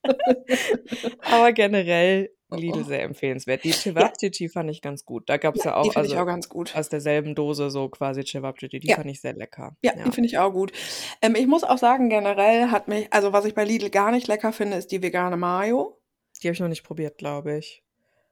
Aber 1.22 1.52
generell 1.52 2.30
Lidl 2.52 2.80
Oh. 2.80 2.82
sehr 2.82 3.02
empfehlenswert. 3.04 3.62
Die 3.62 3.68
Ja. 3.68 3.74
Cevapcici 3.76 4.48
fand 4.48 4.70
ich 4.70 4.82
ganz 4.82 5.04
gut. 5.04 5.28
Da 5.28 5.36
gab's 5.36 5.62
Ja, 5.62 5.70
ja 5.70 5.76
auch 5.76 5.82
die 5.84 5.90
finde 5.90 6.06
ich 6.08 6.12
also 6.14 6.22
auch 6.22 6.26
ganz 6.26 6.48
gut. 6.48 6.74
aus 6.74 6.88
derselben 6.88 7.36
Dose 7.36 7.70
so 7.70 7.88
quasi 7.88 8.24
Cevapcici, 8.24 8.80
die 8.80 8.88
Ja. 8.88 8.96
fand 8.96 9.06
ich 9.08 9.20
sehr 9.20 9.34
lecker. 9.34 9.76
Ja, 9.82 9.92
die 9.92 10.00
Ja. 10.00 10.10
finde 10.10 10.26
ich 10.28 10.38
auch 10.38 10.50
gut. 10.50 10.72
Ähm, 11.22 11.36
ich 11.36 11.46
muss 11.46 11.62
auch 11.62 11.78
sagen, 11.78 12.08
generell 12.10 12.70
hat 12.72 12.88
mich 12.88 13.06
also, 13.12 13.32
was 13.32 13.44
ich 13.44 13.54
bei 13.54 13.64
Lidl 13.64 13.90
gar 13.90 14.10
nicht 14.10 14.26
lecker 14.26 14.52
finde, 14.52 14.78
ist 14.78 14.90
die 14.90 15.00
vegane 15.00 15.36
Mayo. 15.36 15.99
Die 16.42 16.48
habe 16.48 16.54
ich 16.54 16.60
noch 16.60 16.68
nicht 16.68 16.84
probiert, 16.84 17.18
glaube 17.18 17.56
ich. 17.58 17.82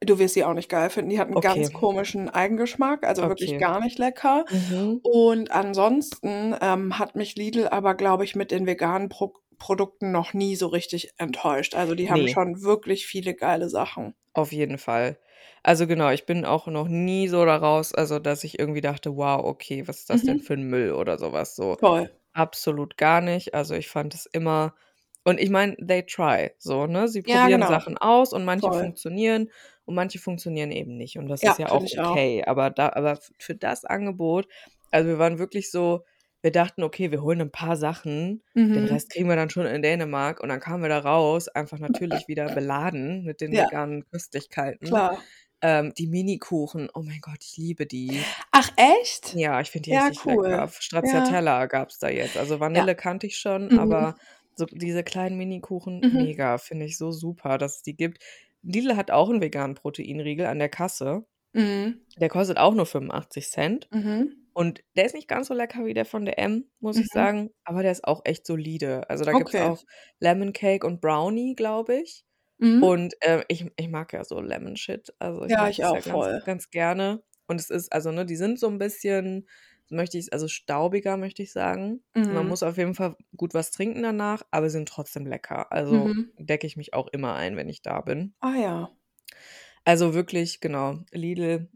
Du 0.01 0.17
wirst 0.17 0.33
sie 0.35 0.45
auch 0.45 0.53
nicht 0.53 0.69
geil 0.69 0.89
finden. 0.89 1.09
Die 1.09 1.19
hat 1.19 1.27
'n 1.29 1.41
ganz 1.41 1.71
Okay. 1.71 1.73
komischen 1.73 2.29
Eigengeschmack, 2.29 3.05
also 3.05 3.27
wirklich 3.27 3.57
Okay. 3.57 3.57
gar 3.57 3.81
nicht 3.81 3.99
lecker. 3.99 4.45
Mhm. 4.49 5.01
Und 5.01 5.51
ansonsten, 5.51 6.55
ähm, 6.61 6.97
hat 6.99 7.15
mich 7.15 7.35
Lidl 7.35 7.67
aber, 7.67 7.95
glaube 7.95 8.23
ich, 8.23 8.35
mit 8.35 8.51
den 8.51 8.65
veganen 8.65 9.09
Pro 9.09 9.33
Produkten 9.57 10.11
noch 10.13 10.33
nie 10.33 10.55
so 10.55 10.67
richtig 10.67 11.11
enttäuscht. 11.17 11.75
Also, 11.75 11.93
die 11.95 12.09
haben 12.09 12.27
Ne. 12.27 12.29
schon 12.29 12.61
wirklich 12.61 13.07
viele 13.07 13.33
geile 13.35 13.69
Sachen. 13.69 14.13
Auf 14.35 14.51
jeden 14.51 14.77
Fall. 14.77 15.17
Also 15.63 15.87
genau, 15.87 16.09
ich 16.11 16.25
bin 16.25 16.45
auch 16.45 16.67
noch 16.67 16.87
nie 16.87 17.27
so 17.27 17.43
da 17.45 17.57
raus 17.57 17.93
also, 17.93 18.19
dass 18.19 18.43
ich 18.43 18.59
irgendwie 18.59 18.81
dachte: 18.81 19.15
„Wow, 19.15 19.43
okay, 19.45 19.87
was 19.87 19.99
ist 19.99 20.09
das 20.09 20.23
denn 20.23 20.39
Mhm. 20.39 20.39
für 20.39 20.53
'n 20.53 20.63
Müll“ 20.63 20.91
oder 20.93 21.17
so 21.17 21.31
was 21.33 21.55
so. 21.55 21.77
Toll. 21.81 22.09
Absolut 22.33 22.97
gar 22.97 23.21
nicht. 23.21 23.53
Also, 23.55 23.75
ich 23.75 23.89
fand 23.89 24.13
es 24.15 24.25
immer 24.27 24.75
und 25.29 25.39
ich 25.39 25.49
meine, 25.49 25.75
they 25.77 26.03
try 26.05 26.51
so, 26.59 26.87
ne? 26.87 27.07
Sie 27.07 27.21
Ja, 27.25 27.47
probieren 27.47 27.49
genau. 27.49 27.67
Sachen 27.67 27.97
aus 27.97 28.33
und 28.33 28.45
manche 28.45 28.71
Voll. 28.71 28.73
funktionieren 28.73 29.49
und 29.85 29.95
manche 29.95 30.19
funktionieren 30.19 30.71
eben 30.71 30.97
nicht. 30.97 31.17
Und 31.17 31.27
das 31.29 31.43
Ja, 31.43 31.53
ist 31.53 31.57
ja 31.57 31.69
auch 31.71 31.85
ich 31.85 31.99
auch. 31.99 32.19
okay. 32.19 32.43
Aber 32.45 32.69
da 32.71 32.89
aber 32.93 33.19
für 33.39 33.55
das 33.55 33.85
Angebot 33.85 34.47
also, 34.91 35.07
wir 35.09 35.19
waren 35.19 35.39
wirklich 35.39 35.71
so 35.71 36.05
wir 36.41 36.51
dachten: 36.51 36.83
„Okay, 36.83 37.11
wir 37.11 37.21
holen 37.21 37.41
'n 37.41 37.51
paar 37.51 37.75
Sachen, 37.77 38.43
den 38.75 38.85
Mhm. 38.85 38.85
Rest 38.85 39.11
kriegen 39.11 39.29
wir 39.29 39.35
dann 39.35 39.49
schon 39.51 39.65
in 39.67 39.81
Dänemark.“ 39.83 40.39
Und 40.41 40.49
dann 40.49 40.59
kamen 40.61 40.83
wir 40.83 40.89
da 40.89 40.99
raus, 40.99 41.47
einfach 41.49 41.79
natürlich 41.79 42.27
wieder 42.27 42.49
beladen 42.51 43.23
mit 43.25 43.41
den 43.41 43.57
Ja. 43.57 43.57
veganen 43.57 44.05
Köstlichkeiten. 44.11 44.99
Klar. 44.99 45.29
Ähm, 45.61 45.93
die 45.97 46.07
Minikuchen, 46.07 46.89
oh 46.93 47.03
mein 47.03 47.21
Gott, 47.21 47.39
ich 47.43 47.57
liebe 47.57 47.85
die. 47.87 48.27
Ach 48.51 48.71
echt? 48.77 49.37
Ja, 49.37 49.61
ich 49.61 49.69
finde 49.69 49.83
die 49.89 49.91
Ja, 49.91 50.09
richtig 50.09 50.25
cool. 50.25 50.47
lecker. 50.49 50.67
Ja. 51.01 51.35
Stracciatella 51.49 51.67
gab's 51.67 51.99
da 51.99 52.09
jetzt. 52.09 52.35
Also, 52.37 52.59
Ja. 52.73 52.85
Vanille 52.85 52.95
kannte 52.95 53.27
ich 53.27 53.37
schon, 53.37 53.71
Mhm. 53.71 53.73
aber 53.73 54.17
so 54.59 54.67
diese 54.67 55.03
kleinen 55.03 55.37
Minikuchen, 55.39 56.03
Mhm. 56.03 56.29
mega, 56.29 56.59
finde 56.59 56.85
ich 56.87 56.97
so 56.99 57.11
super, 57.13 57.57
dass 57.59 57.77
es 57.77 57.83
die 57.83 57.97
gibt. 57.97 58.23
Lidl 58.63 58.97
hat 58.97 59.11
auch 59.11 59.29
'n 59.31 59.41
veganen 59.41 59.75
Proteinriegel 59.75 60.47
an 60.47 60.59
der 60.59 60.69
Kasse. 60.69 61.25
Mhm. 61.55 61.99
Der 62.19 62.29
kostet 62.29 62.57
auch 62.59 62.75
nur 62.75 62.85
85 62.87 63.47
Mhm. 63.91 64.49
Und 64.53 64.83
der 64.97 65.05
ist 65.05 65.15
nicht 65.15 65.27
ganz 65.29 65.47
so 65.47 65.53
lecker 65.55 65.85
wie 65.85 65.93
der 65.95 66.05
von 66.05 66.25
DM, 66.25 66.65
muss 66.79 66.99
ich 67.01 67.09
Mhm. 67.09 67.09
sagen, 67.11 67.51
aber 67.65 67.83
der 67.83 67.91
ist 67.93 68.05
auch 68.05 68.21
echt 68.25 68.45
solide. 68.47 69.09
Also, 69.09 69.25
da 69.25 69.33
gibt's 69.35 69.55
Okay. 69.55 69.59
auch 69.59 69.85
Lemon 70.19 70.53
Cake 70.53 70.85
und 70.87 71.01
Brownie, 71.01 71.55
glaube 71.55 71.95
ich. 71.97 72.25
Mhm. 72.59 72.99
Und, 72.99 73.15
äh, 73.21 73.43
ich 73.49 73.65
ich 73.77 73.89
mag 73.89 74.13
ja 74.13 74.23
so 74.25 74.41
Lemon 74.41 74.77
Shit. 74.77 75.13
Also, 75.19 75.45
ich 75.45 75.57
Ja, 75.57 75.57
mag 75.59 75.69
ich 75.69 75.77
das 75.77 75.91
ja 75.93 76.01
auch 76.01 76.03
ganz 76.03 76.29
voll. 76.29 76.39
ganz 76.43 76.69
gerne. 76.71 77.23
Und 77.47 77.59
es 77.61 77.69
ist 77.71 77.93
also, 77.93 78.11
ne, 78.11 78.25
die 78.25 78.35
sind 78.37 78.59
so 78.59 78.67
'n 78.69 78.79
bisschen, 78.79 79.47
möchte 79.91 80.17
ich 80.17 80.33
also, 80.33 80.47
staubiger, 80.47 81.17
möchte 81.17 81.43
ich 81.43 81.51
sagen. 81.53 82.03
Man 82.29 82.45
Mhm. 82.45 82.49
muss 82.49 82.63
auf 82.63 82.77
jeden 82.77 82.95
Fall 82.95 83.15
gut 83.37 83.53
was 83.53 83.71
trinken 83.71 84.03
danach, 84.03 84.43
aber 84.51 84.69
sind 84.69 84.89
trotzdem 84.89 85.25
lecker. 85.25 85.71
Also, 85.71 86.13
Mhm. 86.13 86.31
decke 86.37 86.67
ich 86.67 86.77
mich 86.77 86.93
auch 86.93 87.07
immer 87.07 87.35
ein, 87.35 87.55
wenn 87.57 87.69
ich 87.69 87.81
da 87.81 88.01
bin. 88.01 88.33
Ah 88.41 88.55
ja. 88.55 88.89
Also, 89.87 90.13
wirklich, 90.13 90.59
genau, 90.61 90.99
Lidl, 91.11 91.69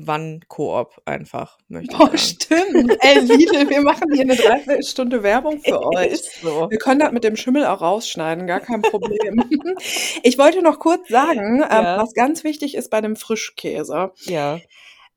Wann-Koop 0.00 1.02
einfach, 1.06 1.58
möchte 1.68 2.00
sagen. 2.00 2.18
stimmt. 2.18 2.96
Ey, 3.00 3.20
Lidl, 3.20 3.68
wir 3.70 3.82
machen 3.82 4.12
hier 4.12 4.24
'ne 4.26 4.36
Dreiviertelstunde 4.36 5.22
Werbung 5.22 5.60
für 5.60 5.80
euch. 5.84 6.12
Ist 6.12 6.40
so. 6.40 6.68
Wir 6.70 6.78
können 6.78 7.00
das 7.00 7.12
mit 7.12 7.24
dem 7.24 7.36
Schimmel 7.36 7.66
auch 7.66 7.80
rausschneiden, 7.82 8.46
gar 8.46 8.60
kein 8.60 8.82
Problem. 8.82 9.44
Ich 10.24 10.38
wollte 10.38 10.62
noch 10.62 10.78
kurz 10.80 11.08
sagen, 11.08 11.62
ähm, 11.70 11.84
Ja. 11.84 11.96
was 11.96 12.12
ganz 12.14 12.44
wichtig 12.44 12.74
ist 12.76 12.90
bei 12.90 13.00
dem 13.00 13.16
Frischkäse. 13.16 14.12
Ja. 14.26 14.62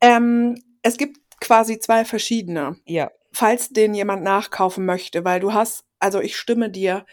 Ähm, 0.02 0.56
es 0.84 0.98
gibt 0.98 1.20
quasi 1.42 1.80
2 1.80 2.06
verschiedene, 2.06 2.78
Ja. 2.86 3.12
falls 3.34 3.70
den 3.70 3.94
jemand 3.96 4.24
nachkaufen 4.24 4.86
möchte, 4.86 5.26
weil 5.26 5.40
du 5.40 5.54
hast 5.54 5.84
also, 6.00 6.20
ich 6.22 6.38
stimme 6.38 6.70
dir 6.70 7.06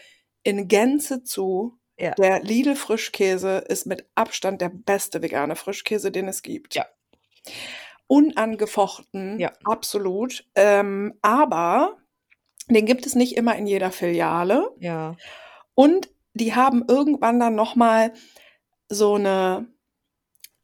in 0.43 0.67
Gänze 0.67 1.23
zu. 1.23 1.79
Ja. 1.97 2.11
Der 2.11 2.41
Lidl 2.43 2.75
Frischkäse 2.75 3.59
ist 3.69 3.85
mit 3.87 4.05
Abstand 4.15 4.61
der 4.61 4.69
beste 4.69 5.21
vegane 5.23 5.55
Frischkäse, 5.55 6.11
den 6.11 6.27
es 6.27 6.41
gibt. 6.43 6.75
Ja. 6.75 6.85
Unangefochten, 8.09 9.39
Ja. 9.39 9.51
absolut. 9.63 10.45
Ähm, 10.55 11.13
aber 11.21 11.97
den 12.69 12.85
gibt 12.85 13.05
es 13.05 13.15
nicht 13.15 13.37
immer 13.37 13.55
in 13.57 13.67
jeder 13.67 13.91
Filiale. 13.91 14.69
Ja. 14.79 15.15
Und 15.75 16.09
die 16.33 16.55
haben 16.55 16.85
irgendwann 16.87 17.39
dann 17.39 17.55
noch 17.55 17.75
mal 17.75 18.13
so 18.89 19.17
'ne 19.17 19.67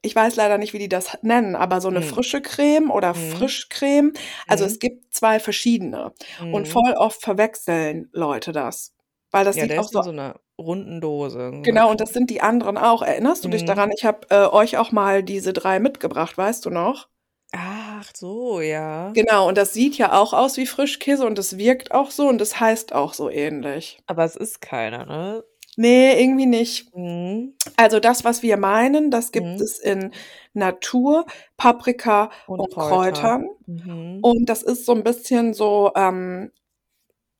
ich 0.01 0.15
weiß 0.15 0.35
leider 0.37 0.57
nicht, 0.57 0.73
wie 0.73 0.79
die 0.79 0.89
das 0.89 1.17
nennen, 1.23 1.55
aber 1.55 1.81
so 1.81 1.89
'ne 1.89 2.01
Mhm. 2.01 2.01
frische 2.01 2.41
Creme 2.41 2.91
oder 2.91 3.13
Mhm. 3.13 3.49
Frischcreme. 3.53 4.13
Also, 4.47 4.63
Mhm. 4.63 4.65
es 4.65 4.79
gibt 4.79 5.13
2 5.13 5.39
verschiedene 5.39 6.13
und 6.49 6.67
Mhm. 6.67 6.69
voll 6.69 6.93
oft 6.97 7.21
verwechseln 7.21 8.09
Leute 8.13 8.51
das, 8.51 8.93
weil 9.31 9.45
das 9.45 9.57
Ja, 9.57 9.65
sieht 9.65 9.71
der 9.71 9.79
auch 9.79 9.89
so 9.91 10.03
so 10.03 10.11
'ner 10.11 10.39
runden 10.59 11.01
Dose, 11.01 11.51
so 11.53 11.65
Genau, 11.65 11.91
und 11.91 11.99
das 11.99 12.13
sind 12.13 12.29
die 12.29 12.41
anderen 12.41 12.77
auch. 12.77 13.01
Erinnerst 13.01 13.43
du 13.43 13.49
dich 13.49 13.65
Mhm. 13.65 13.65
daran? 13.65 13.91
Ich 13.91 14.05
habe, 14.05 14.27
äh, 14.29 14.45
euch 14.47 14.77
auch 14.77 14.91
mal 14.93 15.23
diese 15.23 15.51
3 15.51 15.79
mitgebracht, 15.79 16.37
weißt 16.37 16.65
du 16.65 16.69
noch? 16.69 17.09
Ach 17.53 18.11
so, 18.15 18.61
ja. 18.61 19.15
Genau, 19.15 19.47
und 19.47 19.57
das 19.57 19.73
sieht 19.73 19.97
ja 19.97 20.13
auch 20.19 20.33
aus 20.33 20.57
wie 20.57 20.67
Frischkäse 20.67 21.25
und 21.25 21.37
das 21.39 21.57
wirkt 21.57 21.91
auch 21.91 22.11
so 22.11 22.27
und 22.27 22.37
das 22.39 22.59
heißt 22.59 22.93
auch 22.93 23.13
so 23.13 23.27
ähnlich. 23.29 23.99
Aber 24.09 24.23
es 24.25 24.35
ist 24.35 24.59
keiner, 24.61 25.05
ne? 25.05 25.43
Ne, 25.79 26.19
irgendwie 26.19 26.45
nicht. 26.45 26.91
Mhm. 26.93 27.53
Also, 27.77 27.99
das, 28.01 28.23
was 28.25 28.43
wir 28.43 28.57
meinen, 28.57 29.11
das 29.11 29.31
gibt 29.31 29.59
Mhm. 29.59 29.61
es 29.61 29.79
in 29.79 30.11
Natur, 30.53 31.25
Paprika 31.57 32.31
Und 32.47 32.67
und 32.67 32.77
Kräuter. 32.77 33.37
Kräutern. 33.37 33.47
Mhm. 33.67 34.25
Und 34.25 34.47
das 34.49 34.63
ist 34.63 34.85
so 34.85 34.93
'n 34.93 35.03
bisschen 35.03 35.53
so, 35.53 35.91
ähm, 35.95 36.51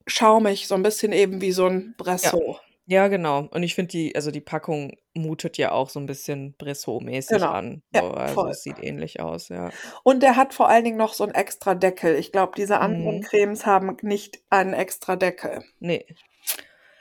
schaumig, 0.08 0.68
so 0.68 0.74
'n 0.76 0.82
bisschen 0.84 1.12
eben 1.12 1.40
wie 1.42 1.52
so 1.52 1.66
'n 1.66 1.94
Ja. 2.22 2.32
Bressot. 2.32 2.62
Ja, 2.86 3.08
genau. 3.08 3.48
Und 3.52 3.62
ich 3.62 3.74
finde 3.76 3.92
die 3.92 4.14
also, 4.16 4.30
die 4.32 4.40
Packung 4.40 4.96
mutet 5.14 5.58
ja 5.58 5.72
auch 5.72 5.90
so 5.90 6.00
'n 6.00 6.06
bisschen 6.06 6.54
Bressot-mäßig 6.58 7.50
Genau. 7.50 7.52
an. 7.52 7.82
Ja, 7.92 8.02
So, 8.02 8.10
also, 8.10 8.46
voll. 8.46 8.50
es 8.50 8.62
sieht 8.62 8.78
ähnlich 8.80 9.20
aus, 9.20 9.48
ja. 9.48 9.74
Und 10.06 10.22
der 10.22 10.36
hat 10.36 10.54
vor 10.54 10.68
allen 10.68 10.84
Dingen 10.84 10.96
noch 10.96 11.12
so 11.12 11.24
'n 11.24 11.30
extra 11.34 11.74
Deckel. 11.74 12.14
Ich 12.16 12.32
glaube, 12.32 12.52
diese 12.56 12.78
anderen 12.80 13.18
Mhm. 13.18 13.30
Cremes 13.30 13.66
haben 13.66 13.96
nicht 14.02 14.40
einen 14.50 14.72
extra 14.72 15.16
Deckel. 15.16 15.62
Ne. 15.82 16.04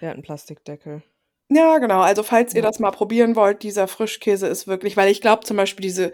Der 0.01 0.11
hat 0.11 0.17
'n 0.17 0.23
Plastikdeckel. 0.23 1.03
Ja, 1.51 1.79
genau. 1.79 2.01
Also, 2.01 2.21
falls 2.21 2.53
ihr 2.53 2.61
Ja. 2.61 2.61
das 2.61 2.77
mal 2.79 2.91
probieren 2.91 3.35
wollt, 3.35 3.63
dieser 3.63 3.87
Frischkäse 3.87 4.45
ist 4.47 4.67
wirklich 4.67 4.95
weil 4.97 5.09
ich 5.11 5.19
glaube 5.19 5.43
zum 5.45 5.57
Beispiel 5.57 5.81
diese 5.83 6.11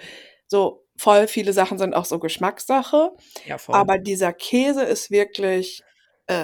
so 0.47 0.85
voll 0.95 1.27
viele 1.27 1.51
Sachen 1.51 1.77
sind 1.77 1.93
auch 1.93 2.05
so 2.05 2.19
Geschmackssache, 2.19 3.11
Ja, 3.45 3.57
voll. 3.59 3.85
aber 3.85 3.97
dieser 3.97 4.31
Käse 4.33 4.83
ist 4.83 5.11
wirklich, 5.11 5.85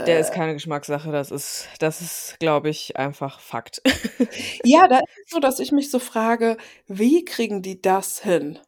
Der 0.08 0.20
ist 0.20 0.32
äh 0.32 0.34
keine 0.34 0.54
Geschmackssache, 0.54 1.12
das 1.12 1.30
ist 1.32 1.68
das 1.80 2.02
ist, 2.02 2.38
glaube 2.40 2.70
ich, 2.70 2.98
einfach 2.98 3.40
Fakt. 3.40 3.82
Ja, 4.64 4.88
da 4.88 5.00
ist 5.00 5.06
es 5.26 5.30
so, 5.32 5.40
dass 5.40 5.60
ich 5.60 5.72
mich 5.72 5.90
so 5.92 6.00
frage: 6.00 6.58
„Wie 6.88 7.26
kriegen 7.26 7.62
die 7.62 7.82
das 7.82 8.20
hin?“ 8.22 8.60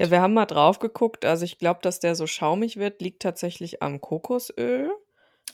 Ja, 0.00 0.10
Echt. 0.10 0.10
wir 0.10 0.20
haben 0.20 0.34
mal 0.34 0.46
drauf 0.46 0.78
geguckt. 0.78 1.24
Also, 1.24 1.44
ich 1.44 1.58
glaube, 1.58 1.80
dass 1.82 2.00
der 2.00 2.14
so 2.14 2.26
schaumig 2.26 2.76
wird, 2.76 3.00
liegt 3.02 3.22
tatsächlich 3.22 3.82
am 3.82 4.00
Kokosöl, 4.00 4.90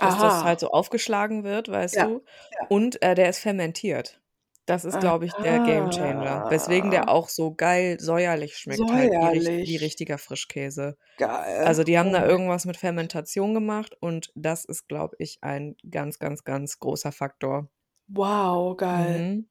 dass 0.00 0.18
das 0.18 0.42
Aha. 0.42 0.44
halt 0.44 0.60
so 0.60 0.70
aufgeschlagen 0.70 1.44
wird, 1.44 1.68
weißt 1.68 2.00
Ja, 2.00 2.04
du? 2.04 2.24
ja. 2.50 2.68
Und, 2.68 3.02
äh, 3.02 3.14
der 3.14 3.28
ist 3.30 3.40
fermentiert. 3.40 4.20
Das 4.66 4.84
ist, 4.84 5.00
glaube 5.00 5.26
ich, 5.26 5.38
der 5.38 5.60
Gamechanger, 5.60 6.44
weswegen 6.48 6.90
der 6.90 7.08
auch 7.08 7.28
so 7.30 7.54
geil 7.54 7.98
säuerlich 8.00 8.56
schmeckt, 8.58 8.92
halt 8.92 9.14
wie 9.20 9.42
wie 9.60 9.76
Säuerlich. 9.76 9.78
richtiger 9.78 10.18
Frischkäse. 10.18 10.96
Geil. 11.18 11.64
Also, 11.64 11.84
die 11.84 11.98
haben 11.98 12.12
da 12.12 12.26
irgendwas 12.26 12.66
mit 12.66 12.76
Fermentation 12.78 13.54
gemacht 13.54 13.96
und 14.00 14.32
das 14.36 14.64
ist, 14.66 14.88
glaube 14.88 15.16
ich, 15.18 15.38
ein 15.42 15.76
ganz, 15.90 16.18
ganz, 16.20 16.44
ganz 16.44 16.78
großer 16.80 17.12
Faktor. 17.12 17.70
Wow, 18.10 18.74
geil. 18.76 19.28
Mhm. 19.28 19.48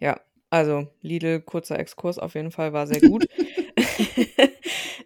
Ja, 0.00 0.20
also, 0.50 0.88
Lidl, 1.02 1.40
kurzer 1.42 1.78
Exkurs 1.78 2.18
auf 2.18 2.34
jeden 2.34 2.52
Fall, 2.52 2.72
war 2.72 2.86
sehr 2.86 3.02
gut. 3.02 3.26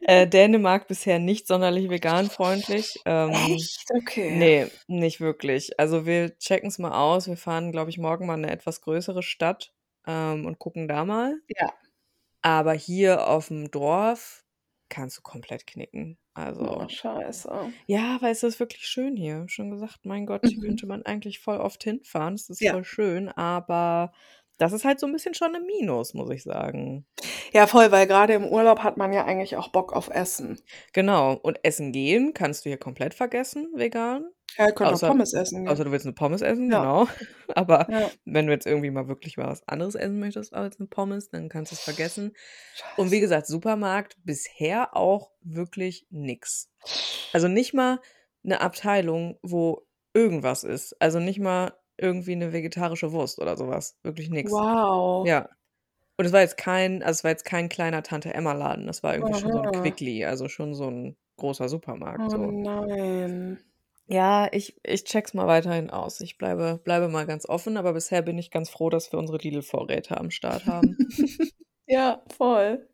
Äh, 0.09 0.29
Dänemark 0.29 0.87
bisher 0.87 1.19
nicht 1.19 1.49
sonderlich 1.49 1.91
veganfreundlich. 1.91 3.01
Ähm, 3.07 3.69
Echt? 3.69 3.91
Okay. 3.91 4.29
ne, 4.29 4.71
nicht 4.89 5.21
wirklich. 5.21 5.81
Also, 5.81 6.07
wir 6.07 6.39
checken's 6.39 6.79
mal 6.79 6.93
aus. 6.93 7.27
Wir 7.29 7.37
fahren, 7.37 7.73
glaube 7.73 7.91
ich, 7.91 7.99
morgen 7.99 8.27
mal 8.27 8.35
in 8.37 8.43
'ne 8.43 8.51
etwas 8.53 8.83
größere 8.83 9.23
Stadt, 9.25 9.75
ähm, 10.07 10.47
und 10.47 10.61
gucken 10.61 10.89
da 10.89 11.05
mal. 11.05 11.41
Ja. 11.51 11.77
Aber 12.45 12.73
hier 12.75 13.27
auf'm 13.29 13.69
Dorf 13.71 14.45
kannst 14.89 15.19
du 15.19 15.23
komplett 15.23 15.67
knicken. 15.67 16.19
Oh, 16.61 16.87
Also 16.87 16.89
scheiße. 16.89 17.77
ja, 17.87 18.19
weil 18.23 18.33
es 18.33 18.43
ist 18.45 18.61
wirklich 18.61 18.87
schön 18.89 19.17
hier. 19.17 19.47
Schon 19.49 19.71
gesagt, 19.71 20.07
mein 20.07 20.27
Gott, 20.27 20.49
hier 20.49 20.59
Mhm. 20.59 20.67
könnte 20.67 20.87
man 20.87 21.05
eigentlich 21.05 21.41
voll 21.41 21.59
oft 21.59 21.85
hinfahren. 21.85 22.35
Es 22.35 22.51
ist 22.51 22.63
Ja. 22.63 22.71
voll 22.71 22.85
schön, 22.85 23.29
aber 23.31 24.13
das 24.59 24.73
ist 24.73 24.85
halt 24.85 25.01
so 25.01 25.07
'n 25.07 25.13
bisschen 25.13 25.35
schon 25.35 25.55
'n 25.55 25.67
Minus, 25.67 26.15
muss 26.15 26.31
ich 26.31 26.43
sagen. 26.45 27.07
Ja, 27.53 27.67
voll, 27.67 27.91
weil 27.93 28.07
grade 28.07 28.35
im 28.35 28.45
Urlaub 28.47 28.81
hat 28.83 28.97
man 28.97 29.13
ja 29.13 29.25
eigentlich 29.25 29.57
auch 29.57 29.69
Bock 29.69 29.93
auf 29.93 30.09
Essen. 30.11 30.59
Genau. 30.95 31.35
Und 31.35 31.59
essen 31.65 31.93
gehen 31.93 32.33
kannst 32.35 32.65
du 32.65 32.71
hier 32.71 32.79
komplett 32.79 33.15
vergessen, 33.15 33.69
vegan. 33.75 34.31
Ja, 34.59 34.67
ihr 34.67 34.73
könnt 34.75 34.93
auch 34.93 35.03
Außer 35.03 35.05
Pommes 35.05 35.33
essen 35.35 35.65
gehen. 35.65 35.79
außer 35.79 35.85
du 35.85 35.91
willst 35.93 36.07
'ne 36.07 36.13
Pommes 36.13 36.43
essen, 36.43 36.71
Ja. 36.71 36.81
genau. 36.81 37.07
Aber 37.55 37.89
Ja. 37.89 38.13
wenn 38.25 38.47
du 38.47 38.53
jetzt 38.53 38.67
irgendwie 38.67 38.91
mal 38.91 39.09
wirklich 39.09 39.37
mal 39.37 39.49
was 39.49 39.67
anderes 39.69 39.95
essen 39.97 40.21
möchtest 40.21 40.55
als 40.55 40.79
'ne 40.79 40.87
Pommes, 40.87 41.29
dann 41.31 41.49
kannst 41.49 41.73
du's 41.73 41.83
vergessen. 41.83 42.33
Und 42.97 43.11
wie 43.11 43.21
Scheiße. 43.21 43.21
gesagt, 43.21 43.47
Supermarkt 43.47 44.17
bisher 44.25 44.97
auch 44.97 45.33
wirklich 45.43 46.07
nix. 46.11 46.71
Also, 47.33 47.49
nicht 47.49 47.75
mal 47.75 48.01
'ne 48.45 48.61
Abteilung, 48.61 49.39
wo 49.43 49.87
irgendwas 50.15 50.65
ist. 50.65 50.97
Also, 51.01 51.21
nicht 51.21 51.41
mal 51.41 51.75
irgendwie 51.99 52.37
'ne 52.37 52.53
vegetarische 52.53 53.13
Wurst 53.13 53.39
oder 53.41 53.57
so 53.57 53.69
was. 53.69 53.99
Wirklich 54.03 54.31
nix. 54.31 54.63
Wow. 54.63 55.37
Ja. 55.37 55.51
Und 56.19 56.27
es 56.27 56.33
war 56.33 56.41
jetzt 56.43 56.59
kein 56.59 57.03
also, 57.03 57.19
es 57.21 57.25
war 57.25 57.33
jetzt 57.33 57.45
kein 57.47 57.69
kleiner 57.71 58.03
Tante-Emma-Laden. 58.05 58.87
Das 58.89 59.03
war 59.05 59.15
irgendwie 59.15 59.35
schon 59.35 59.53
so 59.53 59.61
'n 59.61 59.71
Aha. 59.71 59.73
Quickly, 59.73 60.25
also, 60.27 60.49
schon 60.49 60.75
so 60.75 60.89
'n 60.89 61.17
großer 61.39 61.69
Supermarkt 61.71 62.31
Oh 62.31 62.33
so. 62.33 62.57
nein. 62.65 63.59
Ja, 64.09 64.49
ich 64.53 64.77
ich 64.85 65.03
check's 65.03 65.35
mal 65.35 65.49
weiterhin 65.49 65.91
aus. 65.91 66.21
Ich 66.21 66.39
bleibe 66.39 66.79
bleibe 66.85 67.09
mal 67.09 67.27
ganz 67.27 67.45
offen, 67.49 67.77
aber 67.77 67.93
bisher 67.93 68.23
bin 68.23 68.39
ich 68.39 68.53
ganz 68.53 68.71
froh, 68.71 68.89
dass 68.89 69.11
wir 69.11 69.19
unsere 69.19 69.39
Lidl-Vorräte 69.39 70.17
am 70.17 70.31
Start 70.31 70.65
haben. 70.67 71.01
Ja, 71.89 72.23
voll. 72.37 72.89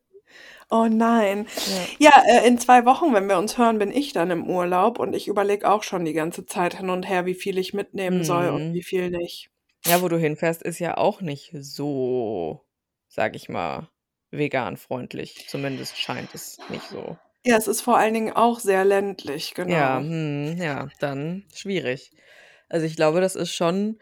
Oh 0.69 0.87
nein. 0.89 1.47
Ja. 1.65 1.89
Ja, 1.99 2.11
äh, 2.27 2.47
in 2.47 2.57
2 2.59 2.85
Wochen, 2.85 3.13
wenn 3.13 3.27
wir 3.29 3.37
uns 3.37 3.57
hören, 3.57 3.79
bin 3.79 3.91
ich 3.91 4.13
dann 4.13 4.31
im 4.31 4.49
Urlaub 4.49 4.99
und 4.99 5.13
ich 5.15 5.27
überlege 5.27 5.69
auch 5.71 5.83
schon 5.83 6.05
die 6.05 6.13
ganze 6.13 6.45
Zeit 6.45 6.77
hin 6.77 6.89
und 6.89 7.03
her, 7.07 7.25
wie 7.25 7.35
viel 7.35 7.57
ich 7.57 7.73
mitnehmen 7.73 8.23
soll 8.23 8.49
und 8.49 8.61
Mhm. 8.61 8.73
wie 8.73 8.83
viel 8.83 9.09
nicht. 9.11 9.49
Ja, 9.85 10.01
wo 10.01 10.07
du 10.09 10.17
hinfährst, 10.17 10.61
ist 10.61 10.79
ja 10.79 10.97
auch 10.97 11.21
nicht 11.21 11.51
so, 11.59 12.65
sage 13.07 13.37
ich 13.37 13.47
mal, 13.49 13.89
veganfreundlich. 14.31 15.45
Zumindest 15.47 15.97
scheint 15.99 16.33
es 16.33 16.61
nicht 16.67 16.89
so. 16.89 17.17
Ja, 17.45 17.55
es 17.57 17.67
ist 17.69 17.79
vor 17.81 17.97
allen 17.97 18.13
Dingen 18.13 18.33
auch 18.33 18.59
sehr 18.59 18.83
ländlich, 18.85 19.53
Ja, 19.65 19.99
genau. 19.99 20.01
mhm, 20.01 20.57
ja, 20.61 20.89
dann 20.99 21.45
schwierig. 21.53 22.11
Also, 22.69 22.85
ich 22.85 22.95
glaube, 22.95 23.21
das 23.21 23.35
ist 23.35 23.53
schon 23.53 23.99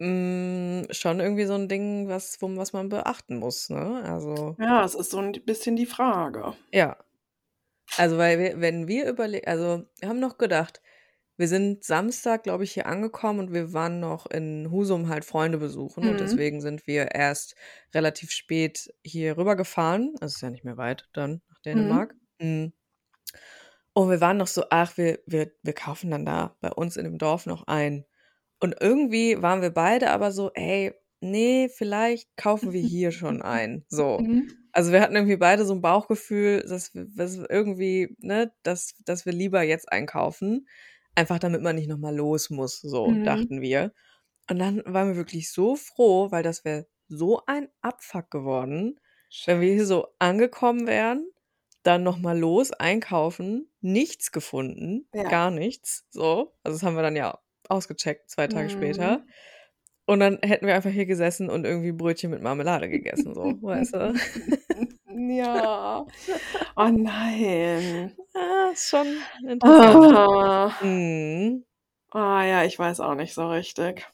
hm, 0.00 0.86
schon 0.90 1.20
irgendwie 1.20 1.44
so 1.46 1.54
'n 1.54 1.68
Ding, 1.68 2.08
was 2.08 2.40
wo 2.42 2.48
was 2.56 2.72
man 2.72 2.88
beachten 2.88 3.36
muss, 3.38 3.68
ne? 3.70 4.02
Also 4.04 4.58
Ja, 4.58 4.84
es 4.84 4.94
ist 4.94 5.10
so 5.10 5.18
'n 5.18 5.32
bisschen 5.44 5.76
die 5.76 5.86
Frage. 5.86 6.54
Ja. 6.72 6.96
Also, 7.96 8.18
weil 8.18 8.38
wir 8.38 8.60
wenn 8.60 8.88
wir 8.88 9.08
überle 9.08 9.46
also, 9.46 9.86
wir 10.00 10.08
haben 10.08 10.20
noch 10.20 10.38
gedacht 10.38 10.82
wir 11.38 11.48
sind 11.48 11.84
Samstag, 11.84 12.44
glaube 12.44 12.64
ich, 12.64 12.72
hier 12.74 12.86
angekommen 12.86 13.40
und 13.40 13.52
wir 13.54 13.72
waren 13.74 14.00
noch 14.00 14.26
in 14.26 14.70
Husum 14.70 15.08
halt 15.08 15.24
Freunde 15.26 15.58
besuchen 15.58 16.08
und 16.08 16.20
Mhm. 16.20 16.20
deswegen 16.20 16.60
sind 16.62 16.86
wir 16.86 17.12
erst 17.14 17.56
relativ 17.94 18.30
spät 18.32 18.94
hier 19.04 19.36
rübergefahren. 19.38 20.14
Also, 20.20 20.34
ist 20.36 20.42
ja 20.42 20.50
nicht 20.50 20.64
mehr 20.64 20.76
weit 20.78 21.08
dann 21.14 21.42
nach 21.50 21.60
Mhm. 21.72 22.00
Dänemark. 22.00 22.14
Hm. 22.40 22.72
Und 23.96 24.08
wir 24.10 24.20
waren 24.20 24.36
noch 24.36 24.46
so: 24.46 24.64
„Ach, 24.70 24.96
wir 24.96 25.20
wir 25.26 25.52
wir 25.62 25.72
kaufen 25.72 26.10
dann 26.10 26.24
da 26.24 26.56
bei 26.60 26.70
uns 26.70 26.96
in 26.96 27.04
dem 27.04 27.18
Dorf 27.18 27.46
noch 27.46 27.64
ein.“ 27.66 28.04
Und 28.60 28.76
irgendwie 28.80 29.40
waren 29.42 29.62
wir 29.62 29.70
beide 29.70 30.10
aber 30.10 30.32
so: 30.32 30.50
„Ey, 30.54 30.94
ne, 31.20 31.68
vielleicht 31.74 32.36
kaufen 32.36 32.72
wir 32.72 32.80
hier 32.82 33.12
schon 33.12 33.42
ein.“ 33.42 33.84
So. 33.88 34.26
Mhm. 34.28 34.60
Also, 34.72 34.92
wir 34.92 35.00
hatten 35.00 35.16
irgendwie 35.16 35.36
beide 35.36 35.64
so 35.64 35.74
'n 35.74 35.80
Bauchgefühl, 35.82 36.62
dass 36.68 36.94
w 36.94 37.06
was 37.16 37.36
irgendwie 37.36 38.16
ne, 38.20 38.52
dass 38.62 38.94
dass 39.04 39.26
wir 39.26 39.32
lieber 39.32 39.62
jetzt 39.62 39.90
einkaufen, 39.92 40.68
einfach 41.14 41.38
damit 41.38 41.62
man 41.62 41.76
nicht 41.76 41.88
noch 41.88 41.98
mal 41.98 42.14
los 42.14 42.50
muss, 42.50 42.80
so 42.80 43.16
Mhm. 43.16 43.20
dachten 43.24 43.60
wir. 43.62 43.92
Und 44.50 44.58
dann 44.58 44.82
waren 44.86 45.08
wir 45.10 45.16
wirklich 45.16 45.52
so 45.52 45.76
froh, 45.76 46.30
weil 46.30 46.42
das 46.42 46.64
wäre 46.64 46.86
so 47.08 47.42
ein 47.46 47.68
Abfuck 47.82 48.30
geworden, 48.30 49.00
wenn 49.46 49.60
wir 49.60 49.72
hier 49.74 49.86
so 49.86 50.08
angekommen 50.18 50.86
wären, 50.86 51.30
dann 51.82 52.02
noch 52.02 52.18
mal 52.18 52.38
los 52.38 52.72
einkaufen, 52.72 53.72
nichts 53.80 54.32
gefunden, 54.32 55.08
Ja. 55.14 55.30
gar 55.30 55.50
nichts, 55.50 56.06
so. 56.10 56.54
Also, 56.64 56.76
das 56.78 56.82
haben 56.84 56.96
wir 56.96 57.02
dann 57.02 57.16
ja 57.16 57.40
ausgecheckt 57.70 58.30
2 58.30 58.48
Tage 58.48 58.70
später. 58.70 59.22
Mhm. 59.22 59.28
Und 60.06 60.20
dann 60.20 60.38
hätten 60.42 60.66
wir 60.66 60.74
einfach 60.76 60.90
hier 60.90 61.06
gesessen 61.06 61.50
und 61.50 61.64
irgendwie 61.66 61.92
Brötchen 61.92 62.30
mit 62.30 62.42
Marmelade 62.42 62.88
gegessen, 62.90 63.34
so, 63.34 63.58
weißt 63.62 63.94
du? 63.94 64.14
Ja. 65.06 66.06
Oh 66.76 66.88
nein. 66.90 68.16
Ah, 68.34 68.70
ist 68.72 68.88
schon 68.90 69.28
interessant. 69.48 70.08
Ah. 70.12 70.72
Mhm. 70.80 71.64
Ah 72.12 72.44
ja, 72.44 72.64
ich 72.64 72.78
weiß 72.78 73.00
auch 73.00 73.14
nicht 73.14 73.34
so 73.34 73.48
richtig. 73.48 74.06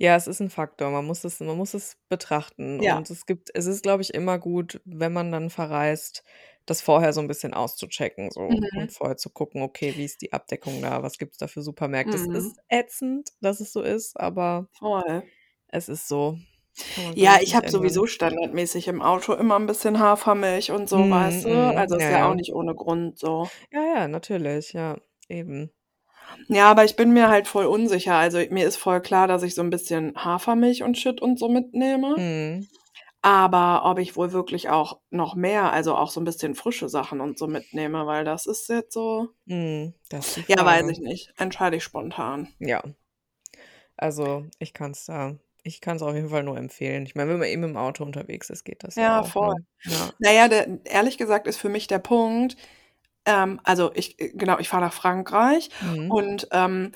Ja, 0.00 0.16
es 0.16 0.26
ist 0.26 0.40
'n 0.40 0.50
Faktor. 0.50 0.90
Man 0.90 1.04
muss 1.06 1.22
es 1.24 1.38
man 1.40 1.56
muss 1.56 1.74
es 1.74 1.96
betrachten 2.08 2.80
Ja. 2.80 2.96
und 2.96 3.10
es 3.10 3.26
gibt 3.26 3.50
es 3.54 3.66
ist, 3.66 3.82
glaube 3.82 4.02
ich, 4.02 4.12
immer 4.14 4.38
gut, 4.38 4.80
wenn 4.84 5.12
man 5.12 5.30
dann 5.30 5.50
verreist, 5.50 6.24
das 6.66 6.80
vorher 6.82 7.12
so 7.12 7.20
'n 7.20 7.28
bisschen 7.28 7.54
auszuchecken 7.54 8.30
so 8.30 8.40
Mhm. 8.48 8.68
und 8.72 8.92
vorher 8.92 9.16
zu 9.16 9.30
gucken: 9.30 9.62
„Okay, 9.62 9.96
wie 9.96 10.04
ist 10.04 10.22
die 10.22 10.32
Abdeckung 10.32 10.82
da? 10.82 11.02
Was 11.02 11.18
gibt's 11.18 11.38
da 11.38 11.46
für 11.48 11.62
Supermärkte?“ 11.62 12.16
Es 12.18 12.26
Mhm. 12.26 12.54
ist 12.54 12.58
ätzend, 12.68 13.30
dass 13.40 13.60
es 13.60 13.72
so 13.72 13.82
ist, 13.82 14.18
aber 14.20 14.68
Voll. 14.78 15.30
es 15.68 15.88
ist 15.88 16.08
so. 16.08 16.38
Ja, 17.14 17.38
ich 17.42 17.54
habe 17.54 17.70
sowieso 17.70 18.06
standardmäßig 18.06 18.88
im 18.88 19.02
Auto 19.02 19.34
immer 19.34 19.56
ein 19.56 19.66
bisschen 19.66 19.98
Hafermilch 20.00 20.70
und 20.72 20.88
so, 20.88 20.96
Mhm, 20.96 21.04
weißt 21.10 21.44
du? 21.44 21.50
mhm. 21.50 21.72
Also, 21.76 21.96
ist 21.96 22.08
Ja, 22.08 22.10
ja 22.10 22.24
auch 22.24 22.34
ja. 22.34 22.36
nicht 22.36 22.52
ohne 22.54 22.74
Grund 22.74 23.18
so. 23.18 23.52
Ja, 23.72 23.82
ja, 23.84 24.08
natürlich, 24.08 24.72
ja, 24.72 24.96
eben. 25.28 25.70
Ja, 26.48 26.70
aber 26.70 26.84
ich 26.84 26.96
bin 26.96 27.12
mir 27.12 27.28
halt 27.28 27.46
voll 27.48 27.66
unsicher. 27.66 28.14
Also, 28.14 28.38
mir 28.50 28.66
ist 28.66 28.76
voll 28.76 29.00
klar, 29.00 29.28
dass 29.28 29.42
ich 29.42 29.54
so 29.54 29.62
ein 29.62 29.70
bisschen 29.70 30.12
Hafermilch 30.16 30.82
und 30.82 30.98
Shit 30.98 31.20
und 31.22 31.38
so 31.38 31.48
mitnehme. 31.48 32.16
Mhm. 32.16 32.68
Aber 33.24 33.86
ob 33.86 33.98
ich 34.00 34.16
wohl 34.16 34.32
wirklich 34.32 34.68
auch 34.68 35.00
noch 35.08 35.34
mehr, 35.34 35.72
also 35.72 35.96
auch 35.96 36.10
so 36.10 36.20
ein 36.20 36.24
bisschen 36.24 36.54
frische 36.54 36.90
Sachen 36.90 37.22
und 37.22 37.38
so 37.38 37.46
mitnehme, 37.46 38.06
weil 38.06 38.22
das 38.26 38.44
ist 38.44 38.68
jetzt 38.68 38.92
so 38.92 39.28
das 40.10 40.36
ist 40.36 40.48
ja, 40.48 40.64
weiß 40.64 40.88
ich 40.88 40.98
nicht. 41.00 41.32
Entscheide 41.36 41.76
ich 41.76 41.84
spontan. 41.84 42.48
Ja. 42.60 42.82
Also, 43.98 44.46
ich 44.58 44.72
kann's 44.74 45.04
da 45.06 45.36
ich 45.66 45.80
kann's 45.80 46.02
auf 46.02 46.14
jeden 46.14 46.28
Fall 46.28 46.42
nur 46.42 46.58
empfehlen. 46.58 47.06
Ich 47.06 47.14
meine, 47.14 47.30
wenn 47.30 47.38
man 47.38 47.48
eben 47.48 47.62
im 47.64 47.76
Auto 47.78 48.04
unterwegs 48.04 48.50
ist, 48.50 48.64
geht 48.64 48.84
das 48.84 48.98
ja 48.98 49.08
Ja, 49.08 49.14
auch, 49.14 49.32
voll. 49.32 49.54
ne? 49.54 49.64
Ja. 49.84 50.12
Na 50.18 50.32
ja, 50.32 50.48
der 50.48 50.78
ehrlich 50.84 51.18
gesagt 51.18 51.46
ist 51.46 51.56
für 51.58 51.68
mich 51.68 51.86
der 51.88 51.98
Punkt 51.98 52.56
ähm, 53.26 53.60
also 53.64 53.92
ich 53.94 54.20
äh, 54.20 54.30
genau, 54.34 54.58
ich 54.58 54.68
fahre 54.68 54.84
nach 54.84 54.92
Frankreich 54.94 55.70
Mhm. 55.80 56.08
und, 56.08 56.48
ähm, 56.52 56.92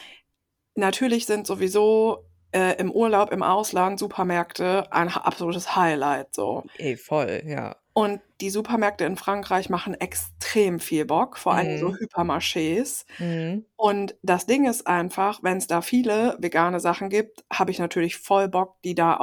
natürlich 0.76 1.26
sind 1.26 1.46
sowieso, 1.46 2.27
äh, 2.52 2.74
im 2.80 2.90
Urlaub 2.92 3.32
im 3.32 3.42
Ausland 3.42 3.98
Supermärkte 3.98 4.90
ein 4.92 5.08
absolutes 5.08 5.76
Highlight 5.76 6.34
so. 6.34 6.64
Ey, 6.78 6.96
voll, 6.96 7.42
ja. 7.44 7.76
Und 7.94 8.20
die 8.40 8.50
Supermärkte 8.50 9.04
in 9.04 9.16
Frankreich 9.16 9.70
machen 9.70 9.94
extrem 9.94 10.78
viel 10.80 11.04
Bock, 11.04 11.36
vor 11.36 11.54
allem 11.56 11.66
so 11.74 11.88
Mhm. 11.88 11.98
Hypermarchés. 11.98 13.04
Mhm. 13.18 13.64
Und 13.76 14.16
das 14.22 14.46
Ding 14.46 14.66
ist 14.68 14.86
einfach, 14.86 15.42
wenn's 15.42 15.66
da 15.68 15.82
viele 15.82 16.36
vegane 16.40 16.80
Sachen 16.80 17.10
gibt, 17.10 17.44
habe 17.52 17.70
ich 17.72 17.78
natürlich 17.78 18.18
voll 18.18 18.48
Bock, 18.48 18.80
die 18.84 18.94
da 18.94 19.16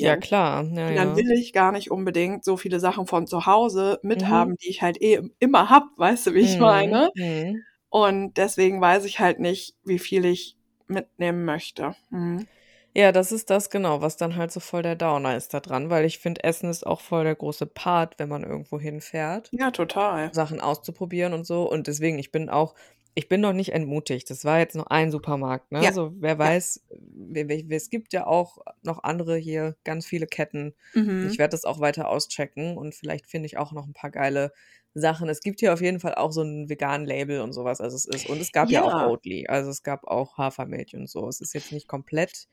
Ja 0.00 0.16
auszuprobieren. 0.16 0.16
klar, 0.16 0.64
ja, 0.74 0.90
Und 0.90 0.96
dann 0.96 1.16
ja. 1.16 1.16
will 1.16 1.32
ich 1.40 1.52
gar 1.54 1.72
nicht 1.72 1.90
unbedingt 1.92 2.44
so 2.44 2.56
viele 2.58 2.80
Sachen 2.80 3.06
von 3.08 3.26
zu 3.28 3.46
Hause 3.46 4.00
Mhm. 4.12 4.52
mithaben, 4.52 4.56
die 4.58 4.70
ich 4.70 4.82
halt 4.82 5.00
eh 5.02 5.22
immer 5.40 5.70
habe, 5.70 5.86
weißt 5.98 6.28
du, 6.28 6.34
wie 6.34 6.40
ich 6.40 6.58
Mhm, 6.58 6.60
meine? 6.60 7.10
mhm. 7.14 7.66
Und 7.90 8.34
deswegen 8.38 8.80
weiß 8.82 9.04
ich 9.06 9.20
halt 9.20 9.40
nicht, 9.40 9.76
wie 9.84 9.98
viel 10.00 10.26
ich 10.26 10.57
mitnehmen 10.88 11.44
möchte. 11.44 11.94
Mhm. 12.10 12.48
Ja, 12.96 13.12
das 13.12 13.32
ist 13.32 13.50
das 13.50 13.70
genau, 13.70 14.00
was 14.00 14.16
dann 14.16 14.36
halt 14.36 14.50
so 14.50 14.60
voll 14.60 14.82
der 14.82 14.96
Downer 14.96 15.36
ist 15.36 15.54
da 15.54 15.60
dran, 15.60 15.90
weil 15.90 16.04
ich 16.04 16.18
finde, 16.18 16.42
Essen 16.44 16.68
ist 16.70 16.86
auch 16.86 17.00
voll 17.00 17.24
der 17.24 17.34
große 17.36 17.66
Part, 17.66 18.18
wenn 18.18 18.28
man 18.28 18.42
irgendwo 18.44 18.80
hinfährt, 18.80 19.52
Ja, 19.52 19.70
total. 19.70 20.32
Sachen 20.32 20.60
auszuprobieren 20.60 21.34
und 21.34 21.46
so. 21.46 21.70
Und 21.70 21.86
deswegen, 21.88 22.18
ich 22.18 22.32
bin 22.32 22.48
auch 22.50 22.74
ich 23.14 23.28
bin 23.28 23.40
noch 23.42 23.52
nicht 23.54 23.72
entmutigt. 23.74 24.30
Das 24.30 24.44
war 24.44 24.60
jetzt 24.60 24.76
noch 24.76 24.86
ein 24.88 25.10
Supermarkt, 25.10 25.72
ne? 25.72 25.80
Ja, 25.80 25.88
Also, 25.88 26.12
wer 26.18 26.38
ja. 26.42 26.50
weiß, 26.50 26.86
we 26.90 27.48
we 27.48 27.76
es 27.76 27.90
gibt 27.90 28.12
ja 28.12 28.26
auch 28.26 28.58
noch 28.82 29.02
andere 29.04 29.36
hier, 29.38 29.76
ganz 29.84 30.06
viele 30.06 30.26
Ketten. 30.26 30.74
Mhm. 30.94 31.28
Ich 31.28 31.38
werde 31.38 31.52
das 31.52 31.64
auch 31.64 31.80
weiter 31.80 32.08
auschecken 32.10 32.76
und 32.78 32.94
vielleicht 32.94 33.26
finde 33.28 33.46
ich 33.46 33.58
auch 33.58 33.72
noch 33.72 33.86
ein 33.86 33.94
paar 33.94 34.10
geile 34.10 34.52
Sachen. 35.00 35.28
Es 35.28 35.40
gibt 35.42 35.60
hier 35.60 35.72
auf 35.74 35.80
jeden 35.82 36.00
Fall 36.00 36.14
auch 36.16 36.32
so 36.32 36.42
'n 36.42 36.68
veganen 36.68 37.06
Label 37.06 37.40
und 37.42 37.52
so 37.52 37.64
was. 37.64 37.80
Also, 37.80 37.96
es 37.96 38.06
ist 38.06 38.26
und 38.26 38.40
es 38.42 38.52
gab 38.52 38.72
ja 38.72 38.84
auch 38.84 38.94
Ja. 38.94 39.08
Oatly. 39.08 39.46
Also, 39.48 39.70
es 39.70 39.82
gab 39.82 40.04
auch 40.06 40.38
Hafermilch 40.38 40.94
und 40.96 41.08
so. 41.10 41.28
Es 41.28 41.40
ist 41.40 41.54
jetzt 41.54 41.72
nicht 41.72 41.88
komplett 41.88 42.46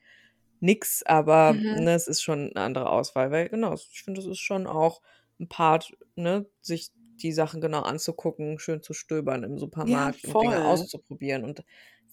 nix, 0.61 1.03
aber, 1.03 1.61
Mhm. 1.63 1.75
ne, 1.75 1.95
es 1.95 2.07
ist 2.07 2.21
schon 2.23 2.47
'ne 2.55 2.57
andere 2.61 2.89
Auswahl, 2.91 3.31
weil 3.31 3.49
genau, 3.49 3.73
ich 3.75 4.03
finde, 4.03 4.21
das 4.21 4.29
ist 4.31 4.39
schon 4.39 4.67
auch 4.67 5.01
'n 5.39 5.47
Part, 5.49 5.93
ne, 6.15 6.47
sich 6.61 6.91
die 7.21 7.31
Sachen 7.33 7.61
genau 7.61 7.81
anzugucken, 7.83 8.59
schön 8.59 8.81
zu 8.83 8.93
stöbern 8.93 9.43
im 9.43 9.57
Ja, 9.81 9.97
Supermarkt 9.97 10.25
und 10.25 10.41
Dinge 10.41 10.65
auszuprobieren. 10.65 11.43
Und 11.45 11.63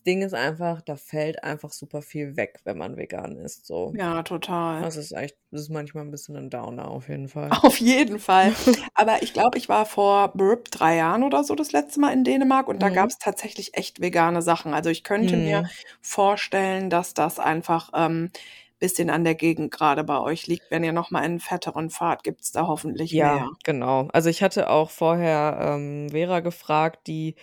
das 0.03 0.05
Ding 0.05 0.23
ist 0.23 0.35
einfach, 0.35 0.83
da 0.83 0.97
fällt 0.97 1.45
einfach 1.45 1.73
super 1.73 2.03
viel 2.03 2.37
weg, 2.37 2.61
wenn 2.65 2.79
man 2.79 2.97
vegan 2.97 3.37
isst, 3.39 3.67
so. 3.67 3.95
Ja, 3.95 4.23
total. 4.23 4.89
Das 4.89 4.97
ist 4.97 5.13
echt 5.13 5.37
das 5.53 5.63
ist 5.63 5.71
manchmal 5.71 6.05
'n 6.05 6.11
bisschen 6.13 6.37
'n 6.37 6.51
Downer 6.51 6.89
auf 6.91 7.09
jeden 7.09 7.29
Fall. 7.29 7.61
Auf 7.63 7.79
jeden 7.81 8.19
Fall. 8.19 8.53
Aber 8.95 9.23
ich 9.23 9.33
glaube, 9.33 9.59
ich 9.59 9.69
war 9.69 9.85
vor 9.87 10.33
3 10.71 10.97
Jahren 10.97 11.23
oder 11.23 11.45
so 11.45 11.55
das 11.55 11.73
letzte 11.73 12.01
Mal 12.01 12.13
in 12.13 12.25
Dänemark 12.25 12.69
und 12.69 12.83
da 12.83 12.89
Mhm. 12.89 12.89
gab's 12.91 13.19
tatsächlich 13.19 13.77
echt 13.77 14.01
vegane 14.01 14.43
Sachen. 14.43 14.75
Also, 14.75 14.91
ich 14.91 15.05
könnte 15.05 15.37
mir 15.37 15.63
Mhm. 15.63 15.73
vorstellen, 16.01 16.89
dass 16.91 17.15
das 17.15 17.39
einfach, 17.39 17.91
ähm, 17.95 18.31
bisschen 18.79 19.11
an 19.11 19.23
der 19.25 19.35
Gegend 19.37 19.71
grade 19.71 20.03
bei 20.05 20.19
euch 20.19 20.47
liegt. 20.47 20.71
Wenn 20.71 20.83
ihr 20.85 20.93
noch 20.93 21.11
mal 21.11 21.25
in 21.25 21.35
'n 21.37 21.41
fetteren 21.41 21.91
fahrt, 21.91 22.25
gibt's 22.25 22.51
da 22.53 22.67
hoffentlich 22.67 23.17
Ja, 23.17 23.19
mehr. 23.19 23.53
genau. 23.65 24.09
Also, 24.13 24.29
ich 24.31 24.43
hatte 24.43 24.71
auch 24.71 24.91
vorher, 24.91 25.59
ähm, 25.61 26.09
Vera 26.11 26.41
gefragt, 26.41 27.07
die 27.07 27.35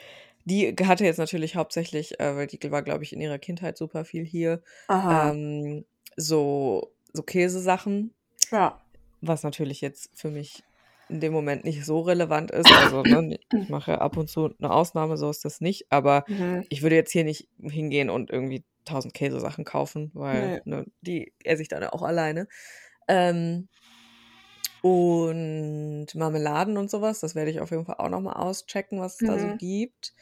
die 0.46 0.76
hatte 0.84 1.06
jetzt 1.06 1.18
natürlich 1.18 1.56
hauptsächlich, 1.56 2.20
äh, 2.20 2.36
weil 2.36 2.48
die 2.48 2.60
war, 2.72 2.84
glaube 2.84 3.04
ich, 3.04 3.14
in 3.14 3.22
ihrer 3.22 3.40
Kindheit 3.40 3.78
super 3.78 4.06
viel 4.06 4.26
hier, 4.26 4.64
ähm, 5.10 5.86
so 6.18 6.94
so 7.14 7.24
Käsesachen, 7.24 8.14
Ja. 8.52 8.80
was 9.22 9.44
natürlich 9.44 9.82
jetzt 9.82 10.12
für 10.20 10.32
mich 10.32 10.66
in 11.10 11.22
dem 11.22 11.34
Moment 11.34 11.66
nicht 11.66 11.86
so 11.86 12.02
relevant 12.02 12.52
ist. 12.52 12.72
Also, 12.74 13.04
ne, 13.04 13.38
ich 13.40 13.48
mache 13.70 14.02
ab 14.02 14.18
und 14.18 14.30
zu 14.30 14.50
'ne 14.60 14.72
Ausnahme, 14.72 15.18
so 15.18 15.30
ist 15.32 15.46
das 15.46 15.62
nicht. 15.62 15.92
Aber 15.92 16.26
Mhm. 16.28 16.70
ich 16.70 16.84
würde 16.84 16.96
jetzt 16.98 17.12
hier 17.14 17.26
nicht 17.26 17.50
hingehen 17.62 18.10
und 18.12 18.32
irgendwie 18.32 18.66
1.000 18.88 19.14
Käsesachen 19.16 19.66
kaufen, 19.66 20.12
weil, 20.16 20.52
Ne. 20.52 20.60
ne, 20.66 20.86
die 21.02 21.34
esse 21.46 21.62
ich 21.64 21.68
dann 21.70 21.84
auch 21.86 22.04
alleine. 22.04 22.48
Ähm 23.10 23.70
und 24.82 26.08
Marmeladen 26.16 26.78
und 26.78 26.90
so 26.92 27.02
was, 27.02 27.20
das 27.22 27.36
werde 27.36 27.52
ich 27.52 27.60
auf 27.62 27.72
jeden 27.72 27.86
Fall 27.86 27.96
auch 28.00 28.10
noch 28.10 28.22
mal 28.22 28.34
auschecken, 28.34 29.00
was 29.02 29.16
es 29.18 29.24
da 29.24 29.40
so 29.40 29.50
Mhm. 29.50 29.58
gibt. 29.58 30.14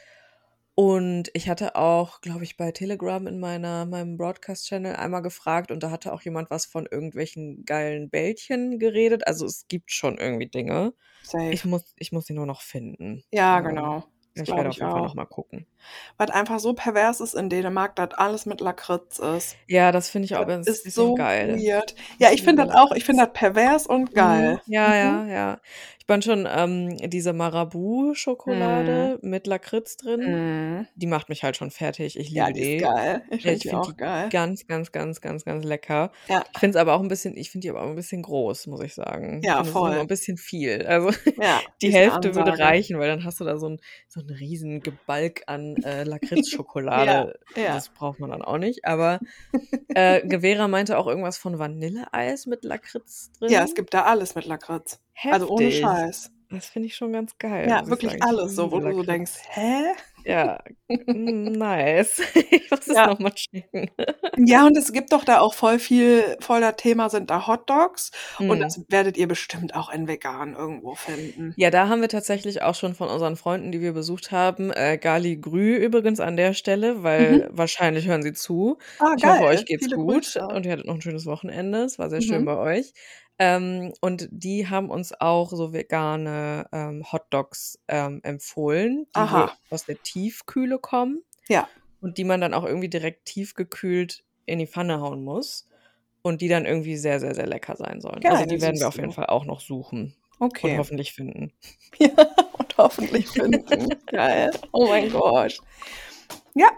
Und 0.76 1.30
ich 1.34 1.50
hatte 1.50 1.76
auch, 1.76 2.22
glaube 2.22 2.44
ich, 2.44 2.56
bei 2.58 2.72
Telegram 2.72 3.26
in 3.28 3.40
meiner 3.40 3.86
meinem 3.88 4.16
Broadcast-Channel 4.18 4.96
einmal 4.96 5.24
gefragt 5.24 5.72
und 5.72 5.82
da 5.84 5.90
hatte 5.92 6.14
auch 6.14 6.22
jemand 6.22 6.52
was 6.52 6.66
von 6.68 6.86
irgendwelchen 6.90 7.66
geilen 7.66 8.10
Bällchen 8.12 8.78
geredet. 8.80 9.26
Also, 9.28 9.46
es 9.48 9.68
gibt 9.68 9.92
schon 9.92 10.18
irgendwie 10.20 10.48
Dinge. 10.50 10.94
Ich 11.48 11.64
Safe. 11.64 11.66
muss 11.66 11.94
ich 11.98 12.12
muss 12.12 12.26
die 12.26 12.34
nur 12.34 12.46
noch 12.48 12.62
finden. 12.62 13.24
Ja, 13.32 13.60
genau. 13.62 14.04
Ich 14.36 14.56
werde 14.56 14.70
auf 14.70 14.80
ich 14.80 14.82
jeden 14.82 14.90
Fall 14.92 15.02
auch. 15.02 15.12
noch 15.12 15.16
mal 15.16 15.26
gucken. 15.26 15.68
Was 16.18 16.32
einfach 16.32 16.60
so 16.60 16.74
pervers 16.74 17.20
ist 17.22 17.36
in 17.36 17.50
Dänemark, 17.50 17.96
dass 17.96 18.14
alles 18.16 18.46
mit 18.46 18.62
Lakritz 18.62 19.20
ist. 19.20 19.58
Ja, 19.70 19.92
das 19.92 20.10
finde 20.10 20.26
ich 20.28 20.36
auch 20.38 20.50
Das 20.66 20.84
ist 20.94 20.94
so 20.94 21.14
geil. 21.14 21.68
weird. 21.68 21.96
Ja, 22.20 22.32
ich 22.32 22.44
finde 22.44 22.66
das 22.68 22.76
auch 22.76 22.92
ich 22.94 23.06
finde 23.06 23.26
das 23.26 23.34
pervers 23.34 23.88
und 23.88 24.14
Mhm. 24.14 24.16
geil. 24.16 24.62
Ja, 24.66 24.96
Mhm. 25.02 25.24
ja, 25.24 25.28
ja. 25.28 25.62
Ich 26.00 26.08
meine 26.08 26.22
schon, 26.22 26.48
ähm, 26.50 26.96
diese 27.10 27.34
Mhm. 28.46 29.10
Marabu-Schokolade 29.10 29.20
mit 29.22 29.48
Lakritz 29.48 29.98
drin, 29.98 30.22
Mhm. 30.26 30.88
die 30.96 31.08
macht 31.08 31.30
mich 31.30 31.44
halt 31.44 31.58
schon 31.58 31.72
fertig. 31.72 32.18
Ich 32.18 32.30
Ja, 32.30 32.32
liebe 32.32 32.52
die 32.52 32.62
ist 32.62 32.78
die. 32.78 32.78
geil. 32.78 33.26
Ich 33.32 33.44
Ja, 33.44 33.52
finde 33.52 33.62
ich 33.62 33.64
die 33.64 33.72
finde 33.72 33.82
auch 33.82 33.94
die 33.94 33.98
geil. 33.98 34.32
ganz, 34.32 34.68
ganz, 34.68 34.92
ganz, 34.92 35.22
ganz, 35.22 35.46
ganz 35.46 35.64
lecker. 35.66 36.12
Ja. 36.26 36.48
Ich 36.54 36.60
finde 36.60 36.78
es 36.78 36.82
aber 36.82 36.94
auch 36.96 37.02
'n 37.02 37.08
bisschen 37.10 37.38
ich 37.38 37.52
finde 37.52 37.66
die 37.66 37.70
aber 37.72 37.82
auch 37.84 37.90
'n 37.90 37.96
bisschen 37.96 38.22
groß, 38.24 38.68
muss 38.68 38.82
ich 38.82 38.94
sagen. 38.96 39.44
Ich 39.44 39.52
Ja, 39.52 39.64
immer 39.64 39.74
voll. 39.74 40.04
'n 40.04 40.08
bisschen 40.08 40.38
viel. 40.38 40.86
Also, 40.88 41.10
Ja, 41.38 41.64
die 41.82 41.92
Hälfte 41.92 42.36
würde 42.36 42.58
reichen, 42.60 43.00
weil 43.00 43.10
dann 43.10 43.24
hast 43.26 43.40
du 43.40 43.44
da 43.46 43.58
so 43.58 43.68
'n 43.68 43.78
so 44.08 44.22
'n 44.22 44.30
riesen 44.30 44.82
Gebalg 44.84 45.44
an, 45.48 45.67
äh, 45.84 46.04
Lakritzschokolade. 46.04 47.40
Ja, 47.56 47.62
ja. 47.62 47.84
Das 47.84 47.90
braucht 47.90 48.20
man 48.20 48.30
dann 48.32 48.42
auch 48.42 48.58
nicht. 48.58 48.86
Aber, 48.86 49.22
äh, 49.94 50.40
Vera 50.42 50.68
meinte 50.68 50.98
auch 50.98 51.08
irgendwas 51.08 51.38
von 51.38 51.60
Vanilleeis 51.60 52.46
mit 52.48 52.64
Lakritz 52.64 53.32
Ja, 53.48 53.64
es 53.64 53.74
drin. 53.74 53.74
gibt 53.74 53.94
da 53.94 54.04
alles 54.04 54.36
mit 54.36 54.46
Lakritz. 54.46 55.00
Also, 55.30 55.48
ohne 55.50 55.70
Heftig. 55.70 55.72
Scheiß. 55.72 56.32
Das 56.50 56.68
finde 56.70 56.88
ich 56.88 56.96
schon 56.96 57.12
ganz 57.14 57.38
geil, 57.38 57.68
Ja, 57.70 57.88
wirklich 57.90 58.22
alles 58.22 58.56
so, 58.56 58.72
wo 58.72 58.80
du 58.80 58.94
so 58.94 59.04
denkst. 59.04 59.34
„Hä?“ 59.50 59.94
Ja, 60.28 60.60
nice. 61.14 62.20
Ich 62.52 62.70
muss 62.70 62.88
es 62.88 63.02
Ja. 63.02 63.06
noch 63.06 63.20
mal 63.20 63.32
checken. 63.32 63.90
Ja, 64.40 64.68
und 64.68 64.78
es 64.78 64.92
gibt 64.94 65.14
doch 65.14 65.24
da 65.24 65.40
auch 65.40 65.56
voll 65.56 65.80
viel 65.80 66.38
voll 66.42 66.62
das 66.62 66.76
Thema 66.76 67.10
sind 67.10 67.32
da 67.32 67.48
Hotdogs 67.48 68.12
und 68.46 68.60
Mhm. 68.60 68.62
das 68.62 68.80
werdet 68.88 69.18
ihr 69.18 69.28
bestimmt 69.28 69.74
auch 69.76 69.90
in 69.90 70.08
vegan 70.08 70.54
irgendwo 70.56 70.94
finden. 70.96 71.58
Ja, 71.60 71.72
da 71.72 71.88
haben 71.88 72.02
wir 72.02 72.08
tatsächlich 72.08 72.62
auch 72.62 72.76
schon 72.76 72.94
von 72.94 73.10
unseren 73.10 73.36
Freunden, 73.36 73.72
die 73.72 73.82
wir 73.82 73.92
besucht 73.94 74.32
haben 74.32 74.70
äh, 74.72 75.00
Gali 75.00 75.38
Grü 75.38 75.76
übrigens 75.76 76.20
an 76.20 76.38
der 76.38 76.54
Stelle, 76.54 77.02
weil 77.02 77.48
Mhm. 77.48 77.52
wahrscheinlich 77.52 78.08
hören 78.08 78.22
sie 78.22 78.34
zu. 78.34 78.78
Ah, 79.00 79.16
Ich 79.16 79.26
hoffe, 79.26 79.42
geil. 79.42 79.44
euch 79.44 79.66
geht's 79.66 79.90
Viele 79.90 79.98
gut 80.06 80.40
Grüße. 80.40 80.42
und 80.54 80.68
ihr 80.68 80.72
hattet 80.74 80.86
noch 80.86 80.94
'n 80.94 81.02
schönes 81.02 81.26
Wochenende. 81.26 81.80
Es 81.84 81.98
war 81.98 82.12
sehr 82.12 82.22
schön 82.22 82.44
Mhm. 82.44 82.48
bei 82.48 82.56
euch. 82.58 82.94
Ähm, 83.40 83.94
und 84.02 84.28
die 84.32 84.68
haben 84.68 84.90
uns 84.90 85.14
auch 85.20 85.52
so 85.52 85.72
vegane, 85.74 86.68
ähm, 86.72 87.12
Hotdogs, 87.12 87.80
ähm, 87.88 88.20
empfohlen, 88.24 89.06
die 89.16 89.20
Aha. 89.22 89.52
aus 89.70 89.86
der 89.86 90.02
Tiefkühle 90.02 90.80
kommen 90.80 91.24
Ja. 91.48 91.68
und 92.02 92.18
die 92.18 92.24
man 92.24 92.42
dann 92.42 92.54
auch 92.56 92.66
irgendwie 92.66 92.90
direkt 92.90 93.26
tiefgekühlt 93.26 94.24
in 94.46 94.60
die 94.60 94.68
Pfanne 94.68 95.02
hauen 95.02 95.24
muss 95.24 95.68
und 96.24 96.42
die 96.42 96.48
dann 96.48 96.66
irgendwie 96.66 96.98
sehr, 96.98 97.20
sehr, 97.20 97.36
sehr 97.36 97.46
lecker 97.48 97.76
sein 97.76 98.02
sollen. 98.02 98.26
Also, 98.26 98.46
Geil, 98.46 98.48
die 98.48 98.62
werden 98.62 98.80
wir 98.80 98.88
auf 98.88 98.96
jeden. 98.96 99.12
Fall 99.12 99.28
auch 99.28 99.46
noch 99.46 99.60
suchen 99.62 100.16
und 100.40 100.48
Okay. 100.48 100.78
hoffentlich 100.78 101.14
finden. 101.14 101.54
Ja, 102.00 102.10
und 102.60 102.78
hoffentlich 102.78 103.28
finden. 103.28 103.90
Geil. 104.08 104.52
Oh 104.72 104.88
mein 104.88 105.10
Gott. 105.12 105.58
Ja. 106.54 106.70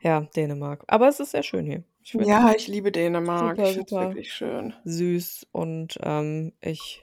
Ja, 0.00 0.20
Dänemark. 0.36 0.84
Aber 0.86 1.08
es 1.08 1.20
ist 1.20 1.30
sehr 1.32 1.42
schön 1.42 1.66
hier. 1.66 1.82
Ich 2.04 2.16
Ja, 2.16 2.52
ich 2.54 2.66
liebe 2.68 2.92
Dänemark. 2.92 3.58
super, 3.58 3.64
Ich 3.64 3.74
finde 3.74 3.88
es 3.90 3.98
wirklich 3.98 4.32
schön. 4.32 4.74
süß 4.84 5.46
und, 5.52 5.98
ähm, 6.02 6.52
ich 6.60 7.02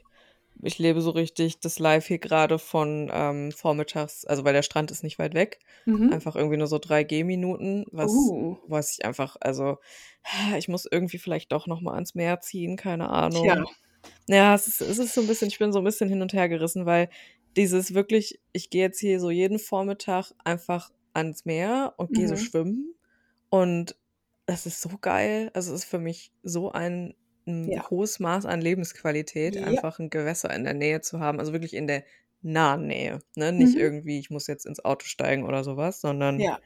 ich 0.62 0.78
lebe 0.78 1.00
so 1.02 1.10
richtig 1.10 1.60
das 1.60 1.78
Live 1.80 2.06
hier 2.08 2.18
gerade 2.20 2.58
von 2.58 3.10
ähm, 3.12 3.52
vormittags, 3.52 4.24
also 4.26 4.44
weil 4.44 4.52
der 4.54 4.62
Strand 4.62 4.90
ist 4.92 5.02
nicht 5.04 5.18
weit 5.18 5.34
weg. 5.34 5.60
Mhm. 5.86 6.12
Einfach 6.12 6.36
irgendwie 6.36 6.58
nur 6.58 6.68
so 6.68 6.78
drei 6.78 7.04
Gehminuten, 7.04 7.86
was, 7.92 8.34
Uh. 8.34 8.56
was 8.66 8.92
ich 8.98 9.04
einfach, 9.06 9.36
also 9.40 9.78
ich 10.58 10.68
muss 10.68 10.86
irgendwie 10.90 11.18
vielleicht 11.18 11.52
doch 11.52 11.66
nochmal 11.68 11.94
ans 11.96 12.14
Meer 12.16 12.40
ziehen, 12.40 12.76
keine 12.76 13.10
Ahnung. 13.10 13.54
Tja. 13.54 13.64
Ja, 14.28 14.54
es 14.54 14.68
ist, 14.68 14.80
es 14.82 14.98
ist 14.98 15.14
so 15.14 15.20
ein 15.22 15.26
bisschen, 15.26 15.48
ich 15.48 15.58
bin 15.58 15.72
so 15.72 15.78
ein 15.80 15.84
bisschen 15.84 16.08
hin 16.08 16.22
und 16.22 16.32
her 16.32 16.48
gerissen, 16.48 16.86
weil 16.86 17.08
dieses 17.56 17.94
wirklich, 17.94 18.40
ich 18.52 18.70
gehe 18.70 18.82
jetzt 18.82 19.00
hier 19.00 19.20
so 19.20 19.30
jeden 19.30 19.58
Vormittag 19.58 20.32
einfach 20.44 20.90
ans 21.14 21.44
Meer 21.44 21.94
und 21.98 22.14
gehe 22.14 22.28
so 22.28 22.36
Mhm. 22.36 22.36
schwimmen 22.36 22.94
und 23.50 23.96
das 24.52 24.66
ist 24.66 24.80
so 24.80 24.90
geil. 25.00 25.50
Also 25.54 25.72
es 25.74 25.80
ist 25.82 25.90
für 25.90 25.98
mich 25.98 26.32
so 26.42 26.72
ein, 26.72 27.14
ein 27.46 27.72
Ja. 27.72 27.82
hohes 27.90 28.20
Maß 28.20 28.46
an 28.46 28.60
Lebensqualität, 28.60 29.56
Ja. 29.56 29.62
einfach 29.62 29.98
ein 29.98 30.10
Gewässer 30.10 30.54
in 30.54 30.64
der 30.64 30.74
Nähe 30.74 31.00
zu 31.00 31.20
haben, 31.20 31.40
also 31.40 31.52
wirklich 31.52 31.74
in 31.74 31.86
der 31.86 32.04
nahen 32.42 32.86
Nähe. 32.86 33.20
Ne? 33.36 33.52
Nicht 33.52 33.74
Mhm. 33.74 33.76
irgendwie, 33.76 34.18
ich 34.18 34.30
muss 34.30 34.46
jetzt 34.46 34.66
ins 34.66 34.84
Auto 34.84 35.06
steigen 35.06 35.44
oder 35.44 35.64
sowas, 35.64 36.00
sondern 36.00 36.46
Ja. 36.46 36.58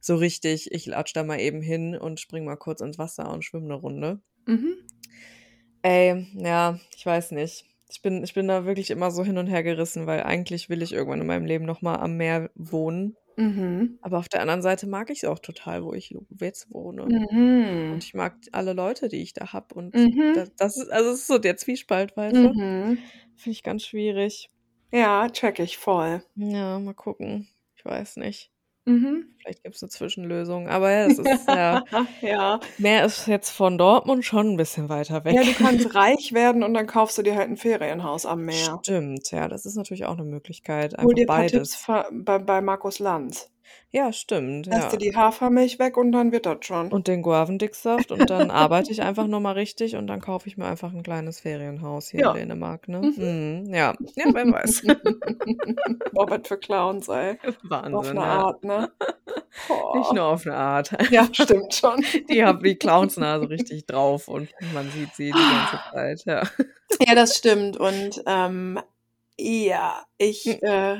so 0.00 0.16
richtig, 0.16 0.72
ich 0.72 0.86
latsch 0.86 1.14
da 1.14 1.24
mal 1.24 1.40
eben 1.40 1.62
hin 1.62 1.96
und 1.96 2.20
spring 2.20 2.44
mal 2.46 2.56
kurz 2.56 2.80
ins 2.82 2.98
Wasser 2.98 3.30
und 3.32 3.44
schwimme 3.44 3.66
eine 3.66 3.74
Runde. 3.74 4.22
Mhm. 4.46 4.84
Ey, 5.82 6.26
ja, 6.34 6.78
ich 6.96 7.04
weiß 7.04 7.32
nicht. 7.32 7.66
Ich 7.90 8.00
bin, 8.02 8.24
ich 8.24 8.34
bin 8.34 8.48
da 8.48 8.64
wirklich 8.64 8.90
immer 8.90 9.10
so 9.10 9.24
hin 9.24 9.38
und 9.38 9.46
her 9.46 9.62
gerissen, 9.62 10.06
weil 10.06 10.22
eigentlich 10.22 10.68
will 10.70 10.82
ich 10.82 10.92
irgendwann 10.92 11.20
in 11.20 11.26
meinem 11.26 11.44
Leben 11.46 11.64
nochmal 11.66 11.98
am 12.00 12.16
Meer 12.16 12.50
wohnen. 12.54 13.16
Mhm. 13.36 13.98
Aber 14.00 14.18
auf 14.18 14.28
der 14.28 14.40
anderen 14.42 14.62
Seite 14.62 14.86
mag 14.86 15.10
ich 15.10 15.22
es 15.22 15.28
auch 15.28 15.38
total, 15.38 15.84
wo 15.84 15.92
ich 15.94 16.14
jetzt 16.40 16.72
wohne. 16.72 17.14
Mhm. 17.30 17.92
Und 17.92 18.04
ich 18.04 18.14
mag 18.14 18.36
alle 18.52 18.72
Leute, 18.74 19.08
die 19.08 19.22
ich 19.22 19.32
da 19.34 19.52
habe. 19.52 19.74
Und 19.74 19.94
Mhm. 19.94 20.32
das, 20.32 20.50
das 20.56 20.76
ist, 20.76 20.90
also 20.90 21.10
es 21.10 21.20
ist 21.20 21.26
so 21.28 21.38
der 21.38 21.56
Zwiespalt, 21.56 22.16
weißt 22.16 22.44
du? 22.44 22.54
Mhm. 22.54 22.98
Finde 23.36 23.50
ich 23.52 23.62
ganz 23.62 23.84
schwierig. 23.86 24.50
Ja, 24.92 25.28
check 25.30 25.58
ich 25.58 25.76
voll. 25.78 26.22
Ja, 26.36 26.78
mal 26.78 26.94
gucken. 26.94 27.48
Ich 27.76 27.84
weiß 27.84 28.16
nicht. 28.16 28.50
Mhm. 28.86 29.26
Vielleicht 29.38 29.62
gibt 29.62 29.76
es 29.76 29.82
eine 29.82 29.90
Zwischenlösung. 29.90 30.68
Aber 30.68 30.90
ja, 30.90 31.06
es 31.06 31.18
ist 31.18 31.48
ja. 31.48 31.82
ja. 32.20 32.60
Meer 32.78 33.04
ist 33.04 33.26
jetzt 33.26 33.50
von 33.50 33.78
Dortmund 33.78 34.24
schon 34.24 34.50
ein 34.52 34.56
bisschen 34.56 34.88
weiter 34.88 35.24
weg. 35.24 35.34
Ja, 35.34 35.42
du 35.42 35.52
kannst 35.54 35.94
reich 35.94 36.32
werden 36.32 36.62
und 36.62 36.74
dann 36.74 36.86
kaufst 36.86 37.16
du 37.18 37.22
dir 37.22 37.34
halt 37.36 37.48
ein 37.48 37.56
Ferienhaus 37.56 38.26
am 38.26 38.44
Meer. 38.44 38.80
Stimmt, 38.82 39.30
ja, 39.30 39.48
das 39.48 39.64
ist 39.66 39.76
natürlich 39.76 40.04
auch 40.04 40.14
eine 40.18 40.24
Möglichkeit. 40.24 40.92
Hol 40.92 40.98
Einfach 41.00 41.14
dir 41.14 41.22
ein 41.22 41.26
paar 41.26 41.46
Tipps 41.46 41.52
beides. 41.52 41.76
fa- 41.76 42.08
bei, 42.12 42.38
bei 42.38 42.60
Markus 42.60 42.98
Lanz. 42.98 43.50
Ja, 43.90 44.12
stimmt, 44.12 44.66
ja. 44.66 44.88
du 44.88 44.96
die 44.96 45.14
Hafermilch 45.14 45.78
weg 45.78 45.96
und 45.96 46.12
dann 46.12 46.32
wird 46.32 46.46
das 46.46 46.58
schon. 46.62 46.88
Und 46.92 47.06
den 47.08 47.22
Guavendicksaft 47.22 48.10
und 48.12 48.28
dann 48.28 48.50
arbeite 48.50 48.90
ich 48.90 49.02
einfach 49.02 49.26
nur 49.26 49.40
mal 49.40 49.52
richtig 49.52 49.96
und 49.96 50.06
dann 50.08 50.20
kaufe 50.20 50.48
ich 50.48 50.56
mir 50.56 50.66
einfach 50.66 50.92
ein 50.92 51.02
kleines 51.02 51.40
Ferienhaus 51.40 52.08
hier 52.08 52.20
Ja. 52.20 52.30
in 52.32 52.36
Dänemark, 52.48 52.88
ne? 52.88 53.00
Mhm. 53.00 53.64
Mhm, 53.66 53.74
ja. 53.74 53.94
ja, 54.16 54.24
wer 54.32 54.46
weiß. 54.52 54.82
Boah, 56.12 56.30
was 56.30 56.40
für 56.48 56.58
Clowns, 56.58 57.08
ey. 57.08 57.38
Auf 57.46 57.56
Wahnsinn, 57.62 58.18
eine 58.18 58.20
ja. 58.26 58.38
Art, 58.44 58.64
ne? 58.64 58.90
Nicht 58.90 59.68
Boah. 59.68 60.14
nur 60.14 60.24
auf 60.24 60.46
eine 60.46 60.56
Art. 60.56 60.90
Ja, 61.10 61.28
stimmt 61.32 61.74
schon. 61.74 62.04
Die 62.30 62.44
haben 62.44 62.62
die 62.62 62.74
Clownsnase 62.76 63.48
richtig 63.48 63.86
drauf 63.86 64.28
und 64.28 64.48
man 64.72 64.90
sieht 64.90 65.14
sie 65.14 65.26
die 65.26 65.32
ganze 65.32 65.78
Zeit, 65.92 66.24
ja. 66.26 66.42
Ja, 67.06 67.14
das 67.14 67.36
stimmt. 67.36 67.76
Und 67.76 68.22
ähm, 68.26 68.80
ja, 69.38 70.04
ich, 70.18 70.44
Hm. 70.44 70.58
äh, 70.62 70.96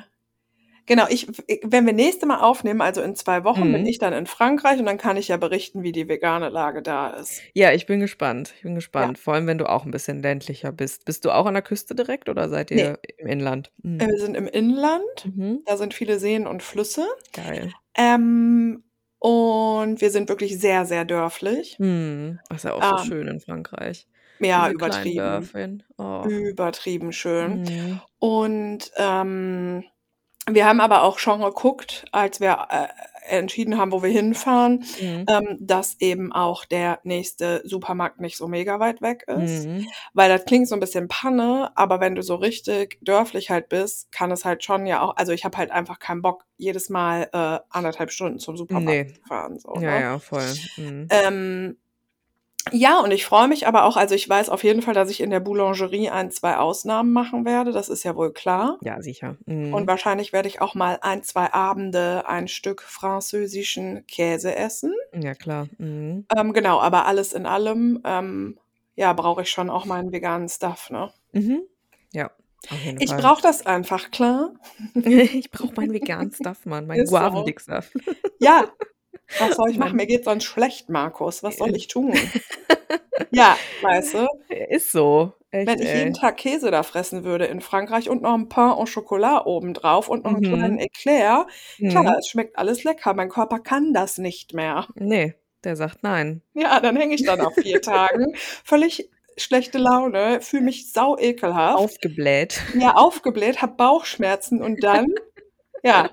genau, 0.87 1.07
ich, 1.09 1.27
wenn 1.63 1.87
wir 1.87 1.93
nächste 1.93 2.27
Mal 2.27 2.41
aufnehmen, 2.41 2.81
also 2.81 3.01
in 3.03 3.15
zwei 3.17 3.45
Wochen, 3.45 3.73
bin 3.73 3.83
Mhm. 3.83 3.87
ich 3.87 3.99
dann 3.99 4.13
in 4.13 4.27
Frankreich 4.27 4.79
und 4.79 4.87
dann 4.87 4.99
kann 4.99 5.17
ich 5.17 5.29
ja 5.29 5.37
berichten, 5.37 5.83
wie 5.83 5.93
die 5.93 6.09
vegane 6.09 6.49
Lage 6.49 6.83
da 6.83 7.11
ist. 7.11 7.41
Ja, 7.55 7.73
ich 7.73 7.87
bin 7.87 8.01
gespannt. 8.01 8.53
Ich 8.57 8.63
bin 8.63 8.73
Ja. 8.73 8.77
gespannt. 8.77 9.19
Vor 9.19 9.35
allem, 9.35 9.47
wenn 9.47 9.59
du 9.59 9.69
auch 9.69 9.85
ein 9.85 9.91
bisschen 9.91 10.21
ländlicher 10.23 10.73
bist. 10.73 11.05
Bist 11.05 11.25
du 11.25 11.31
auch 11.31 11.47
an 11.47 11.55
der 11.55 11.63
Küste 11.63 11.95
direkt 11.95 12.29
oder 12.29 12.49
seid 12.49 12.71
Nee, 12.71 12.83
ihr 12.83 12.99
im 13.19 13.27
Inland? 13.27 13.73
Mhm. 13.83 14.01
wir 14.01 14.19
sind 14.19 14.37
im 14.37 14.47
Inland, 14.47 15.03
Mhm. 15.25 15.63
da 15.67 15.77
sind 15.77 15.95
viele 15.95 16.19
Seen 16.19 16.47
und 16.47 16.63
Flüsse. 16.63 17.07
Geil. 17.33 17.73
Ähm, 17.97 18.83
und 19.19 20.01
wir 20.01 20.11
sind 20.11 20.29
wirklich 20.29 20.59
sehr, 20.61 20.85
sehr 20.85 21.05
dörflich. 21.05 21.77
Mhm. 21.79 22.41
Das 22.49 22.59
ist 22.59 22.65
ja 22.65 22.73
auch 22.75 22.83
so 22.83 22.97
Ähm, 23.05 23.09
schön 23.09 23.29
in 23.29 23.41
Frankreich. 23.41 24.07
ja, 24.41 24.65
Diese 24.65 24.75
übertrieben. 24.75 25.83
Oh. 25.97 26.25
Übertrieben 26.29 27.13
schön. 27.13 27.63
Mhm. 27.63 28.01
Und 28.19 28.91
ähm, 28.99 29.85
wir 30.51 30.67
haben 30.67 30.81
aber 30.81 31.03
auch 31.03 31.19
schon 31.19 31.41
geguckt, 31.41 32.05
als 32.13 32.41
wir 32.41 32.67
äh, 32.71 32.89
entschieden 33.27 33.79
haben, 33.79 33.91
wo 33.93 34.03
wir 34.03 34.11
hinfahren, 34.11 34.85
Mhm. 35.01 35.25
ähm, 35.29 35.57
dass 35.59 35.99
eben 36.01 36.31
auch 36.33 36.67
der 36.67 37.01
nächste 37.05 37.63
Supermarkt 37.65 38.21
nicht 38.21 38.37
so 38.37 38.47
mega 38.49 38.79
weit 38.81 39.01
weg 39.01 39.25
ist. 39.27 39.67
Mhm. 39.67 39.87
Weil 40.13 40.29
das 40.29 40.45
klingt 40.45 40.69
so 40.69 40.75
ein 40.75 40.81
bisschen 40.81 41.09
Panne, 41.09 41.73
aber 41.75 42.01
wenn 42.01 42.15
du 42.15 42.23
so 42.23 42.35
richtig 42.35 42.99
dörflich 43.01 43.49
halt 43.49 43.71
bist, 43.71 44.13
kann 44.13 44.31
es 44.31 44.45
halt 44.45 44.63
schon 44.63 44.85
ja 44.87 45.01
auch, 45.01 45.17
also 45.17 45.33
ich 45.33 45.47
habe 45.47 45.57
halt 45.57 45.71
einfach 45.71 45.99
keinen 45.99 46.21
Bock, 46.21 46.45
jedes 46.59 46.91
Mal 46.91 47.31
äh, 47.33 47.59
anderthalb 47.71 48.11
Stunden 48.11 48.39
zum 48.39 48.59
Supermarkt 48.59 48.87
Nee. 49.09 49.15
zu 49.15 49.21
fahren. 49.27 49.59
So, 49.59 49.75
Ja, 49.77 49.81
ne? 49.81 50.01
ja, 50.01 50.19
voll. 50.19 50.47
Mhm. 50.77 51.09
Ähm, 51.11 51.77
ja, 52.73 53.01
und 53.01 53.11
ich 53.11 53.25
freue 53.27 53.49
mich 53.49 53.67
aber 53.67 53.85
auch, 53.85 53.97
also 53.97 54.15
ich 54.15 54.29
weiß 54.29 54.49
auf 54.49 54.65
jeden 54.65 54.83
Fall, 54.83 54.95
dass 54.95 55.11
ich 55.11 55.21
in 55.21 55.31
der 55.31 55.41
Boulangerie 55.41 56.11
ein, 56.11 56.31
zwei 56.31 56.57
Ausnahmen 56.57 57.13
machen 57.13 57.45
werde, 57.45 57.73
das 57.73 57.89
ist 57.89 58.05
ja 58.05 58.17
wohl 58.17 58.33
klar. 58.33 58.79
Ja, 58.83 59.01
sicher. 59.03 59.37
Und 59.47 59.71
Mhm. 59.73 59.87
wahrscheinlich 59.87 60.33
werde 60.33 60.49
ich 60.49 60.61
auch 60.61 60.75
mal 60.75 60.99
ein, 61.03 61.23
zwei 61.23 61.53
Abende 61.53 62.25
ein 62.27 62.49
Stück 62.49 62.83
französischen 62.83 64.07
Käse 64.07 64.55
essen. 64.57 64.95
Ja, 65.13 65.35
klar. 65.35 65.69
Mhm. 65.79 66.27
Ähm, 66.37 66.53
genau, 66.53 66.81
aber 66.81 67.07
alles 67.07 67.33
in 67.33 67.47
allem, 67.47 68.01
ähm, 68.05 68.59
ja, 68.97 69.13
brauche 69.13 69.43
ich 69.43 69.51
schon 69.51 69.71
auch 69.71 69.85
meinen 69.85 70.13
veganen 70.13 70.49
Stuff, 70.49 70.91
ne? 70.91 71.11
Mhm. 71.33 71.63
Ja, 72.13 72.31
Ich 72.99 73.11
brauche 73.11 73.43
das 73.43 73.67
einfach, 73.67 74.11
klar. 74.11 74.53
Ich 74.95 75.51
brauche 75.51 75.75
meinen 75.75 75.93
veganen 75.93 76.33
Stuff, 76.33 76.65
Mann. 76.65 76.87
Meinen. 76.87 77.07
Guavendicksaft. 77.07 77.93
Ja, 78.39 78.65
was 79.39 79.57
soll 79.57 79.71
ich 79.71 79.79
machen? 79.79 79.97
Mir 79.97 80.07
geht 80.07 80.25
sonst 80.25 80.45
schlecht, 80.45 80.89
Markus. 80.91 81.43
Was 81.43 81.57
soll 81.57 81.75
ich 81.77 81.89
tun? 81.89 82.13
Ja, 83.31 83.57
weißt 83.83 84.15
du, 84.15 84.27
Ist 84.71 84.91
so. 84.93 85.33
wenn 85.53 85.69
Echt, 85.69 85.81
ich 85.81 85.87
jeden 85.89 86.15
ey. 86.15 86.21
Tag 86.21 86.37
Käse 86.37 86.71
da 86.73 86.83
fressen 86.83 87.23
würde 87.25 87.47
in 87.47 87.61
Frankreich 87.61 88.09
und 88.09 88.23
noch 88.23 88.35
ein 88.35 88.49
Pain 88.49 88.71
au 88.73 88.85
Chocolat 88.93 89.47
obendrauf 89.47 90.09
und 90.09 90.25
noch 90.25 90.33
einen 90.33 90.43
kleinen 90.43 90.75
Mhm. 90.75 90.79
Eclair, 90.81 91.47
klar, 91.91 92.03
Mhm. 92.03 92.15
es 92.19 92.29
schmeckt 92.29 92.59
alles 92.59 92.83
lecker. 92.85 93.15
Mein 93.15 93.29
Körper 93.29 93.61
kann 93.61 93.93
das 93.93 94.19
nicht 94.19 94.53
mehr. 94.53 94.89
Nee, 94.97 95.35
der 95.63 95.77
sagt 95.77 96.03
nein. 96.03 96.43
Ja, 96.55 96.81
dann 96.81 96.97
hänge 96.97 97.15
ich 97.15 97.25
da 97.25 97.37
nach 97.37 97.53
vier 97.53 97.81
Tagen. 97.83 98.35
Völlig 98.65 99.09
schlechte 99.37 99.79
Laune, 99.79 100.41
fühle 100.41 100.63
mich 100.65 100.93
sau 100.93 101.17
ekelhaft. 101.19 101.79
Aufgebläht. 101.79 102.61
Ja, 102.79 102.95
aufgebläht, 102.95 103.63
hab 103.63 103.77
Bauchschmerzen 103.77 104.61
und 104.63 104.83
dann, 104.83 105.07
ja, 105.85 106.11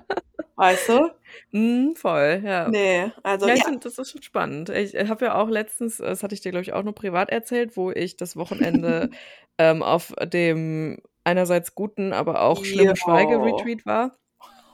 weißt 0.56 0.88
du? 0.88 1.10
Mhm, 1.50 1.94
voll, 1.96 2.42
ja. 2.44 2.72
Nee, 2.72 3.12
also 3.22 3.46
Ja, 3.46 3.54
ich 3.54 3.60
ja. 3.60 3.64
finde, 3.64 3.80
das 3.80 3.98
ist 3.98 4.10
schon 4.12 4.22
spannend. 4.22 4.70
Ich 4.70 4.94
habe 4.96 5.26
ja 5.26 5.34
auch 5.36 5.48
letztens, 5.50 5.98
das 5.98 6.22
hatte 6.22 6.34
ich 6.34 6.40
dir, 6.42 6.50
glaube 6.52 6.62
ich, 6.64 6.72
auch 6.74 6.82
nur 6.84 6.94
privat 6.94 7.30
erzählt, 7.30 7.76
wo 7.76 7.90
ich 7.92 8.16
das 8.16 8.36
Wochenende 8.36 9.10
ähm, 9.58 9.82
auf 9.82 10.14
dem 10.24 10.98
einerseits 11.24 11.74
guten, 11.74 12.12
aber 12.12 12.42
auch 12.42 12.64
schlimmen 12.64 12.96
Jo. 12.96 12.96
Schweigeretreat 12.96 13.86
war. 13.86 14.18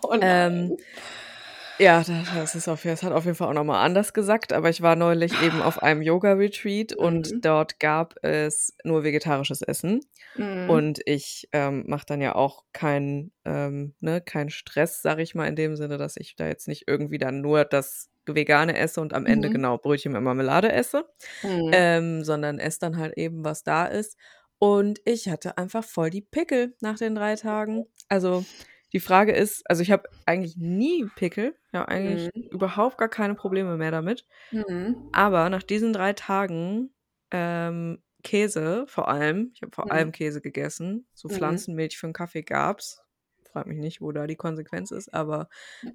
Oh 0.03 0.15
nein. 0.17 0.23
Ähm, 0.23 0.77
ja, 1.81 2.03
da- 2.03 2.23
das 2.35 2.55
ist 2.55 2.69
auf, 2.69 2.83
das 2.83 3.03
hat 3.03 3.13
auf 3.13 3.25
jeden 3.25 3.37
Fall 3.37 3.49
auch 3.49 3.53
nochmal 3.55 3.85
anders 3.85 4.13
gesagt, 4.13 4.53
aber 4.53 4.69
ich 4.71 4.83
war 4.83 4.97
neulich 4.97 5.41
eben 5.41 5.63
auf 5.63 5.81
einem 5.83 6.03
Yoga-Retreat 6.03 6.93
und 6.95 7.35
Mhm. 7.35 7.41
dort 7.43 7.79
gab 7.81 8.17
es 8.25 8.75
nur 8.85 9.05
vegetarisches 9.05 9.63
Essen. 9.63 10.01
Mhm. 10.35 10.71
Und 10.71 11.01
ich 11.07 11.49
ähm, 11.53 11.85
mache 11.87 12.05
dann 12.07 12.21
ja 12.21 12.35
auch 12.35 12.65
keinen 12.73 13.33
ähm, 13.45 13.95
ne, 14.01 14.21
keinen 14.21 14.51
Stress, 14.51 15.03
sag 15.03 15.19
ich 15.21 15.35
mal, 15.35 15.47
in 15.49 15.57
dem 15.57 15.77
Sinne, 15.77 15.99
dass 15.99 16.17
ich 16.17 16.37
da 16.37 16.47
jetzt 16.49 16.69
nicht 16.69 16.85
irgendwie 16.89 17.19
dann 17.19 17.41
nur 17.41 17.65
das 17.65 18.11
Vegane 18.27 18.77
esse 18.77 19.01
und 19.01 19.15
am 19.15 19.25
Ende 19.27 19.49
Mhm. 19.49 19.53
genau 19.53 19.79
Brötchen 19.79 20.13
mit 20.13 20.23
Marmelade 20.23 20.71
esse, 20.73 21.05
Mhm. 21.43 21.71
ähm, 21.73 22.25
sondern 22.25 22.59
esse 22.59 22.81
dann 22.81 22.97
halt 22.99 23.17
eben, 23.17 23.45
was 23.45 23.63
da 23.65 23.87
ist. 23.87 24.17
Und 24.59 25.01
ich 25.05 25.29
hatte 25.29 25.57
einfach 25.59 25.85
voll 25.85 26.11
die 26.11 26.23
Pickel 26.23 26.75
nach 26.81 26.99
den 26.99 27.15
drei 27.15 27.37
Tagen. 27.37 27.87
Also 28.09 28.45
die 28.93 29.01
Frage 29.01 29.33
ist, 29.33 29.63
also 29.71 29.83
ich 29.83 29.91
habe 29.91 30.09
eigentlich 30.27 30.57
nie 30.57 31.05
Pickel, 31.07 31.55
ich 31.69 31.75
habe 31.79 31.89
eigentlich 31.89 32.31
Mhm. 32.35 32.43
überhaupt 32.51 32.99
gar 32.99 33.09
keine 33.09 33.35
Probleme 33.35 33.77
mehr 33.77 33.91
damit. 33.91 34.25
Mhm. 34.51 34.97
Aber 35.13 35.51
nach 35.51 35.63
diesen 35.63 35.93
drei 35.93 36.13
Tagen 36.15 36.95
ähm, 37.31 38.03
Käse 38.25 38.85
vor 38.89 39.09
allem, 39.09 39.51
ich 39.55 39.63
habe 39.63 39.73
vor 39.75 39.87
Mhm. 39.87 39.91
allem 39.93 40.13
Käse 40.13 40.41
gegessen, 40.41 41.07
so 41.15 41.29
Mhm. 41.29 41.33
Pflanzenmilch 41.35 41.99
für 41.99 42.07
einen 42.07 42.15
Kaffee 42.15 42.43
gab's. 42.43 43.03
Frag 43.53 43.67
mich 43.67 43.79
nicht, 43.79 44.01
wo 44.01 44.13
da 44.13 44.27
die 44.27 44.37
Konsequenz 44.37 44.91
ist, 44.91 45.13
aber 45.15 45.49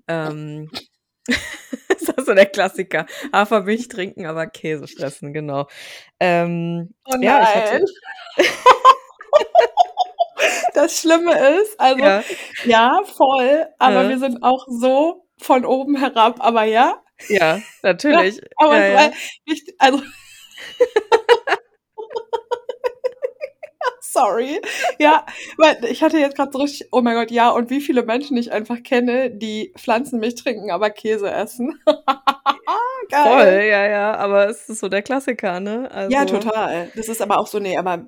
ähm, 0.07 0.69
ist 1.27 2.13
das 2.15 2.25
so 2.25 2.33
der 2.33 2.45
Klassiker. 2.47 3.05
Hafermilch 3.33 3.87
trinken, 3.87 4.25
aber 4.25 4.47
Käse 4.47 4.87
fressen, 4.87 5.33
genau. 5.33 5.67
Ähm, 6.19 6.93
Oh 7.05 7.15
ja, 7.21 7.41
ich 7.41 7.55
hatte, 7.55 7.79
nein. 7.79 8.45
Das 10.73 10.99
Schlimme 10.99 11.33
ist, 11.61 11.79
also 11.79 12.03
ja, 12.03 12.23
ja, 12.65 13.01
voll, 13.05 13.67
aber 13.79 14.05
äh, 14.05 14.09
wir 14.09 14.19
sind 14.19 14.43
auch 14.43 14.65
so 14.67 15.27
von 15.37 15.65
oben 15.65 15.95
herab, 15.97 16.37
aber 16.39 16.63
ja, 16.63 17.01
ja, 17.27 17.57
ja, 17.57 17.61
natürlich, 17.81 18.41
aber 18.57 18.77
ja, 18.77 18.85
es 18.85 18.95
war 18.95 19.03
ja. 19.03 19.11
nicht, 19.45 19.73
also 19.77 20.01
Sorry. 24.13 24.61
Ja, 24.99 25.25
weil 25.57 25.83
ich 25.85 26.03
hatte 26.03 26.19
jetzt 26.19 26.35
gerade 26.35 26.51
so 26.53 26.59
richtig, 26.59 26.87
oh 26.91 27.01
mein 27.01 27.15
Gott, 27.15 27.31
ja, 27.31 27.49
und 27.49 27.71
wie 27.71 27.81
viele 27.81 28.03
Menschen 28.03 28.37
ich 28.37 28.51
einfach 28.51 28.83
kenne, 28.83 29.31
die 29.31 29.73
Pflanzenmilch 29.75 30.35
trinken, 30.35 30.69
aber 30.69 30.91
Käse 30.91 31.31
essen. 31.31 31.79
Geil. 33.09 33.23
Voll, 33.23 33.63
ja, 33.69 33.87
ja, 33.87 34.15
aber 34.15 34.47
es 34.47 34.69
ist 34.69 34.79
so 34.79 34.87
der 34.87 35.01
Klassiker, 35.01 35.59
ne? 35.59 35.89
Also. 35.91 36.15
Ja, 36.15 36.25
total. 36.25 36.91
Das 36.95 37.09
ist 37.09 37.21
aber 37.21 37.39
auch 37.39 37.47
so, 37.47 37.59
nee, 37.59 37.75
aber, 37.75 38.05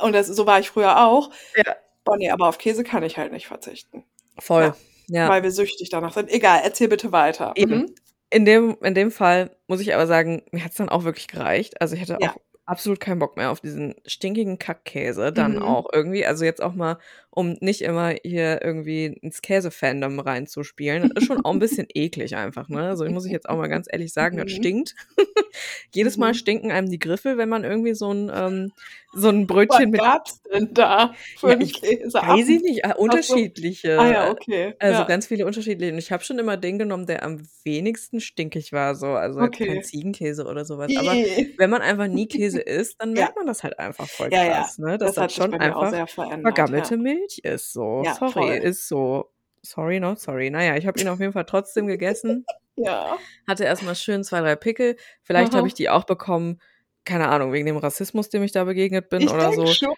und 0.00 0.12
das, 0.12 0.26
so 0.26 0.44
war 0.46 0.58
ich 0.58 0.70
früher 0.70 1.04
auch. 1.04 1.30
Ja. 1.56 1.76
Boah, 2.08 2.16
nee, 2.16 2.30
aber 2.30 2.48
auf 2.48 2.56
Käse 2.56 2.84
kann 2.84 3.02
ich 3.02 3.18
halt 3.18 3.32
nicht 3.32 3.48
verzichten. 3.48 4.02
Voll. 4.38 4.74
Ja. 5.08 5.24
ja. 5.24 5.28
Weil 5.28 5.42
wir 5.42 5.50
süchtig 5.50 5.90
danach 5.90 6.14
sind. 6.14 6.30
Egal, 6.30 6.62
erzähl 6.64 6.88
bitte 6.88 7.12
weiter. 7.12 7.52
Eben. 7.54 7.80
Mhm. 7.80 7.94
In 8.30 8.44
dem, 8.46 8.78
in 8.82 8.94
dem 8.94 9.10
Fall 9.10 9.50
muss 9.66 9.80
ich 9.80 9.94
aber 9.94 10.06
sagen, 10.06 10.42
mir 10.50 10.64
hat 10.64 10.70
es 10.70 10.78
dann 10.78 10.88
auch 10.88 11.04
wirklich 11.04 11.28
gereicht. 11.28 11.82
Also 11.82 11.96
ich 11.96 12.00
hatte 12.00 12.16
ja. 12.20 12.30
auch 12.30 12.36
absolut 12.64 12.98
keinen 12.98 13.18
Bock 13.18 13.36
mehr 13.36 13.50
auf 13.50 13.60
diesen 13.60 13.94
stinkigen 14.06 14.58
Kackkäse 14.58 15.32
dann 15.32 15.56
mhm. 15.56 15.62
auch 15.62 15.86
irgendwie. 15.92 16.24
Also 16.24 16.46
jetzt 16.46 16.62
auch 16.62 16.74
mal, 16.74 16.98
um 17.30 17.56
nicht 17.60 17.82
immer 17.82 18.14
hier 18.24 18.62
irgendwie 18.64 19.06
ins 19.06 19.42
Käse-Fandom 19.42 20.18
reinzuspielen. 20.18 21.10
Das 21.14 21.22
ist 21.22 21.26
schon 21.26 21.44
auch 21.44 21.52
ein 21.52 21.58
bisschen 21.58 21.86
eklig 21.94 22.36
einfach, 22.36 22.68
ne? 22.68 22.88
Also 22.88 23.04
muss 23.06 23.26
ich 23.26 23.32
jetzt 23.32 23.48
auch 23.48 23.56
mal 23.56 23.68
ganz 23.68 23.86
ehrlich 23.90 24.12
sagen, 24.12 24.38
das 24.38 24.46
mhm. 24.46 24.56
stinkt. 24.56 24.94
Jedes 25.94 26.16
Mal 26.16 26.32
mhm. 26.32 26.34
stinken 26.34 26.72
einem 26.72 26.90
die 26.90 26.98
Griffel, 26.98 27.38
wenn 27.38 27.48
man 27.48 27.64
irgendwie 27.64 27.94
so 27.94 28.12
ein, 28.12 28.30
ähm, 28.34 28.72
so 29.12 29.28
ein 29.28 29.46
Brötchen 29.46 29.92
Was 29.92 30.00
gab's 30.00 30.42
denn 30.52 30.74
da 30.74 31.14
für 31.38 31.52
ja, 31.52 31.60
ich 31.60 31.80
Käse? 31.80 32.14
Weiß 32.14 32.48
ich 32.48 32.62
nicht, 32.62 32.84
äh, 32.84 32.94
unterschiedliche. 32.96 33.98
Ah 33.98 34.10
ja, 34.10 34.30
okay. 34.30 34.74
Also 34.78 35.00
ja. 35.00 35.06
ganz 35.06 35.26
viele 35.26 35.46
unterschiedliche. 35.46 35.92
Und 35.92 35.98
ich 35.98 36.12
habe 36.12 36.24
schon 36.24 36.38
immer 36.38 36.56
den 36.56 36.78
genommen, 36.78 37.06
der 37.06 37.22
am 37.24 37.42
wenigsten 37.64 38.20
stinkig 38.20 38.72
war, 38.72 38.94
so. 38.94 39.08
Also 39.08 39.40
okay. 39.40 39.66
kein 39.66 39.82
Ziegenkäse 39.82 40.44
oder 40.44 40.64
sowas. 40.64 40.90
Aber 40.96 41.12
wenn 41.12 41.70
man 41.70 41.82
einfach 41.82 42.06
nie 42.06 42.26
Käse 42.28 42.60
isst, 42.60 42.96
dann 42.98 43.12
merkt 43.12 43.36
man 43.36 43.46
das 43.46 43.62
halt 43.62 43.78
einfach 43.78 44.08
voll 44.08 44.30
krass, 44.30 44.76
ja, 44.78 44.84
ne? 44.84 44.98
Das, 44.98 45.14
das 45.14 45.32
schon 45.32 45.54
einfach 45.54 46.08
vergammelte 46.08 46.96
Milch 46.96 47.17
ist, 47.44 47.72
so. 47.72 48.02
sorry, 48.18 48.32
voll. 48.32 48.54
ist 48.54 48.88
so. 48.88 49.30
Sorry, 49.62 50.00
not 50.00 50.20
sorry. 50.20 50.50
Naja, 50.50 50.76
ich 50.76 50.86
habe 50.86 51.00
ihn 51.00 51.08
auf 51.08 51.20
jeden 51.20 51.32
Fall 51.32 51.44
trotzdem 51.44 51.86
gegessen. 51.86 52.46
ja. 52.76 53.18
Hatte 53.46 53.64
erstmal 53.64 53.96
schön 53.96 54.24
zwei, 54.24 54.40
drei 54.40 54.56
Pickel. 54.56 54.96
Vielleicht 55.22 55.54
habe 55.54 55.66
ich 55.66 55.74
die 55.74 55.90
auch 55.90 56.04
bekommen, 56.04 56.60
keine 57.04 57.28
Ahnung, 57.28 57.52
wegen 57.52 57.66
dem 57.66 57.78
Rassismus, 57.78 58.28
dem 58.28 58.42
ich 58.42 58.52
da 58.52 58.64
begegnet 58.64 59.08
bin 59.08 59.22
ich 59.22 59.30
oder 59.30 59.52
so. 59.52 59.66
Schon. 59.66 59.94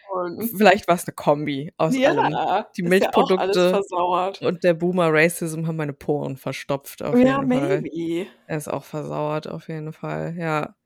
Vielleicht 0.57 0.87
war 0.87 0.95
es 0.95 1.07
eine 1.07 1.14
Kombi 1.14 1.73
aus 1.77 1.97
ja, 1.97 2.11
allem. 2.11 2.64
Die 2.77 2.83
Milchprodukte 2.83 3.81
ja 3.91 4.33
und 4.47 4.62
der 4.62 4.75
Boomer 4.75 5.12
Racism 5.12 5.66
haben 5.66 5.77
meine 5.77 5.93
Poren 5.93 6.37
verstopft 6.37 7.03
auf 7.03 7.14
ja, 7.14 7.41
jeden 7.41 7.53
Fall. 7.53 7.81
Maybe. 7.83 8.27
Er 8.47 8.57
ist 8.57 8.68
auch 8.68 8.85
versauert 8.85 9.49
auf 9.49 9.68
jeden 9.68 9.93
Fall. 9.93 10.35
Ja. 10.39 10.77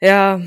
Ja, 0.00 0.40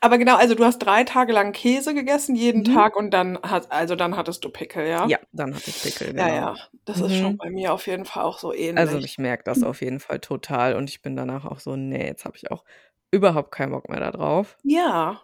aber 0.00 0.18
genau, 0.18 0.36
also 0.36 0.54
du 0.54 0.64
hast 0.64 0.78
drei 0.78 1.04
Tage 1.04 1.32
lang 1.32 1.52
Käse 1.52 1.94
gegessen, 1.94 2.36
jeden 2.36 2.60
mhm. 2.60 2.74
Tag 2.74 2.96
und 2.96 3.10
dann 3.10 3.38
hat, 3.42 3.70
also 3.72 3.96
dann 3.96 4.16
hattest 4.16 4.44
du 4.44 4.50
Pickel, 4.50 4.86
ja? 4.86 5.06
Ja, 5.06 5.18
dann 5.32 5.54
hatte 5.54 5.70
ich 5.70 5.82
Pickel, 5.82 6.12
genau. 6.12 6.26
Ja, 6.26 6.34
ja. 6.34 6.56
Das 6.84 6.98
mhm. 6.98 7.04
ist 7.06 7.16
schon 7.16 7.32
mhm. 7.32 7.36
bei 7.38 7.50
mir 7.50 7.72
auf 7.72 7.86
jeden 7.86 8.04
Fall 8.04 8.24
auch 8.24 8.38
so 8.38 8.52
ähnlich. 8.52 8.78
Also 8.78 8.98
ich 8.98 9.18
merke 9.18 9.44
das 9.44 9.62
auf 9.62 9.80
jeden 9.80 10.00
Fall 10.00 10.20
total 10.20 10.76
und 10.76 10.90
ich 10.90 11.02
bin 11.02 11.16
danach 11.16 11.44
auch 11.44 11.60
so, 11.60 11.76
nee, 11.76 12.06
jetzt 12.06 12.24
habe 12.24 12.36
ich 12.36 12.50
auch 12.50 12.64
überhaupt 13.10 13.50
keinen 13.52 13.72
Bock 13.72 13.88
mehr 13.88 14.00
darauf. 14.00 14.56
Ja. 14.62 15.20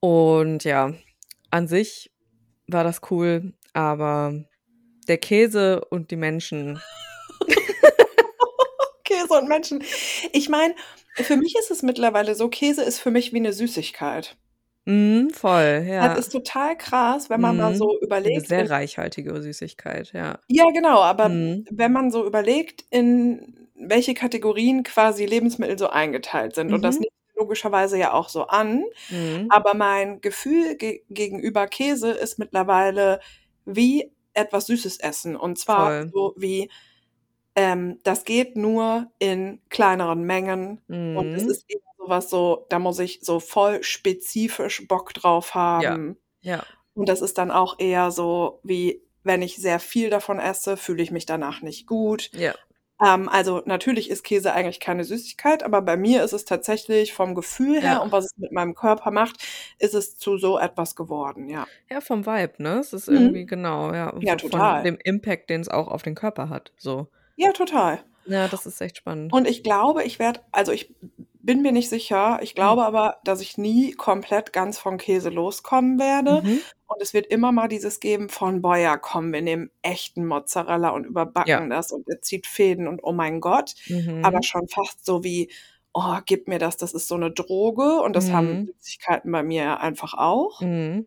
Und 0.00 0.64
ja, 0.64 0.92
an 1.50 1.68
sich 1.68 2.12
war 2.66 2.84
das 2.84 3.00
cool, 3.10 3.52
aber 3.72 4.44
der 5.08 5.18
Käse 5.18 5.84
und 5.84 6.10
die 6.10 6.16
Menschen. 6.16 6.80
Käse 9.14 9.34
und 9.40 9.48
Menschen. 9.48 9.82
Ich 10.32 10.48
meine, 10.48 10.74
für 11.16 11.36
mich 11.36 11.54
ist 11.58 11.70
es 11.70 11.82
mittlerweile 11.82 12.34
so, 12.34 12.48
Käse 12.48 12.82
ist 12.82 12.98
für 13.00 13.10
mich 13.10 13.32
wie 13.32 13.38
eine 13.38 13.52
Süßigkeit. 13.52 14.36
Mhm, 14.86 15.30
voll, 15.30 15.84
ja. 15.88 16.08
Das 16.08 16.26
ist 16.26 16.32
total 16.32 16.76
krass, 16.76 17.30
wenn 17.30 17.40
man 17.40 17.56
mal 17.56 17.72
mhm. 17.72 17.76
so 17.76 17.98
überlegt 18.00 18.46
sehr 18.48 18.68
reichhaltige 18.68 19.40
Süßigkeit, 19.40 20.12
ja. 20.12 20.38
Ja, 20.48 20.70
genau, 20.72 21.00
aber 21.00 21.28
Mhm. 21.30 21.64
wenn 21.70 21.92
man 21.92 22.10
so 22.10 22.26
überlegt, 22.26 22.84
in 22.90 23.68
welche 23.74 24.14
Kategorien 24.14 24.82
quasi 24.82 25.24
Lebensmittel 25.26 25.78
so 25.78 25.88
eingeteilt 25.88 26.54
sind 26.54 26.72
und 26.74 26.82
das 26.82 26.96
Mhm. 26.96 27.02
nimmt 27.02 27.12
logischerweise 27.36 27.98
ja 27.98 28.12
auch 28.12 28.28
so 28.28 28.46
an, 28.46 28.84
Mhm. 29.08 29.46
aber 29.50 29.74
mein 29.74 30.20
Gefühl 30.20 30.76
ge 30.76 31.02
gegenüber 31.08 31.66
Käse 31.66 32.10
ist 32.12 32.38
mittlerweile 32.38 33.20
wie 33.64 34.10
etwas 34.34 34.66
Süßes 34.66 34.98
essen 35.00 35.34
und 35.36 35.58
zwar 35.58 35.94
Voll. 36.02 36.10
so 36.12 36.34
wie 36.36 36.70
ähm, 37.56 38.00
das 38.02 38.24
geht 38.24 38.56
nur 38.56 39.10
in 39.18 39.60
kleineren 39.70 40.24
Mengen 40.24 40.80
und 40.88 41.34
es 41.34 41.44
mhm. 41.44 41.50
ist 41.50 41.64
eben 41.68 41.82
so 41.98 42.08
was 42.08 42.30
so 42.30 42.66
da 42.68 42.78
muss 42.78 42.98
ich 42.98 43.20
so 43.22 43.40
voll 43.40 43.82
spezifisch 43.82 44.86
Bock 44.88 45.14
drauf 45.14 45.50
Ja, 45.54 45.60
haben. 45.60 46.16
ja. 46.40 46.64
Und 46.94 47.08
das 47.08 47.22
ist 47.22 47.38
dann 47.38 47.50
auch 47.50 47.78
eher 47.80 48.10
so 48.12 48.60
wie, 48.62 49.02
wenn 49.24 49.42
ich 49.42 49.56
sehr 49.56 49.80
viel 49.80 50.10
davon 50.10 50.38
esse, 50.38 50.76
fühle 50.76 51.02
ich 51.02 51.10
mich 51.10 51.26
danach 51.26 51.60
nicht 51.62 51.86
gut. 51.88 52.30
Ja. 52.32 52.54
Ähm, 53.04 53.28
also 53.28 53.62
natürlich 53.66 54.10
ist 54.10 54.22
Käse 54.22 54.52
eigentlich 54.52 54.78
keine 54.78 55.02
Süßigkeit, 55.02 55.64
aber 55.64 55.82
bei 55.82 55.96
mir 55.96 56.22
ist 56.22 56.32
es 56.32 56.44
tatsächlich 56.44 57.12
vom 57.12 57.34
Gefühl 57.34 57.80
her 57.82 57.94
Ja. 57.94 57.98
und 57.98 58.12
was 58.12 58.26
es 58.26 58.36
mit 58.36 58.52
meinem 58.52 58.74
Körper 58.76 59.10
macht, 59.10 59.36
ist 59.80 59.94
es 59.94 60.16
zu 60.16 60.38
so 60.38 60.58
etwas 60.58 60.94
geworden, 60.94 61.48
ja. 61.48 61.66
Ja, 61.90 62.00
vom 62.00 62.24
Vibe, 62.26 62.62
ne? 62.62 62.78
Es 62.78 62.92
ist 62.92 63.08
Mhm. 63.08 63.16
irgendwie 63.16 63.46
genau, 63.46 63.92
ja, 63.92 64.14
Ja, 64.20 64.38
von 64.38 64.50
total. 64.50 64.82
dem 64.84 64.98
Impact, 65.02 65.50
den 65.50 65.60
es 65.62 65.68
auch 65.68 65.88
auf 65.88 66.02
den 66.02 66.14
Körper 66.14 66.48
hat, 66.48 66.72
so. 66.76 67.08
Ja, 67.36 67.52
total. 67.52 68.04
Ja, 68.26 68.48
das 68.48 68.66
ist 68.66 68.80
echt 68.80 68.98
spannend. 68.98 69.32
Und 69.32 69.46
ich 69.46 69.62
glaube, 69.62 70.04
ich 70.04 70.18
werde, 70.18 70.40
also 70.50 70.72
ich 70.72 70.94
bin 71.44 71.60
mir 71.60 71.72
nicht 71.72 71.90
sicher, 71.90 72.38
ich 72.42 72.54
glaube 72.54 72.82
mhm. 72.82 72.86
aber, 72.86 73.18
dass 73.24 73.42
ich 73.42 73.58
nie 73.58 73.92
komplett 73.92 74.52
ganz 74.52 74.78
vom 74.78 74.96
Käse 74.96 75.28
loskommen 75.28 75.98
werde. 75.98 76.42
Mhm. 76.42 76.60
Und 76.86 77.02
es 77.02 77.12
wird 77.12 77.26
immer 77.26 77.52
mal 77.52 77.68
dieses 77.68 78.00
geben 78.00 78.28
von, 78.30 78.62
boah, 78.62 78.76
ja, 78.76 78.96
komm, 78.96 79.32
wir 79.32 79.42
nehmen 79.42 79.70
echten 79.82 80.26
Mozzarella 80.26 80.90
und 80.90 81.04
überbacken 81.04 81.50
ja. 81.50 81.66
das 81.66 81.92
und 81.92 82.08
er 82.08 82.22
zieht 82.22 82.46
Fäden 82.46 82.88
und 82.88 83.00
oh 83.02 83.12
mein 83.12 83.40
Gott. 83.40 83.74
Mhm. 83.88 84.24
Aber 84.24 84.42
schon 84.42 84.68
fast 84.68 85.04
so 85.04 85.22
wie, 85.22 85.50
oh, 85.92 86.16
gib 86.24 86.48
mir 86.48 86.58
das, 86.58 86.76
das 86.76 86.94
ist 86.94 87.08
so 87.08 87.14
eine 87.14 87.30
Droge. 87.30 88.00
Und 88.00 88.16
das 88.16 88.30
haben 88.30 88.60
mhm. 88.60 88.66
Süßigkeiten 88.78 89.30
bei 89.30 89.42
mir 89.42 89.80
einfach 89.80 90.14
auch. 90.14 90.60
Mhm. 90.62 91.06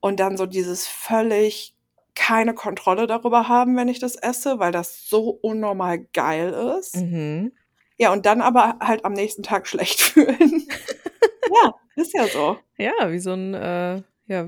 Und 0.00 0.20
dann 0.20 0.36
so 0.36 0.46
dieses 0.46 0.86
völlig 0.86 1.74
keine 2.20 2.52
Kontrolle 2.52 3.06
darüber 3.06 3.48
haben, 3.48 3.78
wenn 3.78 3.88
ich 3.88 3.98
das 3.98 4.14
esse, 4.14 4.58
weil 4.58 4.72
das 4.72 5.08
so 5.08 5.30
unnormal 5.30 6.00
geil 6.12 6.52
ist. 6.78 6.96
Mhm. 6.96 7.52
Ja, 7.96 8.12
und 8.12 8.26
dann 8.26 8.42
aber 8.42 8.76
halt 8.78 9.06
am 9.06 9.14
nächsten 9.14 9.42
Tag 9.42 9.66
schlecht 9.66 10.02
fühlen. 10.02 10.36
ja, 11.64 11.74
ist 11.96 12.12
ja 12.12 12.26
so. 12.26 12.58
Ja, 12.76 13.10
wie 13.10 13.18
so 13.18 13.32
ein, 13.32 13.54
äh, 13.54 14.02
ja, 14.26 14.46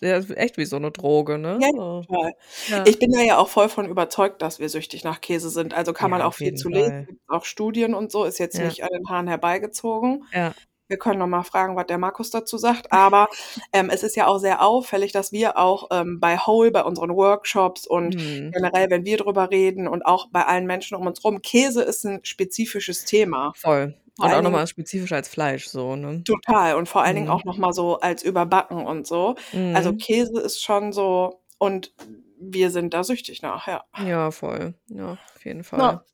echt 0.00 0.56
wie 0.56 0.64
so 0.64 0.76
eine 0.76 0.92
Droge, 0.92 1.36
ne? 1.36 1.58
Ja, 1.60 1.70
total. 1.72 2.32
Ja. 2.68 2.84
Ich 2.86 2.98
bin 2.98 3.12
da 3.12 3.20
ja 3.20 3.36
auch 3.36 3.48
voll 3.48 3.68
von 3.68 3.86
überzeugt, 3.86 4.40
dass 4.40 4.58
wir 4.58 4.70
süchtig 4.70 5.04
nach 5.04 5.20
Käse 5.20 5.50
sind. 5.50 5.74
Also 5.74 5.92
kann 5.92 6.10
ja, 6.10 6.16
man 6.16 6.26
auch 6.26 6.34
viel 6.34 6.54
zu 6.54 6.70
lesen, 6.70 7.04
gibt 7.06 7.20
auch 7.28 7.44
Studien 7.44 7.92
und 7.92 8.12
so, 8.12 8.24
ist 8.24 8.38
jetzt 8.38 8.58
nicht 8.58 8.82
an 8.82 8.90
den 8.92 9.08
Haaren 9.10 9.28
herbeigezogen. 9.28 10.24
Ja. 10.32 10.54
Wir 10.88 10.98
können 10.98 11.18
noch 11.18 11.26
mal 11.26 11.42
fragen, 11.42 11.76
was 11.76 11.86
der 11.86 11.98
Markus 11.98 12.30
dazu 12.30 12.58
sagt. 12.58 12.92
Aber 12.92 13.28
ähm, 13.72 13.90
es 13.90 14.02
ist 14.02 14.16
ja 14.16 14.26
auch 14.26 14.38
sehr 14.38 14.62
auffällig, 14.62 15.12
dass 15.12 15.32
wir 15.32 15.58
auch 15.58 15.88
ähm, 15.90 16.20
bei 16.20 16.38
Whole, 16.38 16.70
bei 16.70 16.84
unseren 16.84 17.14
Workshops 17.14 17.86
und 17.86 18.14
mhm. 18.16 18.52
generell, 18.52 18.90
wenn 18.90 19.04
wir 19.04 19.16
drüber 19.16 19.50
reden 19.50 19.88
und 19.88 20.04
auch 20.04 20.28
bei 20.30 20.44
allen 20.44 20.66
Menschen 20.66 20.96
um 20.96 21.06
uns 21.06 21.24
rum, 21.24 21.42
Käse 21.42 21.82
ist 21.82 22.04
ein 22.04 22.20
spezifisches 22.24 23.04
Thema. 23.04 23.52
Voll. 23.56 23.94
Vor 24.16 24.26
und 24.26 24.32
auch 24.32 24.42
nochmal 24.42 24.66
spezifischer 24.68 25.16
als 25.16 25.28
Fleisch, 25.28 25.66
so, 25.66 25.96
ne? 25.96 26.22
Total. 26.22 26.76
Und 26.76 26.88
vor 26.88 27.02
allen 27.02 27.14
mhm. 27.14 27.20
Dingen 27.20 27.30
auch 27.30 27.44
nochmal 27.44 27.72
so 27.72 27.98
als 27.98 28.22
Überbacken 28.22 28.86
und 28.86 29.06
so. 29.06 29.34
Also 29.52 29.58
mhm. 29.58 29.76
Also 29.76 29.92
Käse 29.96 30.40
ist 30.40 30.62
schon 30.62 30.92
so, 30.92 31.42
und 31.58 31.92
wir 32.38 32.70
sind 32.70 32.94
da 32.94 33.04
süchtig 33.04 33.42
nach, 33.42 33.66
ja. 33.66 33.84
Ja, 34.04 34.30
voll. 34.30 34.74
Ja, 34.88 35.18
auf 35.34 35.44
jeden 35.44 35.64
Fall. 35.64 35.78
Na, 35.78 36.04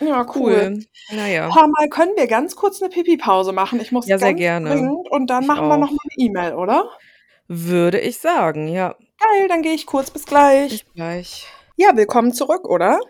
ja, 0.00 0.26
cool. 0.34 0.52
Cool. 0.52 0.84
Naja. 1.16 1.54
Hör 1.54 1.68
mal, 1.68 1.88
können 1.88 2.12
wir 2.16 2.26
ganz 2.26 2.56
kurz 2.56 2.80
eine 2.82 2.90
Pipi-Pause 2.90 3.52
machen? 3.52 3.80
Ich 3.80 3.92
muss 3.92 4.06
Ja, 4.06 4.18
sehr 4.18 4.34
gerne. 4.34 4.90
und 5.10 5.28
dann 5.30 5.42
Ich 5.42 5.48
machen 5.48 5.68
wir 5.68 5.76
noch 5.76 5.88
auch. 5.88 5.92
mal 5.92 5.98
eine 6.16 6.26
E-Mail, 6.26 6.54
oder? 6.54 6.90
Würde 7.48 8.00
ich 8.00 8.18
sagen, 8.18 8.68
ja. 8.68 8.94
Geil, 9.18 9.48
dann 9.48 9.62
gehe 9.62 9.74
ich 9.74 9.86
kurz. 9.86 10.10
Bis 10.10 10.24
gleich. 10.24 10.70
Bis 10.70 10.84
gleich. 10.94 11.46
Ja, 11.76 11.96
willkommen 11.96 12.32
zurück, 12.32 12.64
oder? 12.68 13.00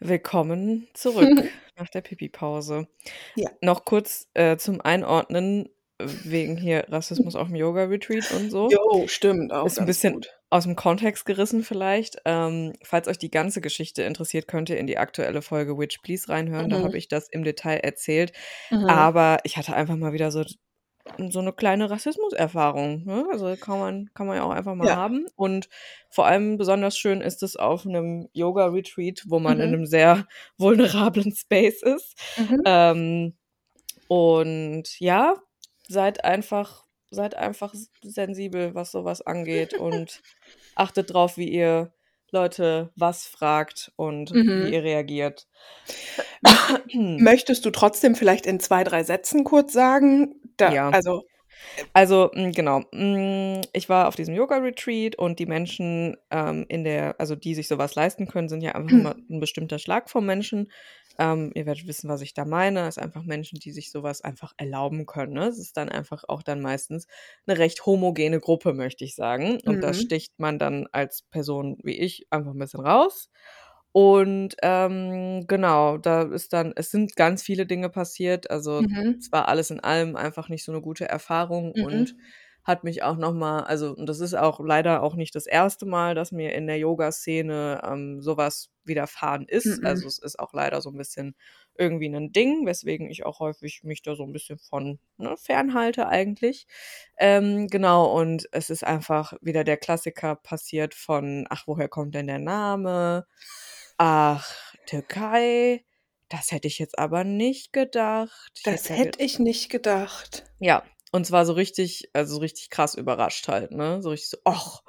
Willkommen 0.00 0.88
zurück 0.94 1.28
nach 1.78 1.88
der 1.88 2.02
Pipi-Pause. 2.02 2.86
Ja. 3.34 3.50
Noch 3.62 3.84
kurz 3.84 4.28
äh, 4.34 4.56
zum 4.56 4.80
Einordnen, 4.80 5.68
wegen 5.98 6.56
hier 6.56 6.84
Rassismus 6.88 7.36
auf 7.36 7.48
dem 7.48 7.56
Yoga-Retreat 7.56 8.30
und 8.32 8.50
so. 8.50 8.68
Jo, 8.70 9.06
stimmt 9.08 9.52
auch 9.52 9.66
Ist 9.66 9.78
ein 9.78 9.86
bisschen 9.86 10.14
gut. 10.14 10.28
aus 10.50 10.64
dem 10.64 10.76
Kontext 10.76 11.24
gerissen 11.24 11.62
vielleicht. 11.64 12.16
Ähm, 12.24 12.74
falls 12.82 13.08
euch 13.08 13.18
die 13.18 13.30
ganze 13.30 13.60
Geschichte 13.60 14.02
interessiert, 14.02 14.46
könnt 14.48 14.68
ihr 14.68 14.76
in 14.78 14.86
die 14.86 14.98
aktuelle 14.98 15.40
Folge 15.42 15.78
Witch 15.78 15.98
Please 16.02 16.28
reinhören. 16.28 16.68
Da 16.68 16.78
habe 16.78 16.90
Mhm. 16.90 16.94
ich 16.96 17.08
das 17.08 17.28
im 17.30 17.44
Detail 17.44 17.78
erzählt. 17.78 18.32
Mhm. 18.70 18.84
Aber 18.88 19.38
ich 19.44 19.56
hatte 19.56 19.74
einfach 19.74 19.96
mal 19.96 20.12
wieder 20.12 20.30
so 20.30 20.44
so 21.30 21.38
eine 21.38 21.52
kleine 21.52 21.88
Rassismuserfahrung, 21.88 23.04
ne? 23.04 23.26
Also, 23.30 23.54
kann 23.56 23.78
man 23.78 24.10
kann 24.12 24.26
man 24.26 24.36
ja 24.38 24.42
auch 24.42 24.50
einfach 24.50 24.74
mal 24.74 24.88
Ja. 24.88 24.96
haben. 24.96 25.26
Und 25.36 25.68
vor 26.10 26.26
allem 26.26 26.56
besonders 26.58 26.98
schön 26.98 27.20
ist 27.20 27.44
es 27.44 27.54
auf 27.54 27.86
einem 27.86 28.28
Yoga-Retreat, 28.32 29.22
wo 29.28 29.38
man 29.38 29.60
in 29.60 29.68
Mhm. 29.68 29.74
einem 29.74 29.86
sehr 29.86 30.26
vulnerablen 30.58 31.32
Space 31.34 31.80
ist. 31.82 32.16
Mhm. 32.36 32.62
Ähm, 32.66 33.34
und 34.08 35.00
ja, 35.00 35.34
seid 35.88 36.24
einfach 36.24 36.84
seid 37.10 37.36
einfach 37.36 37.72
sensibel, 38.02 38.74
was 38.74 38.90
sowas 38.90 39.22
angeht 39.22 39.74
und 39.78 40.22
achtet 40.74 41.12
drauf, 41.12 41.36
wie 41.36 41.48
ihr 41.48 41.92
Leute 42.30 42.90
was 42.96 43.26
fragt 43.26 43.92
und 43.96 44.32
mhm. 44.32 44.66
wie 44.66 44.72
ihr 44.72 44.82
reagiert. 44.82 45.46
Möchtest 46.92 47.64
du 47.64 47.70
trotzdem 47.70 48.14
vielleicht 48.16 48.46
in 48.46 48.60
zwei, 48.60 48.82
drei 48.84 49.04
Sätzen 49.04 49.44
kurz 49.44 49.72
sagen? 49.72 50.34
Da, 50.56 50.72
ja. 50.72 50.90
Also 50.90 51.22
also, 51.92 52.30
hm, 52.32 52.52
genau. 52.52 52.82
Hm, 52.92 53.62
ich 53.72 53.88
war 53.88 54.08
auf 54.08 54.16
diesem 54.16 54.34
Yoga-Retreat 54.34 55.16
und 55.16 55.38
die 55.38 55.46
Menschen 55.46 56.16
ähm, 56.30 56.66
in 56.68 56.84
der, 56.84 57.16
also 57.18 57.34
die 57.34 57.54
sich 57.54 57.68
sowas 57.68 57.94
leisten 57.94 58.26
können, 58.26 58.48
sind 58.48 58.62
ja 58.62 58.74
einfach 58.74 58.90
immer 58.90 59.16
ein 59.30 59.40
bestimmter 59.40 59.78
Schlag 59.78 60.10
von 60.10 60.24
Menschen. 60.24 60.70
Ähm, 61.18 61.52
ihr 61.54 61.66
werdet 61.66 61.86
wissen, 61.86 62.08
was 62.08 62.20
ich 62.20 62.34
da 62.34 62.44
meine. 62.44 62.82
Es 62.82 62.96
ist 62.96 63.02
einfach 63.02 63.22
Menschen, 63.22 63.58
die 63.58 63.72
sich 63.72 63.90
sowas 63.90 64.22
einfach 64.22 64.52
erlauben 64.56 65.06
können. 65.06 65.34
Ne? 65.34 65.46
Es 65.46 65.58
ist 65.58 65.76
dann 65.76 65.88
einfach 65.88 66.24
auch 66.28 66.42
dann 66.42 66.60
meistens 66.60 67.06
eine 67.46 67.58
recht 67.58 67.84
homogene 67.86 68.40
Gruppe, 68.40 68.72
möchte 68.72 69.04
ich 69.04 69.14
sagen. 69.14 69.60
Und 69.64 69.76
mhm. 69.76 69.80
da 69.80 69.94
sticht 69.94 70.38
man 70.38 70.58
dann 70.58 70.86
als 70.92 71.22
Person 71.22 71.78
wie 71.82 71.98
ich 71.98 72.26
einfach 72.30 72.52
ein 72.52 72.58
bisschen 72.58 72.80
raus. 72.80 73.30
Und 73.92 74.56
ähm, 74.62 75.46
genau, 75.46 75.96
da 75.96 76.22
ist 76.22 76.52
dann, 76.52 76.74
es 76.76 76.90
sind 76.90 77.16
ganz 77.16 77.42
viele 77.42 77.64
Dinge 77.64 77.88
passiert. 77.88 78.50
Also 78.50 78.82
mhm. 78.82 79.16
es 79.18 79.32
war 79.32 79.48
alles 79.48 79.70
in 79.70 79.80
allem 79.80 80.16
einfach 80.16 80.50
nicht 80.50 80.64
so 80.64 80.72
eine 80.72 80.82
gute 80.82 81.08
Erfahrung 81.08 81.72
mhm. 81.74 81.84
und 81.84 82.16
hat 82.66 82.82
mich 82.82 83.04
auch 83.04 83.16
nochmal, 83.16 83.62
also 83.62 83.94
und 83.94 84.06
das 84.08 84.18
ist 84.18 84.34
auch 84.34 84.58
leider 84.58 85.00
auch 85.04 85.14
nicht 85.14 85.36
das 85.36 85.46
erste 85.46 85.86
Mal, 85.86 86.16
dass 86.16 86.32
mir 86.32 86.52
in 86.52 86.66
der 86.66 86.78
Yoga-Szene 86.78 87.80
ähm, 87.84 88.20
sowas 88.20 88.70
widerfahren 88.82 89.46
ist. 89.46 89.80
Mhm. 89.80 89.86
Also 89.86 90.08
es 90.08 90.18
ist 90.18 90.40
auch 90.40 90.52
leider 90.52 90.80
so 90.80 90.90
ein 90.90 90.96
bisschen 90.96 91.36
irgendwie 91.78 92.08
ein 92.08 92.32
Ding, 92.32 92.66
weswegen 92.66 93.08
ich 93.08 93.24
auch 93.24 93.38
häufig 93.38 93.84
mich 93.84 94.02
da 94.02 94.16
so 94.16 94.24
ein 94.24 94.32
bisschen 94.32 94.58
von 94.58 94.98
ne, 95.16 95.36
fernhalte 95.36 96.08
eigentlich. 96.08 96.66
Ähm, 97.18 97.68
genau, 97.68 98.12
und 98.18 98.48
es 98.50 98.68
ist 98.68 98.82
einfach 98.82 99.34
wieder 99.40 99.62
der 99.62 99.76
Klassiker 99.76 100.34
passiert 100.34 100.92
von, 100.92 101.46
ach, 101.48 101.68
woher 101.68 101.88
kommt 101.88 102.16
denn 102.16 102.26
der 102.26 102.40
Name? 102.40 103.26
Ach, 103.96 104.52
Türkei, 104.86 105.84
das 106.28 106.50
hätte 106.50 106.66
ich 106.66 106.80
jetzt 106.80 106.98
aber 106.98 107.22
nicht 107.22 107.72
gedacht. 107.72 108.50
Ich 108.56 108.62
das 108.64 108.88
hätte, 108.88 109.02
hätte 109.04 109.22
ich 109.22 109.38
nicht 109.38 109.68
gedacht. 109.70 110.44
Ja, 110.58 110.82
und 111.12 111.26
zwar 111.26 111.46
so 111.46 111.52
richtig, 111.52 112.10
also 112.12 112.38
richtig 112.38 112.70
krass 112.70 112.94
überrascht 112.94 113.48
halt, 113.48 113.72
ne? 113.72 114.02
So 114.02 114.10
richtig 114.10 114.30
so, 114.30 114.38
ach, 114.44 114.82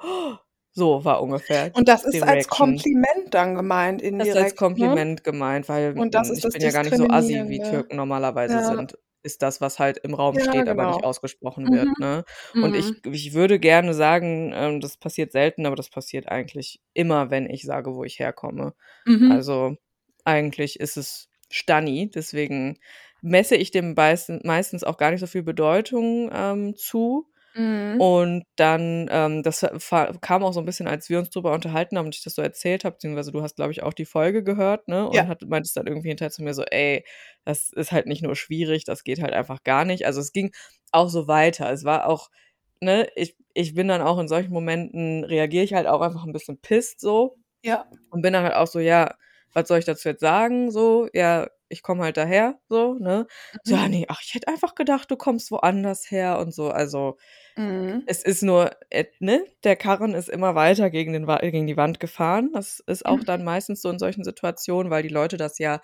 so 0.72 1.04
war 1.04 1.22
ungefähr. 1.22 1.70
Und 1.74 1.88
das 1.88 2.04
ist 2.04 2.22
als 2.22 2.48
Kompliment 2.48 3.32
dann 3.32 3.54
gemeint 3.54 4.02
indirekt. 4.02 4.36
Das 4.36 4.36
ist 4.36 4.42
als 4.44 4.52
ne? 4.52 4.56
Kompliment 4.56 5.18
ne? 5.18 5.22
gemeint, 5.22 5.68
weil 5.68 5.98
und 5.98 6.14
das 6.14 6.30
ist 6.30 6.38
ich 6.38 6.42
das 6.44 6.52
bin 6.52 6.62
ja 6.62 6.70
gar 6.70 6.84
nicht 6.84 6.96
so 6.96 7.08
assi, 7.08 7.48
wie 7.48 7.58
Türken 7.58 7.96
normalerweise 7.96 8.54
ja. 8.54 8.64
sind 8.64 8.96
ist 9.22 9.42
das, 9.42 9.60
was 9.60 9.78
halt 9.78 9.98
im 9.98 10.14
Raum 10.14 10.36
ja, 10.36 10.42
steht, 10.42 10.66
genau. 10.66 10.70
aber 10.70 10.86
nicht 10.92 11.04
ausgesprochen 11.04 11.64
mhm. 11.64 11.72
wird. 11.72 11.98
Ne? 11.98 12.24
Und 12.54 12.70
mhm. 12.70 12.74
ich, 12.74 13.04
ich 13.04 13.34
würde 13.34 13.58
gerne 13.58 13.92
sagen, 13.94 14.52
ähm, 14.54 14.80
das 14.80 14.96
passiert 14.96 15.32
selten, 15.32 15.66
aber 15.66 15.76
das 15.76 15.90
passiert 15.90 16.28
eigentlich 16.28 16.80
immer, 16.94 17.30
wenn 17.30 17.50
ich 17.50 17.62
sage, 17.62 17.94
wo 17.94 18.04
ich 18.04 18.18
herkomme. 18.18 18.74
Mhm. 19.04 19.32
Also 19.32 19.76
eigentlich 20.24 20.80
ist 20.80 20.96
es 20.96 21.28
Stani, 21.50 22.10
deswegen 22.10 22.78
messe 23.22 23.56
ich 23.56 23.70
dem 23.70 23.94
meistens 23.94 24.84
auch 24.84 24.96
gar 24.96 25.10
nicht 25.10 25.20
so 25.20 25.26
viel 25.26 25.42
Bedeutung 25.42 26.30
ähm, 26.32 26.76
zu. 26.76 27.26
Mhm. 27.54 28.00
Und 28.00 28.44
dann, 28.56 29.08
ähm, 29.10 29.42
das 29.42 29.66
kam 30.20 30.44
auch 30.44 30.52
so 30.52 30.60
ein 30.60 30.66
bisschen, 30.66 30.86
als 30.86 31.08
wir 31.08 31.18
uns 31.18 31.30
drüber 31.30 31.52
unterhalten 31.52 31.98
haben 31.98 32.06
und 32.06 32.14
ich 32.14 32.22
das 32.22 32.34
so 32.34 32.42
erzählt 32.42 32.84
habe, 32.84 32.94
beziehungsweise 32.94 33.32
du 33.32 33.42
hast, 33.42 33.56
glaube 33.56 33.72
ich, 33.72 33.82
auch 33.82 33.94
die 33.94 34.04
Folge 34.04 34.44
gehört, 34.44 34.86
ne? 34.86 35.08
Und 35.08 35.14
ja. 35.14 35.26
hat, 35.26 35.42
meintest 35.42 35.76
dann 35.76 35.88
irgendwie 35.88 36.08
hinterher 36.08 36.30
zu 36.30 36.44
mir 36.44 36.54
so, 36.54 36.62
ey, 36.62 37.04
das 37.44 37.72
ist 37.72 37.90
halt 37.90 38.06
nicht 38.06 38.22
nur 38.22 38.36
schwierig, 38.36 38.84
das 38.84 39.02
geht 39.02 39.20
halt 39.20 39.32
einfach 39.32 39.64
gar 39.64 39.84
nicht. 39.84 40.06
Also 40.06 40.20
es 40.20 40.32
ging 40.32 40.52
auch 40.92 41.08
so 41.08 41.26
weiter. 41.26 41.72
Es 41.72 41.84
war 41.84 42.06
auch, 42.06 42.30
ne, 42.80 43.08
ich, 43.16 43.36
ich 43.54 43.74
bin 43.74 43.88
dann 43.88 44.02
auch 44.02 44.18
in 44.18 44.28
solchen 44.28 44.52
Momenten, 44.52 45.24
reagiere 45.24 45.64
ich 45.64 45.74
halt 45.74 45.88
auch 45.88 46.00
einfach 46.00 46.24
ein 46.24 46.32
bisschen 46.32 46.60
pisst 46.60 47.00
so. 47.00 47.36
Ja. 47.64 47.86
Und 48.10 48.22
bin 48.22 48.32
dann 48.32 48.44
halt 48.44 48.54
auch 48.54 48.68
so, 48.68 48.78
ja, 48.78 49.16
was 49.52 49.68
soll 49.68 49.78
ich 49.78 49.84
dazu 49.84 50.08
jetzt 50.08 50.20
sagen? 50.20 50.70
So, 50.70 51.08
ja, 51.12 51.48
ich 51.68 51.82
komme 51.82 52.04
halt 52.04 52.16
daher, 52.16 52.58
so, 52.68 52.94
ne? 52.94 53.26
Mhm. 53.52 53.58
So, 53.62 53.74
ja, 53.74 53.88
nee, 53.88 54.06
ach, 54.08 54.20
ich 54.22 54.34
hätte 54.34 54.48
einfach 54.48 54.74
gedacht, 54.74 55.10
du 55.10 55.16
kommst 55.16 55.50
woanders 55.50 56.10
her 56.10 56.38
und 56.38 56.54
so. 56.54 56.70
Also, 56.70 57.18
mhm. 57.56 58.02
es 58.06 58.22
ist 58.22 58.42
nur, 58.42 58.70
äh, 58.90 59.04
ne? 59.20 59.44
Der 59.64 59.76
Karren 59.76 60.14
ist 60.14 60.28
immer 60.28 60.54
weiter 60.54 60.90
gegen, 60.90 61.12
den, 61.12 61.26
gegen 61.26 61.66
die 61.66 61.76
Wand 61.76 62.00
gefahren. 62.00 62.50
Das 62.52 62.82
ist 62.86 63.04
auch 63.04 63.18
mhm. 63.18 63.24
dann 63.24 63.44
meistens 63.44 63.82
so 63.82 63.90
in 63.90 63.98
solchen 63.98 64.24
Situationen, 64.24 64.90
weil 64.90 65.02
die 65.02 65.08
Leute 65.08 65.36
das 65.36 65.58
ja 65.58 65.80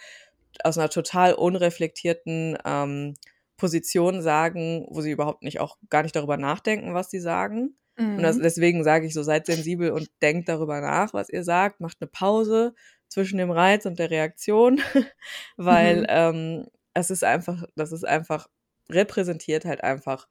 aus 0.62 0.78
einer 0.78 0.88
total 0.88 1.34
unreflektierten 1.34 2.56
ähm, 2.64 3.14
Position 3.56 4.22
sagen, 4.22 4.86
wo 4.88 5.00
sie 5.00 5.10
überhaupt 5.10 5.42
nicht 5.42 5.60
auch 5.60 5.76
gar 5.90 6.02
nicht 6.02 6.16
darüber 6.16 6.36
nachdenken, 6.36 6.94
was 6.94 7.10
sie 7.10 7.20
sagen. 7.20 7.76
Mhm. 7.96 8.16
Und 8.16 8.22
das, 8.22 8.36
mhm. 8.36 8.42
deswegen 8.42 8.84
sage 8.84 9.06
ich 9.06 9.14
so, 9.14 9.22
seid 9.22 9.46
sensibel 9.46 9.90
und 9.90 10.10
denkt 10.22 10.48
darüber 10.48 10.80
nach, 10.80 11.12
was 11.12 11.28
ihr 11.28 11.44
sagt, 11.44 11.80
macht 11.80 11.98
eine 12.00 12.08
Pause, 12.08 12.74
zwischen 13.14 13.38
dem 13.38 13.52
Reiz 13.52 13.86
und 13.86 14.00
der 14.00 14.10
Reaktion, 14.10 14.80
weil 15.56 16.00
mhm. 16.00 16.06
ähm, 16.08 16.66
es 16.94 17.10
ist 17.10 17.22
einfach, 17.22 17.62
das 17.76 17.92
ist 17.92 18.04
einfach, 18.04 18.48
repräsentiert 18.90 19.64
halt 19.64 19.84
einfach, 19.84 20.26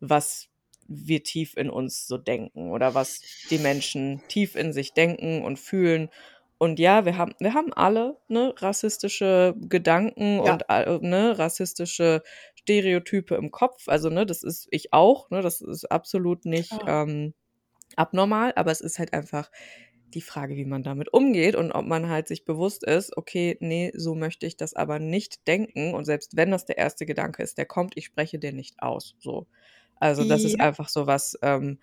was 0.00 0.48
wir 0.86 1.22
tief 1.22 1.56
in 1.56 1.70
uns 1.70 2.06
so 2.06 2.18
denken 2.18 2.70
oder 2.70 2.94
was 2.94 3.22
die 3.50 3.58
Menschen 3.58 4.22
tief 4.28 4.54
in 4.54 4.74
sich 4.74 4.92
denken 4.92 5.42
und 5.42 5.58
fühlen. 5.58 6.10
Und 6.58 6.78
ja, 6.78 7.06
wir 7.06 7.16
haben, 7.16 7.34
wir 7.40 7.54
haben 7.54 7.72
alle 7.72 8.18
ne, 8.28 8.54
rassistische 8.58 9.54
Gedanken 9.58 10.44
ja. 10.44 10.52
und 10.52 11.02
ne, 11.02 11.38
rassistische 11.38 12.22
Stereotype 12.54 13.34
im 13.34 13.50
Kopf. 13.50 13.88
Also, 13.88 14.10
ne, 14.10 14.26
das 14.26 14.42
ist 14.42 14.68
ich 14.70 14.92
auch, 14.92 15.30
ne, 15.30 15.40
das 15.40 15.62
ist 15.62 15.90
absolut 15.90 16.44
nicht 16.44 16.72
ähm, 16.86 17.32
abnormal, 17.96 18.52
aber 18.56 18.70
es 18.70 18.82
ist 18.82 18.98
halt 18.98 19.14
einfach 19.14 19.50
die 20.14 20.20
Frage, 20.20 20.56
wie 20.56 20.64
man 20.64 20.82
damit 20.82 21.12
umgeht 21.12 21.56
und 21.56 21.72
ob 21.72 21.86
man 21.86 22.08
halt 22.08 22.28
sich 22.28 22.44
bewusst 22.44 22.84
ist, 22.84 23.16
okay, 23.16 23.56
nee, 23.60 23.92
so 23.94 24.14
möchte 24.14 24.46
ich 24.46 24.56
das 24.56 24.74
aber 24.74 24.98
nicht 24.98 25.46
denken. 25.46 25.94
Und 25.94 26.04
selbst 26.04 26.36
wenn 26.36 26.50
das 26.50 26.64
der 26.64 26.78
erste 26.78 27.06
Gedanke 27.06 27.42
ist, 27.42 27.58
der 27.58 27.66
kommt, 27.66 27.96
ich 27.96 28.06
spreche 28.06 28.38
den 28.38 28.56
nicht 28.56 28.80
aus. 28.80 29.14
So. 29.18 29.46
Also 29.96 30.24
das 30.24 30.42
ja. 30.42 30.48
ist 30.48 30.60
einfach 30.60 30.88
so 30.88 31.06
was, 31.06 31.38
ähm, 31.42 31.78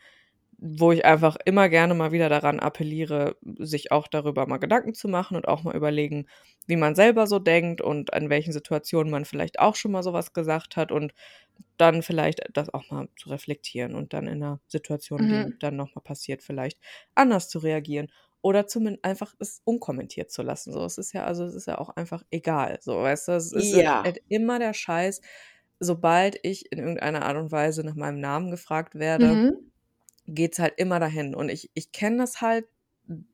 wo 0.65 0.93
ich 0.93 1.03
einfach 1.03 1.35
immer 1.43 1.67
gerne 1.67 1.93
mal 1.93 2.13
wieder 2.13 2.29
daran 2.29 2.61
appelliere, 2.61 3.35
sich 3.59 3.91
auch 3.91 4.07
darüber 4.07 4.47
mal 4.47 4.59
Gedanken 4.59 4.93
zu 4.93 5.09
machen 5.09 5.35
und 5.35 5.45
auch 5.45 5.63
mal 5.63 5.75
überlegen, 5.75 6.25
wie 6.67 6.77
man 6.77 6.95
selber 6.95 7.27
so 7.27 7.37
denkt 7.37 7.81
und 7.81 8.13
an 8.13 8.29
welchen 8.29 8.53
Situationen 8.53 9.11
man 9.11 9.25
vielleicht 9.25 9.59
auch 9.59 9.75
schon 9.75 9.91
mal 9.91 10.03
sowas 10.03 10.31
gesagt 10.31 10.77
hat 10.77 10.93
und 10.93 11.13
dann 11.75 12.01
vielleicht 12.01 12.43
das 12.53 12.73
auch 12.73 12.89
mal 12.89 13.09
zu 13.17 13.27
reflektieren 13.27 13.93
und 13.93 14.13
dann 14.13 14.25
in 14.25 14.41
einer 14.41 14.61
Situation, 14.67 15.27
mhm. 15.27 15.27
die 15.47 15.59
dann 15.59 15.75
nochmal 15.75 16.01
passiert, 16.01 16.41
vielleicht 16.41 16.79
anders 17.13 17.49
zu 17.49 17.59
reagieren 17.59 18.09
oder 18.41 18.65
zumindest 18.65 19.03
einfach 19.03 19.35
es 19.39 19.61
unkommentiert 19.65 20.31
zu 20.31 20.43
lassen. 20.43 20.71
So, 20.71 20.85
es 20.85 20.97
ist 20.97 21.11
ja, 21.11 21.25
also 21.25 21.43
es 21.43 21.55
ist 21.55 21.67
ja 21.67 21.77
auch 21.77 21.89
einfach 21.89 22.23
egal. 22.31 22.77
So, 22.79 22.95
weißt 22.95 23.27
du, 23.27 23.31
es 23.33 23.51
ist 23.51 23.75
ja. 23.75 24.01
halt 24.01 24.21
immer 24.29 24.59
der 24.59 24.73
Scheiß, 24.73 25.19
sobald 25.81 26.39
ich 26.43 26.71
in 26.71 26.79
irgendeiner 26.79 27.25
Art 27.25 27.35
und 27.35 27.51
Weise 27.51 27.83
nach 27.83 27.95
meinem 27.95 28.21
Namen 28.21 28.49
gefragt 28.49 28.95
werde, 28.95 29.27
mhm 29.27 29.72
geht 30.27 30.53
es 30.53 30.59
halt 30.59 30.73
immer 30.77 30.99
dahin. 30.99 31.35
Und 31.35 31.49
ich, 31.49 31.69
ich 31.73 31.91
kenne 31.91 32.17
das 32.17 32.41
halt 32.41 32.65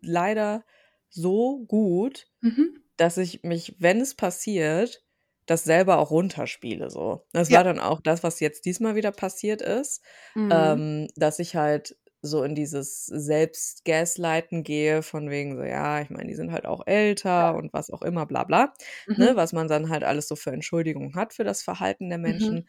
leider 0.02 0.64
so 1.10 1.60
gut, 1.68 2.28
mhm. 2.42 2.82
dass 2.98 3.18
ich 3.18 3.44
mich, 3.44 3.76
wenn 3.80 4.02
es 4.02 4.16
passiert, 4.16 5.04
das 5.46 5.64
selber 5.64 5.98
auch 5.98 6.12
runterspiele. 6.12 6.90
So. 6.92 7.26
Das 7.32 7.50
ja. 7.50 7.58
war 7.58 7.64
dann 7.64 7.80
auch 7.80 8.02
das, 8.02 8.24
was 8.24 8.40
jetzt 8.40 8.66
diesmal 8.66 8.96
wieder 8.96 9.12
passiert 9.12 9.62
ist, 9.62 10.04
mhm. 10.36 10.50
ähm, 10.54 11.08
dass 11.16 11.40
ich 11.40 11.56
halt 11.56 11.98
so 12.22 12.44
in 12.44 12.54
dieses 12.54 13.06
Selbstgaslighten 13.06 14.64
gehe, 14.64 15.02
von 15.04 15.30
wegen 15.30 15.56
so, 15.56 15.64
ja, 15.64 16.02
ich 16.02 16.10
meine, 16.10 16.28
die 16.28 16.36
sind 16.36 16.52
halt 16.52 16.66
auch 16.66 16.86
älter 16.86 17.30
ja. 17.30 17.52
und 17.52 17.72
was 17.72 17.90
auch 17.90 18.02
immer, 18.02 18.26
bla 18.26 18.44
bla, 18.44 18.74
ne, 19.08 19.16
mhm. 19.16 19.24
ne, 19.24 19.36
was 19.36 19.54
man 19.54 19.68
dann 19.68 19.90
halt 19.90 20.04
alles 20.04 20.28
so 20.28 20.36
für 20.36 20.52
Entschuldigungen 20.52 21.16
hat 21.16 21.34
für 21.34 21.46
das 21.46 21.62
Verhalten 21.62 22.10
der 22.10 22.18
mhm. 22.18 22.24
Menschen. 22.24 22.68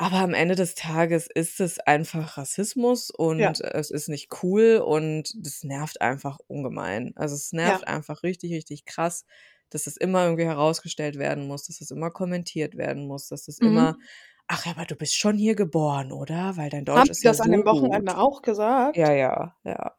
Aber 0.00 0.16
am 0.18 0.34
Ende 0.34 0.54
des 0.56 0.74
Tages 0.74 1.26
ist 1.26 1.58
es 1.58 1.78
einfach 1.80 2.36
Rassismus 2.36 3.10
und 3.10 3.38
Ja. 3.38 3.56
es 3.60 3.90
ist 3.90 4.08
nicht 4.08 4.28
cool 4.42 4.76
und 4.84 5.32
das 5.46 5.64
nervt 5.64 6.02
einfach 6.02 6.38
ungemein. 6.48 7.12
Also, 7.16 7.34
es 7.34 7.52
nervt 7.52 7.86
Ja. 7.86 7.86
einfach 7.88 8.22
richtig, 8.22 8.52
richtig 8.52 8.84
krass, 8.84 9.24
dass 9.70 9.86
es 9.86 9.96
immer 9.96 10.24
irgendwie 10.24 10.44
herausgestellt 10.44 11.16
werden 11.18 11.46
muss, 11.46 11.66
dass 11.66 11.80
es 11.80 11.90
immer 11.90 12.10
kommentiert 12.10 12.76
werden 12.76 13.06
muss, 13.06 13.28
dass 13.28 13.48
es 13.48 13.58
immer 13.58 13.96
Mhm. 13.96 14.06
„Ach, 14.48 14.66
aber 14.66 14.84
du 14.84 14.94
bist 14.96 15.16
schon 15.16 15.38
hier 15.38 15.54
geboren, 15.56 16.12
oder? 16.12 16.56
Weil 16.58 16.68
dein 16.70 16.84
Deutsch 16.84 17.08
Haben 17.08 17.10
ist 17.10 17.24
ja 17.24 17.32
das 17.32 17.40
an 17.40 17.50
dem 17.50 17.64
Wochenende 17.64 18.16
gut.“ 18.16 18.16
auch 18.16 18.42
gesagt? 18.42 18.96
Ja, 18.96 19.12
ja, 19.12 19.56
ja. 19.64 19.96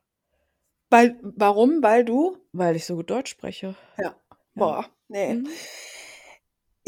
Weil 0.91 1.19
warum? 1.21 1.83
Weil 1.83 2.05
du? 2.05 2.37
Weil 2.53 2.75
ich 2.77 2.85
so 2.85 2.95
gut 2.95 3.09
Deutsch 3.09 3.29
spreche. 3.31 3.75
Ja. 3.97 4.15
Ja. 4.55 4.65
Boah, 4.65 4.85
ne. 5.09 5.39
Mhm. 5.39 5.59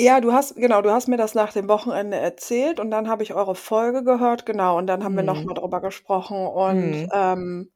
Ja, 0.01 0.21
du 0.21 0.31
hast 0.31 0.55
genau, 0.55 0.81
du 0.81 0.91
hast 0.91 1.07
mir 1.09 1.17
das 1.17 1.35
nach 1.35 1.51
dem 1.51 1.67
Wochenende 1.67 2.15
erzählt 2.15 2.79
und 2.79 2.89
dann 2.89 3.09
habe 3.09 3.21
ich 3.21 3.33
eure 3.33 3.53
Folge 3.53 4.01
gehört, 4.05 4.45
genau, 4.45 4.77
und 4.77 4.87
dann 4.87 5.03
haben 5.03 5.15
wir 5.15 5.23
noch 5.23 5.43
mhm. 5.43 5.43
mal 5.43 5.53
drüber 5.55 5.81
gesprochen 5.81 6.47
und, 6.47 6.95
Mhm. 6.95 7.11
ähm 7.13 7.69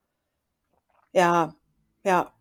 ja, 1.13 1.53
ja. 2.03 2.34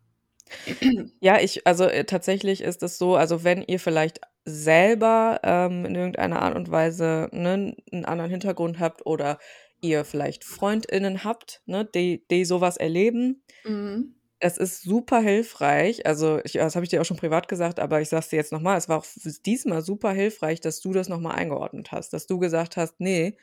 Ja, 1.21 1.39
ich 1.39 1.65
also, 1.65 1.85
äh, 1.85 2.03
tatsächlich 2.05 2.61
ist 2.61 2.83
es 2.83 2.97
so, 2.97 3.15
also, 3.15 3.43
wenn 3.43 3.61
ihr 3.61 3.79
vielleicht 3.79 4.19
selber, 4.45 5.39
ähm, 5.43 5.85
in 5.85 5.95
irgendeiner 5.95 6.41
Art 6.41 6.55
und 6.55 6.69
Weise, 6.69 7.29
ne, 7.31 7.75
'n 7.91 8.05
anderen 8.05 8.29
Hintergrund 8.31 8.79
habt 8.79 9.05
oder 9.05 9.39
ihr 9.81 10.03
vielleicht 10.05 10.43
FreundInnen 10.43 11.23
habt, 11.23 11.61
ne, 11.65 11.85
die, 11.85 12.25
die 12.29 12.43
sowas 12.45 12.77
erleben. 12.77 13.43
Mhm. 13.65 14.13
Es 14.45 14.57
ist 14.57 14.81
super 14.83 15.21
hilfreich. 15.21 16.05
Also, 16.05 16.39
ich, 16.43 16.53
das 16.53 16.75
habe 16.75 16.83
ich 16.83 16.89
dir 16.89 16.99
auch 17.01 17.05
schon 17.05 17.15
privat 17.17 17.47
gesagt, 17.47 17.79
aber 17.79 18.01
ich 18.01 18.09
sage 18.09 18.19
es 18.21 18.27
dir 18.29 18.35
jetzt 18.35 18.51
nochmal. 18.51 18.77
Es 18.77 18.89
war 18.89 18.97
auch 18.97 19.05
diesmal 19.45 19.81
super 19.81 20.11
hilfreich, 20.11 20.59
dass 20.59 20.81
du 20.81 20.91
das 20.91 21.07
nochmal 21.07 21.35
eingeordnet 21.35 21.91
hast. 21.93 22.11
Dass 22.11 22.27
du 22.27 22.39
gesagt 22.39 22.75
hast, 22.75 22.99
nee, 22.99 23.37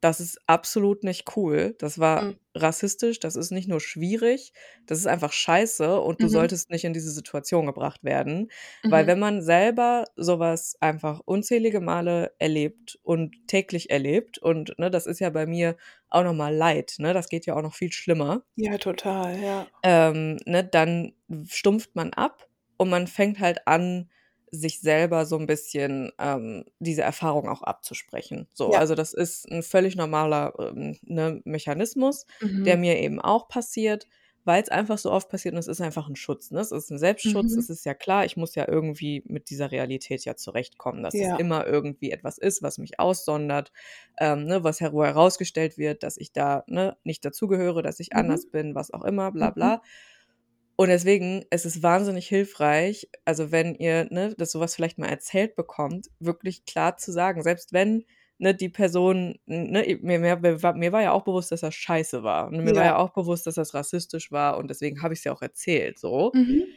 das 0.00 0.20
ist 0.20 0.38
absolut 0.46 1.04
nicht 1.04 1.36
cool. 1.36 1.74
Das 1.78 1.98
war 1.98 2.28
Mhm. 2.28 2.38
rassistisch, 2.54 3.20
das 3.20 3.36
ist 3.36 3.50
nicht 3.50 3.68
nur 3.68 3.80
schwierig, 3.80 4.52
das 4.86 4.98
ist 4.98 5.06
einfach 5.06 5.32
scheiße 5.32 6.00
und 6.00 6.22
du 6.22 6.28
Mhm. 6.28 6.28
solltest 6.28 6.70
nicht 6.70 6.84
in 6.84 6.94
diese 6.94 7.10
Situation 7.10 7.66
gebracht 7.66 8.02
werden. 8.04 8.50
Weil 8.88 9.06
Mhm. 9.06 9.08
wenn 9.08 9.18
man 9.18 9.42
selber 9.42 10.04
sowas 10.16 10.76
einfach 10.80 11.20
unzählige 11.26 11.80
Male 11.80 12.32
erlebt 12.38 12.98
und 13.02 13.34
täglich 13.46 13.90
erlebt 13.90 14.38
und, 14.38 14.78
ne, 14.78 14.90
das 14.90 15.06
ist 15.06 15.20
ja 15.20 15.30
bei 15.30 15.46
mir 15.46 15.76
auch 16.08 16.24
noch 16.24 16.34
mal 16.34 16.54
Leid, 16.54 16.94
ne? 16.98 17.12
Das 17.12 17.28
geht 17.28 17.44
ja 17.46 17.54
auch 17.56 17.62
noch 17.62 17.74
viel 17.74 17.92
schlimmer. 17.92 18.42
Ja, 18.56 18.76
total, 18.78 19.38
ja. 19.40 19.70
Ähm, 19.82 20.38
ne, 20.46 20.64
dann 20.64 21.12
stumpft 21.46 21.94
man 21.94 22.12
ab 22.12 22.48
und 22.76 22.90
man 22.90 23.06
fängt 23.06 23.38
halt 23.40 23.66
an, 23.66 24.10
sich 24.56 24.80
selber 24.80 25.26
so 25.26 25.38
ein 25.38 25.46
bisschen, 25.46 26.12
ähm, 26.18 26.64
diese 26.80 27.02
Erfahrung 27.02 27.48
auch 27.48 27.62
abzusprechen. 27.62 28.48
So, 28.54 28.72
Ja. 28.72 28.76
also 28.76 28.94
das 28.94 29.12
ist 29.14 29.50
ein 29.50 29.62
völlig 29.62 29.96
normaler, 29.96 30.54
ähm, 30.58 30.96
ne, 31.02 31.40
Mechanismus, 31.44 32.26
der 32.64 32.76
Mhm. 32.76 32.76
mir 32.76 32.98
eben 32.98 33.20
auch 33.20 33.48
passiert, 33.48 34.06
weil 34.44 34.62
es 34.62 34.68
einfach 34.68 34.98
so 34.98 35.10
oft 35.10 35.28
passiert 35.28 35.54
und 35.54 35.58
es 35.58 35.66
ist 35.66 35.80
einfach 35.80 36.08
ein 36.08 36.14
Schutz, 36.16 36.52
ne? 36.52 36.60
Es 36.60 36.70
ist 36.70 36.90
ein 36.90 36.98
Selbstschutz, 36.98 37.56
Mhm. 37.56 37.56
es 37.56 37.68
ist 37.68 37.84
ja 37.84 37.94
klar, 37.94 38.24
ich 38.24 38.36
muss 38.36 38.54
ja 38.54 38.68
irgendwie 38.68 39.24
mit 39.26 39.50
dieser 39.50 39.72
Realität 39.72 40.24
ja 40.24 40.36
zurechtkommen, 40.36 41.02
dass 41.02 41.20
es 41.20 41.30
Ja. 41.30 41.36
immer 41.36 41.66
irgendwie 41.66 42.12
etwas 42.12 42.38
ist, 42.38 42.62
was 42.62 42.78
mich 42.78 43.00
aussondert, 43.00 43.72
ähm, 44.18 44.44
ne, 44.44 44.62
was 44.64 44.80
her 44.80 44.92
herausgestellt 44.92 45.78
wird, 45.78 46.02
dass 46.02 46.16
ich 46.16 46.32
da, 46.32 46.64
ne, 46.68 46.96
nicht 47.04 47.24
dazugehöre, 47.24 47.82
dass 47.82 47.98
ich 48.00 48.14
Mhm. 48.14 48.16
anders 48.16 48.46
bin, 48.46 48.74
was 48.74 48.92
auch 48.92 49.04
immer, 49.04 49.32
bla 49.32 49.50
Mhm. 49.50 49.50
bla. 49.50 49.82
Und 50.78 50.88
deswegen, 50.88 51.44
es 51.50 51.64
ist 51.64 51.82
wahnsinnig 51.82 52.28
hilfreich, 52.28 53.08
also 53.24 53.50
wenn 53.50 53.74
ihr, 53.74 54.06
ne, 54.10 54.34
das 54.36 54.52
sowas 54.52 54.74
vielleicht 54.74 54.98
mal 54.98 55.08
erzählt 55.08 55.56
bekommt, 55.56 56.08
wirklich 56.20 56.66
klar 56.66 56.98
zu 56.98 57.12
sagen, 57.12 57.42
selbst 57.42 57.72
wenn, 57.72 58.04
ne, 58.38 58.54
die 58.54 58.68
Person, 58.68 59.38
ne, 59.46 59.98
mir, 60.02 60.18
mir, 60.20 60.36
mir, 60.36 60.62
war, 60.62 60.74
war 60.92 61.02
ja 61.02 61.12
auch 61.12 61.24
bewusst, 61.24 61.50
dass 61.50 61.62
das 61.62 61.74
scheiße 61.74 62.22
war. 62.22 62.48
Und 62.48 62.62
mir 62.62 62.74
war 62.74 62.84
Ja. 62.84 62.84
ja 62.84 62.96
auch 62.96 63.10
bewusst, 63.14 63.46
dass 63.46 63.54
das 63.54 63.72
rassistisch 63.72 64.30
war 64.32 64.58
und 64.58 64.68
deswegen 64.68 65.00
habe 65.02 65.14
ich 65.14 65.20
es 65.20 65.24
ja 65.24 65.32
auch 65.32 65.42
erzählt, 65.42 65.98
so. 65.98 66.34
Mhm. 66.34 66.76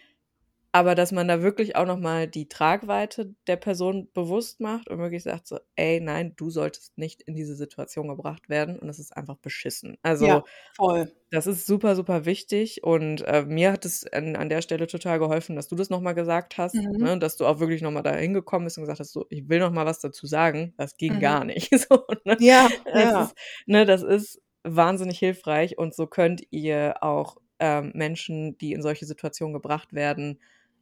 Aber 0.71 0.93
dass 0.95 1.11
man 1.11 1.27
da 1.27 1.41
wirklich 1.41 1.75
auch 1.75 1.85
nochmal 1.87 2.27
die 2.27 2.47
Tragweite 2.47 3.33
der 3.47 3.55
Person 3.57 4.09
bewusst 4.13 4.59
macht 4.59 4.89
und 4.89 4.99
wirklich 4.99 5.23
sagt 5.23 5.47
so, 5.47 5.59
ey, 5.75 5.99
nein, 5.99 6.33
du 6.35 6.51
solltest 6.51 6.97
nicht 6.97 7.23
in 7.23 7.35
diese 7.35 7.55
Situation 7.55 8.07
gebracht 8.07 8.49
werden 8.49 8.77
und 8.79 8.87
das 8.87 8.99
ist 8.99 9.15
einfach 9.17 9.37
beschissen. 9.37 9.97
Also 10.03 10.27
Ja, 10.27 10.45
voll. 10.77 11.11
das 11.31 11.45
ist 11.47 11.67
super, 11.67 11.95
super 11.95 12.25
wichtig 12.25 12.83
und 12.83 13.21
äh, 13.27 13.43
mir 13.45 13.71
hat 13.71 13.85
es 13.85 14.05
an, 14.13 14.35
an 14.35 14.49
der 14.49 14.61
Stelle 14.63 14.87
total 14.87 15.19
geholfen, 15.19 15.55
dass 15.55 15.67
du 15.67 15.75
das 15.75 15.89
nochmal 15.91 16.15
gesagt 16.15 16.57
hast, 16.57 16.89
Mhm. 16.89 16.99
ne, 16.99 17.19
dass 17.19 17.37
du 17.37 17.45
auch 17.45 17.59
wirklich 17.59 17.81
nochmal 17.83 18.01
da 18.03 18.15
hingekommen 18.15 18.65
bist 18.65 18.77
und 18.79 18.83
gesagt 18.85 18.99
hast, 18.99 19.13
so, 19.13 19.27
ich 19.29 19.47
will 19.47 19.59
nochmal 19.59 19.85
was 19.85 19.99
dazu 19.99 20.25
sagen. 20.27 20.73
Das 20.77 20.97
ging 20.97 21.19
Mhm. 21.19 21.19
gar 21.19 21.45
nicht. 21.45 21.71
So, 21.89 22.03
ne? 22.25 22.37
Ja, 22.37 22.69
Das 22.93 23.11
ja. 23.11 23.13
ist, 23.15 23.35
ne, 23.67 23.85
das 23.85 24.01
ist 24.03 24.41
wahnsinnig 24.63 25.19
hilfreich 25.19 25.77
und 25.77 25.93
so 25.95 26.07
könnt 26.07 26.41
ihr 26.51 26.95
auch 27.01 27.37
ähm, 27.59 27.91
Menschen, 27.95 28.57
die 28.57 28.73
in 28.73 28.81
solche 28.81 29.05
Situationen 29.05 29.53
gebracht 29.53 29.93
werden, 29.93 30.39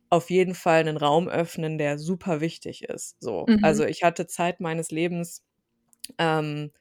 auf 0.10 0.30
jeden 0.30 0.55
Fall 0.55 0.82
einen 0.82 0.97
Raum 0.97 1.28
öffnen, 1.30 1.78
der 1.78 1.97
super 1.99 2.41
wichtig 2.41 2.84
ist. 2.86 3.18
So. 3.22 3.53
Also 3.62 3.84
Mhm. 3.84 3.86
ich 3.86 4.03
hatte 4.03 4.28
Zeit 4.28 4.60
meines 4.62 4.91
Lebens 4.91 5.43
ähm, 6.18 6.72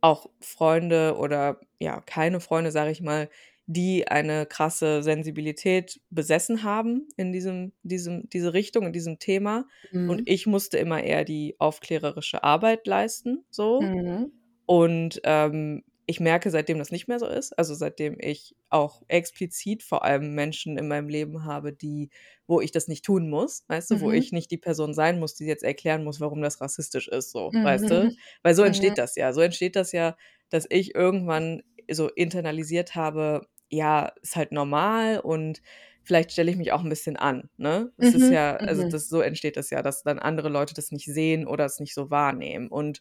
auch 0.00 0.28
Freunde 0.40 1.16
oder 1.18 1.60
ja, 1.80 2.00
keine 2.02 2.40
Freunde, 2.40 2.72
sage 2.72 2.90
ich 2.92 3.02
mal, 3.02 3.30
die 3.66 4.08
eine 4.08 4.46
krasse 4.46 5.02
Sensibilität 5.02 6.00
besessen 6.10 6.62
haben 6.64 7.08
in 7.16 7.32
diesem, 7.32 7.72
diesem, 7.82 8.28
diese 8.30 8.52
Richtung, 8.54 8.86
in 8.86 8.92
diesem 8.92 9.18
Thema. 9.18 9.66
Und 10.06 10.22
Mhm. 10.22 10.26
ich 10.26 10.46
musste 10.46 10.78
immer 10.78 11.02
eher 11.02 11.24
die 11.24 11.56
aufklärerische 11.60 12.44
Arbeit 12.44 12.86
leisten, 12.86 13.44
so. 13.50 13.92
Mhm. 13.92 14.30
Und 14.66 15.20
ähm, 15.24 15.84
ich 16.10 16.20
merke, 16.20 16.50
seitdem 16.50 16.78
das 16.78 16.90
nicht 16.90 17.08
mehr 17.08 17.18
so 17.20 17.26
ist, 17.26 17.52
also 17.58 17.74
seitdem 17.74 18.16
ich 18.20 18.56
auch 18.68 19.02
explizit 19.08 19.82
vor 19.82 20.04
allem 20.04 20.34
Menschen 20.34 20.76
in 20.78 20.88
meinem 20.88 21.08
Leben 21.08 21.44
habe, 21.44 21.72
die, 21.72 22.10
wo 22.46 22.60
ich 22.60 22.72
das 22.72 22.88
nicht 22.88 23.04
tun 23.04 23.30
muss, 23.30 23.64
weißt 23.68 23.90
du, 23.92 24.00
wo 24.00 24.10
Mhm. 24.10 24.12
ich 24.12 24.32
nicht 24.32 24.50
die 24.50 24.58
Person 24.58 24.94
sein 24.94 25.20
muss, 25.20 25.36
die 25.36 25.44
jetzt 25.46 25.62
erklären 25.64 26.04
muss, 26.04 26.20
warum 26.20 26.42
das 26.42 26.60
rassistisch 26.60 27.08
ist, 27.08 27.30
so, 27.32 27.56
weißt 27.62 27.90
du? 27.90 28.08
Mhm. 28.08 28.16
Weil 28.42 28.54
so 28.54 28.62
Mhm. 28.64 28.64
entsteht 28.64 28.98
das 28.98 29.16
ja. 29.16 29.32
So 29.32 29.40
entsteht 29.40 29.76
das 29.76 29.92
ja, 29.92 30.16
dass 30.50 30.66
ich 30.68 30.94
irgendwann 30.94 31.62
so 31.90 32.08
internalisiert 32.08 32.94
habe, 32.94 33.46
ja, 33.70 34.12
ist 34.22 34.36
halt 34.36 34.52
normal 34.52 35.20
und 35.20 35.62
vielleicht 36.02 36.32
stelle 36.32 36.50
ich 36.50 36.56
mich 36.56 36.72
auch 36.72 36.82
ein 36.82 36.88
bisschen 36.88 37.16
an, 37.16 37.50
ne? 37.56 37.92
Es 37.96 38.14
ist 38.14 38.28
Mhm. 38.28 38.30
ja, 38.30 38.56
also 38.56 38.82
Mhm. 38.82 38.90
das 38.90 39.08
so 39.08 39.20
entsteht 39.20 39.56
das 39.56 39.70
ja, 39.70 39.82
dass 39.82 40.02
dann 40.02 40.18
andere 40.18 40.48
Leute 40.48 40.74
das 40.74 40.90
nicht 40.90 41.06
sehen 41.06 41.46
oder 41.46 41.64
es 41.66 41.78
nicht 41.80 41.94
so 41.94 42.10
wahrnehmen. 42.10 42.68
Und 42.68 43.00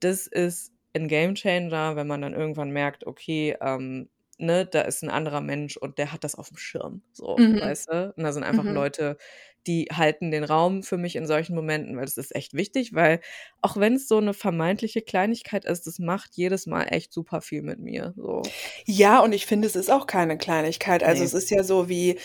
das 0.00 0.26
ist 0.26 0.72
ein 0.94 1.08
Gamechanger, 1.08 1.96
wenn 1.96 2.06
man 2.06 2.22
dann 2.22 2.34
irgendwann 2.34 2.70
merkt, 2.70 3.06
okay, 3.06 3.56
ähm, 3.60 4.08
ne, 4.38 4.66
da 4.66 4.82
ist 4.82 5.02
ein 5.02 5.10
anderer 5.10 5.40
Mensch 5.42 5.76
und 5.76 5.98
der 5.98 6.12
hat 6.12 6.24
das 6.24 6.34
auf 6.34 6.48
dem 6.48 6.56
Schirm, 6.56 7.02
so, 7.12 7.42
Mhm. 7.42 7.58
weißt 7.58 7.88
du? 7.92 8.14
Und 8.16 8.22
da 8.24 8.32
sind 8.32 8.42
einfach 8.44 8.68
Mhm. 8.68 8.70
Leute, 8.70 9.16
die 9.66 9.88
halten 9.92 10.30
den 10.30 10.44
Raum 10.44 10.82
für 10.82 10.96
mich 10.96 11.16
in 11.16 11.26
solchen 11.26 11.54
Momenten, 11.54 11.96
weil 11.96 12.04
das 12.06 12.16
ist 12.16 12.34
echt 12.34 12.54
wichtig, 12.54 12.94
weil 12.94 13.20
auch 13.60 13.76
wenn 13.76 13.94
es 13.94 14.08
so 14.08 14.16
eine 14.18 14.32
vermeintliche 14.34 15.02
Kleinigkeit 15.02 15.64
ist, 15.66 15.86
das 15.86 15.98
macht 15.98 16.30
jedes 16.34 16.66
Mal 16.66 16.84
echt 16.84 17.12
super 17.12 17.40
viel 17.42 17.62
mit 17.62 17.78
mir, 17.80 18.14
so. 18.16 18.54
Ja, 18.86 19.20
und 19.20 19.32
ich 19.32 19.46
finde, 19.46 19.66
es 19.66 19.76
ist 19.76 19.90
auch 19.90 20.06
keine 20.06 20.38
Kleinigkeit. 20.38 21.02
Also 21.02 21.24
Ne. 21.24 21.24
es 21.24 21.34
ist 21.34 21.50
ja 21.50 21.62
so 21.62 21.88
wie, 21.88 22.18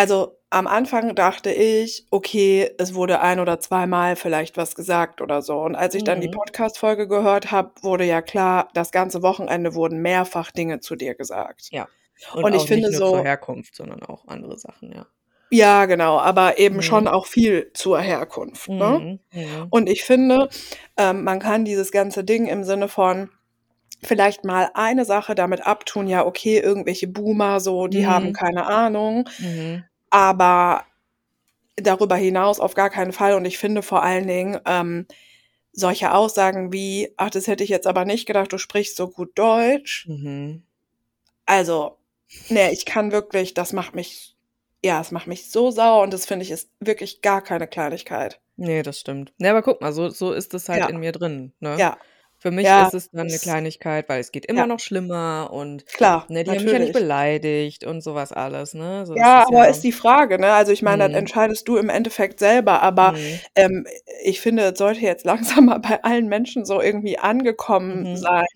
also 0.00 0.38
am 0.48 0.66
Anfang 0.66 1.14
dachte 1.14 1.52
ich, 1.52 2.06
okay, 2.10 2.70
es 2.78 2.94
wurde 2.94 3.20
ein 3.20 3.38
oder 3.38 3.60
zweimal 3.60 4.16
vielleicht 4.16 4.56
was 4.56 4.74
gesagt 4.74 5.20
oder 5.20 5.42
so. 5.42 5.60
Und 5.60 5.76
als 5.76 5.94
ich 5.94 6.04
dann 6.04 6.22
die 6.22 6.28
Mhm. 6.28 6.32
Podcast-Folge 6.32 7.06
gehört 7.06 7.50
habe, 7.52 7.70
wurde 7.82 8.04
ja 8.04 8.22
klar, 8.22 8.68
das 8.72 8.92
ganze 8.92 9.22
Wochenende 9.22 9.74
wurden 9.74 10.00
mehrfach 10.00 10.50
Dinge 10.52 10.80
zu 10.80 10.96
dir 10.96 11.14
gesagt. 11.14 11.68
Ja. 11.70 11.86
Und 12.34 12.44
Und 12.44 12.54
ich 12.54 12.62
finde 12.62 12.88
nicht 12.88 12.98
nur 12.98 13.10
zur 13.10 13.18
so, 13.18 13.24
Herkunft, 13.24 13.76
sondern 13.76 14.02
auch 14.02 14.26
andere 14.26 14.58
Sachen, 14.58 14.90
ja. 14.92 15.06
ja, 15.50 15.84
genau, 15.84 16.18
aber 16.18 16.58
eben 16.58 16.80
schon 16.82 17.04
Mhm. 17.04 17.08
auch 17.10 17.26
viel 17.26 17.70
zur 17.74 18.00
Herkunft, 18.00 18.68
ne? 18.70 19.20
Mhm. 19.34 19.38
Mhm. 19.40 19.66
Und 19.68 19.88
ich 19.88 20.02
finde, 20.04 20.48
ähm, 20.96 21.24
man 21.24 21.40
kann 21.40 21.64
dieses 21.66 21.92
ganze 21.92 22.24
Ding 22.24 22.46
im 22.46 22.64
Sinne 22.64 22.88
von 22.88 23.28
vielleicht 24.02 24.44
mal 24.46 24.70
eine 24.72 25.04
Sache 25.04 25.34
damit 25.34 25.66
abtun, 25.66 26.06
ja, 26.08 26.24
okay, 26.24 26.58
irgendwelche 26.58 27.06
Boomer 27.06 27.60
so, 27.60 27.86
die 27.86 28.06
haben 28.06 28.28
Mhm. 28.28 28.32
keine 28.32 28.66
Ahnung, 28.66 29.28
Mhm. 29.38 29.84
Aber 30.10 30.84
darüber 31.76 32.16
hinaus 32.16 32.60
auf 32.60 32.74
gar 32.74 32.90
keinen 32.90 33.12
Fall. 33.12 33.34
Und 33.34 33.44
ich 33.44 33.58
finde 33.58 33.82
vor 33.82 34.02
allen 34.02 34.26
Dingen 34.26 34.60
ähm, 34.66 35.06
solche 35.72 36.12
Aussagen 36.12 36.72
wie, 36.72 37.12
ach, 37.16 37.30
das 37.30 37.46
hätte 37.46 37.64
ich 37.64 37.70
jetzt 37.70 37.86
aber 37.86 38.04
nicht 38.04 38.26
gedacht, 38.26 38.52
du 38.52 38.58
sprichst 38.58 38.96
so 38.96 39.08
gut 39.08 39.30
Deutsch. 39.38 40.06
Mhm. 40.08 40.64
Also, 41.46 41.96
ne, 42.48 42.72
ich 42.72 42.84
kann 42.86 43.12
wirklich, 43.12 43.54
das 43.54 43.72
macht 43.72 43.94
mich, 43.94 44.36
ja, 44.84 45.00
es 45.00 45.10
macht 45.10 45.26
mich 45.26 45.50
so 45.50 45.70
sauer 45.70 46.02
und 46.02 46.12
das 46.12 46.26
finde 46.26 46.44
ich 46.44 46.50
ist 46.50 46.70
wirklich 46.80 47.22
gar 47.22 47.42
keine 47.42 47.66
Kleinigkeit. 47.66 48.40
Ne, 48.56 48.82
das 48.82 49.00
stimmt. 49.00 49.32
Ne, 49.38 49.50
aber 49.50 49.62
guck 49.62 49.80
mal, 49.80 49.92
so 49.92 50.10
so 50.10 50.32
ist 50.32 50.52
es 50.54 50.68
halt 50.68 50.80
Ja. 50.80 50.88
in 50.88 50.98
mir 50.98 51.12
drin, 51.12 51.52
ne? 51.60 51.76
Ja. 51.78 51.96
Für 52.42 52.50
mich 52.50 52.74
Ja, 52.76 52.78
ist 52.78 52.94
es 52.94 53.10
dann 53.10 53.28
'ne 53.30 53.38
das 53.38 53.38
Kleinigkeit, 53.38 54.08
weil 54.08 54.18
es 54.18 54.32
geht 54.32 54.46
immer 54.46 54.64
Ja. 54.64 54.66
noch 54.66 54.80
schlimmer 54.80 55.50
und, 55.52 55.84
Klar, 55.94 56.26
ne, 56.26 56.42
die 56.42 56.56
haben 56.56 56.62
mich 56.62 56.72
ja 56.72 56.78
nicht 56.78 56.90
natürlich. 56.90 56.94
beleidigt 56.94 57.84
und 57.84 58.00
so 58.00 58.14
was 58.14 58.32
alles, 58.32 58.72
ne? 58.72 59.04
So, 59.04 59.16
Ja, 59.16 59.42
ist 59.42 59.48
aber 59.48 59.66
ja 59.66 59.68
ist 59.68 59.82
die 59.82 59.90
Frage, 59.90 60.38
ne? 60.38 60.52
Also, 60.52 60.70
ich 60.70 60.82
meine, 60.82 61.08
das 61.08 61.12
Mhm. 61.12 61.18
entscheidest 61.18 61.66
du 61.66 61.76
im 61.76 61.88
Endeffekt 61.88 62.38
selber, 62.38 62.80
aber, 62.80 63.12
Mhm. 63.12 63.40
ähm, 63.56 63.84
ich 64.22 64.40
finde, 64.40 64.62
es 64.70 64.78
sollte 64.78 65.00
jetzt 65.00 65.24
langsam 65.62 65.64
mal 65.66 65.78
bei 65.78 66.04
allen 66.04 66.28
Menschen 66.28 66.64
so 66.64 66.80
irgendwie 66.80 67.18
angekommen 67.18 68.06
Mhm. 68.06 68.12
sein, 68.12 68.46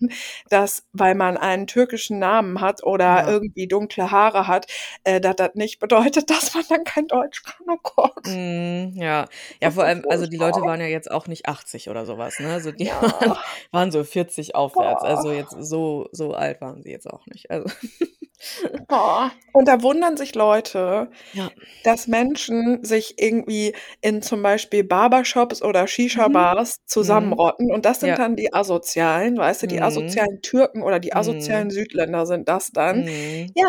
dass, 0.49 0.87
weil 0.93 1.13
man 1.15 1.35
einen 1.35 1.67
türkischen 1.67 2.19
Namen 2.19 2.61
hat 2.61 2.83
oder 2.83 3.27
irgendwie 3.27 3.67
dunkle 3.67 4.11
Haare 4.11 4.47
hat, 4.47 4.67
äh, 5.03 5.19
dass 5.19 5.35
das 5.35 5.55
nicht 5.55 5.79
bedeutet, 5.79 6.29
dass 6.29 6.53
man 6.53 6.63
dann 6.69 6.83
kein 6.85 7.07
Deutsch 7.07 7.43
kann. 7.43 7.65
Oh 7.69 7.77
Gott. 7.83 8.25
Mhm, 8.27 8.93
ja. 8.95 9.27
Ja, 9.61 9.69
vor 9.69 9.83
allem 9.83 10.03
also, 10.09 10.25
die 10.25 10.37
Leute 10.37 10.65
waren 10.65 10.79
ja 10.81 10.87
jetzt 10.87 11.11
auch 11.11 11.27
nicht 11.27 11.47
80 11.47 11.89
oder 11.89 12.07
so 12.07 12.17
was, 12.17 12.39
ne? 12.39 12.53
Also, 12.53 12.71
die 12.71 12.87
waren 13.71 13.74
waren 13.75 13.91
so 13.91 14.03
40 14.03 14.55
aufwärts. 14.55 15.03
Also, 15.03 15.29
Boah. 15.29 15.35
jetzt 15.35 15.55
so 15.59 16.09
so 16.11 16.33
alt 16.33 16.61
waren 16.61 16.81
sie 16.81 16.89
jetzt 16.91 17.07
auch 17.09 17.25
nicht. 17.27 17.51
Also 17.51 17.65
Boah. 18.87 19.31
Und 19.53 19.67
da 19.67 19.81
wundern 19.81 20.17
sich 20.17 20.35
Leute, 20.35 21.09
Ja. 21.33 21.51
dass 21.83 22.07
Menschen 22.07 22.83
sich 22.83 23.15
irgendwie 23.17 23.73
in 24.01 24.21
zum 24.21 24.41
Beispiel 24.43 24.83
Barbershops 24.83 25.61
oder 25.61 25.83
Mhm. 25.83 25.87
Shisha-Bars 25.87 26.77
Mhm. 26.77 26.81
zusammenrotten 26.87 27.71
und 27.71 27.85
das 27.85 28.01
sind 28.01 28.09
Ja. 28.09 28.15
dann 28.15 28.35
die 28.35 28.53
Asozialen, 28.53 29.37
weißt 29.37 29.63
du? 29.63 29.67
Die 29.67 29.77
Mhm. 29.77 29.83
asozialen 29.83 30.41
Türken 30.41 30.83
oder 30.83 30.99
die 30.99 31.13
asozialen 31.15 31.67
Mhm. 31.67 31.71
Südländer 31.71 32.25
sind 32.25 32.49
das 32.49 32.71
dann. 32.71 33.03
Mhm. 33.05 33.51
Ja, 33.55 33.65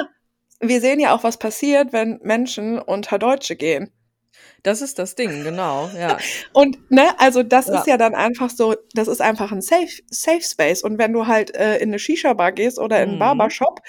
wir 0.61 0.81
sehen 0.81 1.01
ja 1.01 1.15
auch, 1.15 1.23
was 1.25 1.39
passiert, 1.39 1.93
wenn 1.93 2.19
Menschen 2.23 2.79
unter 2.79 3.19
Deutsche 3.19 3.57
gehen. 3.57 3.93
Das 4.67 4.83
ist 4.83 4.99
das 4.99 5.15
Ding, 5.15 5.45
genau, 5.45 5.93
ja. 5.97 6.25
Und, 6.53 6.79
ne, 6.91 7.19
also 7.19 7.43
das 7.43 7.69
Ja. 7.69 7.71
ist 7.71 7.87
ja 7.87 7.97
dann 7.97 8.15
einfach 8.15 8.51
so 8.51 8.75
das 8.95 9.09
ist 9.09 9.21
einfach 9.21 9.53
ein 9.53 9.61
Safe 9.63 9.89
Safe 10.11 10.41
Space. 10.43 10.83
Und 10.83 10.99
wenn 10.99 11.13
du 11.13 11.27
halt, 11.27 11.55
äh, 11.55 11.79
in 11.79 11.91
'ne 11.91 11.99
Shisha-Bar 11.99 12.53
gehst 12.53 12.79
oder 12.79 13.03
in 13.03 13.13
'n 13.15 13.19
Mhm. 13.19 13.19
Barbershop, 13.19 13.81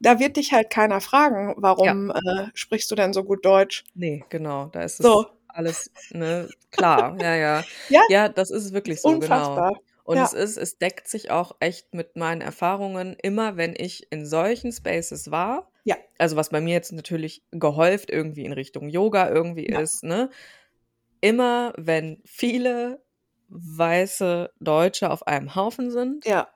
da 0.00 0.18
wird 0.20 0.36
dich 0.36 0.52
halt 0.52 0.70
keiner 0.70 1.00
fragen: 1.00 1.54
Ja. 1.82 1.96
„Warum, 1.96 2.10
äh, 2.10 2.48
sprichst 2.54 2.90
du 2.90 2.94
denn 2.94 3.12
so 3.12 3.24
gut 3.24 3.44
Deutsch?“ 3.44 3.84
Ne, 3.94 4.24
genau, 4.28 4.66
da 4.68 4.82
ist 4.82 5.00
es 5.00 5.14
So. 5.14 5.36
alles, 5.48 5.90
ne, 6.10 6.52
klar. 6.70 7.16
Ja, 7.18 7.34
ja. 7.34 7.64
Ja. 7.88 8.02
Ja, 8.06 8.28
das 8.28 8.50
ist 8.50 8.72
wirklich 8.74 9.02
so, 9.02 9.18
genau. 9.18 9.62
Unfassbar. 9.62 9.72
Und 10.04 10.20
Ja. 10.20 10.22
es 10.22 10.32
ist 10.34 10.58
es 10.58 10.76
deckt 10.78 11.08
sich 11.08 11.30
auch 11.30 11.56
echt 11.60 11.94
mit 11.94 12.14
meinen 12.16 12.42
Erfahrungen. 12.42 13.16
Immer 13.22 13.56
wenn 13.56 13.74
ich 13.76 14.12
in 14.12 14.26
solchen 14.26 14.70
Spaces 14.70 15.30
war 15.30 15.70
Ja. 15.86 15.96
also, 16.18 16.36
was 16.36 16.50
bei 16.50 16.60
mir 16.60 16.72
jetzt 16.74 16.92
natürlich 16.92 17.44
gehäuft 17.52 18.10
irgendwie 18.10 18.44
in 18.44 18.52
Richtung 18.52 18.88
Yoga 18.88 19.28
irgendwie 19.30 19.66
Ja. 19.68 19.80
ist, 19.82 20.02
ne? 20.04 20.30
Immer 21.22 21.74
wenn 21.78 22.22
viele 22.26 23.04
weiße 23.48 24.52
Deutsche 24.60 25.10
auf 25.10 25.26
einem 25.26 25.54
Haufen 25.56 25.90
sind, 25.90 26.24
Ja. 26.24 26.48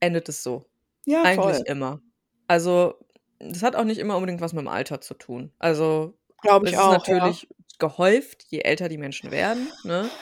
endet 0.00 0.28
es 0.30 0.42
so. 0.44 0.66
Ja, 1.06 1.26
Eigentlich 1.26 1.66
voll. 1.66 1.66
immer. 1.66 2.02
Also, 2.48 2.96
das 3.40 3.62
hat 3.62 3.76
auch 3.76 3.84
nicht 3.84 3.98
immer 3.98 4.16
unbedingt 4.16 4.40
was 4.42 4.54
mit'm 4.54 4.68
Alter 4.70 5.00
zu 5.02 5.14
tun. 5.14 5.52
Also, 5.60 6.18
Glaube 6.42 6.64
es 6.64 6.72
ich 6.72 6.76
ist 6.76 6.88
auch, 6.88 7.06
ja. 7.06 7.30
natürlich 7.30 7.48
gehäuft, 7.80 8.44
je 8.50 8.60
älter 8.60 8.88
die 8.90 8.98
Menschen 8.98 9.30
werden, 9.32 9.78
ne? 9.84 10.14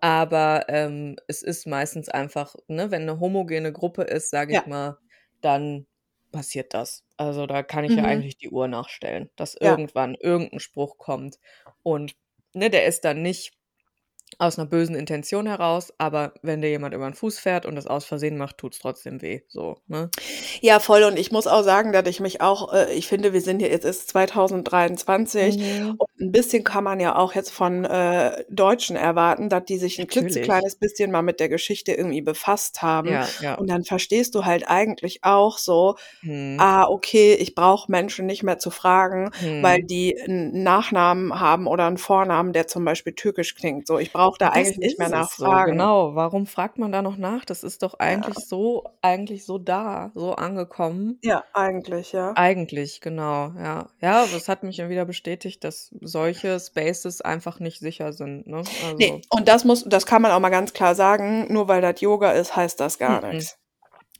Aber, 0.00 0.66
ähm, 0.70 1.16
es 1.28 1.42
ist 1.42 1.66
meistens 1.66 2.08
einfach 2.10 2.56
ne, 2.68 2.90
wenn 2.92 3.06
'ne 3.06 3.20
homogene 3.20 3.72
Gruppe 3.72 4.02
ist, 4.04 4.30
sage 4.30 4.52
ich 4.54 4.66
Ja. 4.66 4.66
mal, 4.66 4.98
dann 5.42 5.86
passiert 6.36 6.74
das. 6.74 7.04
Also, 7.16 7.46
da 7.46 7.62
kann 7.62 7.84
ich 7.84 7.96
ja 7.96 8.04
Mhm. 8.04 8.26
eigentlich 8.26 8.36
die 8.38 8.50
Uhr 8.50 8.68
nachstellen, 8.68 9.30
dass 9.36 9.54
Ja. 9.62 9.78
irgendwann 9.80 10.14
irgend 10.14 10.52
'n 10.52 10.60
Spruch 10.60 10.98
kommt 10.98 11.38
und, 11.82 12.16
ne, 12.54 12.70
der 12.70 12.86
ist 12.86 13.04
dann 13.04 13.22
nicht 13.22 13.54
aus 14.38 14.58
'ner 14.58 14.66
bösen 14.66 14.94
Intention 14.96 15.46
heraus, 15.46 15.92
aber 15.98 16.34
wenn 16.42 16.62
dir 16.62 16.70
jemand 16.70 16.94
über 16.94 17.06
'n 17.06 17.14
Fuß 17.14 17.38
fährt 17.38 17.66
und 17.66 17.76
das 17.76 17.86
aus 17.86 18.04
Versehen 18.06 18.36
macht, 18.38 18.58
tut's 18.58 18.78
trotzdem 18.80 19.22
weh, 19.22 19.42
so, 19.48 19.76
ne? 19.88 20.12
Ja, 20.62 20.80
voll. 20.80 21.02
Und 21.04 21.18
ich 21.18 21.30
muss 21.32 21.46
auch 21.46 21.62
sagen, 21.62 21.92
dass 21.92 22.06
ich 22.08 22.20
mich 22.20 22.40
auch 22.40 22.72
äh, 22.72 22.92
ich 22.94 23.06
finde, 23.06 23.32
wir 23.32 23.40
sind 23.40 23.60
hier 23.60 23.70
jetzt 23.70 23.84
ist 23.84 24.08
2023 24.08 25.56
Mhm. 25.56 25.98
und 25.98 26.08
'n 26.20 26.32
bisschen 26.32 26.64
kann 26.64 26.84
man 26.84 27.00
ja 27.00 27.16
auch 27.16 27.34
jetzt 27.34 27.50
von, 27.50 27.84
äh, 27.84 28.44
Deutschen 28.50 28.96
erwarten, 28.96 29.48
dass 29.48 29.64
die 29.64 29.78
sich 29.78 29.98
'n 29.98 30.06
Natürlich. 30.08 30.60
klitzekleines 30.60 30.76
bisschen 30.76 31.10
mal 31.10 31.22
mit 31.22 31.40
der 31.40 31.48
Geschichte 31.48 31.92
irgendwie 31.92 32.22
befasst 32.22 32.82
haben. 32.82 33.18
Ja, 33.18 33.32
ja. 33.38 33.56
Und 33.56 33.68
dann 33.70 33.84
verstehst 33.84 34.34
du 34.34 34.44
halt 34.44 34.68
eigentlich 34.68 35.20
auch 35.24 35.58
so: 35.58 35.96
Mhm. 36.22 36.62
„Ah, 36.62 36.84
okay, 36.88 37.34
ich 37.34 37.54
brauche 37.54 37.90
Menschen 37.92 38.26
nicht 38.26 38.42
mehr 38.44 38.58
zu 38.58 38.70
fragen, 38.70 39.30
weil 39.60 39.78
Mhm. 39.78 39.88
die 39.90 40.16
'n 40.16 40.62
Nachnamen 40.62 41.38
haben 41.40 41.66
oder 41.66 41.86
'n 41.88 41.98
Vornamen, 41.98 42.52
der 42.54 42.66
zum 42.68 42.84
Beispiel 42.84 43.14
türkisch 43.14 43.54
klingt.“ 43.56 43.86
So, 43.86 43.98
ich 43.98 44.12
brauche 44.16 44.38
da 44.38 44.46
das 44.48 44.56
eigentlich 44.56 44.78
nicht 44.78 44.98
mehr 44.98 45.06
es 45.08 45.12
so, 45.36 45.44
nachfragen. 45.44 45.72
genau. 45.72 46.14
Warum 46.14 46.46
fragt 46.46 46.78
man 46.78 46.92
da 46.92 47.02
noch 47.02 47.16
nach? 47.16 47.44
Das 47.44 47.62
ist 47.62 47.82
doch 47.82 47.94
Ja. 47.94 48.00
eigentlich 48.00 48.36
so 48.38 48.84
eigentlich 49.02 49.44
so 49.44 49.58
da, 49.58 50.10
so 50.14 50.34
angekommen. 50.34 51.18
Ja, 51.22 51.44
eigentlich, 51.52 52.12
ja. 52.12 52.32
Eigentlich, 52.36 53.00
genau, 53.00 53.52
ja. 53.58 53.88
Ja, 54.00 54.24
es 54.24 54.48
hat 54.48 54.62
mich 54.62 54.76
ja 54.78 54.88
wieder 54.88 55.04
bestätigt, 55.04 55.64
dass 55.64 55.94
solche 56.00 56.58
Spaces 56.60 57.20
einfach 57.20 57.60
nicht 57.60 57.78
sicher 57.80 58.12
sind, 58.12 58.46
ne? 58.46 58.62
Also 58.84 59.20
und 59.30 59.48
das 59.48 59.64
muss 59.64 59.84
das 59.84 60.06
kann 60.06 60.22
man 60.22 60.32
auch 60.32 60.40
mal 60.40 60.50
ganz 60.50 60.72
klar 60.72 60.94
sagen, 60.94 61.52
nur 61.52 61.68
weil 61.68 61.80
das 61.82 62.00
Yoga 62.00 62.32
ist, 62.32 62.56
heißt 62.56 62.80
das 62.80 62.98
gar 62.98 63.22
Mm-mm. 63.22 63.32
nix. 63.34 63.58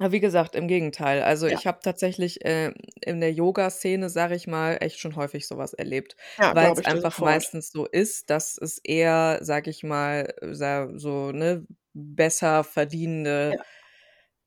Wie 0.00 0.20
gesagt, 0.20 0.54
im 0.54 0.68
Gegenteil. 0.68 1.22
Also, 1.22 1.46
Ja. 1.46 1.56
ich 1.56 1.66
habe 1.66 1.78
tatsächlich, 1.82 2.40
ähm, 2.42 2.74
in 3.00 3.20
der 3.20 3.32
Yoga-Szene, 3.32 4.10
sage 4.10 4.34
ich 4.34 4.46
mal, 4.46 4.76
echt 4.80 4.98
schon 4.98 5.16
häufig 5.16 5.46
so 5.46 5.56
was 5.56 5.72
erlebt, 5.72 6.16
Ja, 6.38 6.54
glaube 6.54 6.82
ich 6.82 6.88
dir 6.90 7.00
einfach 7.00 7.18
sofort. 7.18 7.18
meistens 7.18 7.70
so 7.70 7.86
ist, 7.86 8.28
dass 8.28 8.58
es 8.58 8.78
eher, 8.84 9.38
sage 9.40 9.70
ich 9.70 9.82
mal, 9.84 10.34
sa 10.42 10.90
so, 10.98 11.32
ne, 11.32 11.66
besser 11.94 12.62
verdienende 12.62 13.56
Ja. 13.56 13.66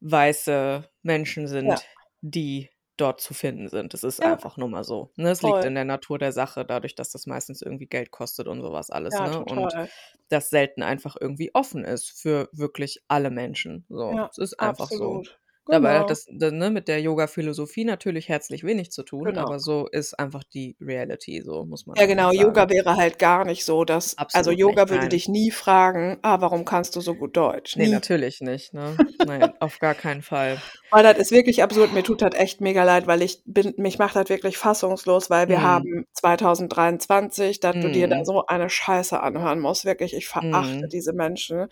weiße 0.01 0.89
Menschen 1.03 1.47
Ja. 1.63 1.79
sind, 1.79 1.87
die 2.21 2.69
dort 3.01 3.21
zu 3.21 3.33
finden 3.33 3.69
sind. 3.69 3.93
Das 3.93 4.03
ist 4.03 4.19
Ja. 4.19 4.25
einfach 4.25 4.57
nun 4.57 4.71
mal 4.71 4.83
so, 4.83 5.11
ne? 5.17 5.29
Es 5.31 5.43
liegt 5.43 5.63
in 5.63 5.75
der 5.75 5.85
Natur 5.85 6.19
der 6.19 6.31
Sache, 6.33 6.65
dadurch, 6.65 6.95
dass 6.95 7.11
das 7.11 7.25
meistens 7.27 7.61
irgendwie 7.61 7.87
Geld 7.87 8.11
kostet 8.11 8.47
und 8.47 8.61
so 8.61 8.71
was 8.73 8.89
alles, 8.91 9.19
Ja, 9.19 9.19
ne? 9.19 9.43
Und 9.43 9.77
das 10.29 10.49
selten 10.49 10.83
einfach 10.83 11.15
irgendwie 11.19 11.51
offen 11.55 11.85
ist 11.85 12.11
für 12.11 12.49
wirklich 12.53 13.03
alle 13.07 13.31
Menschen, 13.31 13.85
so. 13.89 14.17
Ja, 14.17 14.29
Es 14.31 14.37
ist 14.39 14.59
einfach 14.59 14.91
so. 14.91 15.25
Absolut. 15.69 15.83
Dabei 15.83 15.99
hat 15.99 16.09
Genau. 16.09 16.11
das 16.11 16.25
da 16.31 16.51
ne, 16.51 16.69
mit 16.71 16.87
der 16.87 17.01
Yoga-Philosophie 17.01 17.85
natürlich 17.85 18.29
herzlich 18.29 18.63
wenig 18.63 18.91
zu 18.91 19.03
tun, 19.03 19.33
Genau. 19.33 19.41
aber 19.41 19.59
so 19.59 19.87
ist 19.87 20.19
einfach 20.19 20.43
die 20.43 20.75
Reality, 20.81 21.41
so 21.43 21.65
muss 21.65 21.85
man 21.87 21.97
Ja, 21.97 22.05
genau. 22.05 22.31
sagen. 22.31 22.31
Yoga 22.31 22.69
wäre 22.69 22.95
halt 22.95 23.19
gar 23.19 23.45
nicht 23.45 23.65
so, 23.65 23.83
dass 23.83 24.15
also, 24.31 24.51
Absolut 24.51 24.51
Yoga 24.51 24.89
nicht, 24.89 24.89
würde 24.89 25.09
nein. 25.09 25.09
dich 25.09 25.27
nie 25.27 25.49
fragen: 25.51 26.19
„Ah, 26.21 26.39
warum 26.41 26.63
kannst 26.65 26.95
du 26.95 27.01
so 27.01 27.15
gut 27.15 27.35
Deutsch?“ 27.35 27.75
Ne, 27.75 27.87
Nie. 27.87 27.89
natürlich 27.89 28.41
nicht, 28.41 28.73
ne? 28.73 29.03
Nein, 29.21 29.53
auf 29.59 29.79
gar 29.79 29.95
keinen 29.95 30.21
Fall. 30.21 30.63
Weil 30.91 31.03
das 31.03 31.17
ist 31.19 31.31
wirklich 31.31 31.61
absurd. 31.61 31.91
Mir 31.93 32.01
tut 32.03 32.21
das 32.23 32.33
echt 32.33 32.61
mega 32.61 32.83
leid, 32.83 33.05
weil 33.05 33.21
ich 33.21 33.43
bin 33.45 33.75
mich 33.77 33.99
macht 33.99 34.15
das 34.15 34.27
wirklich 34.29 34.57
fassungslos, 34.57 35.29
weil 35.29 35.47
wir 35.47 35.61
Mhm. 35.61 35.63
haben 35.63 36.05
2023, 36.13 37.59
dass 37.59 37.77
du 37.79 37.89
dir 37.89 38.07
da 38.07 38.15
Mhm. 38.15 38.23
so 38.23 38.45
eine 38.47 38.69
Scheiße 38.71 39.19
anhören 39.21 39.59
musst. 39.59 39.85
Wirklich, 39.85 40.15
ich 40.15 40.27
verachte 40.27 40.87
Mhm. 40.87 40.89
diese 40.91 41.13
Menschen. 41.13 41.67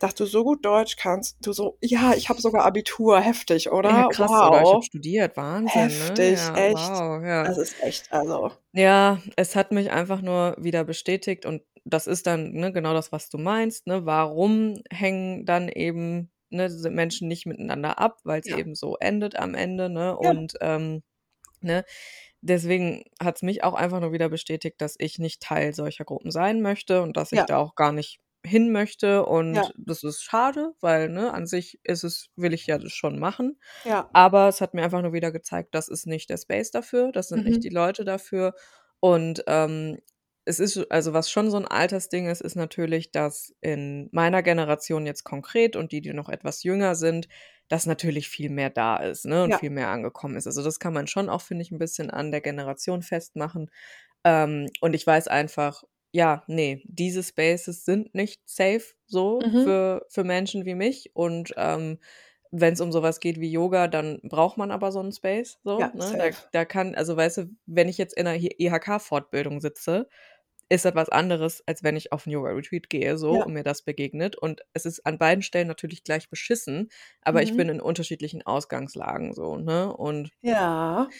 Dass 0.00 0.14
du 0.14 0.26
so 0.26 0.44
gut 0.44 0.64
Deutsch 0.64 0.96
kannst. 0.96 1.36
Du 1.40 1.52
so: 1.52 1.76
„Ja, 1.82 2.14
ich 2.14 2.28
habe 2.28 2.40
sogar 2.40 2.64
Abitur.“ 2.64 3.20
Heftig, 3.20 3.70
Ja, 3.84 4.02
oder? 4.02 4.04
krass, 4.04 4.42
oder 4.42 4.60
ich 4.62 4.72
habe 4.72 4.82
Wow. 4.82 4.84
studiert, 4.84 5.36
Wahnsinn, 5.36 5.98
ne? 5.98 6.20
Heftig, 6.20 6.50
Ja, 6.50 6.54
echt. 6.54 7.04
wow, 7.08 7.22
ja. 7.24 7.48
Das 7.48 7.58
ist 7.58 7.76
echt 7.80 8.12
also 8.12 8.52
Ja, 8.74 9.22
es 9.36 9.56
hat 9.56 9.72
mich 9.72 9.90
einfach 9.90 10.20
nur 10.20 10.54
wieder 10.58 10.84
bestätigt 10.84 11.46
und 11.46 11.62
das 11.84 12.06
ist 12.06 12.26
dann, 12.26 12.52
ne, 12.52 12.70
genau 12.70 12.92
das, 12.92 13.12
was 13.12 13.30
du 13.30 13.38
meinst, 13.38 13.86
ne? 13.86 14.04
Warum 14.04 14.74
hängen 14.90 15.46
dann 15.46 15.68
eben, 15.70 16.30
ne, 16.50 16.68
Menschen 16.90 17.28
nicht 17.28 17.46
miteinander 17.46 17.98
ab, 17.98 18.18
weil's 18.24 18.46
Ja. 18.46 18.58
eben 18.58 18.74
so 18.74 18.96
endet 18.98 19.36
am 19.36 19.54
Ende, 19.54 19.88
ne? 19.88 20.14
Ja. 20.20 20.38
Und, 20.38 20.54
ähm, 20.60 21.02
ne, 21.62 21.84
deswegen 22.42 23.04
hat's 23.20 23.42
mich 23.42 23.64
auch 23.64 23.74
einfach 23.74 24.00
nur 24.00 24.12
wieder 24.12 24.28
bestätigt, 24.30 24.80
dass 24.80 24.96
ich 24.98 25.18
nicht 25.18 25.42
Teil 25.42 25.74
solcher 25.74 26.04
Gruppen 26.06 26.30
sein 26.32 26.62
möchte 26.62 27.02
und 27.02 27.16
dass 27.16 27.32
ich 27.32 27.44
Ja. 27.44 27.48
da 27.48 27.58
auch 27.58 27.74
gar 27.76 27.92
nicht 27.92 28.20
hin 28.46 28.72
möchte 28.72 29.26
Ja. 29.52 29.68
und 29.68 29.74
das 29.78 30.04
ist 30.04 30.22
schade, 30.22 30.74
weil, 30.80 31.08
ne, 31.10 31.34
an 31.34 31.46
sich 31.46 31.80
ist 31.84 32.04
es 32.04 32.30
will 32.36 32.54
ich 32.54 32.66
ja 32.66 32.78
das 32.78 32.92
schon 32.92 33.18
machen. 33.18 33.60
Ja. 33.84 34.10
Aber 34.12 34.48
es 34.48 34.60
hat 34.62 34.74
mir 34.74 34.82
einfach 34.84 35.02
nur 35.02 35.12
wieder 35.14 35.32
gezeigt, 35.32 35.74
das 35.74 35.88
ist 35.88 36.06
nicht 36.06 36.30
der 36.30 36.38
Space 36.38 36.70
dafür, 36.72 37.12
das 37.12 37.28
sind 37.28 37.44
nicht 37.44 37.62
die 37.64 37.68
Mhm. 37.68 37.70
Leute 37.70 38.04
dafür. 38.04 38.54
Und, 39.00 39.44
ähm, 39.48 39.98
es 40.46 40.60
ist 40.60 40.78
also, 40.90 41.12
was 41.14 41.30
schon 41.30 41.50
so 41.50 41.58
'n 41.58 41.66
Altersding 41.66 42.26
ist, 42.28 42.40
ist 42.42 42.56
natürlich, 42.56 43.12
dass 43.12 43.54
in 43.60 44.08
meiner 44.12 44.42
Generation 44.42 45.06
jetzt 45.06 45.24
konkret 45.24 45.76
und 45.76 45.92
die, 45.92 46.00
die 46.02 46.12
noch 46.14 46.28
etwas 46.30 46.62
jünger 46.64 46.94
sind, 46.96 47.28
dass 47.68 47.86
natürlich 47.86 48.28
viel 48.30 48.50
mehr 48.50 48.70
da 48.70 48.96
ist, 48.98 49.26
ne, 49.26 49.44
und 49.44 49.54
Ja. 49.54 49.58
viel 49.58 49.70
mehr 49.70 49.88
angekommen 49.90 50.36
ist. 50.36 50.46
Also, 50.48 50.62
das 50.64 50.80
kann 50.80 50.94
man 50.94 51.06
schon 51.06 51.28
auch, 51.30 51.42
finde 51.42 51.62
ich, 51.64 51.70
'n 51.72 51.78
bisschen 51.78 52.10
an 52.10 52.32
der 52.32 52.40
Generation 52.42 53.02
festmachen. 53.02 53.70
Ähm, 54.24 54.70
und 54.82 54.94
ich 54.94 55.06
weiß 55.06 55.28
einfach, 55.28 55.84
ja, 56.12 56.44
ne, 56.48 56.82
diese 56.86 57.22
Spaces 57.22 57.84
sind 57.84 58.14
nicht 58.14 58.42
safe 58.48 58.94
so 59.06 59.44
Mhm. 59.44 59.48
für 59.54 60.06
für 60.10 60.24
Menschen 60.24 60.64
wie 60.66 60.74
mich 60.74 61.10
und, 61.14 61.54
ähm, 61.56 61.98
wenn's 62.52 62.80
um 62.80 62.92
so 62.92 63.02
was 63.02 63.20
geht 63.20 63.40
wie 63.40 63.50
Yoga, 63.52 63.88
dann 63.88 64.20
braucht 64.24 64.56
man 64.58 64.70
aber 64.72 64.92
so 64.92 65.00
'n 65.00 65.12
Space 65.12 65.58
so, 65.64 65.78
Ja, 65.78 65.92
ne? 65.94 66.16
Da 66.18 66.30
da 66.52 66.64
kann 66.66 66.94
also, 66.96 67.16
weißt 67.16 67.38
du, 67.38 67.46
wenn 67.66 67.88
ich 67.88 67.98
jetzt 67.98 68.14
in 68.16 68.24
'ner 68.26 68.36
I 68.36 68.48
IHK-Fortbildung 68.58 69.60
sitze, 69.60 70.08
ist 70.70 70.84
das 70.86 70.94
was 70.96 71.08
anderes, 71.10 71.62
als 71.66 71.82
wenn 71.84 71.96
ich 71.96 72.12
auf 72.12 72.26
'n 72.26 72.32
Yoga-Retreat 72.32 72.90
gehe 72.90 73.18
so 73.18 73.36
Ja. 73.36 73.44
und 73.44 73.54
mir 73.54 73.64
das 73.64 73.82
begegnet. 73.84 74.36
Und 74.36 74.62
es 74.74 74.86
ist 74.86 75.06
an 75.06 75.18
beiden 75.18 75.42
Stellen 75.42 75.68
natürlich 75.68 76.04
gleich 76.04 76.30
beschissen, 76.30 76.90
aber 77.22 77.42
ich 77.42 77.54
Mhm. 77.54 77.56
bin 77.56 77.68
in 77.70 77.80
unterschiedlichen 77.82 78.42
Ausgangslagen 78.46 79.34
so, 79.34 79.56
ne? 79.58 79.94
Und 79.96 80.30
Ja. 80.42 81.12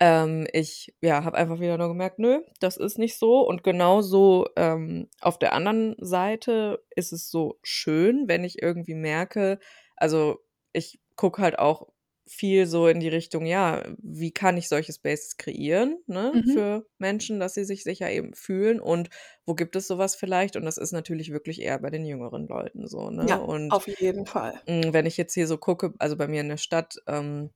Ähm, 0.00 0.46
ich, 0.52 0.94
ja, 1.00 1.24
habe 1.24 1.36
einfach 1.36 1.60
wieder 1.60 1.78
nur 1.78 1.88
gemerkt: 1.88 2.18
„Nö, 2.18 2.42
das 2.60 2.76
ist 2.76 2.98
nicht 2.98 3.16
so.“ 3.18 3.40
Und 3.46 3.62
genauso, 3.64 4.46
ähm, 4.56 5.08
auf 5.20 5.38
der 5.38 5.52
anderen 5.54 5.96
Seite 6.00 6.84
ist 6.96 7.12
es 7.12 7.30
so 7.30 7.58
schön, 7.62 8.28
wenn 8.28 8.44
ich 8.44 8.62
irgendwie 8.62 8.94
merke 8.94 9.58
also, 9.96 10.40
ich 10.72 11.00
gucke 11.16 11.40
halt 11.42 11.58
auch 11.60 11.88
viel 12.26 12.66
so 12.66 12.88
in 12.88 12.98
die 13.00 13.08
Richtung, 13.08 13.46
ja, 13.46 13.84
wie 13.98 14.32
kann 14.32 14.56
ich 14.56 14.68
solche 14.68 14.92
Spaces 14.92 15.36
kreieren, 15.36 15.98
ne, 16.06 16.34
Mhm. 16.34 16.44
für 16.44 16.86
Menschen, 16.98 17.38
dass 17.38 17.54
sie 17.54 17.64
sich 17.64 17.84
sicher 17.84 18.10
eben 18.10 18.34
fühlen 18.34 18.80
und 18.80 19.10
wo 19.46 19.54
gibt 19.54 19.76
es 19.76 19.86
so 19.86 19.98
was 19.98 20.16
vielleicht? 20.16 20.56
Und 20.56 20.64
das 20.64 20.78
ist 20.78 20.92
natürlich 20.92 21.30
wirklich 21.32 21.60
eher 21.62 21.78
bei 21.78 21.90
den 21.90 22.04
jüngeren 22.06 22.46
Leuten 22.48 22.88
so, 22.88 23.10
ne? 23.10 23.30
Ja, 23.30 23.40
Und, 23.40 23.76
auf 23.76 23.88
jeden 23.88 24.24
Fall. 24.26 24.62
wenn 24.66 25.06
ich 25.06 25.16
jetzt 25.16 25.34
hier 25.34 25.46
so 25.46 25.58
gucke 25.58 25.94
also, 25.98 26.16
bei 26.16 26.28
mir 26.28 26.40
in 26.40 26.48
der 26.48 26.56
Stadt, 26.58 26.96
ähm, 27.06 27.50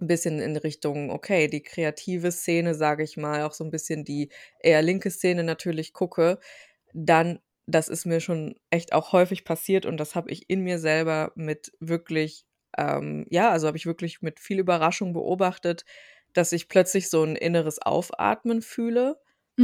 'n 0.00 0.06
bisschen 0.08 0.40
in 0.40 0.56
Richtung, 0.56 1.10
okay, 1.10 1.48
die 1.48 1.62
kreative 1.62 2.32
Szene, 2.32 2.74
sage 2.74 3.02
ich 3.04 3.16
mal, 3.16 3.42
auch 3.44 3.52
so 3.54 3.64
'n 3.64 3.70
bisschen 3.70 4.04
die 4.04 4.30
eher 4.60 4.82
linke 4.82 5.10
Szene 5.10 5.44
natürlich 5.44 5.92
gucke, 5.94 6.38
dann 6.94 7.40
das 7.68 7.88
ist 7.88 8.06
mir 8.06 8.20
schon 8.20 8.56
echt 8.70 8.92
auch 8.94 9.12
häufig 9.12 9.44
passiert 9.44 9.86
und 9.86 9.98
das 9.98 10.14
habe 10.16 10.30
ich 10.32 10.50
in 10.50 10.62
mir 10.62 10.78
selber 10.80 11.32
mit 11.36 11.72
wirklich 11.80 12.44
ähm, 12.78 13.26
ja, 13.30 13.50
also, 13.50 13.66
habe 13.68 13.76
ich 13.78 13.86
wirklich 13.86 14.22
mit 14.22 14.40
viel 14.40 14.58
Überraschung 14.60 15.12
beobachtet, 15.14 15.84
dass 16.34 16.52
ich 16.52 16.68
plötzlich 16.68 17.10
so 17.10 17.22
'n 17.24 17.36
inneres 17.36 17.80
Aufatmen 17.82 18.62
fühle, 18.62 19.18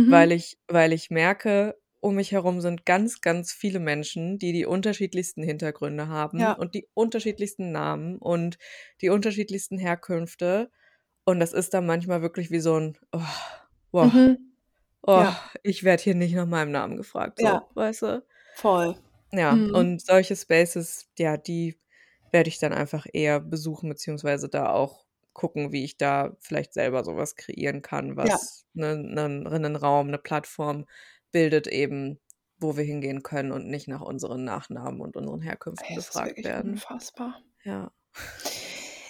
weil 0.07 0.31
Mhm. 0.31 0.33
ich 0.33 0.59
weil 0.69 0.93
ich 0.95 1.11
merke: 1.11 1.77
um 2.07 2.17
mich 2.17 2.33
herum 2.33 2.61
sind 2.61 2.87
ganz, 2.87 3.21
ganz 3.21 3.53
viele 3.53 3.81
Menschen, 3.81 4.39
die 4.39 4.53
die 4.53 4.67
unterschiedlichsten 4.67 5.43
Hintergründe 5.43 6.09
haben 6.09 6.49
Ja. 6.49 6.57
und 6.57 6.75
die 6.75 6.89
unterschiedlichsten 6.95 7.73
Namen 7.73 8.19
und 8.19 8.59
die 9.03 9.11
unterschiedlichsten 9.11 9.79
Herkünfte. 9.79 10.71
Und 11.25 11.41
das 11.41 11.53
ist 11.53 11.75
dann 11.75 11.87
manchmal 11.87 12.23
wirklich 12.23 12.51
wie 12.51 12.61
so 12.61 12.79
ein, 12.81 12.99
oh, 13.13 13.21
wow, 13.93 14.13
Mhm. 14.13 14.57
oh, 15.03 15.25
Ja. 15.25 15.37
ich 15.65 15.85
werde 15.85 16.03
hier 16.05 16.15
nicht 16.17 16.35
nach 16.35 16.47
meinem 16.47 16.73
Namen 16.73 16.97
gefragt, 16.99 17.39
so, 17.41 17.59
Ja. 17.59 17.69
weißt 17.75 18.03
du? 18.03 18.27
Voll. 18.55 18.97
Ja, 19.33 19.55
Mhm. 19.55 19.67
und 19.73 20.05
solche 20.05 20.37
Spaces, 20.37 21.11
ja, 21.19 21.37
die 21.37 21.81
werde 22.31 22.49
ich 22.49 22.59
dann 22.59 22.73
einfach 22.73 23.07
eher 23.13 23.41
besuchen, 23.41 23.89
beziehungsweise 23.89 24.49
da 24.49 24.71
auch 24.71 25.05
gucken, 25.33 25.73
wie 25.73 25.85
ich 25.85 25.97
da 25.97 26.37
vielleicht 26.41 26.73
selber 26.73 27.05
sowas 27.05 27.35
kreieren 27.37 27.83
kann, 27.83 28.17
was 28.17 28.67
einen 28.77 29.15
ne, 29.15 29.25
einen 29.51 29.77
Raum, 29.77 30.09
eine 30.09 30.19
Plattform 30.19 30.87
bildet 31.37 31.67
eben, 31.67 32.19
wo 32.59 32.79
wir 32.79 32.85
hingehen 32.85 33.23
können 33.23 33.53
und 33.53 33.69
nicht 33.69 33.89
nach 33.89 34.01
unseren 34.01 34.43
Nachnamen 34.45 35.03
und 35.03 35.19
unseren 35.19 35.43
Herkünften 35.43 35.87
Ey, 35.93 35.99
ist 35.99 36.15
wirklich 36.15 36.47
werden. 36.47 36.71
unfassbar. 36.73 37.43
Ja. 37.63 37.93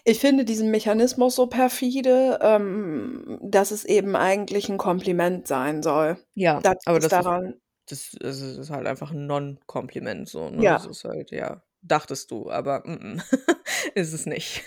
Ich 0.04 0.18
finde 0.18 0.44
diesen 0.44 0.72
Mechanismus 0.72 1.36
so 1.36 1.46
perfide, 1.46 2.40
ähm, 2.42 3.38
dass 3.42 3.70
es 3.70 3.84
eben 3.84 4.16
eigentlich 4.16 4.68
ein 4.68 4.76
Kompliment 4.76 5.46
sein 5.46 5.84
soll. 5.84 6.16
Ja, 6.34 6.60
Das 6.60 6.74
aber 6.84 6.98
ist 6.98 7.04
das 7.04 7.12
ist 7.12 7.24
daran 7.24 7.54
das 7.88 8.16
also, 8.20 8.46
es 8.46 8.58
ist 8.58 8.70
halt 8.70 8.88
einfach 8.88 9.12
'n 9.12 9.26
Non-Kompliment 9.28 10.28
so, 10.28 10.50
ne? 10.50 10.64
Ja. 10.64 10.74
Es 10.74 10.86
ist 10.86 11.04
halt, 11.04 11.30
ja, 11.30 11.62
dachtest 11.82 12.32
du, 12.32 12.50
aber 12.50 12.82
mm, 12.84 13.14
mm, 13.14 13.22
ist 13.94 14.12
es 14.12 14.26
nicht. 14.26 14.64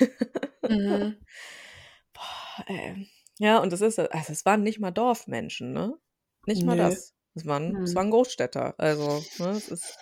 Mhm. 0.69 1.17
Boah, 2.13 2.63
ey. 2.67 3.09
Ja, 3.39 3.59
und 3.59 3.73
das 3.73 3.81
ist 3.81 3.99
also, 3.99 4.31
es 4.33 4.45
waren 4.45 4.63
nicht 4.63 4.79
mal 4.79 4.91
Dorfmenschen, 4.91 5.73
ne? 5.73 5.97
Nicht 6.45 6.63
mal 6.63 6.77
Nö. 6.77 6.83
das. 6.83 7.13
Es 7.39 7.45
waren 7.47 7.79
es 7.83 7.95
Mhm. 7.95 7.95
waren 7.95 8.11
Großstädter. 8.11 8.75
Also, 8.79 9.29
ne, 9.37 9.55
es 9.57 9.67
ist 9.69 9.99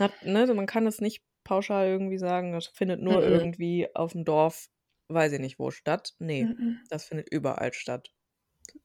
hat 0.00 0.22
ne, 0.24 0.46
man 0.54 0.66
kann 0.66 0.86
es 0.86 1.00
nicht 1.00 1.24
pauschal 1.44 1.88
irgendwie 1.88 2.18
sagen, 2.18 2.52
das 2.52 2.66
findet 2.68 3.00
nur 3.02 3.24
Mhm. 3.24 3.44
irgendwie 3.44 3.88
auf'm 3.96 4.24
Dorf, 4.24 4.68
weiß 5.08 5.32
ich 5.34 5.40
nicht 5.40 5.58
wo, 5.60 5.70
statt. 5.72 6.14
Ne, 6.20 6.50
Mhm. 6.58 6.82
das 6.90 7.04
findet 7.06 7.30
überall 7.32 7.72
statt. 7.74 8.10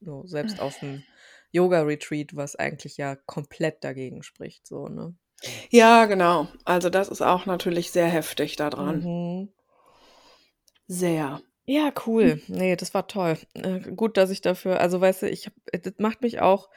So, 0.01 0.25
Hm. 0.43 0.57
selbst 0.57 0.61
auf'm 0.61 1.05
Yoga-Retreat, 1.51 2.35
was 2.37 2.55
eigentlich 2.57 2.97
ja 2.97 3.15
komplett 3.17 3.83
dagegen 3.85 4.23
spricht, 4.23 4.67
so, 4.67 4.87
ne? 4.89 5.17
Ja, 5.71 6.05
genau. 6.05 6.47
Also, 6.65 6.89
das 6.89 7.07
ist 7.09 7.21
auch 7.21 7.45
natürlich 7.45 7.91
sehr 7.91 8.07
heftig 8.07 8.55
da 8.55 8.69
dran. 8.69 9.07
Mhm. 9.07 9.49
Sehr. 10.89 11.41
Ja, 11.65 11.91
cool. 12.05 12.41
Ne, 12.47 12.77
das 12.77 12.93
war 12.93 13.07
toll. 13.07 13.37
Äh, 13.55 13.79
gut, 13.95 14.15
dass 14.17 14.29
ich 14.29 14.39
dafür 14.41 14.79
also, 14.79 15.01
weißt 15.01 15.23
du, 15.23 15.29
ich 15.29 15.47
habe 15.47 15.55
das 15.81 15.93
macht 15.97 16.21
mich 16.21 16.39
auch 16.39 16.69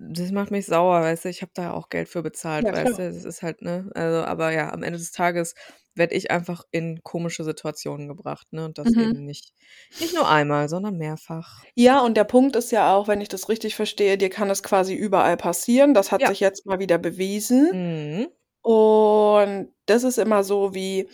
das 0.00 0.30
macht 0.32 0.50
mich 0.50 0.66
sauer, 0.66 1.00
weißt 1.02 1.24
du? 1.26 1.28
Ich 1.28 1.42
habe 1.42 1.52
da 1.54 1.62
ja 1.64 1.72
auch 1.74 1.88
Geld 1.90 2.08
für 2.08 2.22
bezahlt, 2.22 2.70
Ja, 2.70 2.72
weißt 2.72 2.98
du? 2.98 3.02
Das 3.12 3.24
ist 3.24 3.42
halt, 3.42 3.62
ne 3.62 3.90
also, 3.94 4.24
aber 4.24 4.52
ja, 4.52 4.72
am 4.72 4.82
Ende 4.82 4.98
des 4.98 5.12
Tages 5.12 5.54
werde 5.94 6.14
ich 6.14 6.30
einfach 6.30 6.64
in 6.70 7.02
komische 7.02 7.44
Situationen 7.44 8.08
gebracht, 8.08 8.52
ne? 8.52 8.64
Und 8.64 8.78
das 8.78 8.94
Mhm. 8.94 9.12
eben 9.12 9.24
nicht 9.24 9.52
nicht 9.98 10.14
nur 10.14 10.28
einmal, 10.28 10.68
sondern 10.68 10.96
mehrfach. 10.96 11.66
Ja, 11.76 12.00
und 12.00 12.16
der 12.16 12.24
Punkt 12.24 12.56
ist 12.56 12.72
ja 12.72 12.94
auch, 12.94 13.06
wenn 13.08 13.20
ich 13.20 13.28
das 13.28 13.48
richtig 13.48 13.74
verstehe, 13.76 14.18
dir 14.18 14.28
kann 14.30 14.48
das 14.48 14.62
quasi 14.62 14.94
überall 14.94 15.36
passieren. 15.36 15.94
Das 15.94 16.10
hat 16.12 16.26
Ja. 16.26 16.26
sich 16.26 16.40
jetzt 16.40 16.66
mal 16.66 16.78
wieder 16.80 16.98
bewiesen. 16.98 17.72
Mhm. 17.72 18.30
Und 18.62 19.72
das 19.86 20.04
ist 20.04 20.18
immer 20.18 20.44
so 20.44 20.74
wie 20.74 21.08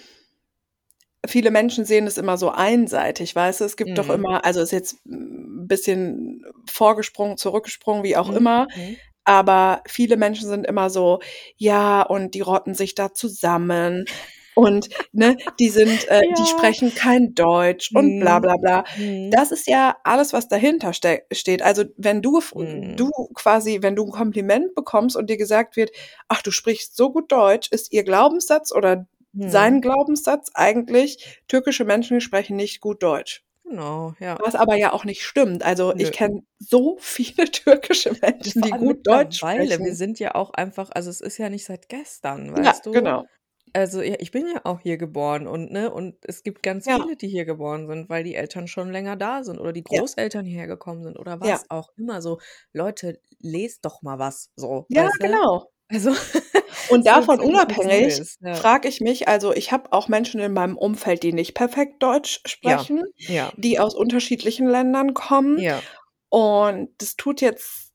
viele 1.28 1.50
Menschen 1.50 1.84
sehen 1.84 2.06
es 2.06 2.18
immer 2.18 2.38
so 2.38 2.50
einseitig, 2.50 3.34
weißt 3.36 3.60
du? 3.60 3.64
Es 3.64 3.76
gibt 3.76 3.98
doch 3.98 4.08
Mhm. 4.08 4.10
immer 4.10 4.44
also, 4.44 4.60
ist 4.60 4.72
jetzt 4.72 4.98
'n 5.06 5.66
bisschen 5.68 6.44
vorgesprungen, 6.70 7.36
zurückgesprungen, 7.38 8.04
wie 8.04 8.16
auch 8.16 8.28
Mhm. 8.28 8.30
immer, 8.30 8.68
Mhm. 8.74 9.00
aber 9.24 9.82
viele 9.88 10.16
Menschen 10.16 10.48
sind 10.48 10.66
immer 10.66 10.90
so: 10.90 11.20
„Ja, 11.56 12.02
und 12.02 12.34
die 12.34 12.40
rotten 12.42 12.74
sich 12.74 12.94
da 12.94 13.12
zusammen 13.14 14.08
und, 14.54 14.88
ne, 15.12 15.36
die 15.60 15.70
sind 15.70 16.06
äh, 16.08 16.20
die 16.38 16.46
Ja. 16.46 16.46
sprechen 16.46 16.94
kein 16.94 17.34
Deutsch 17.34 17.90
und 17.94 18.18
bla 18.18 18.38
Mhm. 18.38 18.40
bla 18.40 18.56
bla.“ 18.58 18.84
Mhm. 18.94 19.30
Das 19.30 19.50
ist 19.52 19.66
ja 19.68 19.96
alles, 20.04 20.32
was 20.32 20.48
dahinter 20.48 20.92
ste 20.94 21.22
steht. 21.32 21.62
Also, 21.62 21.84
wenn 21.98 22.22
du 22.22 22.40
Mhm. 22.54 23.06
du 23.08 23.10
quasi 23.34 23.78
wenn 23.82 23.96
du 23.96 24.04
'n 24.06 24.12
Kompliment 24.12 24.74
bekommst 24.76 25.16
und 25.16 25.30
dir 25.30 25.36
gesagt 25.38 25.76
wird: 25.76 25.90
„Ach, 26.28 26.42
du 26.42 26.50
sprichst 26.52 26.96
so 26.96 27.12
gut 27.12 27.32
Deutsch“, 27.32 27.68
ist 27.72 27.92
ihr 27.92 28.04
Glaubenssatz 28.04 28.72
oder 28.72 29.06
sein 29.44 29.80
Mhm. 29.80 29.82
Glaubenssatz 29.82 30.50
eigentlich, 30.54 31.42
türkische 31.48 31.84
Menschen 31.84 32.20
sprechen 32.20 32.56
nicht 32.56 32.80
gut 32.80 33.02
Deutsch. 33.02 33.44
Genau, 33.64 34.14
ja. 34.20 34.38
Was 34.38 34.54
aber 34.54 34.76
ja 34.76 34.92
auch 34.92 35.04
nicht 35.04 35.22
stimmt. 35.24 35.62
Also, 35.64 35.94
ich 35.98 36.10
Nö. 36.10 36.12
kenne 36.12 36.42
so 36.58 36.96
viele 37.00 37.50
türkische 37.50 38.12
Menschen, 38.20 38.62
die 38.62 38.76
gut 38.76 38.98
Deutsch 39.06 39.38
mittlerweile, 39.40 39.82
wir 39.82 39.94
sprechen. 39.94 39.94
sind 39.94 40.18
ja 40.18 40.34
auch 40.34 40.50
einfach 40.50 40.90
also, 40.92 41.10
es 41.10 41.20
ist 41.20 41.38
ja 41.38 41.48
nicht 41.50 41.64
seit 41.64 41.88
gestern, 41.88 42.52
Ja, 42.54 42.74
weißt 42.74 42.86
du? 42.86 42.92
genau. 42.92 43.26
Also, 43.74 44.02
ja, 44.02 44.16
ich 44.20 44.30
bin 44.32 44.46
ja 44.48 44.62
auch 44.64 44.80
hier 44.80 44.98
geboren 44.98 45.46
und 45.46 45.72
ne, 45.72 45.92
und 45.92 46.16
es 46.26 46.42
gibt 46.42 46.62
ganz 46.62 46.86
Ja. 46.86 47.06
viele, 47.06 47.16
die 47.16 47.28
hier 47.28 47.44
geboren 47.46 47.88
sind, 47.88 48.08
weil 48.10 48.24
die 48.24 48.34
Eltern 48.36 48.68
schon 48.68 48.90
länger 48.92 49.16
da 49.16 49.44
sind 49.44 49.58
oder 49.60 49.72
die 49.72 49.84
Ja. 49.90 50.02
Großeltern 50.02 50.46
hierher 50.46 50.66
gekommen 50.68 51.04
sind 51.04 51.18
oder 51.18 51.40
Ja. 51.42 51.60
was 51.60 51.70
auch 51.70 51.90
immer 51.96 52.22
so. 52.22 52.38
Leute, 52.72 53.20
lest 53.40 53.84
doch 53.84 54.02
mal 54.02 54.18
was 54.18 54.50
so, 54.56 54.90
Ja, 54.90 55.08
genau. 55.20 55.70
Also, 55.88 56.10
Und 56.90 57.06
davon 57.06 57.40
unabhängig 57.40 58.20
ja. 58.40 58.54
frage 58.54 58.88
ich 58.88 59.00
mich 59.00 59.28
also, 59.28 59.52
ich 59.52 59.72
habe 59.72 59.92
auch 59.92 60.08
Menschen 60.08 60.40
in 60.40 60.52
meinem 60.52 60.76
Umfeld, 60.76 61.22
die 61.22 61.32
nicht 61.32 61.54
perfekt 61.54 62.02
Deutsch 62.02 62.40
Ja, 62.62 62.78
sprechen, 62.78 63.02
ja. 63.16 63.52
die 63.56 63.78
aus 63.78 63.94
unterschiedlichen 63.94 64.66
Ländern 64.68 65.14
kommen. 65.14 65.58
Ja. 65.58 65.82
Und 66.28 66.90
das 66.98 67.16
tut 67.16 67.40
jetzt 67.40 67.92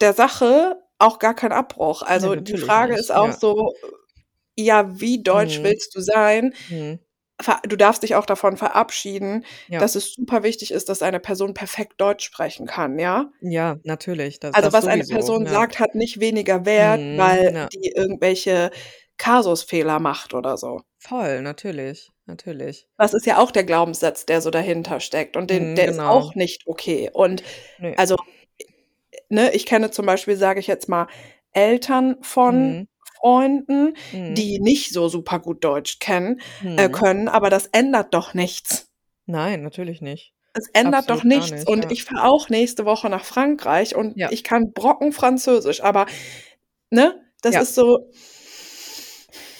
der 0.00 0.12
Sache 0.12 0.80
auch 0.98 1.18
gar 1.18 1.34
keinen 1.34 1.52
Abbruch. 1.52 2.02
Also, 2.02 2.34
die 2.36 2.56
Frage 2.56 2.92
nicht, 2.92 3.00
ist 3.00 3.10
auch 3.12 3.26
ja. 3.28 3.32
so, 3.32 3.74
ja, 4.56 5.00
wie 5.00 5.22
deutsch 5.22 5.58
Mhm. 5.60 5.64
willst 5.64 5.94
du 5.96 6.00
sein? 6.00 6.54
Mhm. 6.68 7.00
Du 7.68 7.76
darfst 7.76 8.02
dich 8.02 8.14
auch 8.14 8.26
davon 8.26 8.56
verabschieden, 8.56 9.44
Ja. 9.68 9.78
dass 9.80 9.96
es 9.96 10.14
super 10.14 10.42
wichtig 10.44 10.70
ist, 10.70 10.88
dass 10.88 11.02
eine 11.02 11.18
Person 11.20 11.52
perfekt 11.54 11.94
Deutsch 12.00 12.24
sprechen 12.24 12.66
kann, 12.66 12.98
ja? 12.98 13.30
Ja, 13.40 13.76
natürlich, 13.84 14.38
das 14.40 14.54
Also, 14.54 14.70
das 14.70 14.72
was 14.72 14.86
eine 14.86 15.02
sowieso, 15.02 15.14
Person 15.14 15.44
ja. 15.44 15.50
sagt, 15.52 15.78
hat 15.80 15.94
nicht 15.94 16.20
weniger 16.20 16.64
Wert, 16.64 17.00
Mhm, 17.00 17.18
weil 17.18 17.52
ja. 17.54 17.68
die 17.72 17.90
irgendwelche 17.94 18.70
Kasusfehler 19.16 19.98
macht 20.00 20.32
oder 20.34 20.56
so. 20.56 20.80
Voll, 21.02 21.42
natürlich, 21.42 22.12
natürlich. 22.26 22.86
Das 22.98 23.12
ist 23.12 23.26
ja 23.26 23.38
auch 23.38 23.50
der 23.50 23.64
Glaubenssatz, 23.64 24.24
der 24.24 24.40
so 24.40 24.50
dahinter 24.50 25.00
steckt 25.00 25.36
und 25.36 25.50
den 25.50 25.72
Mhm, 25.72 25.74
der 25.74 25.86
ist 25.88 25.96
genau. 25.96 26.10
auch 26.10 26.34
nicht 26.36 26.62
okay. 26.66 27.10
Und 27.12 27.42
Ne. 27.78 27.98
also, 27.98 28.16
ne, 29.30 29.52
ich 29.54 29.66
kenne 29.66 29.90
zum 29.90 30.06
Beispiel, 30.06 30.36
sage 30.36 30.60
ich 30.60 30.66
jetzt 30.68 30.88
mal, 30.88 31.08
Eltern 31.52 32.16
von 32.22 32.78
Mhm. 32.80 32.88
Freunden, 33.24 33.94
Mhm. 34.12 34.34
die 34.34 34.58
nicht 34.60 34.92
so 34.92 35.08
super 35.08 35.38
gut 35.40 35.64
Deutsch 35.64 35.98
kennen 35.98 36.40
äh, 36.76 36.88
Mhm. 36.88 36.92
können, 36.92 37.28
aber 37.28 37.48
das 37.50 37.66
ändert 37.72 38.12
doch 38.14 38.34
nichts. 38.34 38.88
Nein, 39.26 39.62
natürlich 39.62 40.00
nicht. 40.02 40.34
Es 40.52 40.68
ändert 40.72 41.10
doch 41.10 41.24
Absolut 41.24 41.32
gar 41.32 41.48
nichts. 41.48 41.50
nicht, 41.50 41.68
Und 41.68 41.84
ja. 41.84 41.90
ich 41.90 42.04
fahre 42.04 42.28
auch 42.30 42.48
nächste 42.48 42.84
Woche 42.84 43.08
nach 43.08 43.24
Frankreich 43.24 43.96
und 43.96 44.16
Ja. 44.18 44.28
ich 44.30 44.44
kann 44.44 44.72
Brocken 44.72 45.12
Französisch, 45.12 45.82
aber 45.82 46.06
ne, 46.90 47.20
das 47.42 47.54
Ja. 47.54 47.60
ist 47.62 47.74
so 47.74 48.10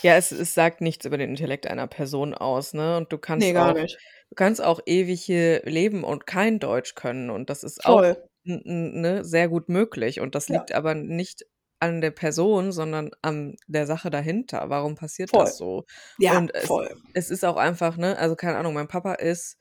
Ja, 0.02 0.16
es 0.16 0.32
es 0.32 0.54
sagt 0.54 0.80
nichts 0.82 1.06
über 1.06 1.16
den 1.18 1.30
Intellekt 1.30 1.66
einer 1.66 1.86
Person 1.86 2.34
aus, 2.34 2.74
ne? 2.74 2.96
Und 2.98 3.10
du 3.12 3.18
kannst 3.18 3.46
Ne, 3.46 3.52
gar 3.54 3.72
auch 3.72 3.74
nicht. 3.74 3.98
du 4.30 4.34
kannst 4.36 4.62
auch 4.62 4.80
ewig 4.86 5.22
hier 5.24 5.62
leben 5.64 6.04
und 6.04 6.26
kein 6.26 6.58
Deutsch 6.60 6.94
können 6.94 7.30
und 7.30 7.48
das 7.50 7.64
ist 7.64 7.84
auch 7.86 8.02
Voll. 8.02 8.28
n 8.44 9.00
ne, 9.00 9.24
sehr 9.24 9.48
gut 9.48 9.68
möglich 9.70 10.20
und 10.20 10.34
das 10.34 10.48
liegt 10.50 10.72
aber 10.72 10.94
nicht 10.94 11.44
an 11.84 12.00
der 12.00 12.10
Person, 12.12 12.72
sondern 12.72 13.10
an 13.22 13.56
der 13.66 13.86
Sache 13.86 14.10
dahinter. 14.10 14.70
Warum 14.70 14.94
passiert 14.96 15.30
Voll. 15.30 15.36
das 15.36 15.56
so? 15.56 15.84
Ja, 16.18 16.32
Und 16.36 16.54
es 16.54 16.64
voll. 16.66 16.88
es 17.14 17.30
ist 17.30 17.44
auch 17.44 17.56
einfach, 17.56 17.96
ne 17.96 18.18
also, 18.18 18.36
keine 18.36 18.58
Ahnung, 18.58 18.74
mein 18.74 18.88
Papa 18.88 19.14
ist 19.14 19.56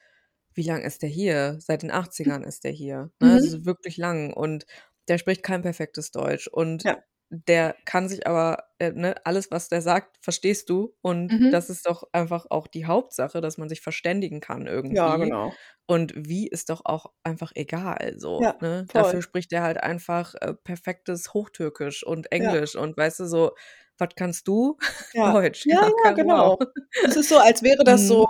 wie 0.55 0.63
lang 0.63 0.81
ist 0.83 1.01
der 1.03 1.09
hier? 1.09 1.57
Seit 1.61 1.83
den 1.83 1.91
80ern 1.91 2.43
ist 2.43 2.63
der 2.63 2.71
hier, 2.71 3.11
ne? 3.19 3.29
Mhm. 3.29 3.31
Also, 3.33 3.65
wirklich 3.65 3.97
lang 3.97 4.33
und 4.33 4.65
der 5.09 5.17
spricht 5.19 5.43
kein 5.43 5.61
perfektes 5.63 6.11
Deutsch 6.11 6.47
und 6.47 6.85
Ja. 6.85 7.03
Der 7.47 7.75
kann 7.85 8.09
sich 8.09 8.27
aber 8.27 8.65
äh, 8.79 8.91
ne, 8.91 9.15
alles, 9.25 9.51
was 9.51 9.69
der 9.69 9.81
sagt, 9.81 10.17
verstehst 10.21 10.69
du 10.69 10.95
und 11.01 11.33
Mhm. 11.33 11.53
das 11.53 11.69
ist 11.69 11.87
doch 11.87 12.03
einfach 12.13 12.45
auch 12.49 12.67
die 12.67 12.85
Hauptsache, 12.85 13.41
dass 13.41 13.57
man 13.57 13.69
sich 13.69 13.81
verständigen 13.81 14.39
kann 14.41 14.67
Ja, 14.89 15.17
irgendwie. 15.17 15.17
genau. 15.17 15.59
Und 15.87 16.13
wie 16.15 16.47
ist 16.47 16.69
doch 16.69 16.81
auch 16.85 17.07
einfach 17.23 17.51
egal 17.55 18.15
so, 18.17 18.43
Ja, 18.43 18.61
ne? 18.61 18.89
Dafür 18.93 19.21
spricht 19.21 19.51
er 19.53 19.63
halt 19.63 19.77
einfach, 19.83 20.35
äh, 20.35 20.53
perfektes 20.53 21.33
Hochtürkisch 21.33 22.03
und 22.05 22.31
Ja. 22.37 22.57
Englisch 22.57 22.75
und 22.75 22.97
weißt 22.97 23.19
du, 23.21 23.25
so: 23.27 23.51
„Was 23.97 24.09
kannst 24.15 24.47
du?“ 24.47 24.77
Ja. 25.13 25.33
„Deutsch.“ 25.43 25.67
Ja, 25.69 25.77
Ja, 25.79 25.91
ja, 26.05 26.11
genau. 26.13 26.57
Es 27.03 27.15
ist 27.15 27.29
so, 27.29 27.37
als 27.37 27.63
wäre 27.63 27.83
das 27.83 28.07
Mhm. 28.07 28.07
so 28.07 28.27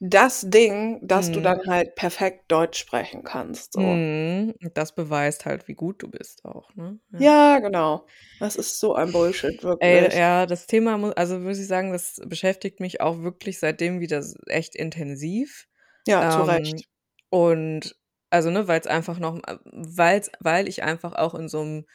das 0.00 0.42
Ding, 0.50 1.06
dass 1.06 1.30
du 1.30 1.40
Mhm. 1.40 1.42
dann 1.42 1.58
halt 1.68 1.94
perfekt 1.96 2.50
Deutsch 2.52 2.78
sprechen 2.80 3.22
kannst, 3.24 3.72
so. 3.74 4.04
Mhm. 4.08 4.54
Und 4.62 4.76
das 4.76 4.94
beweist 4.94 5.44
halt, 5.46 5.68
wie 5.68 5.74
gut 5.74 6.02
du 6.02 6.08
bist 6.10 6.44
auch, 6.44 6.74
ne? 6.74 6.98
Ja. 7.12 7.22
Ja, 7.22 7.58
genau. 7.58 8.06
Das 8.38 8.56
ist 8.56 8.78
so 8.80 8.94
ein 8.94 9.12
Bullshit, 9.12 9.62
Ey, 9.82 10.02
wirklich. 10.02 10.14
ja, 10.14 10.44
das 10.44 10.66
Thema 10.66 10.98
mu 10.98 11.08
also, 11.16 11.38
muss 11.38 11.58
ich 11.58 11.66
sagen, 11.66 11.90
das 11.90 12.20
beschäftigt 12.26 12.80
mich 12.80 13.00
auch 13.00 13.22
wirklich 13.22 13.58
seitdem 13.58 13.98
wieder 14.00 14.22
echt 14.46 14.74
intensiv. 14.76 15.66
Ja, 16.06 16.26
zu 16.28 16.42
Ähm, 16.42 16.42
Recht. 16.42 16.86
und 17.30 17.96
also, 18.30 18.50
ne, 18.50 18.68
weil's 18.68 18.86
einfach 18.86 19.18
noch 19.18 19.36
äh, 19.46 19.58
weil's 19.64 20.30
weil 20.40 20.68
ich 20.68 20.82
einfach 20.82 21.14
auch 21.14 21.34
in 21.34 21.48
so 21.48 21.64
'nem 21.64 21.86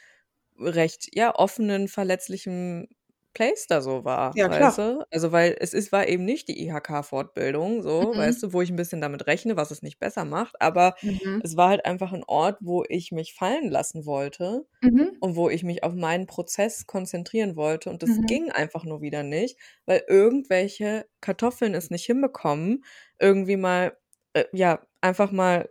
recht, 0.60 1.10
ja, 1.16 1.36
offenen, 1.36 1.88
verletzlichen 1.90 2.90
Place 3.36 3.68
da 3.68 3.82
so 3.82 4.06
war, 4.06 4.38
Ja, 4.38 4.50
weißt 4.50 4.80
klar. 4.80 4.80
du? 4.80 5.06
Also, 5.12 5.32
weil 5.34 5.56
es 5.60 5.74
ist 5.76 5.92
war 5.94 6.08
eben 6.08 6.26
nicht 6.26 6.48
die 6.50 6.60
IHK-Fortbildung 6.68 7.84
so, 7.84 8.16
weißt 8.18 8.42
Mhm. 8.42 8.46
du, 8.46 8.54
wo 8.54 8.62
ich 8.64 8.72
'n 8.72 8.78
bisschen 8.78 9.02
damit 9.02 9.28
rechne, 9.28 9.58
was 9.58 9.72
es 9.72 9.84
nicht 9.84 10.00
besser 10.00 10.26
macht, 10.26 10.62
aber 10.62 10.96
Mhm. 11.04 11.42
es 11.42 11.58
war 11.58 11.70
halt 11.70 11.86
einfach 11.86 12.14
'n 12.14 12.24
Ort, 12.28 12.58
wo 12.62 12.84
ich 12.90 13.12
mich 13.14 13.36
fallen 13.36 13.70
lassen 13.72 14.06
wollte 14.08 14.66
Mhm. 14.84 15.22
und 15.22 15.36
wo 15.38 15.50
ich 15.50 15.64
mich 15.64 15.84
auf 15.84 15.94
meinen 15.96 16.28
Prozess 16.28 16.88
konzentrieren 16.88 17.56
wollte 17.58 17.90
und 17.92 18.04
das 18.04 18.18
Mhm. 18.18 18.28
ging 18.28 18.52
einfach 18.52 18.86
nur 18.86 19.02
wieder 19.02 19.24
nicht, 19.24 19.60
weil 19.86 20.04
irgendwelche 20.08 21.08
Kartoffeln 21.22 21.76
es 21.76 21.90
nicht 21.92 22.06
hinbekommen, 22.06 22.84
irgendwie 23.20 23.58
mal, 23.58 23.98
äh, 24.36 24.46
ja, 24.54 24.82
einfach 25.02 25.32
mal 25.32 25.70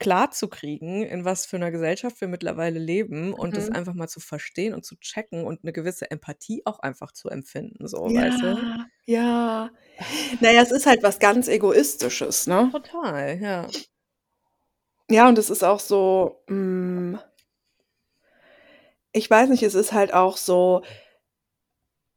klarzukriegen, 0.00 1.02
in 1.04 1.24
was 1.26 1.46
für 1.46 1.58
'ner 1.58 1.70
Gesellschaft 1.72 2.20
wir 2.22 2.28
mittlerweile 2.28 2.78
leben 2.80 3.34
und 3.34 3.56
das 3.58 3.68
Mhm. 3.68 3.70
einfach 3.70 3.94
mal 3.94 4.08
zu 4.08 4.20
verstehen 4.20 4.74
und 4.74 4.84
zu 4.86 4.96
checken 4.98 5.44
und 5.46 5.64
'ne 5.64 5.72
gewisse 5.74 6.10
Empathie 6.10 6.62
auch 6.66 6.80
einfach 6.80 7.12
zu 7.12 7.28
empfinden 7.30 7.86
so, 7.88 8.14
weißt 8.14 8.42
du? 8.44 8.56
Ja, 8.56 8.86
ja. 9.06 9.70
Na 10.40 10.50
ja, 10.52 10.62
es 10.62 10.70
ist 10.72 10.86
halt 10.86 11.02
was 11.02 11.18
ganz 11.20 11.48
Egoistisches, 11.48 12.46
ne? 12.46 12.72
Total, 12.72 13.38
ja. 13.40 13.74
Ja, 15.10 15.28
und 15.28 15.38
es 15.38 15.50
ist 15.50 15.62
auch 15.64 15.80
so, 15.80 16.42
hm 16.48 17.18
ich 19.14 19.28
weiß 19.30 19.50
nicht, 19.50 19.62
es 19.62 19.74
ist 19.74 19.92
halt 19.92 20.14
auch 20.14 20.36
so 20.38 20.82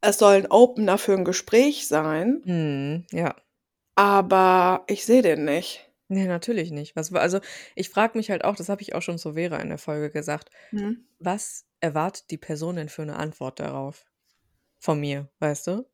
es 0.02 0.18
soll 0.18 0.34
'n 0.36 0.46
Opener 0.50 0.98
für 0.98 1.14
'n 1.14 1.24
Gespräch 1.24 1.88
sein 1.88 2.42
Mhm, 2.44 3.06
ja. 3.12 3.34
Aber 3.96 4.84
ich 4.88 5.04
sehe 5.06 5.22
den 5.22 5.44
nicht. 5.44 5.90
Ne, 6.08 6.26
natürlich 6.28 6.70
nicht. 6.70 6.94
Was 6.96 7.12
wa 7.12 7.18
also, 7.18 7.40
ich 7.74 7.90
frage 7.90 8.16
mich 8.16 8.30
halt 8.30 8.44
auch, 8.44 8.54
das 8.56 8.68
habe 8.68 8.82
ich 8.82 8.94
auch 8.94 9.02
schon 9.02 9.18
zu 9.18 9.34
Vera 9.34 9.56
in 9.58 9.68
der 9.70 9.78
Folge 9.78 10.10
gesagt: 10.10 10.50
Mhm. 10.72 11.06
„Was 11.18 11.66
erwartet 11.80 12.30
die 12.30 12.38
Person 12.38 12.76
denn 12.76 12.88
für 12.88 13.04
'ne 13.06 13.16
Antwort 13.16 13.60
darauf 13.60 14.04
von 14.80 15.00
mir“, 15.00 15.30
weißt 15.40 15.66
du? 15.68 15.88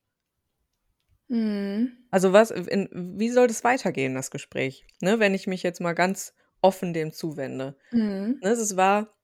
Mhm. 1.30 2.02
Also, 2.14 2.34
was 2.34 2.50
in 2.50 2.90
wie 3.18 3.30
soll 3.30 3.46
das 3.46 3.64
weitergehen, 3.64 4.14
das 4.14 4.30
Gespräch, 4.30 4.84
ne, 5.00 5.18
wenn 5.18 5.32
ich 5.32 5.46
mich 5.46 5.62
jetzt 5.62 5.80
mal 5.80 5.94
ganz 5.94 6.34
offen 6.60 6.92
dem 6.92 7.10
zuwende? 7.10 7.74
Mhm. 7.92 8.42
Ne, 8.42 8.50
es 8.50 8.76
war 8.76 9.14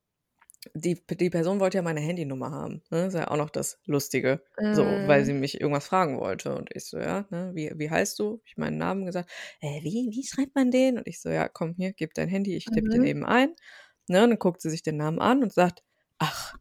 die 0.73 1.01
die 1.09 1.29
Person 1.29 1.59
wollte 1.59 1.77
ja 1.77 1.81
meine 1.83 1.99
Handynummer 2.01 2.51
haben, 2.51 2.83
ne? 2.91 3.07
Ist 3.07 3.13
ja 3.15 3.29
auch 3.29 3.37
noch 3.37 3.49
das 3.49 3.79
Lustige, 3.85 4.43
so, 4.71 4.99
weil 5.03 5.25
sie 5.25 5.33
mich 5.33 5.59
irgendwas 5.61 5.87
fragen 5.87 6.19
wollte 6.19 6.55
und 6.55 6.69
ich 6.75 6.85
so: 6.85 6.97
„Ja, 6.99 7.25
ne, 7.31 7.51
wie 7.55 7.71
wie 7.77 7.89
heißt 7.89 8.19
du?“ 8.19 8.33
Habe 8.33 8.41
ich 8.45 8.57
meinen 8.57 8.77
Namen 8.77 9.05
gesagt. 9.05 9.29
„Äh, 9.61 9.81
wie 9.83 10.09
wie 10.11 10.25
schreibt 10.25 10.55
man 10.55 10.71
den?“ 10.71 10.97
Und 10.97 11.07
ich 11.07 11.21
so: 11.21 11.29
„Ja, 11.29 11.47
komm, 11.49 11.75
hier, 11.77 11.93
gib 11.93 12.13
dein 12.15 12.29
Handy, 12.29 12.55
ich 12.55 12.71
tippe 12.71 12.89
den 12.89 13.03
Mhm. 13.03 13.05
eben 13.05 13.25
ein.“ 13.25 13.55
Ne, 14.07 14.23
und 14.23 14.31
dann 14.31 14.39
guckt 14.39 14.61
sie 14.61 14.69
sich 14.71 14.83
den 14.83 14.97
Namen 14.97 15.19
an 15.19 15.43
und 15.43 15.53
sagt: 15.53 15.83
„Ach, 16.19 16.55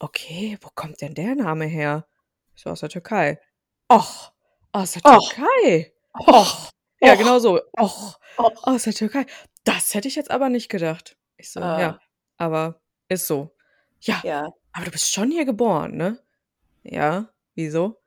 okay, 0.00 0.58
wo 0.62 0.70
kommt 0.74 1.00
denn 1.02 1.14
der 1.14 1.34
Name 1.36 1.66
her?“ 1.66 2.08
Ich 2.56 2.62
so: 2.64 2.70
„Aus 2.70 2.80
der 2.80 2.90
Türkei.“ 2.90 3.40
„Ach, 3.90 4.32
aus 4.72 4.92
der 4.92 5.02
Och. 5.04 5.32
Türkei? 5.34 5.92
Och. 6.14 6.28
Och.“ 6.28 6.70
Ja, 7.00 7.14
Och. 7.14 7.16
genau 7.16 7.38
so. 7.40 7.60
„Och, 7.78 8.20
Och. 8.38 8.62
aus 8.62 8.84
der 8.84 8.94
Türkei. 8.94 9.26
Das 9.64 9.94
hätte 9.94 10.08
ich 10.08 10.16
jetzt 10.16 10.30
aber 10.32 10.50
nicht 10.50 10.68
gedacht.“ 10.70 11.18
Ich 11.38 11.52
so: 11.52 11.60
Ah. 11.60 11.76
„Ja, 11.76 12.00
aber 12.38 12.81
ist 13.12 13.26
so.“ 13.28 13.54
„Ja, 14.00 14.24
Ja. 14.24 14.52
aber 14.72 14.86
du 14.86 14.90
bist 14.92 15.12
schon 15.12 15.30
hier 15.30 15.44
geboren, 15.46 15.96
ne?“ 15.96 16.18
„Ja, 16.84 17.30
wieso?“ 17.56 18.00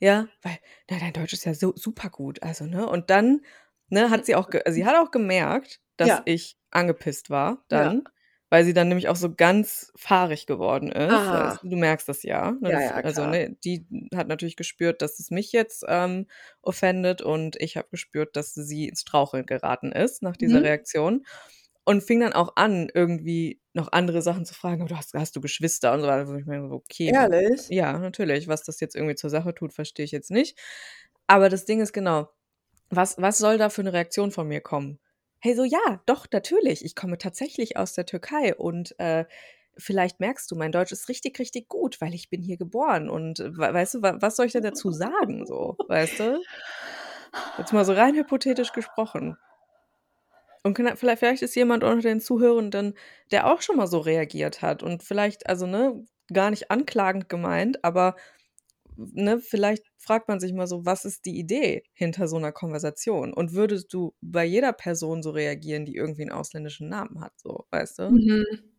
„Ja, 0.00 0.28
weil, 0.42 0.58
na, 0.90 0.98
dein 1.00 1.12
Deutsch 1.14 1.32
ist 1.34 1.44
ja 1.46 1.54
so 1.54 1.74
super 1.76 2.10
gut, 2.10 2.42
also, 2.42 2.66
ne?“ 2.66 2.88
Und 2.88 3.10
dann, 3.10 3.42
ne, 3.90 4.10
hat 4.10 4.26
sie 4.26 4.36
auch 4.36 4.50
ge 4.50 4.62
sie 4.70 4.86
hat 4.86 4.96
auch 4.96 5.10
gemerkt, 5.12 5.80
dass 5.98 6.20
Ja. 6.20 6.26
ich 6.26 6.58
angepisst 6.72 7.30
war 7.30 7.64
Ja. 7.70 7.94
dann, 7.94 8.04
weil 8.50 8.64
sie 8.66 8.74
dann 8.74 8.88
nämlich 8.88 9.08
auch 9.08 9.16
so 9.16 9.34
ganz 9.34 9.92
fahrig 9.96 10.46
geworden 10.46 10.92
ist. 10.92 11.32
Weißt 11.32 11.60
du, 11.62 11.76
merkst 11.76 12.08
das 12.08 12.22
ja, 12.24 12.52
ne? 12.60 12.70
Ja, 12.70 12.80
ja, 12.80 13.02
also, 13.02 13.26
klar. 13.26 13.26
ne, 13.26 13.56
die 13.64 13.86
hat 14.14 14.28
natürlich 14.28 14.56
gespürt, 14.56 15.02
dass 15.02 15.20
es 15.20 15.30
mich 15.32 15.52
jetzt, 15.52 15.84
ähm, 15.88 16.26
offendet 16.62 17.22
und 17.22 17.56
ich 17.60 17.76
habe 17.78 17.88
gespürt, 17.90 18.36
dass 18.36 18.54
sie 18.54 18.88
ins 18.88 19.02
Straucheln 19.02 19.46
geraten 19.46 19.92
ist 19.92 20.22
nach 20.22 20.36
dieser 20.38 20.62
Mhm. 20.62 20.64
Reaktion 20.64 21.26
und 21.84 22.02
fing 22.02 22.20
dann 22.20 22.32
auch 22.32 22.56
an, 22.56 22.90
irgendwie 22.94 23.60
noch 23.74 23.92
andere 23.92 24.22
Sachen 24.22 24.44
zu 24.46 24.54
fragen: 24.54 24.82
„Aber 24.82 24.88
du 24.90 24.96
hast 24.96 25.14
hast 25.14 25.36
du 25.36 25.40
Geschwister?“ 25.40 25.92
Und 25.94 26.00
so 26.02 26.06
weiter, 26.08 26.34
ich 26.36 26.44
so: 26.46 26.74
„Okay, 26.76 27.18
Ehrlich? 27.18 27.70
ja, 27.70 27.98
natürlich. 27.98 28.48
Was 28.48 28.62
das 28.64 28.80
jetzt 28.80 28.94
irgendwie 28.96 29.14
zur 29.16 29.30
Sache 29.30 29.54
tut, 29.54 29.72
verstehe 29.74 30.04
ich 30.04 30.12
jetzt 30.12 30.30
nicht.“ 30.30 30.58
Aber 31.26 31.48
das 31.48 31.64
Ding 31.66 31.80
ist 31.80 31.92
genau, 31.92 32.28
was 32.90 33.16
was 33.18 33.38
soll 33.38 33.58
da 33.58 33.70
für 33.70 33.82
'ne 33.84 33.92
Reaktion 33.94 34.32
von 34.32 34.48
mir 34.48 34.60
kommen? 34.62 35.00
Hey, 35.42 35.54
so: 35.54 35.64
„Ja, 35.64 36.00
doch, 36.06 36.26
natürlich. 36.32 36.84
Ich 36.84 36.94
komme 36.96 37.18
tatsächlich 37.18 37.76
aus 37.76 37.92
der 37.94 38.06
Türkei 38.06 38.54
und, 38.54 38.98
äh, 38.98 39.26
vielleicht 39.76 40.20
merkst 40.20 40.50
du, 40.50 40.56
mein 40.56 40.72
Deutsch 40.72 40.92
ist 40.92 41.08
richtig, 41.08 41.38
richtig 41.38 41.68
gut, 41.68 42.00
weil 42.00 42.14
ich 42.14 42.30
bin 42.30 42.40
hier 42.42 42.56
geboren.“ 42.56 43.08
Und 43.10 43.40
wei 43.40 43.72
weißt 43.74 43.94
du, 43.94 44.02
wa 44.02 44.16
was 44.20 44.36
soll 44.36 44.46
ich 44.46 44.52
denn 44.52 44.62
dazu 44.62 44.90
sagen 44.92 45.44
so, 45.46 45.80
weißt 45.88 46.20
du? 46.20 46.46
Jetzt 47.56 47.72
mal 47.72 47.84
so 47.84 47.92
rein 47.94 48.14
hypothetisch 48.14 48.72
gesprochen. 48.72 49.38
Und 50.66 50.78
vielleicht 50.96 51.42
ist 51.42 51.54
jemand 51.56 51.84
unter 51.84 52.00
den 52.00 52.20
Zuhörenden, 52.20 52.94
der 53.30 53.46
auch 53.52 53.60
schon 53.60 53.76
mal 53.76 53.86
so 53.86 53.98
reagiert 53.98 54.62
hat 54.62 54.82
und 54.82 55.02
vielleicht 55.02 55.46
also, 55.46 55.66
ne, 55.66 56.02
gar 56.32 56.48
nicht 56.48 56.70
anklagend 56.70 57.28
gemeint, 57.28 57.84
aber, 57.84 58.16
ne, 58.96 59.40
vielleicht 59.40 59.84
fragt 59.98 60.28
man 60.28 60.40
sich 60.40 60.52
mal 60.54 60.66
so: 60.68 60.86
„Was 60.86 61.04
ist 61.06 61.26
die 61.26 61.38
Idee 61.38 61.84
hinter 61.94 62.28
so 62.28 62.38
'ner 62.38 62.52
Konversation?“ 62.52 63.34
Und 63.34 63.54
würdest 63.54 63.92
du 63.94 64.14
bei 64.22 64.44
jeder 64.44 64.72
Person 64.74 65.22
so 65.22 65.30
reagieren, 65.32 65.86
die 65.86 65.96
irgendwie 65.96 66.22
'n 66.24 66.32
ausländischen 66.32 66.88
Namen 66.90 67.20
hat 67.20 67.32
so, 67.38 67.66
weißt 67.72 67.98
du? 68.00 68.10
Mhm. 68.10 68.74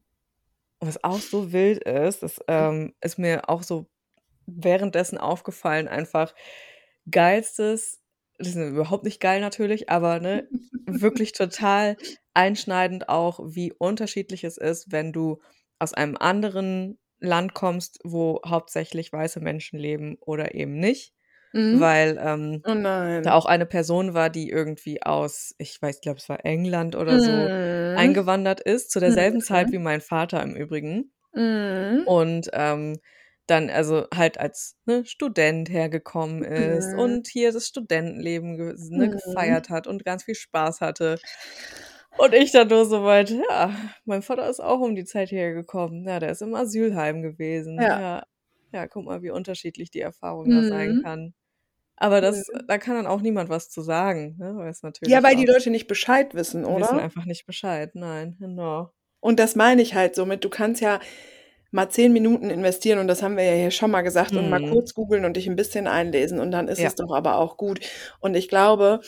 Was 0.82 1.02
auch 1.03 1.22
so 1.22 1.52
wild 1.53 1.84
ist, 1.84 2.22
das, 2.24 2.40
ähm, 2.48 2.94
ist 3.02 3.18
mir 3.18 3.49
auch 3.49 3.64
so 3.64 3.88
währenddessen 4.48 5.18
aufgefallen 5.18 5.88
einfach, 5.88 6.36
geilstes 7.12 7.99
das 8.38 8.49
ist 8.49 8.56
überhaupt 8.57 9.03
nicht 9.06 9.20
geil 9.22 9.41
natürlich, 9.41 9.90
aber, 9.90 10.20
ne, 10.20 10.49
wirklich 10.86 11.32
total 11.34 11.98
einschneidend 12.34 13.10
auch, 13.10 13.40
wie 13.45 13.74
unterschiedlich 13.74 14.44
es 14.44 14.57
ist, 14.57 14.91
wenn 14.91 15.14
du 15.14 15.41
aus 15.80 15.94
einem 15.94 16.18
anderen 16.18 16.99
Land 17.20 17.53
kommst, 17.53 17.99
wo 18.03 18.41
hauptsächlich 18.45 19.12
weiße 19.14 19.40
Menschen 19.40 19.80
leben 19.80 20.18
oder 20.22 20.53
eben 20.56 20.80
nicht, 20.80 21.14
Mhm. 21.53 21.86
weil, 21.86 22.18
ähm, 22.22 22.66
Oh 22.66 22.74
da 23.24 23.34
auch 23.36 23.45
eine 23.48 23.66
Person 23.66 24.14
war, 24.14 24.30
die 24.30 24.49
irgendwie 24.49 25.03
aus 25.03 25.56
ich 25.60 25.82
weiß 25.82 26.02
glaube, 26.02 26.20
es 26.20 26.30
war 26.30 26.45
England 26.45 26.95
oder 26.95 27.20
so, 27.22 27.52
Mhm. 27.52 27.86
eingewandert 27.94 28.62
ist, 28.62 28.91
zu 28.91 28.99
derselben 28.99 29.41
Zeit 29.41 29.72
Mhm. 29.72 29.74
wie 29.74 29.80
mein 29.80 30.02
Vater 30.02 30.44
im 30.44 30.56
Übrigen. 30.56 31.14
Mhm. 31.34 32.06
Und, 32.06 32.49
ähm, 32.53 32.99
dann 33.47 33.69
also 33.69 34.07
halt 34.13 34.39
als, 34.39 34.77
ne, 34.85 35.05
Student 35.05 35.69
hergekommen 35.69 36.43
ist 36.43 36.93
Mhm. 36.95 36.95
und 36.95 37.27
hier 37.27 37.51
das 37.51 37.67
Studentenleben 37.67 38.57
ne, 38.89 39.09
Mhm. 39.09 39.09
gefeiert 39.09 39.69
hat 39.69 39.88
und 39.88 40.05
ganz 40.05 40.23
viel 40.23 40.35
Spaß 40.35 40.81
hatte. 40.81 41.22
Und 42.17 42.34
ich 42.34 42.51
dann 42.51 42.69
nur 42.69 42.85
so 42.85 43.01
meinte: 43.01 43.41
„Ja, 43.49 43.76
mein 44.05 44.22
Vater 44.23 44.49
ist 44.49 44.61
auch 44.61 44.80
um 44.81 44.95
die 44.95 45.05
Zeit 45.05 45.30
hierher 45.30 45.53
gekommen. 45.53 46.07
Ja, 46.07 46.19
der 46.19 46.31
ist 46.31 46.41
im 46.41 46.55
Asylheim 46.55 47.22
gewesen. 47.23 47.89
Ja. 47.89 47.99
Ja. 47.99 48.23
Ja, 48.73 48.88
guck 48.88 49.05
mal, 49.05 49.22
wie 49.22 49.31
unterschiedlich 49.31 49.91
die 49.91 50.01
Erfahrung 50.01 50.49
da 50.49 50.63
sein 50.63 50.95
Mhm. 50.95 51.03
kann.“ 51.03 51.34
Aber 51.97 52.22
das 52.22 52.47
Mhm. 52.53 52.67
da 52.67 52.77
kann 52.80 52.95
dann 52.95 53.07
auch 53.07 53.22
niemand 53.22 53.49
was 53.49 53.69
zu 53.69 53.81
sagen, 53.84 54.38
ne, 54.39 54.55
weil 54.57 54.69
es 54.69 54.84
Ja, 55.07 55.22
natürlich 55.22 55.23
weil 55.23 55.35
die 55.35 55.45
Leute 55.45 55.69
nicht 55.69 55.88
Bescheid 55.88 56.34
wissen, 56.34 56.65
wissen 56.67 56.99
oder? 56.99 56.99
einfach 56.99 57.26
nicht 57.26 57.45
Bescheid. 57.45 57.93
Nein, 57.95 58.38
genau. 58.39 58.91
Und 59.23 59.39
das 59.39 59.55
meine 59.55 59.81
ich 59.81 59.95
halt 59.95 60.15
so 60.15 60.26
mit, 60.26 60.43
du 60.43 60.49
kannst 60.49 60.81
ja 60.81 60.99
mal 61.76 61.89
10 61.89 62.14
Minuten 62.14 62.49
investieren 62.52 62.99
und 62.99 63.07
das 63.10 63.23
haben 63.23 63.38
wir 63.38 63.45
ja 63.45 63.53
hier 63.56 63.72
schon 63.72 63.91
mal 63.91 64.02
gesagt 64.03 64.38
und 64.38 64.49
mal 64.49 64.60
Mhm. 64.60 64.61
kurz 64.61 64.95
googeln 64.95 65.26
und 65.26 65.38
dich 65.38 65.47
'n 65.47 65.57
bisschen 65.57 65.88
einlesen 65.88 66.39
und 66.41 66.52
dann 66.52 66.69
ist 66.69 66.84
Ja. 66.84 66.89
es 66.89 66.95
doch 66.95 67.14
aber 67.15 67.38
auch 67.38 67.57
gut. 67.57 67.81
Und 68.22 68.35
ich 68.35 68.49
glaube, 68.49 69.02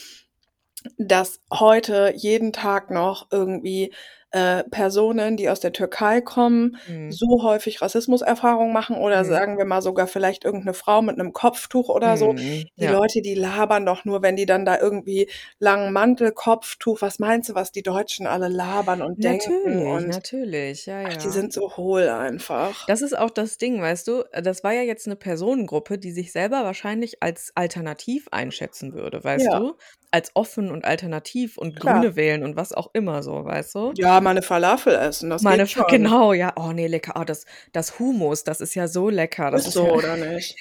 dass 0.99 1.41
heute 1.53 2.13
jeden 2.15 2.53
Tag 2.53 2.91
noch 2.91 3.27
irgendwie, 3.31 3.93
äh, 4.31 4.63
Personen, 4.65 5.37
die 5.37 5.49
aus 5.49 5.59
der 5.61 5.73
Türkei 5.73 6.21
kommen, 6.21 6.77
Mhm. 6.85 7.17
so 7.17 7.43
häufig 7.43 7.81
Rassismuserfahrungen 7.81 8.73
machen 8.73 8.97
oder 8.97 9.23
Mhm. 9.23 9.27
sagen 9.27 9.57
wir 9.57 9.65
mal 9.65 9.81
sogar 9.81 10.07
vielleicht 10.07 10.43
irgend 10.45 10.65
'ne 10.65 10.73
Frau 10.73 11.01
mit 11.01 11.17
'nem 11.17 11.33
Kopftuch 11.33 11.89
oder 11.89 12.17
so. 12.17 12.35
Mhm, 12.35 12.69
Die 12.79 12.87
ja. 12.87 12.87
Leute, 12.87 13.21
die 13.21 13.35
labern 13.35 13.85
doch 13.85 14.05
nur, 14.05 14.21
wenn 14.21 14.35
die 14.35 14.45
dann 14.45 14.65
da 14.65 14.77
irgendwie 14.79 15.29
langen 15.59 15.93
Mantel, 15.93 16.31
Kopftuch 16.33 17.01
was 17.01 17.19
meinst 17.19 17.49
du, 17.49 17.55
was 17.55 17.71
die 17.71 17.83
Deutschen 17.83 18.27
alle 18.27 18.49
labern 18.49 19.01
und 19.01 19.23
denken 19.23 19.79
Natürlich, 19.79 20.03
und 20.03 20.19
natürlich, 20.19 20.85
ja, 20.85 21.01
ach, 21.03 21.17
die 21.17 21.31
ja. 21.31 21.31
sind 21.31 21.53
so 21.53 21.77
hohl 21.77 22.09
einfach. 22.09 22.89
Das 22.89 23.01
ist 23.01 23.17
auch 23.17 23.29
das 23.31 23.57
Ding, 23.57 23.81
weißt 23.81 24.07
du? 24.07 24.23
Äh, 24.31 24.41
das 24.41 24.63
war 24.63 24.71
ja 24.71 24.81
jetzt 24.81 25.07
'ne 25.07 25.17
Personengruppe, 25.17 25.97
die 25.97 26.11
sich 26.13 26.31
selber 26.31 26.63
wahrscheinlich 26.63 27.21
als 27.21 27.51
alternativ 27.53 28.29
einschätzen 28.31 28.93
würde, 28.93 29.21
weißt 29.25 29.51
Ja. 29.51 29.51
du? 29.53 29.75
Als 30.13 30.31
offen 30.35 30.71
und 30.71 30.85
alternativ 30.85 31.57
und 31.57 31.75
Klar. 31.75 32.01
Grüne 32.01 32.15
wählen 32.15 32.43
und 32.43 32.55
was 32.55 32.71
auch 32.71 32.89
immer 32.93 33.23
so, 33.23 33.43
weißt 33.43 33.75
du? 33.75 33.93
Ja, 33.95 34.19
mal 34.21 34.33
'ne 34.33 34.41
Falafel 34.41 34.95
essen, 34.95 35.29
das 35.29 35.43
Meine 35.43 35.63
geht 35.63 35.71
schon. 35.71 35.83
genau, 35.87 36.33
ja. 36.33 36.53
Oh 36.55 36.71
ne, 36.71 36.87
lecker. 36.87 37.13
Oh, 37.19 37.23
das 37.23 37.45
das 37.73 37.99
Hummus, 37.99 38.43
das 38.43 38.61
ist 38.61 38.73
ja 38.75 38.87
so 38.87 39.09
lecker. 39.09 39.51
Das 39.51 39.61
Ist 39.61 39.67
ist 39.67 39.73
so, 39.73 39.85
ja 39.85 39.93
oder 39.93 40.17
nicht? 40.17 40.55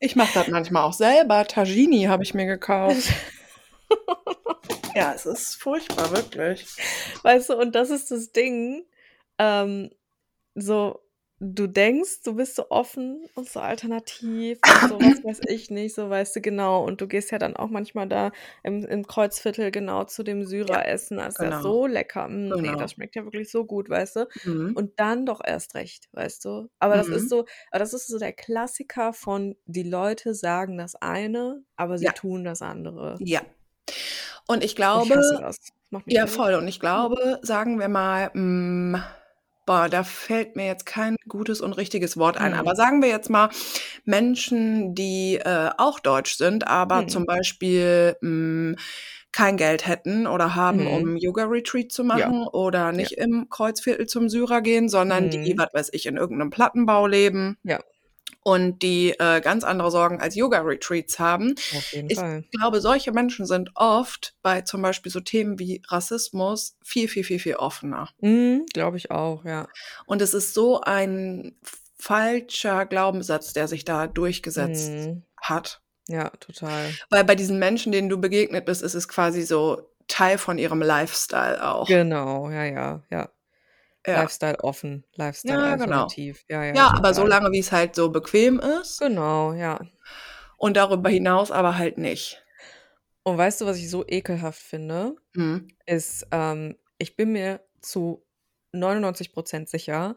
Ich 0.00 0.16
mache 0.16 0.32
das 0.34 0.48
manchmal 0.48 0.84
auch 0.84 0.92
selber. 0.92 1.46
Tagine 1.46 2.08
habe 2.08 2.22
ich 2.24 2.34
mir 2.34 2.46
gekauft. 2.46 3.08
Ja, 4.96 5.12
es 5.14 5.26
ist 5.26 5.56
furchtbar, 5.56 6.10
wirklich. 6.12 6.66
Weißt 7.22 7.50
du, 7.50 7.56
und 7.58 7.74
das 7.74 7.90
ist 7.90 8.10
das 8.12 8.32
Ding, 8.32 8.84
ähm, 9.38 9.90
so 10.54 11.00
du 11.52 11.66
denkst, 11.66 12.22
du 12.24 12.34
bist 12.36 12.56
so 12.56 12.70
offen 12.70 13.28
und 13.34 13.48
so 13.48 13.60
alternativ 13.60 14.60
und 14.66 14.82
so, 14.86 15.02
was 15.02 15.22
weiß 15.22 15.40
ich 15.48 15.70
nicht, 15.70 15.94
so 15.94 16.08
weißt 16.10 16.36
du 16.36 16.40
genau. 16.40 16.84
Und 16.84 17.00
du 17.00 17.06
gehst 17.08 17.30
ja 17.30 17.38
dann 17.38 17.56
auch 17.56 17.68
manchmal 17.68 18.08
da 18.08 18.32
im, 18.62 18.84
im 18.84 19.06
Kreuzviertel 19.06 19.70
genau 19.70 20.04
zu 20.04 20.22
dem 20.22 20.44
Syrer 20.44 20.74
Ja, 20.74 20.82
essen. 20.82 21.18
Das 21.18 21.34
ist 21.34 21.40
ja 21.40 21.50
genau. 21.50 21.62
so 21.62 21.86
lecker. 21.86 22.28
Nee, 22.28 22.50
Genau. 22.62 22.76
das 22.76 22.92
schmeckt 22.92 23.16
ja 23.16 23.24
wirklich 23.24 23.50
so 23.50 23.64
gut, 23.64 23.88
weißt 23.90 24.16
du. 24.16 24.28
Mhm. 24.44 24.72
Und 24.74 24.98
dann 25.00 25.26
doch 25.26 25.40
erst 25.44 25.74
recht, 25.74 26.08
weißt 26.12 26.44
du. 26.44 26.68
Aber 26.78 26.96
das 26.96 27.08
ist 27.08 27.24
Mhm. 27.24 27.28
so, 27.28 27.38
aber 27.70 27.78
das 27.80 27.92
ist 27.92 28.06
so 28.06 28.18
der 28.18 28.32
Klassiker 28.32 29.12
von 29.12 29.56
die 29.66 29.82
Leute 29.82 30.34
sagen 30.34 30.78
das 30.78 30.94
eine, 30.96 31.62
aber 31.76 31.98
sie 31.98 32.06
Ja. 32.06 32.12
tun 32.12 32.44
das 32.44 32.62
andere. 32.62 33.16
Ja. 33.20 33.42
Und 34.46 34.58
ich 34.64 34.70
Ich 34.72 34.76
glaube, 34.76 35.16
mich 36.06 36.14
ja, 36.14 36.26
voll. 36.26 36.54
Und 36.54 36.68
ich 36.68 36.76
Ja. 36.76 36.80
glaube, 36.80 37.38
sagen 37.42 37.78
wir 37.78 37.88
mal, 37.88 38.30
mm, 38.34 38.96
boah, 39.66 39.88
da 39.88 40.04
fällt 40.04 40.56
mir 40.56 40.66
jetzt 40.66 40.86
kein 40.86 41.16
gutes 41.28 41.60
und 41.60 41.72
richtiges 41.74 42.16
Wort 42.16 42.38
ein. 42.38 42.54
Aber 42.54 42.74
Mhm. 42.74 42.76
sagen 42.76 43.02
wir 43.02 43.08
jetzt 43.08 43.30
mal 43.30 43.50
Menschen, 44.04 44.94
die 44.94 45.36
äh, 45.36 45.70
auch 45.78 46.00
deutsch 46.00 46.36
sind, 46.36 46.66
aber 46.68 47.06
zum 47.08 47.24
Mhm. 47.24 47.26
Beispiel 47.26 48.16
mm, 48.22 48.74
kein 49.32 49.56
Geld 49.56 49.86
hätten 49.86 50.26
oder 50.26 50.54
haben, 50.54 50.86
Mhm. 50.86 50.86
um 50.86 51.16
Yoga-Retreat 51.16 51.90
zu 51.92 52.04
Ja. 52.12 52.30
machen 52.30 52.46
oder 52.46 52.92
Ja. 52.98 53.08
nicht 53.08 53.12
im 53.18 53.48
Kreuzviertel 53.50 54.06
zum 54.06 54.28
Syrer 54.28 54.60
gehen, 54.62 54.88
sondern 54.88 55.28
die, 55.30 55.54
Mhm. 55.54 55.58
was 55.58 55.68
weiß 55.74 55.90
ich, 55.92 56.06
in 56.06 56.16
irgendeinem 56.16 56.50
Plattenbau 56.50 57.06
leben 57.06 57.58
Ja. 57.64 57.84
Und 58.44 58.80
die 58.82 59.10
äh, 59.18 59.40
ganz 59.40 59.64
andere 59.64 59.90
Sorgen 59.90 60.20
als 60.20 60.36
Yoga-Retreats 60.36 61.18
haben. 61.18 61.54
Auf 61.76 61.92
jeden 61.92 62.10
Ich 62.10 62.18
Fall. 62.18 62.44
glaube, 62.52 62.80
solche 62.80 63.10
Menschen 63.10 63.46
sind 63.46 63.70
oft 63.74 64.36
bei 64.42 64.60
zum 64.60 64.82
Beispiel 64.82 65.10
so 65.10 65.18
Themen 65.20 65.58
wie 65.58 65.82
Rassismus 65.88 66.76
viel, 66.84 67.08
viel, 67.08 67.24
viel, 67.24 67.40
viel 67.40 67.56
offener. 67.56 68.10
Mhm, 68.20 68.66
glaube 68.72 68.98
ich 68.98 69.10
auch, 69.10 69.44
ja. 69.44 69.66
Und 70.06 70.22
es 70.22 70.34
ist 70.34 70.54
so 70.54 70.80
ein 70.82 71.56
falscher 71.98 72.86
Glaubenssatz, 72.86 73.52
der 73.54 73.66
sich 73.66 73.84
da 73.84 74.06
durchgesetzt 74.06 74.92
Mhm. 74.92 75.22
hat. 75.40 75.80
Ja, 76.06 76.28
total. 76.38 76.92
Weil 77.08 77.24
bei 77.24 77.34
diesen 77.34 77.58
Menschen, 77.58 77.92
denen 77.92 78.10
du 78.10 78.20
begegnet 78.20 78.66
bist, 78.66 78.82
ist 78.82 78.94
es 78.94 79.08
quasi 79.08 79.40
so 79.42 79.90
Teil 80.06 80.36
von 80.36 80.58
ihrem 80.58 80.82
Lifestyle 80.82 81.66
auch. 81.66 81.88
Genau, 81.88 82.50
ja, 82.50 82.64
ja, 82.64 83.02
ja. 83.10 83.30
Ja. 84.06 84.22
Lifestyle 84.22 84.58
offen, 84.60 85.04
Lifestyle 85.14 85.54
Ja, 85.54 85.76
genau. 85.76 85.84
alternativ. 86.02 86.44
Ja, 86.48 86.62
ja, 86.64 86.74
Ja, 86.74 86.86
aber 86.88 86.96
total. 87.08 87.14
solange 87.14 87.52
wie 87.52 87.58
es 87.60 87.72
halt 87.72 87.94
so 87.94 88.10
bequem 88.10 88.58
ist 88.60 89.00
Genau, 89.00 89.52
ja. 89.54 89.80
und 90.56 90.76
darüber 90.76 91.08
hinaus 91.08 91.50
aber 91.50 91.78
halt 91.78 91.98
nicht. 91.98 92.42
Und 93.22 93.38
weißt 93.38 93.60
du, 93.62 93.66
was 93.66 93.78
ich 93.78 93.88
so 93.88 94.04
ekelhaft 94.06 94.60
finde? 94.60 95.16
Mhm. 95.34 95.68
Ist, 95.86 96.26
ähm, 96.30 96.76
ich 96.98 97.16
bin 97.16 97.32
mir 97.32 97.60
zu 97.80 98.24
99% 98.72 99.68
sicher, 99.68 100.16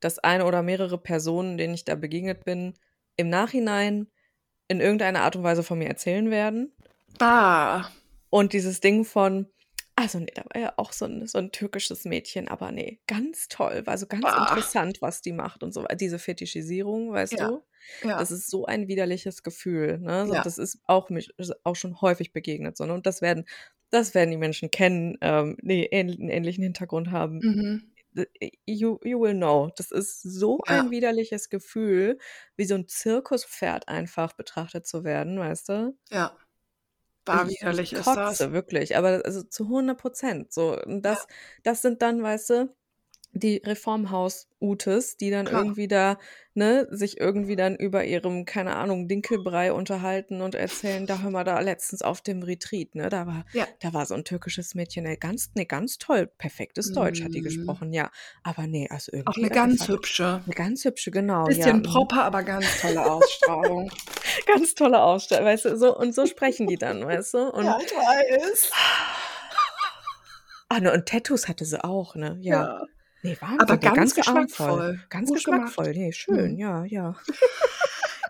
dass 0.00 0.18
eine 0.20 0.44
oder 0.44 0.62
mehrere 0.62 0.98
Personen, 0.98 1.58
denen 1.58 1.74
ich 1.74 1.84
da 1.84 1.94
begegnet 1.96 2.44
bin, 2.44 2.74
im 3.16 3.28
Nachhinein 3.28 4.08
in 4.68 4.80
irgendeiner 4.80 5.22
Art 5.22 5.36
und 5.36 5.42
Weise 5.42 5.62
von 5.62 5.78
mir 5.78 5.88
erzählen 5.88 6.30
werden. 6.30 6.72
Ah, 7.20 7.88
Und 8.30 8.52
dieses 8.52 8.80
Ding 8.80 9.04
von, 9.04 9.46
also 9.96 10.18
nee, 10.18 10.32
da 10.34 10.42
war 10.52 10.60
ja 10.60 10.74
auch 10.76 10.92
so 10.92 11.04
ein, 11.06 11.26
so 11.26 11.38
ein 11.38 11.52
türkisches 11.52 12.04
Mädchen, 12.04 12.48
aber 12.48 12.72
nee, 12.72 13.00
ganz 13.06 13.48
toll, 13.48 13.86
war 13.86 13.96
so 13.98 14.06
ganz 14.06 14.32
ah, 14.32 14.34
interessant, 14.34 15.00
was 15.02 15.22
die 15.22 15.32
macht 15.32 15.62
und 15.62 15.72
so. 15.72 15.84
Diese 15.94 16.18
Fetischisierung, 16.18 17.12
weißt 17.12 17.38
ja, 17.38 17.38
du? 17.40 17.64
Das 18.16 18.30
ja, 18.30 18.32
ist 18.32 18.48
so 18.50 18.64
ein 18.66 18.88
widerliches 18.88 19.42
Gefühl, 19.42 19.98
ne? 20.00 20.26
So, 20.26 20.34
ja. 20.34 20.42
das 20.42 20.58
ist 20.58 20.80
auch, 20.86 21.10
mich, 21.10 21.30
ist 21.38 21.54
auch 21.64 21.76
schon 21.76 22.00
häufig 22.00 22.32
begegnet. 22.32 22.76
So, 22.76 22.86
ne? 22.86 22.94
Und 22.94 23.06
das 23.06 23.22
werden, 23.22 23.44
das 23.90 24.14
werden 24.14 24.30
die 24.32 24.36
Menschen 24.38 24.70
kennen, 24.70 25.16
ähm, 25.20 25.56
die 25.62 25.88
ähn- 25.92 26.12
einen 26.18 26.28
ähnlichen 26.30 26.64
Hintergrund 26.64 27.10
haben. 27.12 27.44
Mhm. 27.44 27.94
D- 28.12 28.26
You, 28.66 28.98
you 29.04 29.20
will 29.20 29.34
know. 29.34 29.70
Das 29.76 29.90
ist 29.92 30.22
so 30.22 30.60
Ja, 30.66 30.82
ein 30.82 30.90
widerliches 30.90 31.50
Gefühl, 31.50 32.18
wie 32.56 32.64
so 32.66 32.74
ein 32.76 32.88
Zirkuspferd 32.88 33.88
einfach 33.88 34.34
betrachtet 34.34 34.86
zu 34.86 35.04
werden, 35.04 35.38
weißt 35.38 35.68
du? 35.70 35.98
ja. 36.10 36.36
Bar 37.24 37.48
Ich, 37.48 37.66
ich 37.68 37.82
widerlich 37.82 37.92
ist 37.92 38.16
das. 38.16 38.38
kotze 38.38 38.52
wirklich, 38.52 38.96
aber 38.96 39.22
also 39.24 39.42
zu 39.42 39.68
100 39.68 39.98
Prozent. 40.00 40.52
So, 40.52 40.80
und 40.82 41.02
Ja, 41.02 41.18
das, 41.18 41.26
das 41.62 41.82
sind 41.82 42.02
dann, 42.02 42.22
weißt 42.22 42.50
du, 42.50 42.76
die 43.34 43.56
Reformhaus-Utes, 43.64 45.16
die 45.16 45.30
dann 45.30 45.46
klar. 45.46 45.62
irgendwie 45.62 45.88
da, 45.88 46.18
ne, 46.54 46.86
sich 46.90 47.18
irgendwie 47.20 47.56
dann 47.56 47.74
über 47.76 48.04
ihrem, 48.04 48.44
keine 48.44 48.76
Ahnung, 48.76 49.08
Dinkelbrei 49.08 49.72
unterhalten 49.72 50.40
und 50.40 50.54
erzählen, 50.54 51.06
da 51.06 51.20
hör 51.20 51.30
mal 51.30 51.44
da 51.44 51.58
letztens 51.60 52.02
auf 52.02 52.20
dem 52.20 52.42
Retreat, 52.42 52.94
ne, 52.94 53.08
da 53.08 53.26
war, 53.26 53.44
Ja. 53.52 53.66
da 53.80 53.92
war 53.92 54.06
so 54.06 54.14
ein 54.14 54.24
türkisches 54.24 54.74
Mädchen, 54.74 55.04
ey, 55.04 55.16
ganz, 55.16 55.50
ne, 55.54 55.66
ganz 55.66 55.98
toll, 55.98 56.26
perfektes 56.38 56.92
Deutsch 56.92 57.22
hat 57.24 57.34
die 57.34 57.40
Mhm. 57.40 57.44
gesprochen, 57.44 57.92
ja. 57.92 58.10
Aber 58.42 58.66
nee, 58.66 58.86
also 58.88 59.10
Auch 59.12 59.36
irgendwie, 59.36 59.40
eine 59.40 59.50
also 59.50 59.54
ganz 59.60 59.78
das 59.80 59.88
war 59.88 59.96
hübsche. 59.96 60.42
eine 60.46 60.54
ganz 60.54 60.84
hübsche, 60.84 61.10
genau, 61.10 61.42
ja. 61.42 61.48
Bisschen 61.48 61.78
mhm. 61.78 61.82
proper, 61.82 62.24
aber 62.24 62.42
ganz 62.44 62.80
tolle 62.80 63.04
Ausstrahlung. 63.12 63.90
Ganz 64.46 64.74
tolle 64.74 65.02
Ausstellung, 65.02 65.46
weißt 65.46 65.64
du, 65.66 65.76
so, 65.76 65.96
und 65.96 66.14
so 66.14 66.26
sprechen 66.26 66.66
die 66.68 66.76
dann, 66.76 67.04
weißt 67.04 67.34
du, 67.34 67.38
Ja, 67.38 67.48
und 67.48 67.66
ich 67.82 67.90
weiß. 67.92 68.70
Ah, 70.68 70.80
ne, 70.80 70.92
und 70.92 71.06
Tattoos 71.06 71.46
hatte 71.48 71.64
sie 71.64 71.82
auch, 71.84 72.14
ne? 72.14 72.38
Ja. 72.40 72.62
Ja. 72.64 72.82
Ne, 73.24 73.36
Aber 73.40 73.48
Wahnsinn, 73.60 73.80
der 73.80 73.90
ganz 73.92 74.12
voll. 74.12 74.22
geschmackvoll. 74.22 75.00
Ganz 75.08 75.28
Gut 75.30 75.44
gemacht. 75.44 75.66
geschmackvoll. 75.68 75.94
Ne, 75.94 76.12
schön, 76.12 76.52
Mhm. 76.52 76.58
ja, 76.58 76.84
ja. 76.84 77.16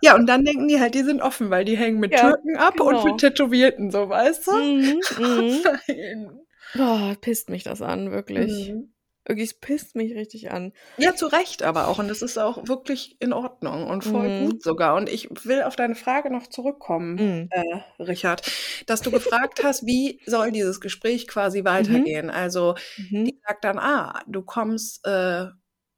Ja, 0.01 0.15
und 0.15 0.27
dann 0.27 0.43
denken 0.43 0.67
die 0.67 0.79
halt, 0.79 0.93
die 0.93 1.03
sind 1.03 1.21
offen, 1.21 1.49
weil 1.49 1.65
die 1.65 1.77
hängen 1.77 1.99
mit 1.99 2.11
Ja, 2.13 2.29
Türken 2.31 2.57
ab 2.57 2.79
und 2.79 2.93
mit 2.95 3.03
genau. 3.03 3.17
Tätowierten, 3.17 3.91
so, 3.91 4.09
weißt 4.09 4.47
du? 4.47 4.51
Mhm, 4.51 5.01
mhm. 5.17 6.39
Boah, 6.75 7.15
pisst 7.21 7.49
mich 7.49 7.63
das 7.63 7.81
an, 7.81 8.11
wirklich. 8.11 8.69
Mhm. 8.71 8.91
Wirklich, 9.27 9.49
es 9.51 9.59
pisst 9.59 9.95
mich 9.95 10.13
richtig 10.15 10.51
an. 10.51 10.71
Ja, 10.99 11.13
zu 11.13 11.27
Recht 11.27 11.61
aber 11.61 11.87
auch. 11.89 11.99
Und 11.99 12.07
das 12.07 12.21
ist 12.21 12.37
auch 12.37 12.67
wirklich 12.69 13.17
in 13.19 13.33
Ordnung 13.33 13.87
und 13.87 14.03
voll 14.03 14.31
Mhm. 14.31 14.31
gut 14.31 14.63
sogar. 14.63 14.95
Und 14.95 15.09
ich 15.09 15.27
will 15.43 15.61
auf 15.63 15.75
deine 15.75 15.95
Frage 15.95 16.31
noch 16.31 16.47
zurückkommen, 16.47 17.19
Mhm. 17.19 17.49
äh, 17.49 17.61
Richard, 18.01 18.43
dass 18.87 19.01
du 19.01 19.11
gefragt 19.11 19.61
hast, 19.61 19.85
wie 19.85 20.21
soll 20.25 20.51
dieses 20.51 20.79
Gespräch 20.79 21.27
quasi 21.27 21.65
Mhm. 21.77 22.07
weitergehen? 22.13 22.29
Also, 22.29 22.75
Mhm. 22.97 23.27
die 23.27 23.37
sagt 23.45 23.65
dann, 23.65 23.77
ah, 23.77 24.21
du 24.27 24.41
kommst, 24.43 25.05
äh, 25.05 25.47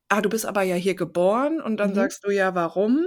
ah, 0.10 0.22
du 0.22 0.30
bist 0.30 0.46
aber 0.48 0.64
ja 0.64 0.76
hier 0.76 0.96
geboren. 0.96 1.62
Und 1.62 1.78
dann 1.78 1.94
Mhm. 1.94 1.94
sagst 1.94 2.24
du 2.26 2.32
ja, 2.32 2.56
warum? 2.56 3.06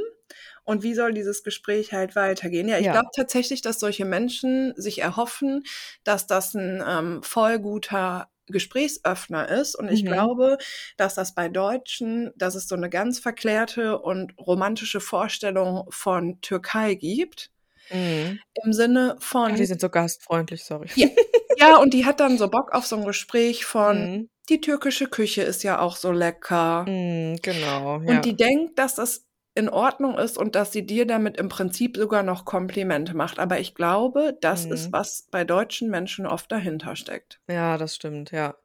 Und 0.64 0.82
wie 0.84 0.94
soll 0.94 1.12
dieses 1.14 1.42
Gespräch 1.42 1.92
halt 1.92 2.16
weitergehen? 2.16 2.68
Ja, 2.68 2.78
ich 2.78 2.84
Ja. 2.84 2.92
glaube 2.92 3.08
tatsächlich, 3.16 3.62
dass 3.62 3.80
solche 3.80 4.04
Menschen 4.04 4.74
sich 4.76 5.00
erhoffen, 5.00 5.64
dass 6.04 6.26
das 6.28 6.54
ein 6.54 6.82
ähm, 6.86 7.22
voll 7.24 7.58
guter 7.58 8.29
Gesprächsöffner 8.50 9.48
ist. 9.48 9.74
Und 9.74 9.90
ich 9.90 10.02
Mhm. 10.02 10.08
glaube, 10.08 10.58
dass 10.96 11.14
das 11.14 11.34
bei 11.34 11.48
Deutschen, 11.48 12.30
dass 12.36 12.54
es 12.54 12.68
so 12.68 12.74
eine 12.74 12.90
ganz 12.90 13.18
verklärte 13.18 13.98
und 13.98 14.32
romantische 14.38 15.00
Vorstellung 15.00 15.86
von 15.90 16.40
Türkei 16.40 16.94
gibt. 16.94 17.50
Mhm. 17.92 18.38
Im 18.64 18.72
Sinne 18.72 19.16
von, 19.20 19.54
die 19.56 19.66
sind 19.66 19.80
so 19.80 19.88
gastfreundlich, 19.88 20.64
sorry. 20.64 20.88
ja, 20.94 21.08
ja, 21.58 21.76
und 21.78 21.92
die 21.94 22.04
hat 22.06 22.20
dann 22.20 22.38
so 22.38 22.48
Bock 22.48 22.72
auf 22.72 22.86
so 22.86 22.96
ein 22.96 23.04
Gespräch 23.04 23.64
von, 23.64 23.96
Mhm. 24.12 24.28
die 24.48 24.60
türkische 24.60 25.06
Küche 25.06 25.42
ist 25.42 25.62
ja 25.64 25.80
auch 25.80 25.96
so 25.96 26.12
lecker. 26.12 26.84
Mhm, 26.88 27.36
genau, 27.42 27.96
Und 27.96 28.08
ja. 28.08 28.20
die 28.20 28.36
denkt, 28.36 28.78
dass 28.78 28.94
das 28.94 29.24
in 29.54 29.68
Ordnung 29.68 30.18
ist 30.18 30.38
und 30.38 30.54
dass 30.56 30.72
sie 30.72 30.86
dir 30.86 31.06
damit 31.06 31.36
im 31.38 31.48
Prinzip 31.48 31.96
sogar 31.96 32.22
noch 32.22 32.44
Komplimente 32.44 33.14
macht. 33.16 33.38
Aber 33.38 33.60
ich 33.60 33.74
glaube, 33.74 34.36
das 34.40 34.64
ist, 34.64 34.88
Mhm. 34.88 34.92
was 34.92 35.28
bei 35.30 35.44
deutschen 35.44 35.90
Menschen 35.90 36.26
oft 36.26 36.50
dahinter 36.52 36.96
steckt. 36.96 37.40
Ja, 37.48 37.76
das 37.78 37.94
stimmt, 37.96 38.30
ja. 38.30 38.56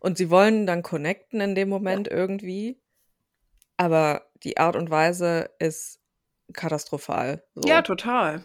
Und 0.00 0.18
sie 0.18 0.30
wollen 0.30 0.66
dann 0.66 0.82
connecten 0.82 1.40
in 1.40 1.54
dem 1.54 1.68
Ja. 1.86 1.98
Moment 1.98 2.08
irgendwie, 2.08 2.80
aber 3.76 4.30
die 4.44 4.58
Art 4.58 4.76
und 4.76 4.90
Weise 4.90 5.50
ist 5.58 6.00
katastrophal, 6.54 7.44
Ja, 7.62 7.82
so. 7.82 7.82
total. 7.82 8.44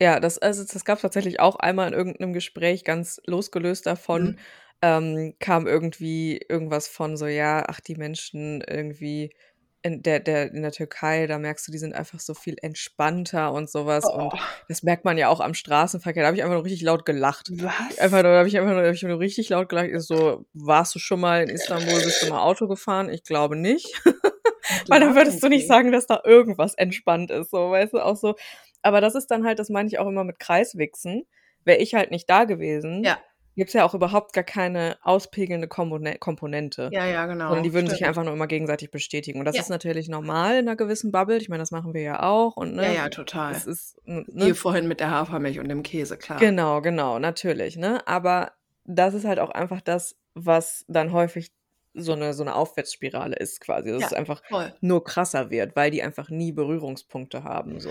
Ja, 0.00 0.20
das 0.20 0.36
also, 0.38 0.62
das 0.64 0.84
gab's 0.84 1.00
tatsächlich 1.02 1.40
auch 1.40 1.56
einmal 1.56 1.88
in 1.88 1.94
irgendeinem 1.94 2.32
Gespräch, 2.34 2.84
ganz 2.84 3.20
losgelöst 3.26 3.86
davon, 3.86 4.34
Mhm. 4.34 4.46
ähm, 4.82 5.34
kam 5.38 5.66
irgendwie 5.66 6.38
irgendwas 6.48 6.86
von 6.86 7.16
so: 7.16 7.26
„Ja, 7.26 7.64
ach, 7.68 7.80
die 7.80 7.94
Menschen 7.96 8.60
irgendwie 8.60 9.34
in 9.82 10.02
der 10.02 10.20
der 10.20 10.52
in 10.52 10.62
der 10.62 10.72
Türkei, 10.72 11.26
da 11.26 11.38
merkst 11.38 11.66
du, 11.68 11.72
die 11.72 11.78
sind 11.78 11.94
einfach 11.94 12.20
so 12.20 12.34
viel 12.34 12.56
entspannter 12.62 13.52
und 13.52 13.70
so 13.70 13.86
was.“ 13.86 14.04
Und 14.04 14.32
Oh. 14.34 14.38
das 14.68 14.82
merkt 14.82 15.04
man 15.04 15.18
ja 15.18 15.28
auch 15.28 15.40
am 15.40 15.54
Straßenverkehr. 15.54 16.22
Da 16.22 16.28
habe 16.28 16.36
ich 16.36 16.42
einfach 16.42 16.54
nur 16.56 16.64
richtig 16.64 16.82
laut 16.82 17.04
gelacht. 17.04 17.50
Einfach 17.50 17.68
Was? 17.98 18.10
nur 18.12 18.32
da 18.32 18.38
habe 18.38 18.48
ich 18.48 18.58
einfach 18.58 18.70
nur 18.72 18.80
da 18.80 18.86
habe 18.88 18.96
ich 18.96 19.02
nur 19.02 19.18
richtig 19.20 19.48
laut 19.50 19.68
gelacht. 19.68 19.88
Ich 19.92 20.00
so: 20.02 20.46
„Warst 20.54 20.94
du 20.94 20.98
schon 20.98 21.20
mal 21.20 21.42
in 21.42 21.50
Istanbul? 21.50 22.02
Bist 22.02 22.22
du 22.22 22.26
mal 22.26 22.40
Auto 22.42 22.66
gefahren?“ 22.68 23.08
Ich 23.10 23.22
glaube 23.24 23.56
nicht. 23.56 24.00
Weil 24.88 25.00
dann 25.00 25.14
würdest 25.14 25.42
du 25.42 25.48
nicht 25.48 25.66
sagen, 25.68 25.92
dass 25.92 26.06
da 26.06 26.20
irgendwas 26.24 26.74
entspannt 26.74 27.30
ist, 27.30 27.50
so, 27.50 27.70
weißt 27.70 27.92
du, 27.94 27.98
auch 28.04 28.16
so. 28.16 28.34
Aber 28.82 29.00
das 29.00 29.14
ist 29.14 29.28
dann 29.28 29.44
halt 29.44 29.58
das 29.58 29.68
meine 29.70 29.88
ich 29.88 29.98
auch 29.98 30.06
immer 30.08 30.24
mit 30.24 30.38
Kreiswichsen. 30.40 31.26
Wäre 31.64 31.78
ich 31.78 31.94
halt 31.94 32.10
nicht 32.10 32.28
da 32.30 32.44
gewesen, 32.44 33.04
Ja. 33.04 33.18
Gibt's 33.56 33.72
ja 33.74 33.84
auch 33.84 33.94
überhaupt 33.94 34.32
gar 34.32 34.44
keine 34.44 34.96
auspegelnde 35.02 35.68
Kombone 35.68 36.16
Komponente. 36.18 36.90
Ja, 36.92 37.04
ja, 37.06 37.22
Sondern 37.26 37.38
genau. 37.38 37.62
die 37.62 37.72
würden 37.72 37.88
sich 37.88 37.96
Stimmt. 37.98 38.08
einfach 38.10 38.24
nur 38.24 38.32
immer 38.34 38.46
gegenseitig 38.46 38.90
bestätigen. 38.90 39.38
Und 39.40 39.44
das 39.46 39.56
Ja. 39.56 39.62
ist 39.62 39.68
natürlich 39.70 40.08
normal 40.08 40.58
in 40.58 40.64
'ner 40.66 40.76
gewissen 40.76 41.10
Bubble. 41.12 41.38
Ich 41.38 41.48
meine, 41.48 41.62
das 41.62 41.70
machen 41.72 41.94
wir 41.94 42.02
ja 42.02 42.22
auch 42.22 42.56
und, 42.56 42.76
Ja, 42.76 42.82
ne, 42.88 42.94
ja, 42.94 43.08
total. 43.08 43.52
das 43.54 43.66
ist, 43.66 43.96
ne? 44.06 44.54
vorhin 44.54 44.86
mit 44.88 45.00
der 45.00 45.10
Hafermilch 45.10 45.58
und 45.58 45.68
dem 45.68 45.82
Käse, 45.82 46.16
klar. 46.16 46.38
Genau, 46.38 46.80
genau, 46.80 47.18
natürlich, 47.18 47.76
ne? 47.76 48.06
Aber 48.06 48.52
das 48.84 49.14
ist 49.14 49.24
halt 49.24 49.38
auch 49.40 49.50
einfach 49.50 49.80
das, 49.80 50.16
was 50.34 50.84
dann 50.88 51.12
häufig 51.12 51.52
so 51.98 52.12
eine, 52.12 52.34
so 52.34 52.42
eine 52.42 52.54
Aufwärtsspirale 52.54 53.36
ist 53.36 53.60
quasi. 53.60 53.90
Dass 53.90 54.00
Ja, 54.02 54.06
es 54.08 54.12
einfach 54.12 54.42
voll. 54.48 54.74
nur 54.82 55.02
krasser 55.02 55.50
wird, 55.50 55.74
weil 55.76 55.90
die 55.90 56.02
einfach 56.02 56.28
nie 56.28 56.52
Berührungspunkte 56.52 57.42
haben. 57.42 57.80
So. 57.80 57.90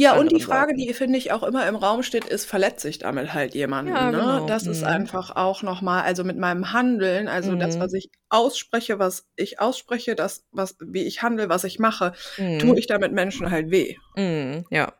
Ja, 0.00 0.14
und 0.16 0.30
die 0.30 0.38
Frage, 0.40 0.74
Leuten. 0.74 0.76
die, 0.76 0.94
finde 0.94 1.18
ich, 1.18 1.32
auch 1.32 1.42
immer 1.42 1.66
im 1.66 1.74
Raum 1.74 2.04
steht, 2.04 2.24
ist, 2.24 2.44
verletze 2.46 2.88
ich 2.88 2.98
damit 2.98 3.34
halt 3.34 3.52
jemanden, 3.56 3.90
Ja, 3.94 4.10
ne? 4.10 4.42
genau. 4.42 4.46
Das 4.46 4.68
ist 4.68 4.84
Mhm. 4.84 4.84
einfach 4.84 5.34
auch 5.34 5.62
noch 5.64 5.82
mal 5.82 6.02
also, 6.02 6.22
mit 6.22 6.36
meinem 6.38 6.72
Handeln, 6.72 7.26
also, 7.26 7.56
das, 7.56 7.74
Mhm. 7.76 7.80
was 7.80 7.92
ich 7.94 8.08
ausspreche, 8.28 9.00
was 9.00 9.26
ich 9.34 9.58
ausspreche, 9.60 10.14
das, 10.14 10.46
was 10.52 10.76
wie 10.80 11.02
ich 11.02 11.22
handle, 11.22 11.48
was 11.48 11.64
ich 11.64 11.80
mache, 11.80 12.12
tue 12.58 12.74
Mhm. 12.74 12.78
ich 12.78 12.86
damit 12.86 13.12
Menschen 13.12 13.50
halt 13.50 13.72
weh. 13.72 13.96
Mhm. 14.16 14.64
Ja. 14.70 14.98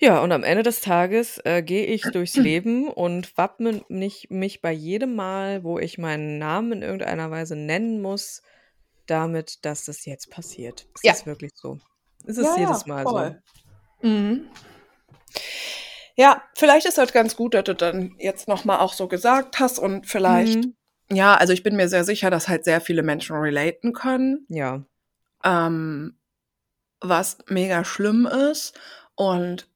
Ja, 0.00 0.20
und 0.22 0.30
am 0.30 0.44
Ende 0.44 0.62
des 0.62 0.80
Tages 0.80 1.38
äh, 1.44 1.60
gehe 1.60 1.84
ich 1.86 2.12
durchs 2.12 2.36
Leben 2.38 2.88
und 2.88 3.36
wappne 3.36 3.84
mich, 3.88 4.28
mich 4.30 4.60
bei 4.60 4.70
jedem 4.70 5.16
Mal, 5.16 5.64
wo 5.64 5.80
ich 5.80 5.98
meinen 5.98 6.38
Namen 6.38 6.70
in 6.72 6.82
irgendeiner 6.82 7.32
Weise 7.32 7.56
nennen 7.56 8.00
muss, 8.00 8.42
damit, 9.06 9.64
dass 9.64 9.86
das 9.86 10.04
jetzt 10.04 10.30
passiert. 10.30 10.86
Es 10.94 11.02
Ja. 11.04 11.12
ist 11.12 11.26
wirklich 11.26 11.52
so. 11.56 11.80
Es 12.28 12.36
ist 12.36 12.44
Ja, 12.44 12.56
jedes 12.66 12.84
Mal 12.86 13.06
so. 13.06 13.12
voll. 13.14 13.42
Mhm. 14.02 14.46
Ja, 16.14 16.42
vielleicht 16.54 16.86
ist 16.86 16.98
halt 16.98 17.12
ganz 17.12 17.36
gut, 17.36 17.54
dass 17.54 17.64
du 17.64 17.74
dann 17.74 18.14
jetzt 18.18 18.48
noch 18.48 18.64
mal 18.64 18.80
auch 18.80 18.92
so 18.92 19.08
gesagt 19.08 19.60
hast 19.60 19.78
und 19.78 20.06
vielleicht 20.06 20.64
Mhm. 20.66 20.74
ja, 21.10 21.34
also, 21.36 21.54
ich 21.54 21.62
bin 21.62 21.74
mir 21.74 21.88
sehr 21.88 22.04
sicher, 22.04 22.28
dass 22.28 22.48
halt 22.48 22.64
sehr 22.64 22.82
viele 22.82 23.02
Menschen 23.02 23.34
relaten 23.34 23.94
können. 23.94 24.44
Ja. 24.50 24.84
Ähm, 25.42 26.18
was 27.00 27.38
mega 27.48 27.82
schlimm 27.84 28.26
ist 28.26 28.78
und 29.14 29.68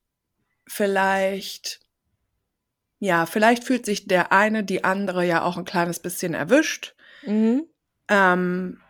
vielleicht 0.66 1.80
ja, 3.04 3.26
vielleicht 3.26 3.64
fühlt 3.64 3.84
sich 3.84 4.06
der 4.06 4.30
eine, 4.30 4.62
die 4.62 4.84
andere 4.84 5.24
ja 5.26 5.42
auch 5.42 5.56
'n 5.56 5.64
kleines 5.64 5.98
bisschen 5.98 6.34
erwischt. 6.34 6.94
Mhm. 7.22 7.64
Ähm, 8.08 8.80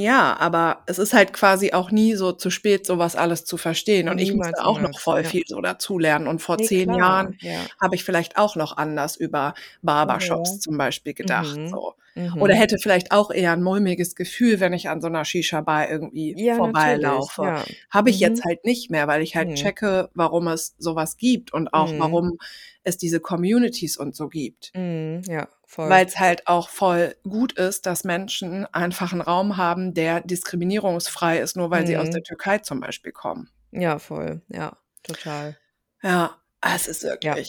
ja, 0.00 0.36
aber 0.38 0.82
es 0.86 0.98
ist 0.98 1.12
halt 1.12 1.32
quasi 1.32 1.72
auch 1.72 1.90
nie 1.90 2.14
so 2.14 2.32
zu 2.32 2.50
spät, 2.50 2.86
so 2.86 2.98
was 2.98 3.16
alles 3.16 3.44
zu 3.44 3.56
verstehen 3.56 4.08
und 4.08 4.18
ich 4.18 4.34
musste 4.34 4.64
auch 4.64 4.80
noch 4.80 4.98
voll 4.98 5.22
ja. 5.22 5.32
viel 5.32 5.44
so 5.46 5.60
dazulernen 5.60 6.28
und 6.28 6.40
vor 6.40 6.60
Ne, 6.60 6.68
10 6.68 6.92
klar, 6.94 6.94
Jahren 6.94 7.36
ja. 7.40 7.68
habe 7.80 7.94
ich 7.96 8.04
vielleicht 8.04 8.36
auch 8.38 8.56
noch 8.56 8.76
anders 8.76 9.16
über 9.16 9.54
Barbershops 9.82 10.58
Mhm. 10.58 10.60
zum 10.60 10.78
Beispiel 10.78 11.14
gedacht, 11.14 11.60
Mhm. 11.60 11.68
so. 11.68 11.94
Oder 12.38 12.54
Mhm. 12.54 12.56
hätte 12.56 12.78
vielleicht 12.78 13.12
auch 13.12 13.30
eher 13.30 13.52
'n 13.52 13.62
mulmiges 13.62 14.14
Gefühl, 14.16 14.60
wenn 14.60 14.72
ich 14.72 14.88
an 14.88 15.00
so 15.00 15.08
'ner 15.08 15.24
Shisha-Bar 15.24 15.90
irgendwie 15.90 16.36
Ja, 16.36 16.50
vorbeilaufe. 16.50 17.26
ja. 17.36 17.66
Habe 17.90 18.10
ich 18.10 18.18
Mhm. 18.18 18.20
jetzt 18.20 18.44
halt 18.44 18.64
nicht 18.64 18.90
mehr, 18.90 19.06
weil 19.08 19.22
ich 19.22 19.36
halt 19.36 19.52
checke, 19.54 20.10
warum 20.14 20.48
es 20.48 20.74
so 20.78 20.96
was 20.96 21.16
gibt 21.16 21.52
und 21.52 21.72
auch 21.74 21.94
Mhm. 21.94 21.98
warum 21.98 22.38
es 22.84 22.98
diese 22.98 23.20
Communities 23.20 23.96
und 23.96 24.16
so 24.16 24.28
gibt. 24.28 24.72
Mhm. 24.74 25.22
Ja, 25.28 25.48
voll. 25.66 26.02
Weil's 26.04 26.20
halt 26.20 26.46
auch 26.46 26.68
voll 26.68 27.16
gut 27.24 27.54
ist, 27.54 27.86
dass 27.86 28.04
Menschen 28.04 28.66
einfach 28.72 29.12
'n 29.12 29.20
Raum 29.20 29.56
haben, 29.56 29.94
der 29.94 30.20
diskriminierungsfrei 30.20 31.38
ist, 31.40 31.56
nur 31.56 31.70
weil 31.72 31.86
sie 31.86 31.96
aus 31.96 32.08
der 32.10 32.20
Mhm. 32.20 32.22
Türkei 32.22 32.58
zum 32.58 32.78
Beispiel 32.78 33.10
kommen. 33.10 33.50
Ja, 33.72 33.98
voll. 33.98 34.42
Ja, 34.48 34.76
total. 35.02 35.56
Ja, 36.00 36.36
es 36.60 36.88
ist 36.88 37.04
Ja. 37.22 37.42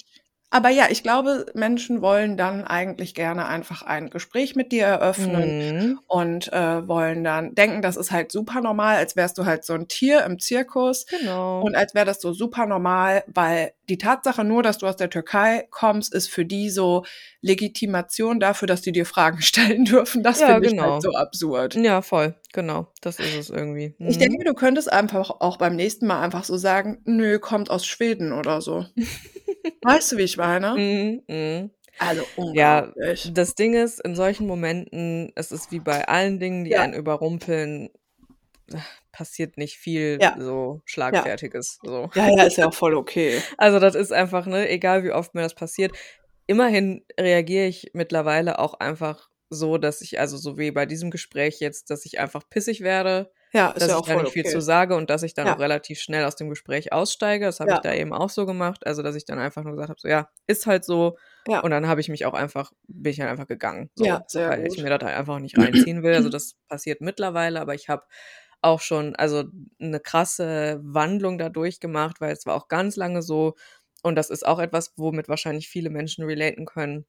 Aber 0.54 0.70
ja, 0.70 0.88
ich 0.90 1.04
glaube, 1.04 1.46
Menschen 1.56 2.02
wollen 2.02 2.38
dann 2.38 2.64
eigentlich 2.66 3.16
gerne 3.16 3.46
einfach 3.48 3.82
ein 3.84 4.10
Gespräch 4.10 4.56
mit 4.56 4.72
dir 4.72 4.86
eröffnen 4.86 5.56
Mhm. 5.58 6.00
und, 6.08 6.52
äh, 6.54 6.88
wollen 6.88 7.24
dann 7.24 7.56
denken, 7.56 7.82
das 7.82 7.98
ist 7.98 8.12
halt 8.12 8.32
super 8.32 8.62
normal, 8.62 8.98
als 8.98 9.16
wärst 9.16 9.38
du 9.38 9.46
halt 9.46 9.66
so 9.66 9.74
'n 9.74 9.88
Tier 9.88 10.24
im 10.26 10.40
Zirkus 10.40 11.06
Genau. 11.08 11.62
und 11.66 11.76
als 11.76 11.96
wäre 11.96 12.06
das 12.06 12.22
so 12.22 12.34
super 12.34 12.66
normal, 12.66 13.24
weil 13.28 13.74
die 13.90 13.98
Tatsache 13.98 14.44
nur, 14.44 14.64
dass 14.64 14.78
du 14.80 14.88
aus 14.88 14.96
der 14.98 15.10
Türkei 15.10 15.68
kommst, 15.72 16.14
ist 16.14 16.30
für 16.30 16.46
die 16.46 16.70
so 16.70 17.04
Legitimation 17.42 18.40
dafür, 18.40 18.68
dass 18.68 18.82
die 18.82 18.92
dir 18.92 19.06
Fragen 19.06 19.42
stellen 19.42 19.86
dürfen. 19.86 20.24
Das 20.24 20.42
Ja, 20.42 20.44
finde 20.44 20.66
ich 20.68 20.74
genau. 20.74 20.82
halt 20.82 21.02
so 21.02 21.12
absurd. 21.14 21.76
Ja, 21.76 22.02
voll. 22.02 22.36
Genau. 22.54 22.88
Das 23.02 23.20
ist 23.20 23.34
es 23.34 23.50
irgendwie. 23.50 23.96
Ich 24.06 24.18
Mhm. 24.18 24.20
denke, 24.20 24.44
du 24.46 24.54
könntest 24.54 24.92
einfach 24.92 25.30
auch 25.30 25.58
beim 25.58 25.76
nächsten 25.76 26.08
Mal 26.08 26.22
einfach 26.22 26.44
so 26.44 26.58
sagen: 26.58 27.02
„Nö, 27.06 27.40
kommt 27.40 27.70
aus 27.70 27.86
Schweden“ 27.86 28.32
oder 28.34 28.62
so. 28.62 28.86
Weißt 29.84 30.12
du, 30.12 30.18
wie 30.18 30.24
ich 30.24 30.38
meine? 30.38 30.76
Mhm, 30.76 31.24
mhm. 31.28 31.72
Also, 32.00 32.24
Ja, 32.54 32.94
unglaublich. 32.96 33.32
das 33.34 33.56
Ding 33.56 33.74
ist, 33.76 34.00
in 34.02 34.16
solchen 34.16 34.48
Momenten 34.48 35.32
es 35.36 35.52
ist 35.52 35.72
wie 35.72 35.80
bei 35.80 36.08
allen 36.08 36.40
Dingen, 36.40 36.66
die 36.66 36.72
Ja. 36.72 36.82
einen 36.82 36.94
überrumpeln, 36.94 37.90
passiert 39.12 39.58
nicht 39.58 39.78
viel 39.78 40.20
Ja. 40.22 40.36
so 40.38 40.82
Ja. 40.86 40.86
Schlagfertiges, 40.86 41.80
so. 41.84 42.10
Ja, 42.16 42.28
ja, 42.30 42.44
ist 42.46 42.58
ja 42.58 42.68
auch 42.68 42.74
voll 42.76 42.96
okay. 42.96 43.42
Also, 43.58 43.80
das 43.80 43.96
ist 43.96 44.14
einfach, 44.14 44.48
ne, 44.48 44.70
egal 44.70 45.04
wie 45.04 45.12
oft 45.12 45.36
mir 45.36 45.42
das 45.44 45.56
passiert. 45.56 45.98
Immerhin 46.48 47.06
reagiere 47.20 47.68
ich 47.68 47.92
mittlerweile 47.94 48.60
auch 48.60 48.76
einfach 48.76 49.30
so, 49.50 49.78
dass 49.80 50.02
ich 50.02 50.20
also, 50.20 50.38
so 50.38 50.58
wie 50.58 50.72
bei 50.72 50.86
diesem 50.88 51.12
Gespräch 51.12 51.60
jetzt, 51.62 51.90
dass 51.92 52.06
ich 52.06 52.20
einfach 52.20 52.50
pissig 52.50 52.82
werde, 52.82 53.32
Ja, 53.56 53.72
ist 53.74 53.88
dass 53.88 53.88
ja 53.88 53.96
ich 53.96 54.02
auch 54.02 54.08
da 54.08 54.16
nicht 54.16 54.32
viel 54.32 54.46
zu 54.46 54.62
sage 54.62 54.96
und 54.96 55.12
dass 55.12 55.22
ich 55.22 55.36
dann 55.36 55.48
Ja. 55.48 55.56
auch 55.56 55.60
relativ 55.60 56.00
schnell 56.00 56.26
aus 56.26 56.36
dem 56.36 56.50
Gespräch 56.50 56.92
aussteige. 56.92 57.46
Das 57.46 57.60
habe 57.60 57.72
ich 57.72 57.80
Ja. 57.80 57.82
da 57.82 57.94
eben 57.94 58.12
auch 58.12 58.32
so 58.32 58.48
gemacht. 58.48 58.84
Also, 58.88 59.04
dass 59.04 59.16
ich 59.16 59.26
dann 59.26 59.38
einfach 59.38 59.64
nur 59.64 59.74
gesagt 59.74 59.90
habe, 59.90 60.00
so: 60.00 60.08
„Ja, 60.08 60.30
ist 60.48 60.66
halt 60.66 60.84
so.“ 60.84 61.18
Ja. 61.48 61.64
Und 61.64 61.70
dann 61.70 61.88
habe 61.88 62.02
ich 62.02 62.10
mich 62.10 62.26
auch 62.26 62.34
einfach 62.34 62.72
bin 62.88 63.12
ich 63.12 63.18
dann 63.20 63.28
einfach 63.28 63.46
gegangen, 63.48 63.92
so, 63.94 64.10
Ja, 64.10 64.24
sehr 64.28 64.50
weil 64.50 64.66
ich 64.66 64.76
gut. 64.76 64.80
mir 64.80 64.90
das 64.90 65.04
halt 65.08 65.16
einfach 65.16 65.38
nicht 65.40 65.56
reinziehen 65.60 66.02
will. 66.02 66.16
Also, 66.16 66.30
das 66.30 66.56
passiert 66.68 67.00
mittlerweile, 67.02 67.62
aber 67.62 67.76
ich 67.76 67.90
habe 67.90 68.06
auch 68.62 68.82
schon 68.82 69.16
also, 69.16 69.44
'ne 69.78 70.00
krasse 70.00 70.80
Wandlung 70.84 71.38
da 71.38 71.50
durchgemacht, 71.50 72.22
weil 72.22 72.32
es 72.34 72.48
war 72.48 72.56
auch 72.56 72.70
ganz 72.70 72.96
lange 72.96 73.22
so 73.22 73.54
und 74.02 74.16
das 74.16 74.32
ist 74.32 74.48
auch 74.48 74.58
etwas, 74.60 74.94
womit 74.98 75.30
wahrscheinlich 75.30 75.70
viele 75.70 75.92
Menschen 75.92 76.26
relaten 76.26 76.66
können, 76.66 77.06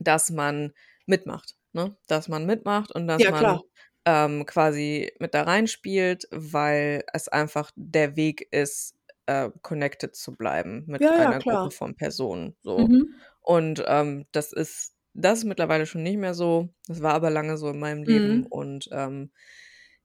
dass 0.00 0.30
man 0.30 0.72
mitmacht, 1.06 1.56
ne? 1.72 1.96
Dass 2.08 2.28
man 2.28 2.46
mitmacht 2.46 2.92
und 2.94 3.08
dass 3.08 3.26
Ja, 3.26 3.30
man, 3.30 3.32
klar. 3.32 3.64
Ähm, 4.06 4.46
quasi 4.46 5.12
mit 5.20 5.34
da 5.34 5.42
reinspielt, 5.44 6.28
weil 6.30 7.04
es 7.12 7.28
einfach 7.28 7.70
der 7.76 8.16
Weg 8.16 8.48
ist, 8.52 8.96
äh, 9.26 9.50
connected 9.62 10.14
zu 10.16 10.36
bleiben 10.36 10.84
mit 10.86 11.04
Ja, 11.04 11.14
ja, 11.18 11.32
einer 11.32 11.40
klar. 11.40 11.68
Gruppe 11.68 11.70
von 11.70 11.96
Personen, 11.96 12.56
so. 12.62 12.90
Mhm. 12.90 13.24
Und, 13.40 13.82
ähm, 13.86 14.26
das 14.32 14.52
ist 14.52 14.92
das 15.16 15.38
ist 15.38 15.44
mittlerweile 15.44 15.86
schon 15.86 16.02
nicht 16.02 16.18
mehr 16.18 16.34
so. 16.34 16.70
Das 16.88 17.00
war 17.02 17.14
aber 17.14 17.30
lange 17.30 17.56
so 17.56 17.70
in 17.70 17.78
meinem 17.78 18.02
Leben 18.02 18.42
Mhm. 18.42 18.48
und, 18.48 18.88
ähm, 18.92 19.30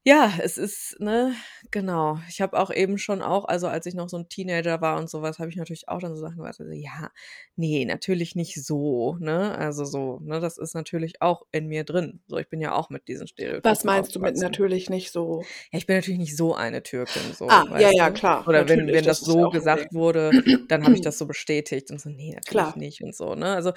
ja, 0.05 0.31
es 0.41 0.57
ist 0.57 0.95
ne, 0.99 1.35
genau. 1.71 2.19
Ich 2.30 2.41
habe 2.41 2.57
auch 2.59 2.71
eben 2.71 2.97
schon 2.97 3.21
auch 3.21 3.45
also, 3.45 3.67
als 3.67 3.85
ich 3.85 3.93
noch 3.95 4.09
so 4.09 4.17
'n 4.17 4.30
Teenager 4.30 4.81
war 4.81 4.97
und 4.99 5.09
so 5.09 5.21
was, 5.21 5.39
habe 5.39 5.49
ich 5.49 5.57
natürlich 5.57 5.88
auch 5.89 5.99
dann 5.99 6.15
so 6.15 6.21
Sachen 6.21 6.38
gesagt, 6.38 6.55
so: 6.57 6.63
„Ja, 6.71 7.11
ne, 7.55 7.85
natürlich 7.85 8.35
nicht 8.35 8.55
so“, 8.63 9.17
ne? 9.19 9.57
Also, 9.57 9.85
so, 9.85 10.19
ne, 10.21 10.39
das 10.39 10.57
ist 10.57 10.73
natürlich 10.76 11.21
auch 11.21 11.43
in 11.51 11.67
mir 11.67 11.84
drin. 11.84 12.21
So, 12.27 12.38
ich 12.38 12.49
bin 12.49 12.61
ja 12.61 12.73
auch 12.76 12.89
mit 12.89 13.07
diesen 13.07 13.27
Was 13.63 13.84
Stereotypen 13.84 13.85
meinst 13.85 14.15
du 14.15 14.19
mit 14.19 14.35
natürlich 14.38 14.89
nicht 14.89 15.11
so? 15.11 15.53
Ja, 15.71 15.77
ich 15.80 15.85
bin 15.88 15.95
natürlich 15.97 16.19
nicht 16.19 16.35
so 16.38 16.55
eine 16.55 16.84
Türkin, 16.84 17.34
so, 17.34 17.51
Ah, 17.51 17.65
ja, 17.76 17.89
ja, 17.91 18.09
klar. 18.11 18.47
Oder 18.47 18.67
wenn 18.67 18.91
Natürlich, 18.91 18.93
wenn 18.93 19.05
das 19.05 19.19
das 19.23 19.23
so 19.23 19.49
gesagt 19.49 19.85
Ding. 19.89 19.89
wurde, 19.93 20.35
dann 20.67 20.84
habe 20.84 20.95
ich 20.95 21.01
das 21.01 21.17
so 21.17 21.27
bestätigt 21.27 21.91
und 21.91 21.99
so: 22.01 22.09
„Ne, 22.09 22.31
natürlich 22.35 22.76
Klar. 22.76 22.76
nicht“ 22.76 23.01
und 23.03 23.15
so, 23.15 23.35
ne? 23.35 23.53
Also, 23.55 23.73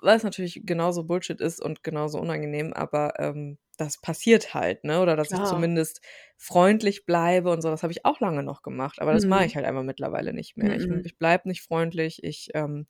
was 0.00 0.22
natürlich 0.22 0.62
genauso 0.64 1.04
Bullshit 1.04 1.40
ist 1.40 1.60
und 1.62 1.82
genauso 1.84 2.18
unangenehm, 2.18 2.72
aber, 2.72 3.18
ähm, 3.20 3.58
das 3.80 4.00
passiert 4.00 4.54
halt, 4.54 4.84
ne? 4.84 5.00
Oder 5.00 5.16
dass 5.16 5.32
ich 5.32 5.42
Klar. 5.42 5.44
zumindest 5.44 6.00
freundlich 6.36 7.06
bleibe 7.06 7.50
und 7.50 7.62
so, 7.62 7.70
das 7.70 7.82
habe 7.82 7.92
ich 7.92 8.04
auch 8.04 8.20
lange 8.20 8.42
noch 8.42 8.62
gemacht, 8.62 9.00
aber 9.00 9.12
das 9.12 9.26
mache 9.28 9.44
Mhm. 9.44 9.46
ich 9.46 9.56
halt 9.56 9.66
einfach 9.66 9.82
mittlerweile 9.84 10.32
nicht 10.34 10.56
mehr. 10.56 10.76
Ich 10.76 10.88
Mhm. 10.88 11.02
ich 11.02 11.18
bleibe 11.18 11.48
nicht 11.48 11.62
freundlich. 11.62 12.22
Ich, 12.24 12.50
ähm 12.54 12.86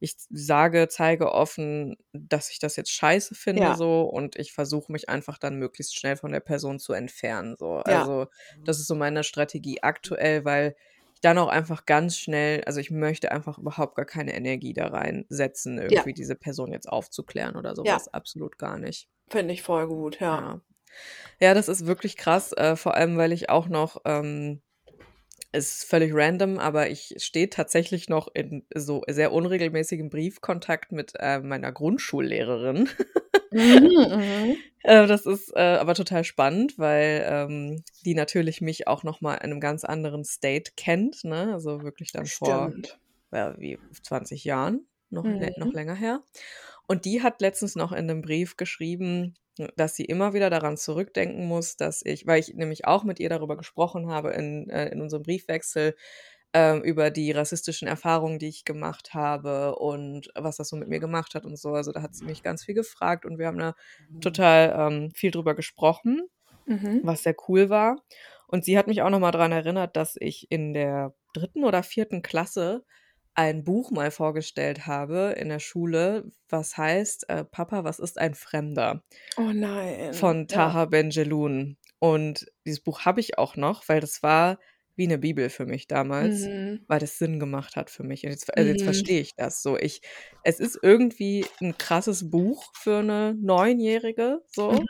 ich 0.00 0.16
sage 0.30 0.86
zeige 0.88 1.32
offen, 1.32 1.96
dass 2.12 2.50
ich 2.50 2.58
das 2.60 2.76
jetzt 2.76 2.90
scheiße 2.92 3.34
finde 3.34 3.72
Ja. 3.72 3.74
so 3.74 4.02
und 4.02 4.36
ich 4.36 4.52
versuche 4.52 4.92
mich 4.92 5.08
einfach 5.08 5.38
dann 5.38 5.56
möglichst 5.58 5.96
schnell 5.98 6.16
von 6.16 6.30
der 6.32 6.40
Person 6.40 6.78
zu 6.78 6.92
entfernen, 6.92 7.56
so. 7.58 7.76
Ja. 7.86 8.08
Also, 8.08 8.26
das 8.64 8.78
ist 8.78 8.86
so 8.86 8.94
meine 8.94 9.24
Strategie 9.24 9.82
aktuell, 9.82 10.44
weil 10.44 10.76
ich 11.14 11.20
dann 11.20 11.36
auch 11.38 11.48
einfach 11.48 11.84
ganz 11.86 12.16
schnell 12.16 12.62
also, 12.64 12.78
ich 12.80 12.90
möchte 12.92 13.32
einfach 13.32 13.58
überhaupt 13.58 13.96
gar 13.96 14.06
keine 14.06 14.34
Energie 14.34 14.72
da 14.72 14.86
reinsetzen, 14.88 15.78
Ja. 15.88 16.08
irgendwie 16.08 16.14
diese 16.14 16.36
Person 16.36 16.72
jetzt 16.72 16.88
aufzuklären 16.88 17.56
oder 17.56 17.74
so 17.74 17.86
Ja. 17.86 17.88
was, 17.88 18.06
absolut 18.08 18.56
gar 18.58 18.78
nicht. 18.78 19.06
Finde 19.30 19.52
ich 19.54 19.62
voll 19.62 19.86
gut, 19.86 20.20
ja. 20.20 20.60
Ja. 21.40 21.54
Das 21.54 21.68
ist 21.68 21.86
wirklich 21.86 22.16
krass, 22.16 22.52
äh, 22.52 22.76
vor 22.76 22.94
allem, 22.94 23.16
weil 23.16 23.32
ich 23.32 23.48
auch 23.50 23.68
noch, 23.68 24.02
ähm 24.04 24.60
ist 25.52 25.84
völlig 25.84 26.12
random, 26.14 26.58
aber 26.58 26.90
ich 26.90 27.14
stehe 27.18 27.50
tatsächlich 27.50 28.08
noch 28.10 28.28
in 28.34 28.66
so 28.74 29.02
sehr 29.08 29.32
unregelmäßigem 29.32 30.10
Briefkontakt 30.10 30.92
mit, 30.92 31.12
äh, 31.18 31.40
meiner 31.40 31.72
Grundschullehrerin. 31.72 32.88
Mhm, 33.52 33.88
mhm. 34.12 34.68
Äh, 34.84 35.06
das 35.08 35.26
ist, 35.26 35.52
äh, 35.56 35.60
aber 35.60 35.94
total 35.94 36.24
spannend, 36.24 36.78
weil, 36.78 37.24
ähm, 37.28 37.84
die 38.04 38.14
natürlich 38.14 38.60
mich 38.62 38.88
auch 38.88 39.02
noch 39.04 39.20
mal 39.20 39.34
in 39.36 39.50
'nem 39.50 39.60
ganz 39.60 39.84
anderen 39.84 40.24
State 40.24 40.72
kennt, 40.76 41.24
ne? 41.24 41.52
Also, 41.54 41.82
wirklich 41.82 42.12
dann 42.12 42.28
vor, 42.30 42.74
Stimmt. 42.74 42.98
ja, 43.32 43.58
wie 43.58 43.80
20 44.04 44.44
Jahren, 44.44 44.86
noch 45.10 45.28
lä 45.38 45.50
noch 45.56 45.72
Mhm. 45.72 45.74
länger 45.74 45.94
her. 45.96 46.22
Und 46.88 47.04
die 47.06 47.22
hat 47.22 47.40
letztens 47.42 47.76
noch 47.76 47.92
in 47.92 48.06
'nem 48.06 48.22
Brief 48.22 48.56
geschrieben, 48.58 49.34
dass 49.76 49.96
sie 49.96 50.04
immer 50.06 50.34
wieder 50.34 50.50
daran 50.50 50.76
zurückdenken 50.78 51.46
muss, 51.46 51.76
dass 51.76 52.02
ich 52.04 52.26
weil 52.26 52.40
ich 52.40 52.54
nämlich 52.54 52.86
auch 52.86 53.04
mit 53.04 53.20
ihr 53.20 53.28
darüber 53.30 53.56
gesprochen 53.58 54.08
habe 54.10 54.30
in 54.32 54.70
äh, 54.70 54.88
in 54.90 55.02
unserem 55.02 55.22
Briefwechsel, 55.24 55.96
ähm, 56.54 56.82
über 56.84 57.10
die 57.10 57.32
rassistischen 57.32 57.88
Erfahrungen, 57.88 58.38
die 58.38 58.48
ich 58.48 58.64
gemacht 58.64 59.14
habe 59.14 59.76
und 59.76 60.30
was 60.34 60.56
das 60.58 60.68
so 60.70 60.76
mit 60.76 60.88
mir 60.88 61.00
gemacht 61.00 61.34
hat 61.34 61.44
und 61.46 61.58
so. 61.58 61.70
Also 61.74 61.92
da 61.92 62.02
hat 62.02 62.14
sie 62.16 62.24
mich 62.26 62.42
ganz 62.42 62.64
viel 62.64 62.74
gefragt 62.74 63.26
und 63.26 63.38
wir 63.38 63.46
haben 63.48 63.58
da 63.58 63.74
total 64.20 64.74
ähm, 64.92 65.10
viel 65.14 65.30
drüber 65.32 65.54
gesprochen, 65.54 66.28
Mhm. 66.66 67.02
was 67.02 67.22
sehr 67.22 67.34
cool 67.48 67.70
war. 67.70 68.02
Und 68.48 68.64
sie 68.64 68.78
hat 68.78 68.86
mich 68.86 69.02
auch 69.02 69.10
nochmal 69.10 69.32
daran 69.32 69.52
erinnert, 69.52 69.96
dass 69.96 70.16
ich 70.18 70.50
in 70.50 70.72
der 70.74 71.14
dritten 71.34 71.64
oder 71.64 71.82
vierten 71.82 72.22
Klasse 72.22 72.84
ein 73.38 73.62
Buch 73.64 73.90
mal 73.92 74.10
vorgestellt 74.10 74.86
habe 74.86 75.34
in 75.38 75.48
der 75.48 75.60
Schule, 75.60 76.24
was 76.48 76.76
heißt 76.76 77.28
äh, 77.30 77.44
Papa, 77.44 77.84
was 77.84 78.00
ist 78.00 78.18
ein 78.18 78.34
Fremder? 78.34 79.04
Oh 79.36 79.52
nein. 79.52 80.12
Von 80.12 80.40
Ja. 80.40 80.46
Taha 80.46 80.84
Benjeloun. 80.86 81.76
Und 82.00 82.46
dieses 82.66 82.80
Buch 82.82 83.00
habe 83.04 83.20
ich 83.20 83.38
auch 83.38 83.56
noch, 83.56 83.88
weil 83.88 84.00
das 84.00 84.22
war 84.22 84.58
wie 84.98 85.04
eine 85.04 85.18
Bibel 85.18 85.48
für 85.48 85.64
mich 85.66 85.86
damals, 85.88 86.42
Mhm. 86.46 86.80
weil 86.88 86.98
das 87.00 87.18
Sinn 87.18 87.40
gemacht 87.40 87.76
hat 87.76 87.88
für 87.90 88.02
mich. 88.02 88.24
Und 88.24 88.30
jetzt, 88.30 88.54
also 88.56 88.68
jetzt 88.68 88.80
Mhm. 88.82 88.84
verstehe 88.84 89.20
ich 89.20 89.34
das 89.36 89.62
so. 89.62 89.78
Ich, 89.78 90.02
es 90.42 90.60
ist 90.60 90.78
irgendwie 90.82 91.46
ein 91.62 91.78
krasses 91.78 92.28
Buch 92.30 92.70
für 92.74 92.98
eine 92.98 93.34
Neunjährige 93.40 94.40
so. 94.48 94.72
Mhm. 94.72 94.86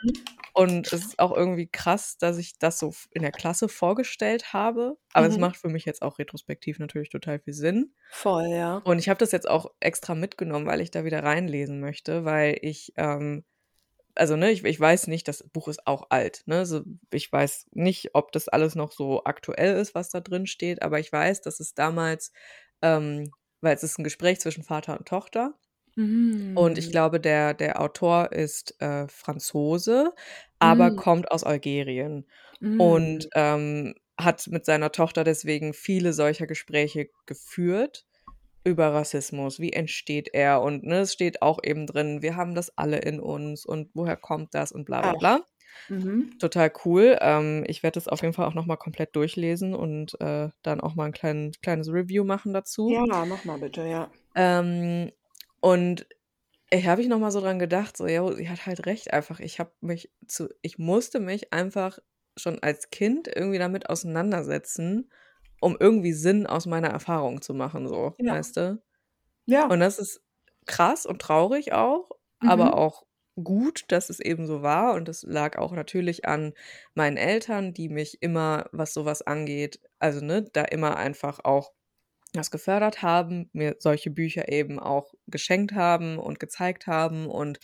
Und 0.53 0.87
es 0.91 1.05
ist 1.05 1.19
auch 1.19 1.31
irgendwie 1.35 1.67
krass, 1.67 2.17
dass 2.17 2.37
ich 2.37 2.57
das 2.57 2.79
so 2.79 2.91
in 3.11 3.21
der 3.21 3.31
Klasse 3.31 3.69
vorgestellt 3.69 4.51
habe. 4.51 4.97
Aber 5.13 5.27
es 5.27 5.35
Mhm. 5.35 5.41
macht 5.41 5.57
für 5.57 5.69
mich 5.69 5.85
jetzt 5.85 6.01
auch 6.01 6.19
retrospektiv 6.19 6.79
natürlich 6.79 7.09
total 7.09 7.39
viel 7.39 7.53
Sinn. 7.53 7.93
Voll, 8.11 8.47
ja. 8.49 8.77
Und 8.83 8.99
ich 8.99 9.07
habe 9.09 9.19
das 9.19 9.31
jetzt 9.31 9.47
auch 9.49 9.71
extra 9.79 10.15
mitgenommen, 10.15 10.65
weil 10.65 10.81
ich 10.81 10.91
da 10.91 11.05
wieder 11.05 11.23
reinlesen 11.23 11.79
möchte, 11.79 12.25
weil 12.25 12.57
ich, 12.61 12.91
ähm, 12.97 13.45
also 14.19 14.35
ne, 14.35 14.51
ich, 14.51 14.63
ich 14.65 14.79
weiß 14.79 15.07
nicht, 15.07 15.27
das 15.27 15.43
Buch 15.53 15.67
ist 15.67 15.87
auch 15.87 16.07
alt. 16.09 16.43
Ne? 16.47 16.57
Also 16.59 16.81
ich 17.11 17.31
weiß 17.31 17.67
nicht, 17.71 18.15
ob 18.15 18.31
das 18.33 18.47
alles 18.49 18.75
noch 18.75 18.91
so 18.91 19.23
aktuell 19.25 19.77
ist, 19.77 19.95
was 19.95 20.09
da 20.09 20.19
drin 20.21 20.47
steht, 20.47 20.81
aber 20.83 20.99
ich 20.99 21.11
weiß, 21.11 21.41
dass 21.41 21.59
es 21.59 21.73
damals, 21.75 22.31
ähm, 22.81 23.33
weil 23.61 23.75
es 23.75 23.83
ist 23.83 23.97
ein 23.99 24.03
Gespräch 24.03 24.39
zwischen 24.41 24.63
Vater 24.63 24.97
und 24.99 25.07
Tochter. 25.07 25.55
Und 26.53 26.77
ich 26.77 26.89
Mhm. 26.89 26.91
glaube, 26.91 27.19
der, 27.19 27.53
der 27.53 27.79
Autor 27.81 28.31
ist 28.31 28.79
äh, 28.81 29.07
Franzose, 29.07 30.13
aber 30.59 30.91
Mhm. 30.91 30.91
kommt 30.91 31.31
aus 31.31 31.43
Algerien 31.43 32.27
und 32.77 33.17
Mhm. 33.17 33.29
ähm, 33.35 33.95
hat 34.19 34.47
mit 34.47 34.65
seiner 34.65 34.91
Tochter 34.91 35.23
deswegen 35.23 35.73
viele 35.73 36.11
solcher 36.13 36.47
Gespräche 36.47 37.09
geführt 37.25 38.05
über 38.63 38.93
Rassismus. 38.93 39.59
Wie 39.59 39.73
entsteht 39.73 40.29
er? 40.33 40.61
Und 40.61 40.83
ne, 40.83 40.99
es 40.99 41.13
steht 41.13 41.41
auch 41.41 41.59
eben 41.63 41.87
drin, 41.87 42.21
wir 42.21 42.35
haben 42.35 42.55
das 42.55 42.77
alle 42.77 42.99
in 42.99 43.19
uns 43.19 43.65
und 43.65 43.89
woher 43.93 44.17
kommt 44.17 44.53
das 44.53 44.71
und 44.71 44.85
bla 44.85 45.01
bla 45.01 45.13
bla. 45.13 45.45
Mhm. 45.87 46.37
Total 46.39 46.71
cool. 46.85 47.17
Ähm, 47.21 47.63
ich 47.67 47.83
werde 47.83 47.95
das 47.95 48.07
auf 48.07 48.21
jeden 48.21 48.33
Fall 48.33 48.47
auch 48.47 48.53
nochmal 48.53 48.77
komplett 48.77 49.15
durchlesen 49.15 49.73
und 49.73 50.19
äh, 50.21 50.49
dann 50.61 50.81
auch 50.81 50.95
mal 50.95 51.05
ein 51.05 51.11
klein, 51.11 51.51
kleines 51.61 51.91
Review 51.91 52.23
machen 52.23 52.53
dazu. 52.53 52.89
Ja, 52.89 53.25
mach 53.25 53.45
mal 53.45 53.59
bitte, 53.59 53.87
ja. 53.87 54.11
Ähm, 54.35 55.11
und 55.61 56.05
ich 56.69 56.87
habe 56.87 57.01
ich 57.01 57.07
noch 57.07 57.19
mal 57.19 57.31
so 57.31 57.41
dran 57.41 57.59
gedacht, 57.59 57.97
so, 57.97 58.07
ja, 58.07 58.31
sie 58.31 58.49
hat 58.49 58.65
halt 58.65 58.85
recht 58.85 59.11
einfach. 59.11 59.39
Ich 59.39 59.59
habe 59.59 59.71
mich 59.81 60.11
zu, 60.27 60.49
ich 60.61 60.77
musste 60.77 61.19
mich 61.19 61.51
einfach 61.51 61.99
schon 62.37 62.59
als 62.59 62.89
Kind 62.89 63.27
irgendwie 63.27 63.57
damit 63.57 63.89
auseinandersetzen, 63.89 65.09
um 65.61 65.77
irgendwie 65.79 66.13
Sinn 66.13 66.47
aus 66.47 66.65
meiner 66.65 66.89
Erfahrung 66.89 67.41
zu 67.41 67.53
machen, 67.53 67.87
so, 67.87 68.15
Ja. 68.17 68.33
weißt 68.33 68.57
du? 68.57 68.83
Ja. 69.47 69.69
Und 69.69 69.79
das 69.79 69.99
ist 69.99 70.21
krass 70.65 71.05
und 71.05 71.21
traurig 71.21 71.73
auch, 71.73 72.09
aber 72.43 72.73
Mhm. 72.73 72.77
auch 72.77 73.05
gut, 73.41 73.85
dass 73.89 74.09
es 74.09 74.19
eben 74.19 74.47
so 74.47 74.61
war. 74.61 74.93
Und 74.95 75.07
das 75.07 75.23
lag 75.23 75.57
auch 75.57 75.71
natürlich 75.73 76.25
an 76.25 76.53
meinen 76.95 77.17
Eltern, 77.17 77.73
die 77.73 77.89
mich 77.89 78.21
immer, 78.21 78.65
was 78.71 78.93
sowas 78.93 79.21
angeht, 79.21 79.79
also 79.99 80.23
ne, 80.23 80.43
da 80.53 80.63
immer 80.63 80.97
einfach 80.97 81.39
auch 81.43 81.71
das 82.33 82.51
gefördert 82.51 83.01
haben, 83.01 83.49
mir 83.53 83.77
solche 83.79 84.11
Bücher 84.11 84.51
eben 84.51 84.79
auch 84.79 85.13
geschenkt 85.27 85.73
haben 85.73 86.19
und 86.19 86.39
gezeigt 86.39 86.87
haben 86.87 87.27
und 87.27 87.59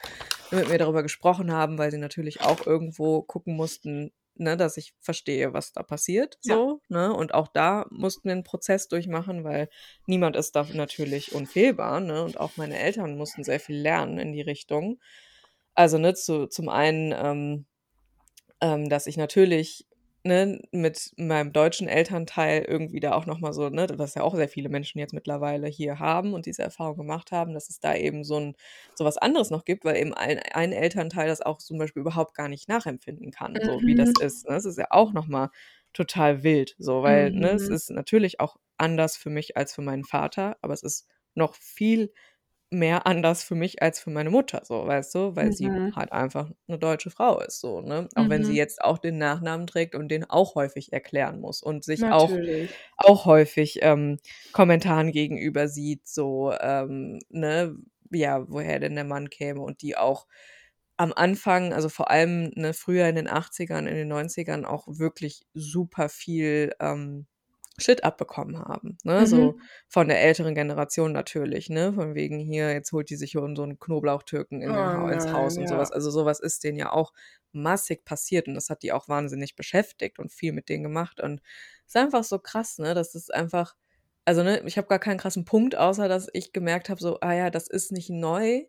mit 0.51 0.67
mir 0.67 0.77
darüber 0.79 1.03
gesprochen 1.03 1.51
haben, 1.51 1.77
weil 1.77 1.91
sie 1.91 1.97
natürlich 1.99 2.41
auch 2.41 2.65
irgendwo 2.65 3.23
gucken 3.23 3.55
mussten, 3.55 4.11
ne, 4.35 4.57
dass 4.57 4.77
ich 4.77 4.93
verstehe, 4.99 5.53
was 5.53 5.73
da 5.73 5.83
passiert, 5.83 6.37
Ja. 6.43 6.55
so, 6.55 6.81
ne? 6.89 7.13
Und 7.13 7.33
auch 7.33 7.47
da 7.47 7.85
mussten 7.91 8.25
wir 8.25 8.33
einen 8.33 8.43
Prozess 8.43 8.87
durchmachen, 8.87 9.43
weil 9.43 9.69
niemand 10.07 10.35
ist 10.35 10.55
da 10.55 10.65
natürlich 10.73 11.33
unfehlbar, 11.33 11.99
ne? 11.99 12.23
Und 12.23 12.39
auch 12.39 12.51
meine 12.57 12.77
Eltern 12.77 13.17
mussten 13.17 13.43
sehr 13.43 13.59
viel 13.59 13.77
lernen 13.77 14.17
in 14.19 14.33
die 14.33 14.41
Richtung. 14.41 14.99
Also, 15.75 15.97
ne, 15.97 16.13
zu, 16.13 16.47
zum 16.47 16.69
einen, 16.69 17.13
ähm, 17.17 17.65
ähm, 18.61 18.89
dass 18.89 19.07
ich 19.07 19.17
natürlich 19.17 19.87
ne, 20.25 20.61
mit 20.71 21.13
meinem 21.17 21.53
deutschen 21.53 21.87
Elternteil 21.87 22.63
irgendwie 22.63 22.99
da 22.99 23.13
auch 23.13 23.25
nochmal 23.27 23.53
so, 23.53 23.69
ne, 23.69 23.87
was 23.97 24.15
ja 24.15 24.23
auch 24.23 24.35
sehr 24.35 24.49
viele 24.49 24.69
Menschen 24.69 24.99
jetzt 24.99 25.13
mittlerweile 25.13 25.67
hier 25.67 25.99
haben 25.99 26.33
und 26.33 26.45
diese 26.47 26.63
Erfahrung 26.63 26.97
gemacht 26.97 27.31
haben, 27.31 27.53
dass 27.53 27.69
es 27.69 27.79
da 27.79 27.95
eben 27.95 28.23
so 28.25 28.37
ein 28.39 28.55
so 28.95 29.05
was 29.05 29.17
anderes 29.17 29.49
noch 29.51 29.65
gibt, 29.65 29.85
weil 29.85 29.97
eben 29.97 30.13
ein, 30.13 30.39
ein 30.39 30.71
Elternteil 30.73 31.27
das 31.27 31.41
auch 31.41 31.59
zum 31.59 31.77
Beispiel 31.77 32.01
überhaupt 32.01 32.33
gar 32.35 32.49
nicht 32.49 32.67
nachempfinden 32.69 33.31
kann, 33.31 33.61
so 33.61 33.85
wie 33.85 33.95
das 33.95 34.13
Mhm. 34.13 34.15
ist. 34.15 34.45
Ne? 34.47 34.55
Das 34.55 34.65
ist 34.65 34.77
ja 34.77 34.87
auch 34.89 35.13
nochmal 35.13 35.49
total 35.93 36.43
wild, 36.43 36.75
so, 36.79 37.03
weil 37.03 37.31
ne, 37.31 37.51
es 37.51 37.67
Mhm. 37.67 37.69
ist 37.69 37.89
natürlich 37.91 38.39
auch 38.39 38.57
anders 38.77 39.17
für 39.17 39.29
mich 39.29 39.55
als 39.57 39.73
für 39.73 39.81
meinen 39.81 40.03
Vater, 40.03 40.57
aber 40.61 40.73
es 40.73 40.83
ist 40.83 41.07
noch 41.35 41.55
viel 41.55 42.13
mehr 42.79 43.07
anders 43.07 43.43
für 43.43 43.55
mich 43.55 43.81
als 43.81 43.99
für 43.99 44.09
meine 44.11 44.29
Mutter, 44.29 44.61
so, 44.65 44.85
weißt 44.87 45.15
du, 45.15 45.35
weil 45.35 45.51
sie 45.53 45.73
Mhm. 45.73 45.91
halt 45.91 46.11
einfach 46.11 46.51
eine 46.67 46.79
deutsche 46.79 47.09
Frau 47.11 47.39
ist, 47.41 47.59
so, 47.61 47.81
ne? 47.81 48.09
Auch 48.15 48.29
wenn 48.29 48.43
sie 48.43 48.55
Mhm. 48.55 48.57
jetzt 48.57 48.83
auch 48.83 48.97
den 48.99 49.17
Nachnamen 49.17 49.67
trägt 49.67 49.95
und 49.95 50.09
den 50.09 50.29
auch 50.29 50.55
häufig 50.55 50.93
erklären 50.93 51.39
muss 51.41 51.61
und 51.63 51.83
sich 51.83 52.11
auch 52.11 52.39
auch 52.97 53.25
häufig 53.25 53.79
ähm, 53.83 54.19
Kommentaren 54.51 55.11
gegenüber 55.11 55.67
sieht, 55.67 56.07
so, 56.07 56.53
ähm, 56.59 57.19
ne, 57.29 57.75
ja, 58.11 58.45
woher 58.49 58.79
denn 58.79 58.95
der 58.95 59.03
Mann 59.05 59.29
käme 59.29 59.61
und 59.61 59.81
die 59.81 59.97
auch 59.97 60.27
am 60.97 61.11
Anfang, 61.13 61.73
also 61.73 61.89
vor 61.89 62.09
allem 62.09 62.51
ne, 62.55 62.73
früher 62.73 63.07
in 63.09 63.15
den 63.15 63.27
80ern, 63.29 63.87
in 63.87 63.95
den 63.95 64.07
90ern 64.07 64.65
auch 64.65 64.87
wirklich 64.87 65.45
super 65.53 66.09
viel 66.09 66.73
ähm, 66.79 67.27
Shit 67.77 68.03
abbekommen 68.05 68.57
haben, 68.59 68.97
ne, 69.03 69.27
so 69.27 69.55
Mhm. 69.55 69.69
von 69.89 70.07
der 70.07 70.21
älteren 70.21 70.55
Generation 70.55 71.11
natürlich, 71.11 71.69
ne, 71.69 71.93
von 71.93 72.15
wegen 72.15 72.39
hier, 72.39 72.71
jetzt 72.73 72.91
holt 72.93 73.09
die 73.09 73.17
sich 73.17 73.33
so 73.33 73.41
so 73.55 73.63
einen 73.63 73.79
Knoblauchtürken 73.79 74.61
in 74.61 74.77
Oh 74.77 74.93
Hau 74.93 75.07
ins 75.07 75.33
Haus 75.33 75.57
nein, 75.57 75.59
und 75.59 75.67
sowas. 75.67 75.89
ja. 75.89 75.91
Also 75.91 76.09
sowas 76.11 76.39
ist 76.39 76.63
denen 76.63 76.77
ja 76.77 76.91
auch 76.93 77.11
massig 77.51 78.05
passiert 78.05 78.47
und 78.47 78.55
das 78.55 78.69
hat 78.69 78.83
die 78.83 78.91
auch 78.93 79.07
wahnsinnig 79.09 79.55
beschäftigt 79.55 80.19
und 80.19 80.31
viel 80.31 80.53
mit 80.53 80.69
denen 80.69 80.83
gemacht 80.83 81.19
und 81.21 81.41
es 81.87 81.95
ist 81.95 81.97
einfach 81.97 82.23
so 82.23 82.39
krass, 82.39 82.77
ne, 82.79 82.93
dass 82.93 83.15
es 83.15 83.29
einfach 83.29 83.75
also, 84.25 84.43
ne, 84.43 84.61
ich 84.65 84.77
habe 84.77 84.87
gar 84.87 84.99
keinen 84.99 85.19
krassen 85.19 85.45
Punkt, 85.45 85.75
außer 85.75 86.07
dass 86.07 86.27
ich 86.33 86.51
gemerkt 86.53 86.89
habe, 86.89 86.99
so, 87.01 87.19
ah 87.21 87.33
ja, 87.33 87.49
das 87.51 87.67
ist 87.67 87.91
nicht 87.91 88.09
neu. 88.09 88.63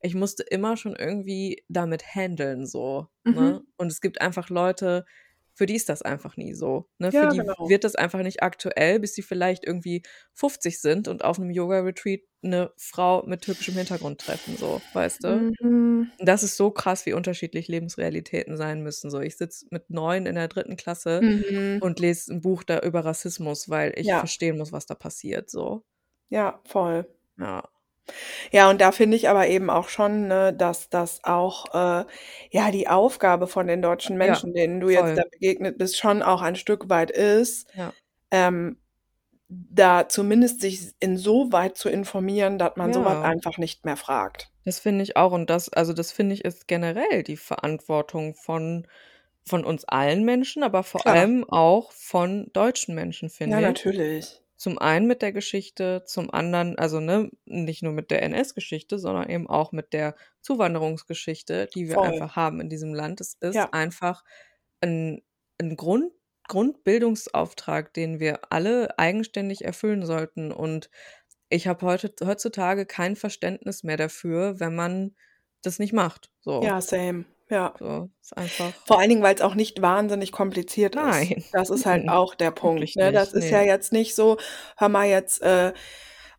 Ich 0.00 0.14
musste 0.14 0.42
immer 0.42 0.76
schon 0.76 0.96
irgendwie 0.96 1.64
damit 1.68 2.02
handeln, 2.14 2.66
so, 2.66 3.08
Mhm. 3.26 3.52
ne? 3.52 3.62
Und 3.76 3.92
es 3.92 4.00
gibt 4.00 4.20
einfach 4.22 4.48
Leute, 4.48 5.04
für 5.54 5.66
die 5.66 5.76
ist 5.76 5.88
das 5.88 6.02
einfach 6.02 6.36
nie 6.36 6.54
so, 6.54 6.88
ne? 6.98 7.12
Für 7.12 7.26
Ja, 7.26 7.28
die 7.28 7.44
genau. 7.44 7.54
wird 7.62 7.84
das 7.84 7.94
einfach 7.96 8.22
nicht 8.22 8.42
aktuell, 8.42 9.00
bis 9.00 9.14
sie 9.14 9.22
vielleicht 9.22 9.64
irgendwie 9.66 10.02
50 10.34 10.80
sind 10.80 11.08
und 11.08 11.24
auf 11.24 11.38
einem 11.38 11.50
Yoga-Retreat 11.50 12.20
eine 12.44 12.72
Frau 12.78 13.24
mit 13.26 13.42
türkischem 13.42 13.76
Hintergrund 13.76 14.20
treffen, 14.20 14.56
so, 14.56 14.88
weißt 14.92 15.24
du? 15.24 15.44
Mhm. 15.60 16.12
Das 16.18 16.42
ist 16.44 16.56
so 16.58 16.70
krass, 16.72 17.06
wie 17.06 17.14
unterschiedlich 17.14 17.68
Lebensrealitäten 17.68 18.56
sein 18.56 18.82
müssen, 18.82 19.10
so. 19.10 19.20
Ich 19.20 19.36
sitze 19.38 19.66
mit 19.70 19.90
9 19.90 20.26
in 20.26 20.36
der 20.36 20.48
3. 20.48 20.76
Klasse 20.76 21.26
Mhm. 21.26 21.82
und 21.82 22.00
lese 22.00 22.32
ein 22.34 22.40
Buch 22.42 22.64
da 22.64 22.80
über 22.80 23.04
Rassismus, 23.04 23.68
weil 23.70 23.94
ich 23.98 24.14
Ja. 24.14 24.16
verstehen 24.16 24.58
muss, 24.58 24.72
was 24.72 24.86
da 24.86 24.94
passiert, 24.96 25.50
so. 25.50 25.82
Ja, 26.30 26.60
voll. 26.64 27.04
Ja. 27.38 27.71
Ja, 28.50 28.70
und 28.70 28.80
da 28.80 28.92
finde 28.92 29.16
ich 29.16 29.28
aber 29.28 29.48
eben 29.48 29.70
auch 29.70 29.88
schon, 29.88 30.28
ne, 30.28 30.52
dass 30.52 30.88
das 30.90 31.20
auch, 31.24 31.66
äh, 31.74 32.04
ja, 32.50 32.70
die 32.70 32.88
Aufgabe 32.88 33.46
von 33.46 33.66
den 33.66 33.82
deutschen 33.82 34.16
Ja, 34.20 34.42
Menschen, 34.42 34.52
denen 34.54 34.80
du 34.80 34.88
jetzt 34.90 35.16
da 35.16 35.22
begegnet 35.30 35.78
bist, 35.78 35.96
schon 35.98 36.22
auch 36.22 36.42
ein 36.42 36.56
Stück 36.56 36.88
weit 36.88 37.10
ist, 37.10 37.66
Ja. 37.74 37.94
ähm, 38.30 38.78
da 39.48 40.08
zumindest 40.08 40.60
sich 40.62 40.92
insoweit 41.00 41.76
zu 41.78 41.88
informieren, 41.90 42.58
dass 42.58 42.76
man 42.76 42.92
so 42.92 43.04
was 43.04 43.20
Ja. 43.20 43.22
einfach 43.22 43.58
nicht 43.58 43.84
mehr 43.86 43.96
fragt. 43.98 44.50
Das 44.64 44.80
finde 44.80 45.02
ich 45.04 45.16
auch 45.16 45.30
und 45.32 45.48
das 45.50 45.68
also, 45.68 45.92
das 45.92 46.10
finde 46.12 46.34
ich, 46.34 46.44
ist 46.44 46.66
generell 46.68 47.22
die 47.22 47.36
Verantwortung 47.36 48.34
von 48.34 48.86
von 49.44 49.64
uns 49.64 49.84
allen 49.84 50.24
Menschen, 50.24 50.62
aber 50.64 50.82
vor 50.84 51.06
Klar. 51.06 51.14
allem 51.14 51.44
auch 51.48 51.92
von 51.92 52.50
deutschen 52.52 52.94
Menschen, 52.94 53.30
Ja, 53.44 53.60
finde 53.60 53.70
ich. 53.70 53.76
natürlich. 53.76 54.41
Zum 54.62 54.78
einen 54.78 55.08
mit 55.08 55.22
der 55.22 55.32
Geschichte, 55.32 56.04
zum 56.06 56.30
anderen 56.32 56.78
also, 56.78 57.00
ne, 57.00 57.30
nicht 57.46 57.82
nur 57.82 57.92
mit 57.92 58.12
der 58.12 58.22
NS-Geschichte, 58.22 58.96
sondern 59.00 59.28
eben 59.28 59.48
auch 59.50 59.72
mit 59.72 59.92
der 59.92 60.14
Zuwanderungsgeschichte, 60.40 61.66
die 61.74 61.88
wir 61.88 62.00
Voll. 62.00 62.04
einfach 62.04 62.36
haben 62.36 62.60
in 62.60 62.70
diesem 62.70 62.94
Land. 62.94 63.20
Es 63.20 63.34
ist 63.40 63.64
Ja. 63.64 63.72
einfach 63.72 64.22
'n 64.82 65.20
'n 65.60 65.76
Grund 65.76 66.12
Grundbildungsauftrag, 66.48 67.92
den 67.94 68.20
wir 68.20 68.40
alle 68.52 68.98
eigenständig 69.00 69.64
erfüllen 69.64 70.06
sollten 70.06 70.52
und 70.52 70.90
ich 71.50 71.66
habe 71.68 71.86
heute 71.86 72.14
heutzutage 72.24 72.86
kein 72.86 73.16
Verständnis 73.16 73.82
mehr 73.84 73.96
dafür, 73.98 74.60
wenn 74.60 74.74
man 74.76 75.16
das 75.62 75.78
nicht 75.80 75.92
macht, 75.94 76.30
so. 76.40 76.72
Ja, 76.72 76.80
same. 76.80 77.24
Ja. 77.52 77.74
So, 77.78 78.08
ist 78.22 78.34
einfach. 78.36 78.72
Vor 78.86 78.98
allen 78.98 79.10
Dingen, 79.10 79.22
weil 79.22 79.34
es 79.34 79.42
auch 79.42 79.54
nicht 79.54 79.82
wahnsinnig 79.82 80.32
kompliziert 80.32 80.94
Nein. 80.94 81.32
ist. 81.32 81.54
Das 81.54 81.68
ist 81.68 81.84
halt 81.84 82.08
auch 82.08 82.34
der 82.34 82.50
Punkt. 82.50 82.96
Ne? 82.96 83.12
Das 83.12 83.34
ist 83.34 83.44
nee. 83.44 83.50
ja 83.50 83.62
jetzt 83.62 83.92
nicht 83.92 84.14
so, 84.14 84.38
hör 84.78 84.88
mal 84.88 85.06
jetzt, 85.06 85.42
äh, 85.42 85.74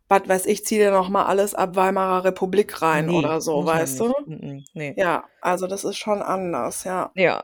was 0.08 0.28
weiß 0.28 0.46
ich, 0.46 0.64
zieh 0.66 0.78
dir 0.78 0.90
noch 0.90 1.08
mal 1.08 1.24
alles 1.26 1.54
ab 1.54 1.76
Weimarer 1.76 2.24
Republik 2.24 2.82
rein 2.82 3.06
Nee, 3.06 3.16
oder 3.16 3.40
so, 3.40 3.64
weißt 3.64 4.00
du? 4.00 4.12
Mhm, 4.26 4.64
nee. 4.74 4.94
Ja, 4.96 5.24
also 5.40 5.68
das 5.68 5.84
ist 5.84 5.96
schon 5.96 6.20
anders, 6.20 6.82
ja. 6.82 7.12
Ja. 7.14 7.42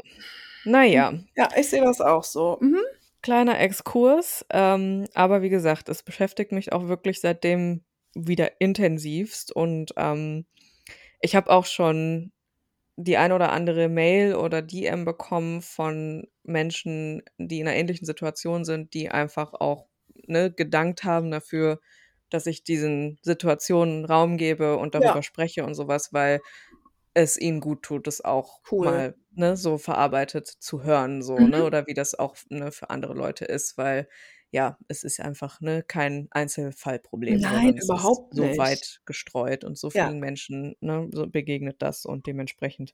Naja, 0.64 1.14
Ja, 1.36 1.48
ich 1.56 1.70
sehe 1.70 1.80
das 1.82 2.00
auch 2.00 2.24
so. 2.24 2.58
Mhm. 2.60 2.80
kleiner 3.22 3.60
Exkurs. 3.60 4.44
Ähm, 4.50 5.06
aber 5.14 5.42
wie 5.42 5.48
gesagt, 5.48 5.88
es 5.88 6.02
beschäftigt 6.02 6.50
mich 6.52 6.72
auch 6.72 6.88
wirklich 6.88 7.20
seitdem 7.20 7.84
wieder 8.14 8.60
intensivst. 8.60 9.52
Und 9.54 9.94
ähm, 9.96 10.44
ich 11.20 11.36
habe 11.36 11.50
auch 11.50 11.66
schon 11.66 12.32
die 13.04 13.16
ein 13.16 13.32
oder 13.32 13.52
andere 13.52 13.88
Mail 13.88 14.34
oder 14.34 14.62
DM 14.62 15.04
bekommen 15.04 15.62
von 15.62 16.26
Menschen, 16.42 17.22
die 17.38 17.60
in 17.60 17.68
einer 17.68 17.76
ähnlichen 17.76 18.06
Situation 18.06 18.64
sind, 18.64 18.94
die 18.94 19.10
einfach 19.10 19.54
auch 19.54 19.88
ne, 20.26 20.52
gedankt 20.52 21.04
haben 21.04 21.30
dafür, 21.30 21.80
dass 22.30 22.46
ich 22.46 22.64
diesen 22.64 23.18
Situationen 23.22 24.04
Raum 24.04 24.36
gebe 24.38 24.76
und 24.78 24.94
darüber 24.94 25.22
Ja. 25.22 25.24
spreche 25.24 25.64
und 25.64 25.74
sowas, 25.74 26.12
weil 26.12 26.42
es 27.14 27.38
ihnen 27.38 27.60
gut 27.60 27.82
tut, 27.82 28.06
das 28.06 28.20
auch 28.20 28.60
Cool. 28.64 28.70
mal 28.76 29.16
ne, 29.32 29.56
so 29.56 29.78
verarbeitet 29.78 30.46
zu 30.48 30.82
hören, 30.84 31.22
so, 31.22 31.46
Mhm. 31.46 31.48
ne, 31.48 31.64
oder 31.64 31.86
wie 31.86 31.94
das 31.94 32.14
auch 32.18 32.36
ne, 32.50 32.72
für 32.72 32.90
andere 32.90 33.14
Leute 33.14 33.44
ist, 33.44 33.76
weil 33.78 34.08
ja, 34.50 34.78
es 34.88 35.04
ist 35.04 35.20
einfach 35.20 35.60
ne, 35.60 35.82
kein 35.86 36.28
Einzelfallproblem, 36.32 37.40
Nein, 37.40 37.76
überhaupt 37.76 38.34
so 38.34 38.42
nicht. 38.44 38.58
weit 38.58 39.00
gestreut 39.06 39.64
und 39.64 39.78
so 39.78 39.88
Ja. 39.92 40.06
vielen 40.08 40.18
Menschen 40.20 40.76
ne, 40.80 41.08
so 41.12 41.26
begegnet 41.26 41.76
das 41.82 42.04
und 42.04 42.26
dementsprechend 42.26 42.92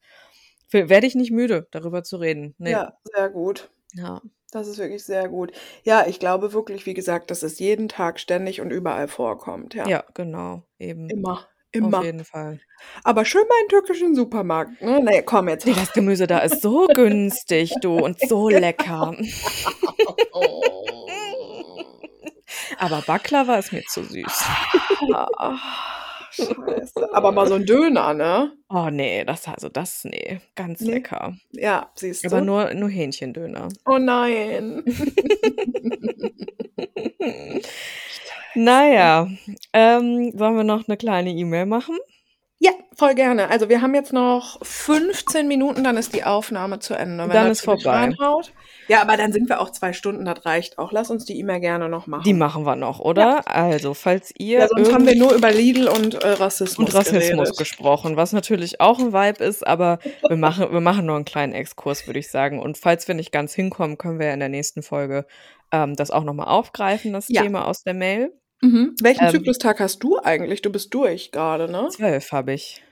werde 0.70 1.06
ich 1.06 1.14
nicht 1.14 1.30
müde, 1.30 1.68
darüber 1.70 2.02
zu 2.02 2.16
reden. 2.16 2.54
Nee. 2.58 2.72
Ja, 2.72 2.98
sehr 3.04 3.30
gut. 3.30 3.70
Ja. 3.94 4.20
Das 4.50 4.68
ist 4.68 4.78
wirklich 4.78 5.04
sehr 5.04 5.28
gut. 5.28 5.52
Ja, 5.84 6.06
ich 6.06 6.18
glaube 6.20 6.52
wirklich, 6.52 6.86
wie 6.86 6.94
gesagt, 6.94 7.30
dass 7.30 7.42
es 7.42 7.58
jeden 7.58 7.88
Tag 7.88 8.20
ständig 8.20 8.60
und 8.60 8.70
überall 8.70 9.08
vorkommt. 9.08 9.74
Ja, 9.74 9.86
ja, 9.88 10.04
genau, 10.14 10.62
eben. 10.78 11.08
immer, 11.10 11.32
Auf 11.32 11.46
immer. 11.72 12.04
jeden 12.04 12.24
Fall. 12.24 12.60
Aber 13.04 13.24
schön 13.24 13.42
mal 13.48 13.54
in 13.62 13.66
den 13.66 13.70
türkischen 13.70 14.14
Supermarkt. 14.14 14.80
Ne? 14.82 15.00
Nee, 15.02 15.22
komm 15.22 15.48
jetzt. 15.48 15.66
Nee, 15.66 15.74
das 15.74 15.92
Gemüse 15.92 16.26
da 16.26 16.38
ist 16.40 16.62
so 16.62 16.86
günstig, 16.88 17.74
du, 17.80 17.96
und 17.98 18.18
so 18.28 18.48
lecker. 18.50 19.16
Aber 22.78 23.02
Baklava 23.02 23.56
ist 23.56 23.72
mir 23.72 23.82
zu 23.84 24.02
süß. 24.04 24.44
Scheiße. 26.32 27.14
Aber 27.14 27.32
mal 27.32 27.46
so 27.48 27.54
ein 27.54 27.64
Döner, 27.64 28.12
ne? 28.12 28.52
Oh 28.68 28.88
nee, 28.90 29.24
das 29.24 29.48
also 29.48 29.68
das 29.70 30.04
nee, 30.04 30.40
ganz 30.54 30.80
Nee. 30.80 30.94
lecker. 30.94 31.34
Ja, 31.52 31.90
siehst 31.94 32.26
Aber 32.26 32.40
du? 32.40 32.44
nur 32.46 32.74
nur 32.74 32.90
Hähnchendöner. 32.90 33.68
Oh 33.86 33.98
nein. 33.98 34.84
Naja, 38.54 39.28
ähm, 39.74 40.32
sollen 40.34 40.56
wir 40.56 40.64
noch 40.64 40.88
eine 40.88 40.96
kleine 40.96 41.30
E-Mail 41.30 41.66
machen? 41.66 41.98
Ja, 42.58 42.70
voll 42.94 43.14
gerne. 43.14 43.50
Also 43.50 43.68
wir 43.68 43.82
haben 43.82 43.94
jetzt 43.94 44.14
noch 44.14 44.64
15 44.64 45.46
Minuten, 45.46 45.84
dann 45.84 45.98
ist 45.98 46.14
die 46.14 46.24
Aufnahme 46.24 46.78
zu 46.78 46.94
Ende. 46.94 47.24
Wenn 47.24 47.30
Dann 47.34 47.50
ist 47.50 47.60
vorbei. 47.60 47.90
Reinhaut. 47.90 48.52
Ja, 48.88 49.02
aber 49.02 49.16
dann 49.16 49.32
sind 49.32 49.48
wir 49.48 49.60
auch 49.60 49.70
zwei 49.70 49.92
Stunden, 49.92 50.24
das 50.24 50.44
reicht 50.46 50.78
auch. 50.78 50.92
Lass 50.92 51.10
uns 51.10 51.24
die 51.24 51.38
E-Mail 51.38 51.60
gerne 51.60 51.88
noch 51.88 52.06
machen. 52.06 52.22
Die 52.24 52.32
machen 52.34 52.64
wir 52.64 52.76
noch, 52.76 53.00
oder? 53.00 53.42
Also, 53.46 53.94
falls 53.94 54.32
ihr 54.38 54.60
ja, 54.60 54.68
sonst 54.68 54.92
haben 54.92 55.06
wir 55.06 55.16
nur 55.16 55.32
über 55.34 55.50
Lidl 55.50 55.88
und 55.88 56.14
äh, 56.14 56.28
Rassismus 56.28 56.88
und 56.88 56.94
Rassismus 56.94 57.30
geredet. 57.30 57.56
gesprochen, 57.58 58.16
was 58.16 58.32
natürlich 58.32 58.80
auch 58.80 58.98
ein 58.98 59.12
Vibe 59.12 59.44
ist, 59.44 59.66
aber 59.66 59.98
wir 60.28 60.36
machen, 60.36 60.72
wir 60.72 60.80
machen 60.80 61.06
nur 61.06 61.16
einen 61.16 61.24
kleinen 61.24 61.52
Exkurs, 61.52 62.06
würde 62.06 62.18
ich 62.18 62.30
sagen. 62.30 62.60
Und 62.60 62.78
falls 62.78 63.08
wir 63.08 63.14
nicht 63.14 63.32
ganz 63.32 63.54
hinkommen, 63.54 63.98
können 63.98 64.18
wir 64.18 64.32
in 64.32 64.40
der 64.40 64.48
nächsten 64.48 64.82
Folge 64.82 65.26
ähm, 65.72 65.96
das 65.96 66.10
auch 66.10 66.24
nochmal 66.24 66.48
aufgreifen, 66.48 67.12
das 67.12 67.26
Ja. 67.28 67.42
Thema 67.42 67.66
aus 67.66 67.82
der 67.82 67.94
Mail. 67.94 68.32
Mhm. 68.62 68.94
Welchen 69.02 69.24
Ähm, 69.24 69.30
Zyklustag 69.32 69.80
hast 69.80 69.98
du 70.02 70.18
eigentlich? 70.22 70.62
Du 70.62 70.70
bist 70.70 70.94
durch 70.94 71.30
gerade, 71.32 71.70
ne? 71.70 71.88
Zwölf 71.90 72.32
habe 72.32 72.52
ich. 72.54 72.82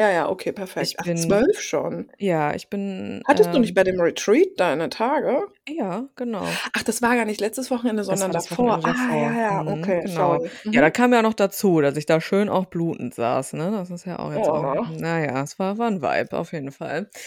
Ja, 0.00 0.08
ja, 0.10 0.30
okay, 0.30 0.50
perfekt. 0.52 0.86
Ich 0.86 0.98
Ach, 0.98 1.04
bin- 1.04 1.18
zwölf 1.18 1.60
schon. 1.60 2.10
Ja, 2.16 2.54
ich 2.54 2.70
bin. 2.70 3.22
Hattest 3.28 3.50
du 3.50 3.56
ähm, 3.56 3.60
nicht 3.60 3.74
bei 3.74 3.84
dem 3.84 4.00
Retreat 4.00 4.48
deine 4.56 4.88
Tage? 4.88 5.42
Ja, 5.68 6.08
genau. 6.16 6.46
Ach, 6.72 6.82
das 6.82 7.02
war 7.02 7.14
gar 7.16 7.26
nicht 7.26 7.38
letztes 7.38 7.70
Wochenende, 7.70 8.02
sondern 8.02 8.32
das 8.32 8.46
davor. 8.48 8.78
Wochenende 8.78 8.88
Ah, 8.88 8.92
davor. 9.08 9.30
ja, 9.30 9.40
ja, 9.42 9.62
Mhm, 9.62 9.68
okay, 9.82 10.00
genau. 10.06 10.38
Mhm. 10.64 10.72
Ja, 10.72 10.80
da 10.80 10.88
kam 10.90 11.12
ja 11.12 11.20
noch 11.20 11.34
dazu, 11.34 11.82
dass 11.82 11.98
ich 11.98 12.06
da 12.06 12.18
schön 12.22 12.48
auch 12.48 12.64
blutend 12.64 13.14
saß, 13.14 13.52
ne? 13.52 13.70
Das 13.72 13.90
ist 13.90 14.06
ja 14.06 14.18
auch 14.18 14.32
jetzt 14.32 14.48
Oh. 14.48 14.52
auch. 14.52 14.88
Naja, 14.88 15.42
es 15.42 15.58
war, 15.58 15.76
war 15.76 15.88
ein 15.88 16.00
Vibe, 16.00 16.38
auf 16.38 16.54
jeden 16.54 16.72
Fall. 16.72 17.10
Äh, 17.12 17.18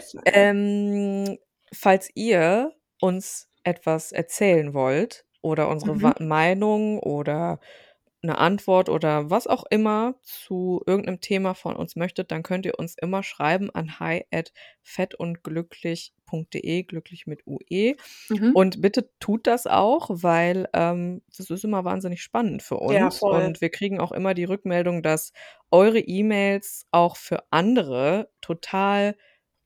Scheiße. 0.00 0.18
ähm, 0.24 1.36
falls 1.74 2.08
ihr 2.14 2.72
uns 3.02 3.50
etwas 3.64 4.12
erzählen 4.12 4.72
wollt 4.72 5.26
oder 5.42 5.68
unsere 5.68 5.94
Mhm. 5.94 6.14
Meinung 6.26 7.00
oder 7.00 7.60
eine 8.22 8.38
Antwort 8.38 8.88
oder 8.88 9.30
was 9.30 9.46
auch 9.46 9.64
immer 9.70 10.16
zu 10.22 10.82
irgendeinem 10.86 11.20
Thema 11.20 11.54
von 11.54 11.76
uns 11.76 11.94
möchtet, 11.94 12.32
dann 12.32 12.42
könnt 12.42 12.66
ihr 12.66 12.76
uns 12.78 12.96
immer 13.00 13.22
schreiben 13.22 13.70
an 13.70 14.00
hi 14.00 14.24
at 14.32 14.52
fettundglücklich.de, 14.82 16.82
glücklich 16.82 17.28
mit 17.28 17.46
UE. 17.46 17.94
Mhm. 18.28 18.52
Und 18.54 18.80
bitte 18.80 19.08
tut 19.20 19.46
das 19.46 19.68
auch, 19.68 20.10
weil 20.10 20.68
ähm, 20.72 21.22
das 21.36 21.50
ist 21.50 21.64
immer 21.64 21.84
wahnsinnig 21.84 22.22
spannend 22.22 22.62
für 22.62 22.78
uns. 22.78 23.20
Ja. 23.20 23.28
Und 23.28 23.60
wir 23.60 23.70
kriegen 23.70 24.00
auch 24.00 24.12
immer 24.12 24.34
die 24.34 24.44
Rückmeldung, 24.44 25.02
dass 25.02 25.32
eure 25.70 26.00
E-Mails 26.00 26.86
auch 26.90 27.16
für 27.16 27.44
andere 27.50 28.30
total 28.40 29.14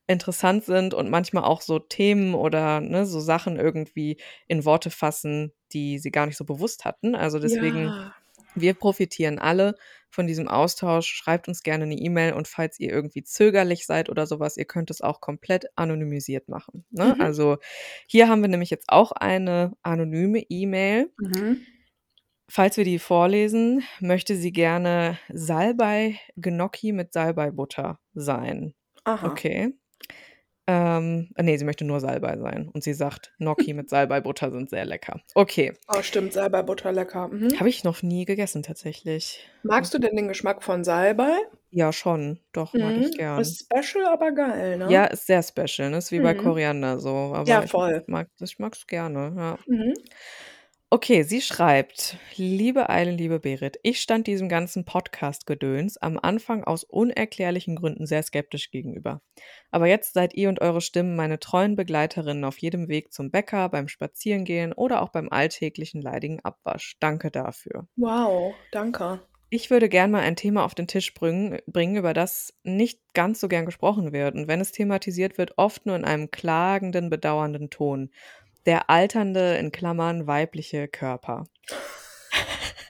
interessant 0.08 0.64
sind 0.64 0.94
und 0.94 1.10
manchmal 1.10 1.44
auch 1.44 1.62
so 1.62 1.78
Themen 1.78 2.34
oder 2.34 2.80
ne, 2.80 3.06
so 3.06 3.20
Sachen 3.20 3.56
irgendwie 3.56 4.18
in 4.46 4.64
Worte 4.64 4.90
fassen, 4.90 5.52
die 5.72 5.98
sie 5.98 6.10
gar 6.10 6.26
nicht 6.26 6.36
so 6.36 6.44
bewusst 6.44 6.84
hatten. 6.84 7.14
Also 7.14 7.38
deswegen, 7.38 7.84
Ja. 7.84 8.14
Wir 8.54 8.74
profitieren 8.74 9.38
alle 9.38 9.74
von 10.10 10.26
diesem 10.26 10.46
Austausch. 10.46 11.06
Schreibt 11.08 11.48
uns 11.48 11.62
gerne 11.62 11.84
eine 11.84 11.96
E-Mail 11.96 12.34
und 12.34 12.46
falls 12.46 12.78
ihr 12.78 12.90
irgendwie 12.90 13.24
zögerlich 13.24 13.86
seid 13.86 14.10
oder 14.10 14.26
sowas, 14.26 14.56
ihr 14.56 14.66
könnt 14.66 14.90
es 14.90 15.00
auch 15.00 15.20
komplett 15.20 15.66
anonymisiert 15.76 16.48
machen. 16.48 16.84
Ne? 16.90 17.14
Mhm. 17.16 17.20
Also 17.20 17.56
hier 18.06 18.28
haben 18.28 18.42
wir 18.42 18.48
nämlich 18.48 18.70
jetzt 18.70 18.88
auch 18.88 19.12
eine 19.12 19.72
anonyme 19.82 20.40
E-Mail. 20.48 21.10
Mhm. 21.18 21.62
Falls 22.48 22.76
wir 22.76 22.84
die 22.84 22.98
vorlesen, 22.98 23.82
möchte 24.00 24.36
sie 24.36 24.52
gerne 24.52 25.18
Salbei 25.32 26.18
Gnocchi 26.36 26.92
mit 26.92 27.14
Salbei-Butter 27.14 27.98
sein. 28.12 28.74
Aha. 29.04 29.26
Okay. 29.26 29.72
Ähm, 30.68 31.30
äh, 31.36 31.42
nee, 31.42 31.56
sie 31.56 31.64
möchte 31.64 31.84
nur 31.84 32.00
Salbei 32.00 32.36
sein. 32.38 32.68
Und 32.68 32.84
sie 32.84 32.94
sagt, 32.94 33.32
Gnocchi 33.38 33.74
mit 33.74 33.88
Salbei-Butter 33.90 34.50
sind 34.50 34.70
sehr 34.70 34.84
lecker. 34.84 35.20
Okay. 35.34 35.72
Oh, 35.88 36.02
stimmt, 36.02 36.32
Salbei 36.32 36.62
Butter 36.62 36.92
lecker. 36.92 37.28
Mhm. 37.28 37.58
Habe 37.58 37.68
ich 37.68 37.84
noch 37.84 38.02
nie 38.02 38.24
gegessen, 38.24 38.62
tatsächlich. 38.62 39.48
Magst 39.64 39.94
du 39.94 39.98
denn 39.98 40.16
den 40.16 40.26
Geschmack 40.28 40.62
von 40.62 40.82
Salbei? 40.84 41.36
Ja, 41.70 41.92
schon. 41.92 42.38
Doch, 42.52 42.76
mag 42.78 42.98
ich 42.98 43.10
Mhm. 43.10 43.14
gern. 43.14 43.40
Ist 43.40 43.60
special, 43.64 44.06
aber 44.06 44.32
geil, 44.32 44.76
ne? 44.78 44.86
Ja, 44.88 45.04
ist 45.06 45.26
sehr 45.26 45.42
special. 45.42 45.90
Ne? 45.90 45.98
Ist 45.98 46.10
wie 46.12 46.20
bei 46.20 46.34
Mhm. 46.34 46.38
Koriander 46.42 46.98
so. 46.98 47.10
Aber 47.34 47.46
Ja, 47.46 47.62
ich 47.64 47.70
voll. 47.70 48.06
mag 48.06 48.28
ich 48.40 48.58
mag's 48.58 48.86
gerne. 48.86 49.32
Ja. 49.36 49.58
Mhm. 49.66 49.94
Okay, 50.94 51.22
sie 51.22 51.40
schreibt, 51.40 52.18
liebe 52.36 52.90
Eilen, 52.90 53.16
liebe 53.16 53.40
Berit, 53.40 53.78
ich 53.82 53.98
stand 53.98 54.26
diesem 54.26 54.50
ganzen 54.50 54.84
Podcast-Gedöns 54.84 55.96
am 55.96 56.18
Anfang 56.20 56.64
aus 56.64 56.84
unerklärlichen 56.84 57.76
Gründen 57.76 58.04
sehr 58.04 58.22
skeptisch 58.22 58.70
gegenüber. 58.70 59.22
Aber 59.70 59.86
jetzt 59.86 60.12
seid 60.12 60.34
ihr 60.34 60.50
und 60.50 60.60
eure 60.60 60.82
Stimmen 60.82 61.16
meine 61.16 61.38
treuen 61.38 61.76
Begleiterinnen 61.76 62.44
auf 62.44 62.58
jedem 62.58 62.88
Weg 62.88 63.10
zum 63.10 63.30
Bäcker, 63.30 63.70
beim 63.70 63.88
Spazierengehen 63.88 64.74
oder 64.74 65.00
auch 65.00 65.08
beim 65.08 65.30
alltäglichen 65.30 66.02
leidigen 66.02 66.40
Abwasch. 66.40 66.98
Danke 67.00 67.30
dafür. 67.30 67.88
Wow, 67.96 68.52
danke. 68.70 69.22
Ich 69.54 69.70
würde 69.70 69.90
gern 69.90 70.10
mal 70.10 70.20
ein 70.20 70.36
Thema 70.36 70.64
auf 70.64 70.74
den 70.74 70.88
Tisch 70.88 71.12
bringen, 71.12 71.58
bringen, 71.66 71.96
über 71.96 72.14
das 72.14 72.54
nicht 72.64 73.00
ganz 73.12 73.38
so 73.38 73.48
gern 73.48 73.66
gesprochen 73.66 74.10
wird 74.10 74.34
und 74.34 74.48
wenn 74.48 74.62
es 74.62 74.72
thematisiert 74.72 75.36
wird, 75.36 75.58
oft 75.58 75.84
nur 75.84 75.94
in 75.94 76.06
einem 76.06 76.30
klagenden, 76.30 77.10
bedauernden 77.10 77.68
Ton. 77.68 78.10
Der 78.66 78.90
alternde, 78.90 79.56
in 79.56 79.72
Klammern, 79.72 80.26
weibliche 80.26 80.88
Körper. 80.88 81.44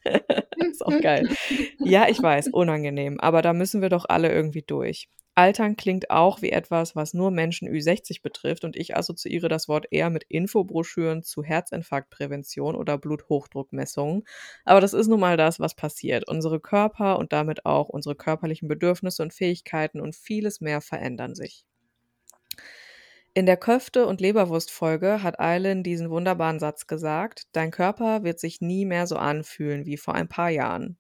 ist 0.59 0.85
auch 0.85 1.01
geil. 1.01 1.29
Ja, 1.79 2.09
ich 2.09 2.23
weiß, 2.23 2.49
unangenehm, 2.49 3.21
aber 3.21 3.43
da 3.43 3.53
müssen 3.53 3.83
wir 3.83 3.89
doch 3.89 4.05
alle 4.09 4.33
irgendwie 4.33 4.63
durch. 4.63 5.09
Altern 5.35 5.77
klingt 5.77 6.11
auch 6.11 6.43
wie 6.43 6.51
etwas, 6.51 6.95
was 6.95 7.15
nur 7.15 7.31
Menschen 7.31 7.67
Ü60 7.67 8.21
betrifft 8.23 8.65
und 8.65 8.77
ich 8.77 8.95
assoziiere 8.95 9.49
das 9.49 9.67
Wort 9.67 9.87
eher 9.91 10.11
mit 10.11 10.25
Infobroschüren 10.25 11.23
zu 11.23 11.43
Herzinfarktprävention 11.43 12.77
oder 12.77 12.99
Bluthochdruckmessungen. 12.99 14.25
Aber 14.67 14.83
das 14.83 14.93
ist 14.93 15.09
nun 15.09 15.21
mal 15.21 15.39
das, 15.39 15.59
was 15.59 15.75
passiert. 15.75 16.29
Unsere 16.29 16.61
Körper 16.61 17.19
und 17.19 17.33
damit 17.33 17.65
auch 17.65 17.89
unsere 17.89 18.15
körperlichen 18.15 18.69
Bedürfnisse 18.69 19.23
und 19.23 19.33
Fähigkeiten 19.33 20.03
und 20.03 20.15
vieles 20.15 20.61
mehr 20.61 20.83
verändern 20.83 21.35
sich. 21.35 21.65
In 23.35 23.47
der 23.47 23.57
Köfte- 23.57 24.07
und 24.07 24.21
Leberwurst-Folge 24.21 25.23
hat 25.23 25.41
Eileen 25.41 25.83
diesen 25.83 26.11
wunderbaren 26.11 26.59
Satz 26.59 26.87
gesagt: 26.87 27.47
Dein 27.53 27.71
Körper 27.71 28.25
wird 28.25 28.39
sich 28.39 28.61
nie 28.61 28.85
mehr 28.85 29.07
so 29.07 29.17
anfühlen 29.17 29.87
wie 29.87 29.97
vor 29.97 30.15
ein 30.15 30.29
paar 30.29 30.51
Jahren. 30.51 30.99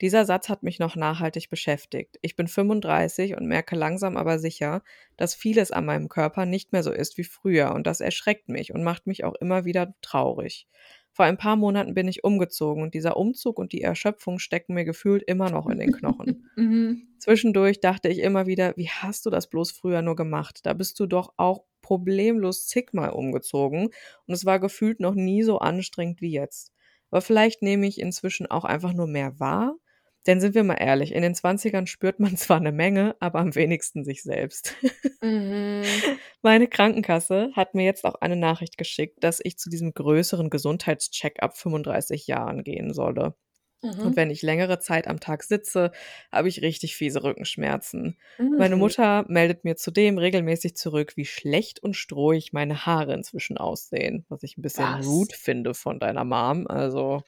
Dieser 0.00 0.24
Satz 0.24 0.48
hat 0.48 0.62
mich 0.62 0.78
noch 0.78 0.94
nachhaltig 0.94 1.50
beschäftigt. 1.50 2.18
Ich 2.22 2.36
bin 2.36 2.46
35 2.46 3.36
und 3.36 3.46
merke 3.46 3.74
langsam 3.74 4.16
aber 4.16 4.38
sicher, 4.38 4.84
dass 5.16 5.34
vieles 5.34 5.72
an 5.72 5.84
meinem 5.84 6.08
Körper 6.08 6.46
nicht 6.46 6.72
mehr 6.72 6.84
so 6.84 6.92
ist 6.92 7.18
wie 7.18 7.24
früher 7.24 7.72
und 7.74 7.88
das 7.88 8.00
erschreckt 8.00 8.48
mich 8.48 8.72
und 8.72 8.84
macht 8.84 9.08
mich 9.08 9.24
auch 9.24 9.34
immer 9.34 9.64
wieder 9.64 9.94
traurig. 10.00 10.68
Vor 11.14 11.24
ein 11.24 11.38
paar 11.38 11.54
Monaten 11.54 11.94
bin 11.94 12.08
ich 12.08 12.24
umgezogen 12.24 12.82
und 12.82 12.92
dieser 12.92 13.16
Umzug 13.16 13.58
und 13.60 13.72
die 13.72 13.82
Erschöpfung 13.82 14.40
stecken 14.40 14.74
mir 14.74 14.84
gefühlt 14.84 15.22
immer 15.22 15.48
noch 15.48 15.68
in 15.68 15.78
den 15.78 15.92
Knochen. 15.92 16.50
Mhm. 16.56 17.08
Zwischendurch 17.18 17.80
dachte 17.80 18.08
ich 18.08 18.18
immer 18.18 18.46
wieder, 18.46 18.74
wie 18.76 18.88
hast 18.88 19.26
du 19.26 19.30
das 19.30 19.48
bloß 19.48 19.72
früher 19.72 20.02
nur 20.02 20.14
gemacht? 20.14 20.60
Da 20.64 20.72
bist 20.72 21.00
du 21.00 21.06
doch 21.06 21.32
auch 21.36 21.64
problemlos 21.82 22.66
zigmal 22.66 23.10
umgezogen 23.10 23.86
und 24.26 24.34
es 24.34 24.44
war 24.44 24.60
gefühlt 24.60 25.00
noch 25.00 25.14
nie 25.14 25.42
so 25.42 25.58
anstrengend 25.58 26.20
wie 26.20 26.30
jetzt. 26.30 26.72
Aber 27.10 27.20
vielleicht 27.20 27.62
nehme 27.62 27.86
ich 27.86 28.00
inzwischen 28.00 28.46
auch 28.46 28.64
einfach 28.64 28.92
nur 28.92 29.06
mehr 29.06 29.38
wahr 29.40 29.76
denn 30.26 30.40
sind 30.40 30.54
wir 30.54 30.64
mal 30.64 30.74
ehrlich, 30.76 31.12
in 31.12 31.22
den 31.22 31.34
20ern 31.34 31.86
spürt 31.86 32.20
man 32.20 32.36
zwar 32.36 32.58
eine 32.58 32.72
Menge, 32.72 33.16
aber 33.20 33.40
am 33.40 33.54
wenigsten 33.54 34.04
sich 34.04 34.22
selbst. 34.22 34.74
Mhm. 35.22 36.04
Meine 36.42 36.68
Krankenkasse 36.68 37.50
hat 37.54 37.74
mir 37.74 37.84
jetzt 37.84 38.04
auch 38.04 38.16
eine 38.16 38.36
Nachricht 38.36 38.78
geschickt, 38.78 39.22
dass 39.24 39.40
ich 39.42 39.58
zu 39.58 39.70
diesem 39.70 39.94
größeren 39.94 40.50
Gesundheitscheck 40.50 41.42
ab 41.42 41.56
35 41.56 42.26
Jahren 42.26 42.64
gehen 42.64 42.92
solle. 42.92 43.34
Und 44.02 44.14
Mhm. 44.14 44.16
wenn 44.16 44.30
ich 44.30 44.42
längere 44.42 44.80
Zeit 44.80 45.08
am 45.08 45.20
Tag 45.20 45.42
sitze, 45.44 45.92
habe 46.32 46.48
ich 46.48 46.62
richtig 46.62 46.96
fiese 46.96 47.24
Rückenschmerzen. 47.24 48.18
Meine 48.56 48.76
Mhm. 48.76 48.78
Mutter 48.78 49.24
meldet 49.28 49.64
mir 49.64 49.76
zudem 49.76 50.18
regelmäßig 50.18 50.76
zurück, 50.76 51.14
wie 51.16 51.24
schlecht 51.26 51.82
und 51.82 51.94
strohig 51.96 52.52
meine 52.52 52.86
Haare 52.86 53.14
inzwischen 53.14 53.58
aussehen, 53.58 54.26
was 54.28 54.42
ich 54.44 54.58
ein 54.58 54.62
bisschen 54.62 54.94
Was? 54.94 54.94
rude 54.94 55.36
finde 55.36 55.74
von 55.74 56.00
deiner 56.00 56.24
Mom. 56.24 56.66
Also 56.68 57.22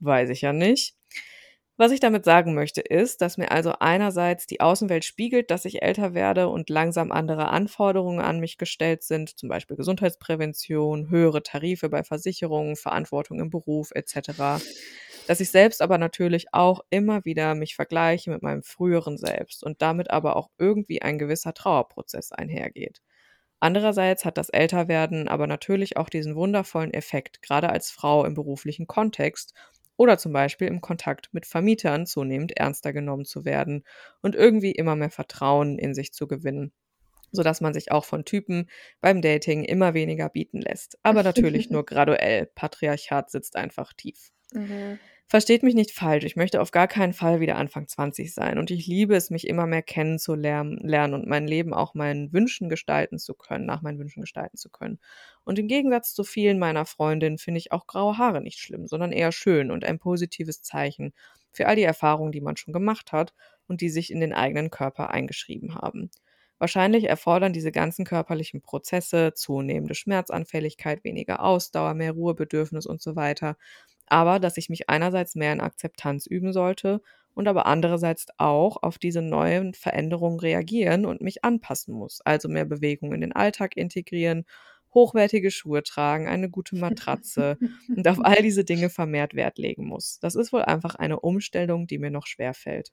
weiß 0.00 0.30
ich 0.30 0.42
ja 0.42 0.52
nicht. 0.52 0.96
Was 1.78 1.92
ich 1.92 2.00
damit 2.00 2.24
sagen 2.24 2.54
möchte, 2.54 2.80
ist, 2.80 3.20
dass 3.20 3.36
mir 3.36 3.50
also 3.50 3.74
einerseits 3.80 4.46
die 4.46 4.62
Außenwelt 4.62 5.04
spiegelt, 5.04 5.50
dass 5.50 5.66
ich 5.66 5.82
älter 5.82 6.14
werde 6.14 6.48
und 6.48 6.70
langsam 6.70 7.12
andere 7.12 7.48
Anforderungen 7.48 8.20
an 8.20 8.40
mich 8.40 8.56
gestellt 8.56 9.02
sind, 9.02 9.38
zum 9.38 9.50
Beispiel 9.50 9.76
Gesundheitsprävention, 9.76 11.10
höhere 11.10 11.42
Tarife 11.42 11.90
bei 11.90 12.02
Versicherungen, 12.02 12.76
Verantwortung 12.76 13.40
im 13.40 13.50
Beruf 13.50 13.90
etc. 13.94 14.62
Dass 15.26 15.40
ich 15.40 15.50
selbst 15.50 15.82
aber 15.82 15.98
natürlich 15.98 16.46
auch 16.52 16.80
immer 16.88 17.26
wieder 17.26 17.54
mich 17.54 17.74
vergleiche 17.74 18.30
mit 18.30 18.42
meinem 18.42 18.62
früheren 18.62 19.18
Selbst 19.18 19.62
und 19.62 19.82
damit 19.82 20.10
aber 20.10 20.36
auch 20.36 20.48
irgendwie 20.56 21.02
ein 21.02 21.18
gewisser 21.18 21.52
Trauerprozess 21.52 22.32
einhergeht. 22.32 23.02
Andererseits 23.60 24.24
hat 24.24 24.38
das 24.38 24.48
Älterwerden 24.48 25.28
aber 25.28 25.46
natürlich 25.46 25.98
auch 25.98 26.08
diesen 26.08 26.36
wundervollen 26.36 26.94
Effekt, 26.94 27.42
gerade 27.42 27.68
als 27.68 27.90
Frau 27.90 28.24
im 28.24 28.34
beruflichen 28.34 28.86
Kontext 28.86 29.52
oder 29.96 30.18
zum 30.18 30.32
Beispiel 30.32 30.68
im 30.68 30.80
Kontakt 30.80 31.32
mit 31.32 31.46
Vermietern 31.46 32.06
zunehmend 32.06 32.56
ernster 32.56 32.92
genommen 32.92 33.24
zu 33.24 33.44
werden 33.44 33.84
und 34.22 34.34
irgendwie 34.34 34.72
immer 34.72 34.96
mehr 34.96 35.10
Vertrauen 35.10 35.78
in 35.78 35.94
sich 35.94 36.12
zu 36.12 36.26
gewinnen, 36.26 36.72
sodass 37.32 37.60
man 37.60 37.74
sich 37.74 37.92
auch 37.92 38.04
von 38.04 38.24
Typen 38.24 38.68
beim 39.00 39.22
Dating 39.22 39.64
immer 39.64 39.94
weniger 39.94 40.28
bieten 40.28 40.60
lässt. 40.60 40.98
Aber 41.02 41.22
natürlich 41.22 41.70
nur 41.70 41.84
graduell. 41.84 42.46
Patriarchat 42.54 43.30
sitzt 43.30 43.56
einfach 43.56 43.92
tief. 43.92 44.32
Mhm. 44.52 44.98
Versteht 45.28 45.64
mich 45.64 45.74
nicht 45.74 45.90
falsch, 45.90 46.22
ich 46.24 46.36
möchte 46.36 46.60
auf 46.60 46.70
gar 46.70 46.86
keinen 46.86 47.12
Fall 47.12 47.40
wieder 47.40 47.56
Anfang 47.56 47.88
20 47.88 48.32
sein 48.32 48.58
und 48.58 48.70
ich 48.70 48.86
liebe 48.86 49.16
es, 49.16 49.28
mich 49.30 49.48
immer 49.48 49.66
mehr 49.66 49.82
kennenzulernen 49.82 50.78
lernen 50.78 51.14
und 51.14 51.26
mein 51.26 51.48
Leben 51.48 51.74
auch 51.74 51.94
meinen 51.94 52.32
Wünschen 52.32 52.68
gestalten 52.68 53.18
zu 53.18 53.34
können, 53.34 53.66
nach 53.66 53.82
meinen 53.82 53.98
Wünschen 53.98 54.20
gestalten 54.20 54.56
zu 54.56 54.70
können. 54.70 55.00
Und 55.44 55.58
im 55.58 55.66
Gegensatz 55.66 56.14
zu 56.14 56.22
vielen 56.22 56.60
meiner 56.60 56.86
Freundinnen 56.86 57.38
finde 57.38 57.58
ich 57.58 57.72
auch 57.72 57.88
graue 57.88 58.18
Haare 58.18 58.40
nicht 58.40 58.60
schlimm, 58.60 58.86
sondern 58.86 59.10
eher 59.10 59.32
schön 59.32 59.72
und 59.72 59.84
ein 59.84 59.98
positives 59.98 60.62
Zeichen 60.62 61.12
für 61.52 61.66
all 61.66 61.74
die 61.74 61.82
Erfahrungen, 61.82 62.30
die 62.30 62.40
man 62.40 62.56
schon 62.56 62.72
gemacht 62.72 63.10
hat 63.10 63.34
und 63.66 63.80
die 63.80 63.88
sich 63.90 64.12
in 64.12 64.20
den 64.20 64.32
eigenen 64.32 64.70
Körper 64.70 65.10
eingeschrieben 65.10 65.74
haben. 65.74 66.08
Wahrscheinlich 66.58 67.04
erfordern 67.08 67.52
diese 67.52 67.72
ganzen 67.72 68.04
körperlichen 68.06 68.62
Prozesse 68.62 69.32
zunehmende 69.34 69.94
Schmerzanfälligkeit, 69.94 71.04
weniger 71.04 71.42
Ausdauer, 71.42 71.94
mehr 71.94 72.12
Ruhebedürfnis 72.12 72.86
und 72.86 73.02
so 73.02 73.14
weiter. 73.16 73.56
Aber 74.06 74.38
dass 74.38 74.56
ich 74.56 74.68
mich 74.68 74.88
einerseits 74.88 75.34
mehr 75.34 75.52
in 75.52 75.60
Akzeptanz 75.60 76.26
üben 76.26 76.52
sollte 76.52 77.00
und 77.34 77.48
aber 77.48 77.66
andererseits 77.66 78.26
auch 78.38 78.82
auf 78.82 78.98
diese 78.98 79.22
neuen 79.22 79.74
Veränderungen 79.74 80.40
reagieren 80.40 81.04
und 81.04 81.20
mich 81.20 81.44
anpassen 81.44 81.94
muss. 81.94 82.20
Also 82.24 82.48
mehr 82.48 82.64
Bewegung 82.64 83.12
in 83.12 83.20
den 83.20 83.32
Alltag 83.32 83.76
integrieren, 83.76 84.44
hochwertige 84.94 85.50
Schuhe 85.50 85.82
tragen, 85.82 86.26
eine 86.26 86.48
gute 86.48 86.76
Matratze 86.76 87.58
und 87.94 88.08
auf 88.08 88.18
all 88.22 88.42
diese 88.42 88.64
Dinge 88.64 88.88
vermehrt 88.88 89.34
Wert 89.34 89.58
legen 89.58 89.86
muss. 89.86 90.18
Das 90.20 90.34
ist 90.34 90.52
wohl 90.52 90.62
einfach 90.62 90.94
eine 90.94 91.20
Umstellung, 91.20 91.86
die 91.86 91.98
mir 91.98 92.10
noch 92.10 92.26
schwerfällt. 92.26 92.92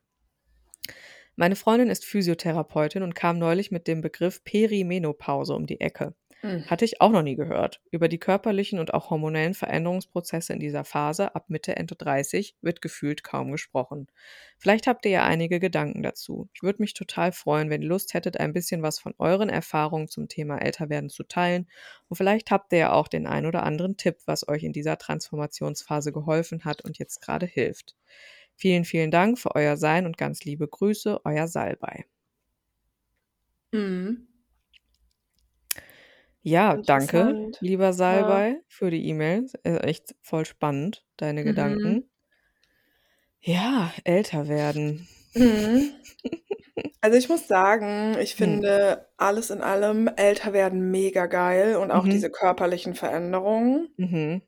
Meine 1.36 1.56
Freundin 1.56 1.90
ist 1.90 2.06
Physiotherapeutin 2.06 3.02
und 3.02 3.16
kam 3.16 3.40
neulich 3.40 3.72
mit 3.72 3.88
dem 3.88 4.02
Begriff 4.02 4.44
Perimenopause 4.44 5.54
um 5.56 5.66
die 5.66 5.80
Ecke. 5.80 6.14
Mhm. 6.44 6.66
Hatte 6.66 6.86
ich 6.86 7.02
auch 7.02 7.10
noch 7.12 7.24
nie 7.24 7.36
gehört. 7.36 7.82
Über 7.92 8.08
die 8.10 8.20
körperlichen 8.20 8.80
und 8.80 8.94
auch 8.94 9.10
hormonellen 9.10 9.54
Veränderungsprozesse 9.54 10.54
in 10.54 10.60
dieser 10.60 10.86
Phase 10.86 11.36
ab 11.36 11.46
Mitte, 11.50 11.76
Ende 11.76 11.96
30 11.96 12.56
wird 12.62 12.82
gefühlt 12.82 13.24
kaum 13.24 13.52
gesprochen. 13.52 14.08
Vielleicht 14.58 14.88
habt 14.88 15.06
ihr 15.06 15.12
ja 15.12 15.24
einige 15.26 15.60
Gedanken 15.60 16.04
dazu. 16.04 16.50
Ich 16.54 16.64
würde 16.64 16.82
mich 16.82 16.94
total 16.94 17.32
freuen, 17.34 17.70
wenn 17.70 17.82
ihr 17.82 17.90
Lust 17.90 18.14
hättet, 18.14 18.40
ein 18.40 18.54
bisschen 18.54 18.82
was 18.82 19.00
von 19.00 19.14
euren 19.18 19.50
Erfahrungen 19.50 20.08
zum 20.08 20.28
Thema 20.30 20.58
Älterwerden 20.60 21.10
zu 21.10 21.24
teilen. 21.24 21.68
Und 22.10 22.18
vielleicht 22.18 22.50
habt 22.52 22.72
ihr 22.74 22.80
ja 22.80 22.92
auch 22.94 23.08
den 23.10 23.28
ein 23.28 23.46
oder 23.46 23.64
anderen 23.64 23.98
Tipp, 23.98 24.18
was 24.26 24.48
euch 24.48 24.64
in 24.64 24.74
dieser 24.74 24.98
Transformationsphase 24.98 26.12
geholfen 26.14 26.64
hat 26.66 26.84
und 26.84 26.98
jetzt 26.98 27.22
gerade 27.22 27.46
hilft. 27.46 27.96
Vielen, 28.56 28.86
vielen 28.86 29.12
Dank 29.12 29.40
für 29.40 29.56
euer 29.56 29.78
Sein 29.78 30.06
und 30.06 30.18
ganz 30.18 30.44
liebe 30.46 30.68
Grüße, 30.68 31.22
euer 31.26 31.48
Salbei. 31.48 32.06
Mhm. 33.74 34.33
Ja, 36.46 36.76
danke, 36.78 37.40
Interessant. 37.40 37.58
lieber 37.60 37.94
Ja. 38.10 38.44
Salbei, 38.44 38.62
für 38.68 38.92
die 38.92 39.08
E-Mail. 39.08 39.50
Äh, 39.64 39.78
echt 39.78 40.14
voll 40.22 40.46
spannend, 40.46 41.06
deine 41.16 41.44
Mhm. 41.44 41.46
Gedanken. 41.46 42.10
Ja, 43.42 43.92
älter 44.06 44.48
werden. 44.48 45.08
Mhm. 45.36 45.94
Also 47.02 47.18
ich 47.18 47.30
muss 47.30 47.48
sagen, 47.48 48.18
ich 48.20 48.36
Hm. 48.40 48.64
finde 48.64 49.10
alles 49.18 49.50
in 49.52 49.62
allem 49.62 50.08
älter 50.08 50.54
werden 50.54 50.90
mega 50.92 51.28
geil 51.28 51.76
und 51.76 51.92
auch 51.92 52.08
Mhm. 52.08 52.10
diese 52.10 52.32
körperlichen 52.32 52.96
Veränderungen. 52.96 53.90
Mhm. 53.98 54.42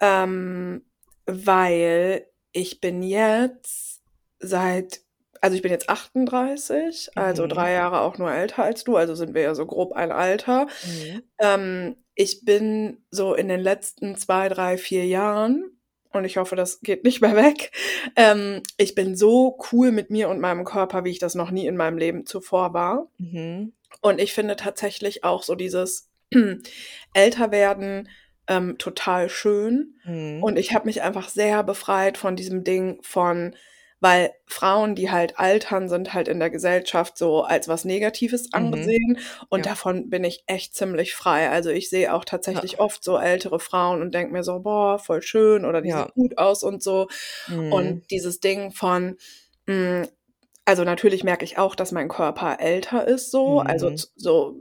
Ähm, 0.00 0.84
weil 1.26 2.26
ich 2.52 2.80
bin 2.80 3.02
jetzt 3.02 4.02
seit, 4.38 5.02
also 5.40 5.56
ich 5.56 5.62
bin 5.62 5.70
jetzt 5.70 5.88
38, 5.88 7.10
also 7.16 7.44
Mhm. 7.44 7.48
drei 7.48 7.72
Jahre 7.72 8.00
auch 8.00 8.18
nur 8.18 8.32
älter 8.32 8.62
als 8.64 8.84
du, 8.84 8.96
also 8.96 9.14
sind 9.14 9.34
wir 9.34 9.42
ja 9.42 9.54
so 9.54 9.66
grob 9.66 9.92
ein 9.92 10.12
Alter. 10.12 10.66
Mhm. 10.84 11.22
Ähm, 11.38 11.96
ich 12.14 12.44
bin 12.44 13.04
so 13.10 13.34
in 13.34 13.48
den 13.48 13.60
letzten 13.60 14.16
zwei, 14.16 14.48
drei, 14.48 14.76
vier 14.76 15.06
Jahren, 15.06 15.76
und 16.12 16.24
ich 16.24 16.36
hoffe, 16.38 16.56
das 16.56 16.80
geht 16.80 17.04
nicht 17.04 17.20
mehr 17.20 17.36
weg, 17.36 17.70
ähm, 18.16 18.62
ich 18.76 18.94
bin 18.94 19.16
so 19.16 19.58
cool 19.72 19.92
mit 19.92 20.10
mir 20.10 20.28
und 20.28 20.40
meinem 20.40 20.64
Körper, 20.64 21.04
wie 21.04 21.10
ich 21.10 21.20
das 21.20 21.34
noch 21.34 21.50
nie 21.50 21.66
in 21.66 21.76
meinem 21.76 21.98
Leben 21.98 22.26
zuvor 22.26 22.74
war. 22.74 23.08
Mhm. 23.18 23.72
Und 24.02 24.20
ich 24.20 24.32
finde 24.34 24.56
tatsächlich 24.56 25.24
auch 25.24 25.42
so 25.42 25.54
dieses 25.54 26.10
Älterwerden 27.14 28.08
ähm, 28.48 28.78
total 28.78 29.28
schön. 29.28 29.94
Mhm. 30.04 30.42
Und 30.42 30.58
ich 30.58 30.74
habe 30.74 30.86
mich 30.86 31.02
einfach 31.02 31.28
sehr 31.28 31.62
befreit 31.62 32.18
von 32.18 32.36
diesem 32.36 32.64
Ding 32.64 32.98
von, 33.02 33.54
weil 34.00 34.32
Frauen, 34.46 34.94
die 34.94 35.10
halt 35.10 35.38
altern, 35.38 35.88
sind 35.88 36.14
halt 36.14 36.26
in 36.28 36.38
der 36.40 36.50
Gesellschaft 36.50 37.18
so 37.18 37.42
als 37.42 37.68
was 37.68 37.84
Negatives 37.84 38.44
Mhm. 38.46 38.50
angesehen. 38.52 39.18
Und 39.48 39.66
Ja. 39.66 39.72
davon 39.72 40.08
bin 40.10 40.24
ich 40.24 40.42
echt 40.46 40.74
ziemlich 40.74 41.14
frei. 41.14 41.50
Also 41.50 41.70
ich 41.70 41.90
sehe 41.90 42.12
auch 42.14 42.20
Ja. 42.22 42.24
tatsächlich 42.24 42.80
oft 42.80 43.04
so 43.04 43.18
ältere 43.18 43.60
Frauen 43.60 44.00
und 44.02 44.14
denke 44.14 44.32
mir 44.32 44.42
so, 44.42 44.60
boah, 44.60 44.98
voll 44.98 45.22
schön 45.22 45.64
oder 45.64 45.82
die 45.82 45.90
Ja. 45.90 46.04
sieht 46.04 46.14
gut 46.14 46.38
aus 46.38 46.62
und 46.62 46.82
so. 46.82 47.08
Mhm. 47.48 47.72
Und 47.72 48.10
dieses 48.10 48.40
Ding 48.40 48.72
von, 48.72 49.16
mh, 49.66 50.08
also 50.64 50.84
natürlich 50.84 51.24
merke 51.24 51.44
ich 51.44 51.58
auch, 51.58 51.74
dass 51.74 51.92
mein 51.92 52.08
Körper 52.08 52.58
älter 52.60 53.06
ist 53.06 53.30
so. 53.30 53.60
Also 53.60 53.90
Mhm. 53.90 53.96
z- 53.96 54.10
so, 54.16 54.56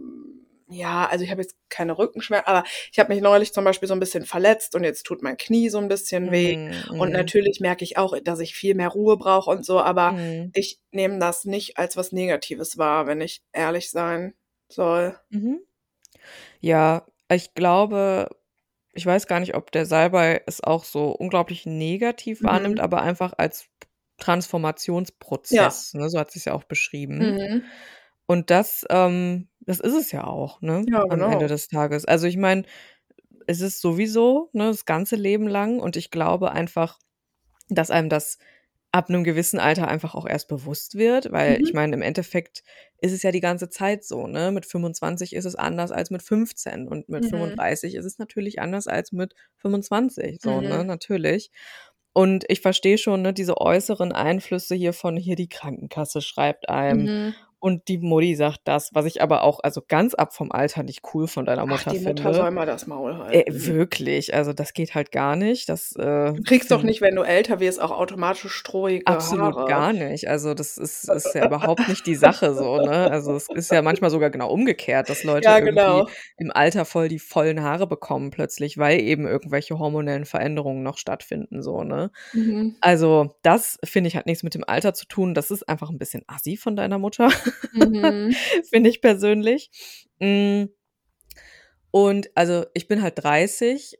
ja, 0.71 1.07
also 1.07 1.23
ich 1.25 1.31
habe 1.31 1.41
jetzt 1.41 1.55
keine 1.69 1.97
Rückenschmerzen, 1.97 2.47
aber 2.47 2.63
ich 2.91 2.99
habe 2.99 3.13
mich 3.13 3.21
neulich 3.23 3.53
zum 3.53 3.63
Beispiel 3.65 3.87
so 3.87 3.93
ein 3.95 3.99
bisschen 3.99 4.25
verletzt 4.25 4.75
und 4.75 4.83
jetzt 4.83 5.03
tut 5.03 5.21
mein 5.23 5.37
Knie 5.37 5.69
so 5.69 5.79
ein 5.79 5.87
bisschen 5.87 6.31
weh. 6.31 6.59
Mhm. 6.91 6.99
Und 6.99 7.11
natürlich 7.11 7.59
merke 7.59 7.83
ich 7.83 7.97
auch, 7.97 8.15
dass 8.23 8.39
ich 8.39 8.53
viel 8.55 8.75
mehr 8.75 8.89
Ruhe 8.89 9.17
brauche 9.17 9.49
und 9.49 9.65
so, 9.65 9.79
aber 9.81 10.11
Mhm. 10.13 10.51
ich 10.53 10.79
nehme 10.91 11.19
das 11.19 11.45
nicht 11.45 11.77
als 11.77 11.97
was 11.97 12.11
Negatives 12.11 12.77
wahr, 12.77 13.07
wenn 13.07 13.21
ich 13.21 13.41
ehrlich 13.53 13.89
sein 13.91 14.35
soll. 14.69 15.17
Mhm. 15.29 15.59
Ja, 16.61 17.05
ich 17.31 17.53
glaube, 17.53 18.29
ich 18.93 19.05
weiß 19.05 19.27
gar 19.27 19.39
nicht, 19.39 19.55
ob 19.55 19.71
der 19.71 19.85
Salbei 19.85 20.43
es 20.47 20.61
auch 20.61 20.83
so 20.83 21.11
unglaublich 21.11 21.65
negativ 21.65 22.43
wahrnimmt, 22.43 22.77
Mhm. 22.77 22.83
aber 22.83 23.01
einfach 23.01 23.33
als 23.37 23.65
Ja. 23.65 24.25
Transformationsprozess, 24.25 25.93
ne? 25.93 26.09
So 26.09 26.19
hat 26.19 26.31
sie's 26.31 26.45
ja 26.45 26.53
auch 26.53 26.63
beschrieben. 26.65 27.19
Mhm. 27.19 27.63
Und 28.29 28.51
das, 28.51 28.85
ähm, 28.91 29.49
das 29.61 29.79
ist 29.79 29.93
es 29.95 30.11
ja 30.11 30.25
auch, 30.25 30.61
ne? 30.61 30.91
Ja, 30.91 31.03
Am 31.07 31.23
Ende 31.23 31.47
genau. 31.47 31.49
des 31.49 31.67
Tages. 31.67 32.05
Also 32.05 32.27
ich 32.27 32.37
meine, 32.37 32.63
es 33.47 33.61
ist 33.61 33.81
sowieso, 33.81 34.49
ne, 34.53 34.67
das 34.67 34.85
ganze 34.85 35.15
Leben 35.17 35.47
lang 35.47 35.79
und 35.79 35.95
ich 35.97 36.11
glaube 36.11 36.51
einfach, 36.51 36.99
dass 37.69 37.91
einem 37.91 38.09
das 38.09 38.39
ab 38.93 39.09
einem 39.09 39.23
gewissen 39.25 39.59
Alter 39.59 39.87
einfach 39.89 40.15
auch 40.15 40.27
erst 40.27 40.47
bewusst 40.49 40.95
wird, 40.97 41.31
weil 41.31 41.59
ich 41.63 41.73
Mhm. 41.73 41.75
meine, 41.75 41.95
im 41.95 42.01
Endeffekt 42.03 42.63
ist 42.99 43.13
es 43.13 43.23
ja 43.23 43.31
die 43.31 43.41
ganze 43.41 43.69
Zeit 43.69 44.03
so, 44.05 44.27
ne? 44.27 44.51
Mit 44.51 44.65
25 44.67 45.33
ist 45.35 45.45
es 45.45 45.55
anders 45.55 45.91
als 45.91 46.11
mit 46.11 46.23
15 46.23 46.87
und 46.89 47.09
mit 47.09 47.25
Mhm. 47.25 47.25
35 47.27 47.95
ist 47.95 48.05
es 48.05 48.19
natürlich 48.19 48.61
anders 48.61 48.87
als 48.87 49.11
mit 49.13 49.35
25, 49.57 50.41
so, 50.43 50.61
ne, 50.61 50.83
Mhm. 50.83 50.85
natürlich. 50.85 51.51
Und 52.13 52.45
ich 52.49 52.61
verstehe 52.61 52.97
schon, 52.97 53.21
ne, 53.21 53.33
diese 53.33 53.57
äußeren 53.61 54.11
Einflüsse 54.13 54.75
hier 54.75 54.93
von 54.93 55.15
hier 55.17 55.35
die 55.35 55.49
Krankenkasse 55.49 56.21
schreibt 56.21 56.69
einem 56.69 57.09
Mhm. 57.09 57.35
Und 57.59 57.87
die 57.87 57.97
Mutti 57.99 58.35
sagt 58.35 58.61
das, 58.65 58.91
was 58.93 59.05
ich 59.05 59.21
aber 59.21 59.43
auch 59.43 59.59
also 59.63 59.81
ganz 59.87 60.13
ab 60.15 60.33
vom 60.35 60.51
Alter 60.51 60.83
nicht 60.83 61.01
cool 61.13 61.27
von 61.27 61.45
deiner 61.45 61.65
Ach, 61.67 61.83
Mutter 61.83 61.93
die 61.93 61.99
Mutter 61.99 62.33
finde. 62.33 62.33
soll 62.33 62.51
mal 62.51 62.65
das 62.65 62.85
Maul 62.87 63.17
Äh, 63.31 63.45
halten. 63.45 63.79
wirklich, 63.87 64.33
also 64.35 64.53
das 64.53 64.73
geht 64.73 64.95
halt 64.95 65.11
gar 65.11 65.35
nicht. 65.37 65.69
Das, 65.69 65.95
äh, 65.97 66.35
Du 66.35 66.43
kriegst 66.43 66.69
doch 66.71 66.81
finde 66.81 66.83
nicht, 66.83 67.01
wenn 67.01 67.15
du 67.15 67.23
älter 67.23 67.59
wirst, 67.59 67.81
auch 67.81 67.91
automatisch 67.91 68.53
strohige 68.53 69.05
Absolut 69.07 69.65
Haare. 69.65 69.65
gar 69.65 69.93
nicht. 69.93 70.27
Also, 70.29 70.53
das 70.53 70.77
ist 70.77 71.05
ist 71.05 71.33
ja 71.33 71.43
überhaupt 71.43 71.87
nicht 71.87 72.05
die 72.05 72.15
Sache 72.15 72.53
so, 72.53 72.77
ne? 72.79 73.09
Also, 73.09 73.35
es 73.35 73.47
ist 73.49 73.71
ja 73.71 73.81
manchmal 73.81 74.09
sogar 74.11 74.29
genau 74.29 74.51
umgekehrt, 74.51 75.09
dass 75.09 75.23
Leute 75.23 75.51
Ja, 75.51 75.59
irgendwie 75.59 76.05
genau. 76.05 76.15
im 76.37 76.51
Alter 76.51 76.85
voll 76.85 77.07
die 77.07 77.17
vollen 77.17 77.63
Haare 77.63 77.87
bekommen 77.87 78.29
plötzlich, 78.29 78.77
weil 78.77 78.99
eben 79.01 79.25
irgendwelche 79.25 79.79
hormonellen 79.79 80.25
Veränderungen 80.25 80.83
noch 80.83 80.97
stattfinden 80.97 81.61
so, 81.63 81.83
ne? 81.83 82.11
Mhm. 82.33 82.79
Also, 82.81 83.35
das, 83.41 83.77
finde 83.83 84.07
ich, 84.09 84.15
hat 84.15 84.25
nichts 84.27 84.43
mit 84.43 84.53
dem 84.55 84.63
Alter 84.67 84.93
zu 84.93 85.05
tun. 85.07 85.33
Das 85.33 85.49
ist 85.51 85.67
einfach 85.67 85.89
'n 85.89 85.97
bisschen 85.97 86.23
assi 86.27 86.55
von 86.57 86.75
deiner 86.75 86.99
Mutter, 86.99 87.29
Mhm. 87.73 88.35
finde 88.69 88.89
ich 88.89 89.01
persönlich. 89.01 89.71
Hm. 90.19 90.69
Und 91.93 92.29
also, 92.35 92.65
ich 92.73 92.87
bin 92.87 93.01
halt 93.01 93.23
30, 93.23 93.97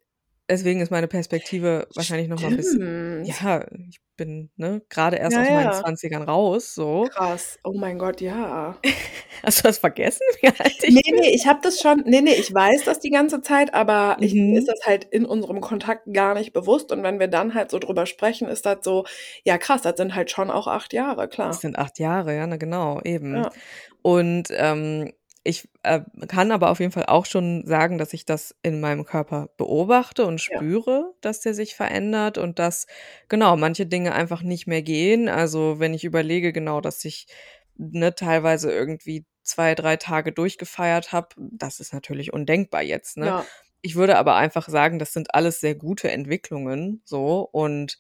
deswegen 0.50 0.82
ist 0.82 0.92
meine 0.92 1.08
Perspektive 1.08 1.88
wahrscheinlich 1.96 2.28
noch 2.30 2.40
mal 2.40 2.50
'n 2.50 2.56
bisschen 2.56 2.82
ja, 3.22 3.66
ich 3.90 4.00
bin, 4.18 4.52
ne, 4.56 4.82
grade 4.90 5.18
erst 5.18 5.38
Ja, 5.38 5.40
aus 5.40 5.50
meinen 5.50 5.72
ja. 5.72 5.84
20ern 5.84 6.24
raus, 6.24 6.74
so. 6.76 7.12
Krass. 7.14 7.58
Oh 7.64 7.74
mein 7.74 7.98
Gott, 7.98 8.20
ja. 8.22 8.84
Hast 9.44 9.60
du 9.60 9.64
das 9.64 9.80
vergessen, 9.80 10.22
wie 10.42 10.48
alt 10.50 10.84
ich 10.84 10.96
Ne, 10.96 11.02
bin? 11.10 11.22
ne, 11.22 11.30
ich 11.34 11.48
habe 11.48 11.60
das 11.62 11.80
schon 11.82 12.02
ne, 12.06 12.22
ne, 12.22 12.36
ich 12.36 12.54
weiß 12.54 12.84
das 12.84 13.00
die 13.00 13.10
ganze 13.10 13.42
Zeit, 13.42 13.74
aber 13.74 14.18
ich 14.22 14.38
mir 14.46 14.60
ist 14.60 14.68
Mhm. 14.68 14.70
das 14.70 14.80
halt 14.86 15.06
in 15.06 15.26
unserem 15.26 15.62
Kontakt 15.62 16.12
gar 16.14 16.34
nicht 16.34 16.54
bewusst 16.54 16.92
und 16.92 17.04
wenn 17.04 17.20
wir 17.20 17.28
dann 17.28 17.54
halt 17.54 17.70
so 17.72 17.80
drüber 17.80 18.06
sprechen, 18.06 18.48
ist 18.48 18.66
das 18.66 18.80
so, 18.84 19.06
ja 19.44 19.58
krass, 19.58 19.82
das 19.82 19.98
sind 19.98 20.16
halt 20.16 20.32
schon 20.32 20.50
auch 20.52 20.68
8 20.68 20.94
Jahre, 20.94 21.28
Das 21.46 21.60
klar. 21.60 21.62
sind 21.62 21.78
8 21.78 22.00
Jahre, 22.00 22.36
ja, 22.36 22.48
ne, 22.48 22.58
genau, 22.58 23.02
eben. 23.04 23.44
Ja. 23.44 23.60
Und, 24.02 24.50
ähm, 24.52 25.14
ich, 25.44 25.70
äh, 25.84 26.02
kann 26.28 26.52
aber 26.52 26.70
auf 26.70 26.80
jeden 26.80 26.92
Fall 26.92 27.06
auch 27.08 27.26
schon 27.26 27.66
sagen, 27.66 27.98
dass 27.98 28.14
ich 28.14 28.26
das 28.26 28.56
in 28.64 28.80
meinem 28.82 29.06
Körper 29.06 29.50
beobachte 29.58 30.26
und 30.26 30.42
Ja. 30.48 30.60
spüre, 30.60 31.14
dass 31.22 31.42
der 31.42 31.54
sich 31.54 31.76
verändert 31.76 32.38
und 32.38 32.60
dass, 32.60 32.88
genau, 33.30 33.56
manche 33.58 33.86
Dinge 33.86 34.14
einfach 34.14 34.42
nicht 34.44 34.68
mehr 34.68 34.82
gehen. 34.84 35.30
Also, 35.30 35.80
wenn 35.80 35.94
ich 35.94 36.04
überlege, 36.04 36.52
genau, 36.54 36.82
dass 36.82 37.06
ich, 37.06 37.28
ne, 37.76 38.14
teilweise 38.16 38.72
irgendwie 38.72 39.26
2, 39.44 39.76
3 39.76 39.96
Tage 39.98 40.32
durchgefeiert 40.34 41.12
habe, 41.14 41.30
das 41.38 41.80
ist 41.80 41.94
natürlich 41.94 42.34
undenkbar 42.34 42.82
jetzt, 42.84 43.18
ne? 43.18 43.34
Ja. 43.34 43.50
Ich 43.82 43.96
würde 43.96 44.18
aber 44.18 44.36
einfach 44.36 44.68
sagen, 44.70 45.00
das 45.00 45.14
sind 45.14 45.34
alles 45.34 45.62
sehr 45.62 45.76
gute 45.76 46.12
Entwicklungen 46.12 47.02
so 47.06 47.42
und 47.52 47.98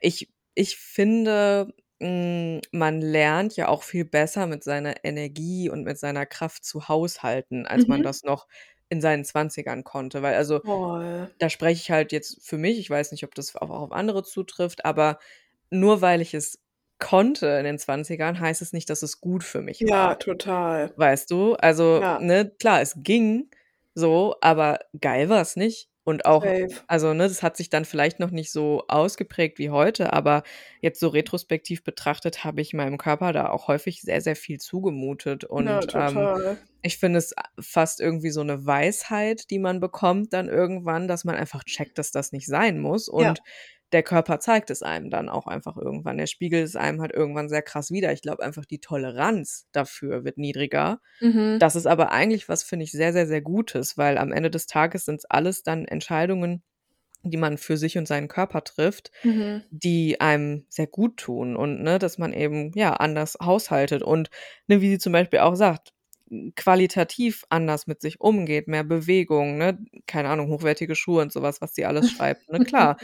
ich 0.00 0.32
ich 0.54 0.76
finde, 0.76 1.72
hm, 2.00 2.60
man 2.72 3.00
lernt 3.00 3.56
ja 3.56 3.68
auch 3.68 3.82
viel 3.82 4.04
besser 4.04 4.46
mit 4.46 4.64
seiner 4.64 5.04
Energie 5.04 5.70
und 5.70 5.84
mit 5.84 5.98
seiner 5.98 6.26
Kraft 6.26 6.64
zu 6.64 6.88
haushalten, 6.88 7.66
als 7.66 7.88
man 7.88 8.02
Mhm. 8.02 8.04
das 8.04 8.22
noch 8.24 8.46
in 8.90 9.00
seinen 9.00 9.24
20ern 9.24 9.84
konnte. 9.84 10.22
Weil 10.22 10.34
also, 10.36 10.62
Voll. 10.64 11.34
da 11.38 11.50
spreche 11.50 11.80
ich 11.82 11.90
halt 11.90 12.12
jetzt 12.12 12.44
für 12.46 12.58
mich, 12.58 12.78
ich 12.78 12.90
weiß 12.90 13.12
nicht, 13.12 13.24
ob 13.24 13.34
das 13.34 13.56
auch 13.56 13.70
auf 13.70 13.92
andere 13.92 14.24
zutrifft, 14.24 14.84
aber 14.84 15.18
nur 15.70 16.00
weil 16.02 16.20
ich 16.22 16.34
es 16.34 16.60
konnte 17.00 17.46
in 17.48 17.64
den 17.64 17.78
20ern, 17.78 18.40
heißt 18.40 18.62
es 18.62 18.72
nicht, 18.72 18.90
dass 18.90 19.02
es 19.02 19.20
gut 19.20 19.44
für 19.44 19.62
mich 19.62 19.86
Ja, 19.86 20.14
war. 20.14 20.18
total. 20.18 20.94
Weißt 20.96 21.30
du? 21.30 21.54
Also, 21.56 22.04
Ja. 22.04 22.18
ne, 22.18 22.50
klar, 22.60 22.80
es 22.82 22.94
ging 22.98 23.50
so, 23.94 24.36
aber 24.42 24.80
geil 25.00 25.28
war's 25.30 25.56
nicht. 25.56 25.90
Und 26.08 26.26
auch 26.26 26.42
Safe. 26.42 26.88
also, 26.90 27.12
ne, 27.12 27.28
das 27.28 27.42
hat 27.42 27.56
sich 27.58 27.68
dann 27.70 27.84
vielleicht 27.84 28.18
noch 28.20 28.30
nicht 28.30 28.50
so 28.52 28.84
ausgeprägt 28.88 29.58
wie 29.58 29.68
heute, 29.70 30.12
aber 30.14 30.42
jetzt 30.80 31.00
so 31.00 31.08
retrospektiv 31.08 31.84
betrachtet 31.84 32.44
habe 32.44 32.62
ich 32.62 32.72
meinem 32.72 32.96
Körper 32.98 33.32
da 33.34 33.50
auch 33.50 33.68
häufig 33.68 34.00
sehr, 34.02 34.20
sehr 34.22 34.36
viel 34.36 34.58
zugemutet. 34.58 35.44
Ja, 35.56 35.80
Und, 35.80 35.88
ähm, 35.94 36.30
total. 36.30 36.58
ich 36.82 36.98
finde 36.98 37.18
es 37.18 37.34
fast 37.60 38.00
irgendwie 38.00 38.30
so 38.30 38.42
'ne 38.44 38.64
Weisheit, 38.66 39.50
die 39.50 39.58
man 39.58 39.80
bekommt 39.80 40.32
dann 40.32 40.48
irgendwann, 40.48 41.08
dass 41.08 41.24
man 41.24 41.34
einfach 41.36 41.64
checkt, 41.64 41.98
dass 41.98 42.12
das 42.12 42.32
nicht 42.32 42.46
sein 42.46 42.78
muss. 42.80 43.08
Ja. 43.16 43.34
Der 43.92 44.02
Körper 44.02 44.38
zeigt 44.40 44.70
es 44.70 44.82
einem 44.82 45.10
dann 45.10 45.28
auch 45.28 45.46
einfach 45.46 45.76
irgendwann. 45.76 46.18
Der 46.18 46.26
spiegelt 46.26 46.64
es 46.66 46.76
einem 46.76 47.00
halt 47.00 47.12
irgendwann 47.12 47.48
sehr 47.48 47.62
krass 47.62 47.90
wider. 47.90 48.12
Ich 48.12 48.22
glaube 48.22 48.42
einfach, 48.42 48.64
die 48.66 48.80
Toleranz 48.80 49.66
dafür 49.72 50.24
wird 50.24 50.38
niedriger. 50.38 51.00
Mhm. 51.20 51.58
Das 51.58 51.74
ist 51.76 51.86
aber 51.86 52.12
eigentlich 52.12 52.48
was, 52.48 52.62
finde 52.62 52.84
ich, 52.84 52.92
sehr, 52.92 53.12
sehr, 53.12 53.26
sehr 53.26 53.40
Gutes, 53.42 53.96
weil 53.98 54.18
am 54.18 54.32
Ende 54.32 54.50
des 54.50 54.66
Tages 54.66 55.06
sind's 55.06 55.24
alles 55.24 55.62
dann 55.62 55.86
Entscheidungen, 55.86 56.62
die 57.22 57.36
man 57.36 57.58
für 57.58 57.76
sich 57.76 57.98
und 57.98 58.06
seinen 58.06 58.28
Körper 58.28 58.62
trifft, 58.64 59.10
Mhm. 59.24 59.62
die 59.70 60.20
einem 60.20 60.66
sehr 60.68 60.86
gut 60.86 61.16
tun 61.18 61.56
und, 61.56 61.82
ne, 61.82 61.98
dass 61.98 62.18
man 62.18 62.32
eben, 62.32 62.72
ja, 62.76 62.92
anders 62.94 63.36
haushaltet 63.42 64.02
und, 64.02 64.30
ne, 64.68 64.80
wie 64.80 64.90
sie 64.90 64.98
zum 64.98 65.12
Beispiel 65.12 65.40
auch 65.40 65.56
sagt, 65.56 65.92
qualitativ 66.56 67.44
anders 67.50 67.86
mit 67.86 68.00
sich 68.00 68.20
umgeht, 68.20 68.68
mehr 68.68 68.84
Bewegung, 68.84 69.58
ne? 69.58 69.78
Keine 70.06 70.28
Ahnung, 70.30 70.48
hochwertige 70.50 70.94
Schuhe 70.94 71.22
und 71.22 71.32
so 71.32 71.42
was, 71.42 71.60
sie 71.74 71.84
alles 71.86 72.08
schreibt, 72.10 72.48
ne? 72.50 72.60
Klar. 72.60 72.98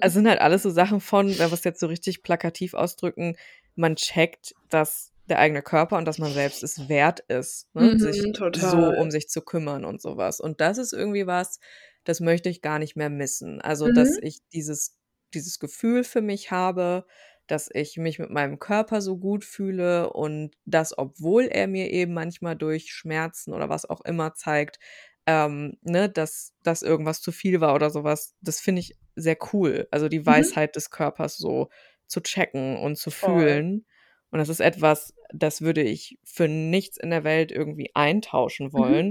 Es 0.00 0.12
sind 0.14 0.28
halt 0.28 0.40
alles 0.40 0.62
so 0.62 0.70
Sachen 0.70 1.00
von, 1.00 1.38
wenn 1.38 1.50
wir's 1.50 1.64
jetzt 1.64 1.80
so 1.80 1.86
richtig 1.86 2.22
plakativ 2.22 2.74
ausdrücken, 2.74 3.36
man 3.76 3.96
checkt, 3.96 4.54
dass 4.68 5.12
der 5.28 5.38
eigene 5.38 5.62
Körper 5.62 5.96
und 5.98 6.04
dass 6.06 6.18
man 6.18 6.34
selbst 6.34 6.62
es 6.62 6.88
wert 6.88 7.20
ist, 7.28 7.74
ne, 7.74 7.92
sich 7.96 8.24
Mhm, 8.24 8.32
so 8.52 8.88
total. 8.88 8.90
um 8.90 9.10
sich 9.10 9.28
zu 9.28 9.40
kümmern 9.42 9.84
und 9.84 10.02
so 10.02 10.16
was. 10.16 10.40
Und 10.40 10.60
das 10.60 10.78
ist 10.78 10.92
irgendwie 10.92 11.26
was, 11.26 11.58
das 12.04 12.20
möchte 12.20 12.48
ich 12.50 12.60
gar 12.62 12.78
nicht 12.78 12.96
mehr 12.96 13.10
missen. 13.10 13.60
Also, 13.62 13.88
dass 13.88 14.16
Mhm. 14.16 14.20
ich 14.20 14.38
dieses 14.52 14.96
dieses 15.34 15.58
Gefühl 15.58 16.04
für 16.04 16.20
mich 16.22 16.50
habe, 16.52 17.06
dass 17.46 17.70
ich 17.72 17.96
mich 17.98 18.18
mit 18.18 18.30
meinem 18.30 18.58
Körper 18.58 19.00
so 19.02 19.18
gut 19.18 19.44
fühle 19.44 20.12
und 20.12 20.52
das, 20.64 20.96
obwohl 20.96 21.44
er 21.44 21.66
mir 21.68 21.90
eben 21.90 22.14
manchmal 22.14 22.56
durch 22.56 22.90
Schmerzen 22.92 23.52
oder 23.54 23.68
was 23.68 23.84
auch 23.88 24.00
immer 24.02 24.34
zeigt, 24.34 24.78
ähm, 25.26 25.78
ne, 25.82 26.08
dass 26.10 26.52
dass 26.62 26.82
irgendwas 26.82 27.20
zu 27.20 27.32
viel 27.32 27.60
war 27.60 27.74
oder 27.74 27.90
so 27.90 28.04
was. 28.04 28.34
Das 28.40 28.60
finde 28.60 28.80
ich 28.80 28.96
sehr 29.16 29.36
cool. 29.52 29.88
Also, 29.90 30.08
die 30.08 30.26
Mhm. 30.26 30.54
Weisheit 30.54 30.76
des 30.76 30.90
Körpers 30.90 31.36
so 31.36 31.68
zu 32.06 32.20
checken 32.20 32.76
und 32.78 32.96
zu 32.96 33.10
fühlen. 33.10 33.86
Und 34.30 34.38
das 34.38 34.48
ist 34.48 34.60
etwas, 34.60 35.14
das 35.32 35.60
würde 35.62 35.82
ich 35.82 36.18
für 36.24 36.48
nichts 36.48 36.96
in 36.98 37.10
der 37.10 37.24
Welt 37.24 37.52
irgendwie 37.52 37.90
eintauschen 37.94 38.72
Mhm. 38.76 39.04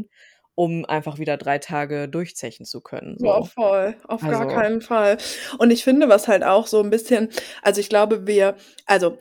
Um 0.55 0.85
einfach 0.85 1.17
wieder 1.19 1.37
3 1.37 1.59
Tage 1.59 2.09
durchzechen 2.09 2.65
zu 2.65 2.81
können, 2.81 3.17
Ja, 3.19 3.19
so. 3.19 3.51
voll, 3.53 3.95
auf 4.07 4.27
gar 4.27 4.45
Also 4.45 4.47
keinen 4.47 4.81
Fall. 4.81 5.17
Und 5.59 5.69
ich 5.71 5.83
finde, 5.83 6.09
was 6.09 6.27
halt 6.27 6.43
auch 6.43 6.65
so 6.65 6.79
'n 6.81 6.89
bisschen 6.89 7.29
also, 7.61 7.79
ich 7.79 7.89
glaube, 7.89 8.25
wir 8.25 8.55
also, 8.87 9.17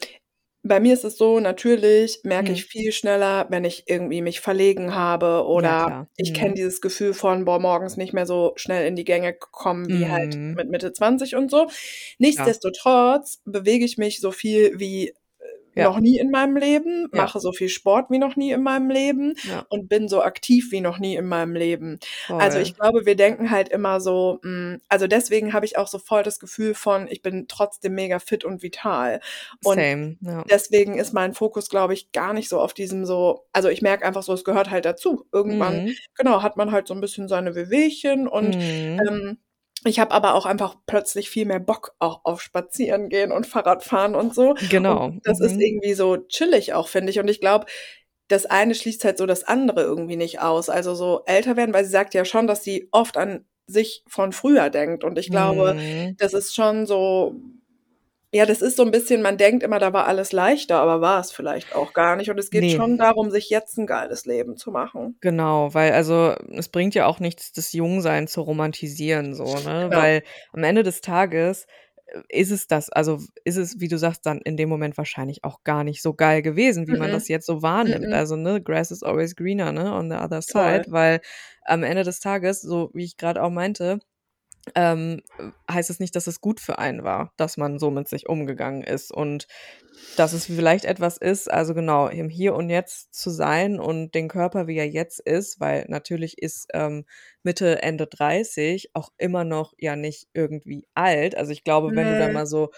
bei 0.63 0.81
mir 0.81 0.95
ist 0.95 1.05
es 1.05 1.17
so, 1.19 1.41
natürlich 1.41 2.21
merke 2.25 2.53
Mhm. 2.53 2.55
ich 2.55 2.67
viel 2.67 2.93
schneller, 2.93 3.47
wenn 3.51 3.65
ich 3.65 3.85
irgendwie 3.89 4.23
mich 4.23 4.41
verlegen 4.41 4.95
habe 4.95 5.45
Ja, 5.57 5.75
oder 5.75 5.75
klar. 5.75 6.09
ich 6.17 6.33
kenne 6.35 6.55
Mhm. 6.55 6.57
dieses 6.57 6.81
Gefühl 6.81 7.15
von, 7.15 7.45
boah, 7.47 7.59
morgens 7.61 7.97
nicht 7.99 8.13
mehr 8.15 8.27
so 8.27 8.53
schnell 8.57 8.87
in 8.87 8.97
die 8.97 9.05
Gänge 9.05 9.35
kommen 9.35 9.93
wie 9.93 10.09
halt 10.09 10.37
Mhm. 10.37 10.57
mit 10.57 10.71
Mitte 10.71 10.93
20 10.93 11.37
und 11.37 11.51
so. 11.51 11.69
Ja. 12.37 12.53
Nichtsdestotrotz 12.59 13.41
bewege 13.47 13.85
ich 13.85 13.99
mich 13.99 14.21
so 14.21 14.33
viel 14.33 14.79
wie, 14.81 15.15
Ja. 15.77 15.89
noch 15.89 15.99
nie 16.01 16.19
in 16.19 16.31
meinem 16.31 16.57
Leben, 16.57 17.09
Ja. 17.13 17.33
mache 17.33 17.41
so 17.41 17.53
viel 17.53 17.69
Sport 17.69 18.11
wie 18.11 18.19
noch 18.19 18.37
nie 18.37 18.53
in 18.53 18.63
meinem 18.63 18.91
Leben 18.91 19.35
Ja. 19.45 19.67
und 19.69 19.89
bin 19.89 20.09
so 20.09 20.23
aktiv 20.23 20.71
wie 20.73 20.81
noch 20.81 20.99
nie 20.99 21.17
in 21.17 21.27
meinem 21.29 21.55
Leben. 21.55 21.99
Also, 22.39 22.59
ich 22.59 22.75
Voll. 22.75 22.77
glaube, 22.77 23.07
wir 23.07 23.17
denken 23.17 23.51
halt 23.51 23.69
immer 23.71 24.01
so, 24.01 24.39
hm 24.43 24.81
also, 24.89 25.07
deswegen 25.07 25.53
habe 25.53 25.67
ich 25.67 25.79
auch 25.79 25.89
so 25.89 25.99
voll 25.99 26.23
das 26.23 26.39
Gefühl 26.41 26.75
von, 26.75 27.09
ich 27.11 27.23
bin 27.23 27.47
trotzdem 27.49 27.95
mega 27.95 28.19
fit 28.19 28.45
und 28.45 28.63
vital. 28.63 29.21
Und 29.63 29.87
Same, 29.87 30.17
ja. 30.21 30.45
deswegen 30.51 30.99
ist 30.99 31.13
mein 31.15 31.35
Fokus, 31.35 31.69
glaube 31.71 31.95
ich, 31.95 32.13
gar 32.13 32.33
nicht 32.35 32.49
so 32.51 32.61
auf 32.61 32.75
diesem 32.75 33.07
so 33.07 33.47
also, 33.53 33.69
ich 33.71 33.83
merke 33.83 34.05
einfach 34.07 34.23
so, 34.25 34.33
es 34.35 34.45
gehört 34.45 34.71
halt 34.71 34.85
dazu. 34.87 35.27
Irgendwann, 35.33 35.83
Mhm. 35.83 35.97
genau, 36.17 36.43
hat 36.43 36.57
man 36.59 36.73
halt 36.73 36.89
so 36.89 36.95
'n 36.95 37.01
bisschen 37.03 37.29
seine 37.29 37.55
Wehwehchen 37.57 38.29
und, 38.29 38.57
Mhm. 38.57 39.09
ähm, 39.09 39.39
ich 39.85 39.99
habe 40.01 40.13
aber 40.13 40.35
auch 40.35 40.47
einfach 40.47 40.77
plötzlich 40.87 41.31
viel 41.31 41.47
mehr 41.47 41.61
Bock 41.61 41.95
auch 41.99 42.21
auf 42.25 42.41
Spazierengehen 42.43 43.33
und 43.33 43.47
Fahrradfahren 43.47 44.15
und 44.15 44.35
so. 44.35 44.55
Genau. 44.71 45.07
Und 45.07 45.21
das 45.27 45.41
ist 45.41 45.55
Mhm. 45.57 45.61
irgendwie 45.61 45.95
so 45.95 46.17
chillig 46.29 46.73
auch, 46.75 46.89
finde 46.89 47.11
ich. 47.11 47.19
Und 47.19 47.29
ich 47.29 47.41
glaube, 47.41 47.67
das 48.29 48.47
eine 48.47 48.75
schließt 48.75 49.05
halt 49.05 49.19
so 49.19 49.27
das 49.27 49.45
andere 49.45 49.83
irgendwie 49.83 50.17
nicht 50.17 50.41
aus. 50.41 50.69
Also, 50.71 50.95
so 50.95 51.23
älter 51.27 51.57
werden 51.57 51.75
weil 51.75 51.85
sie 51.85 51.91
sagt 51.91 52.15
ja 52.15 52.25
schon, 52.25 52.47
dass 52.47 52.65
sie 52.65 52.89
oft 52.93 53.17
an 53.17 53.45
sich 53.67 54.05
von 54.09 54.33
früher 54.33 54.71
denkt. 54.71 55.05
Und 55.05 55.19
ich 55.19 55.31
glaube, 55.31 55.75
Mhm. 55.75 56.17
das 56.19 56.33
ist 56.35 56.55
schon 56.55 56.87
so 56.87 57.35
ja, 58.33 58.47
das 58.47 58.63
ist 58.63 58.77
so 58.77 58.83
'n 58.85 58.91
bisschen 58.91 59.23
man 59.23 59.39
denkt 59.39 59.63
immer, 59.63 59.79
da 59.79 59.93
war 59.93 60.07
alles 60.07 60.33
leichter, 60.33 60.79
aber 60.81 61.01
war 61.01 61.21
es 61.21 61.33
vielleicht 61.33 61.73
auch 61.75 61.93
gar 61.93 62.17
nicht. 62.17 62.31
Und 62.31 62.39
es 62.39 62.51
geht 62.51 62.71
Ne. 62.71 62.73
schon 62.73 62.99
darum, 62.99 63.31
sich 63.31 63.51
jetzt 63.51 63.79
'n 63.79 63.87
geiles 63.87 64.27
Leben 64.27 64.57
zu 64.57 64.71
machen. 64.73 65.19
Genau, 65.23 65.73
weil 65.73 65.93
also, 65.93 66.35
es 66.51 66.69
bringt 66.69 66.97
ja 66.97 67.07
auch 67.07 67.21
nichts, 67.21 67.53
das 67.53 67.73
Jungsein 67.73 68.27
zu 68.27 68.41
romantisieren 68.41 69.35
so, 69.35 69.61
ne? 69.61 69.91
Genau. 69.91 69.93
Weil 69.93 70.25
am 70.53 70.65
Ende 70.65 70.83
des 70.83 71.01
Tages 71.01 71.69
ist 72.29 72.51
es 72.51 72.67
das, 72.67 72.91
also 72.91 73.21
ist 73.45 73.57
es, 73.57 73.79
wie 73.81 73.87
du 73.87 73.99
sagst, 73.99 74.27
dann 74.27 74.41
in 74.43 74.57
dem 74.57 74.69
Moment 74.69 74.99
wahrscheinlich 74.99 75.45
auch 75.45 75.63
gar 75.63 75.85
nicht 75.85 76.03
so 76.03 76.13
geil 76.15 76.43
gewesen, 76.43 76.89
wie 76.89 76.97
man 76.97 77.11
Mhm. 77.11 77.13
das 77.13 77.29
jetzt 77.29 77.47
so 77.47 77.63
wahrnimmt. 77.63 78.11
Mhm. 78.11 78.13
Also, 78.13 78.35
ne, 78.35 78.61
grass 78.61 78.91
is 78.91 79.05
always 79.05 79.37
greener, 79.37 79.71
ne, 79.71 79.93
on 79.95 80.11
the 80.11 80.17
other 80.17 80.43
side, 80.43 80.83
Voll. 80.83 80.85
weil 80.89 81.21
am 81.65 81.85
Ende 81.85 82.03
des 82.03 82.19
Tages, 82.19 82.61
so 82.61 82.91
wie 82.93 83.05
ich 83.05 83.17
gerade 83.17 83.43
auch 83.45 83.51
meinte, 83.51 84.01
ähm, 84.75 85.23
heißt 85.71 85.91
es 85.91 86.01
nicht, 86.01 86.17
dass 86.17 86.27
es 86.27 86.41
gut 86.41 86.61
für 86.61 86.79
einen 86.79 87.05
war, 87.05 87.33
dass 87.37 87.57
man 87.57 87.79
so 87.79 87.91
mit 87.91 88.09
sich 88.09 88.29
umgegangen 88.29 88.83
ist 88.85 89.13
und 89.13 89.47
dass 90.17 90.35
es 90.35 90.45
vielleicht 90.47 90.85
etwas 90.85 91.17
ist, 91.17 91.51
also 91.51 91.73
genau, 91.75 92.07
im 92.09 92.29
Hier 92.29 92.55
und 92.55 92.69
Jetzt 92.69 93.15
zu 93.15 93.31
sein 93.31 93.81
und 93.81 94.15
den 94.15 94.29
Körper, 94.29 94.67
wie 94.67 94.77
er 94.77 94.89
jetzt 94.89 95.21
ist, 95.21 95.59
weil 95.61 95.87
natürlich 95.89 96.37
ist 96.39 96.69
ähm, 96.75 97.07
Mitte, 97.43 97.83
Ende 97.83 98.07
30 98.07 98.91
auch 98.95 99.09
immer 99.19 99.45
noch 99.45 99.73
ja 99.79 99.97
nicht 99.97 100.29
irgendwie 100.35 100.87
alt. 100.95 101.35
Also 101.37 101.53
ich 101.53 101.65
glaube, 101.65 101.95
wenn 101.95 102.09
du 102.09 102.17
dann 102.17 102.33
Ne. 102.33 102.35
mal 102.35 102.47
so 102.47 102.71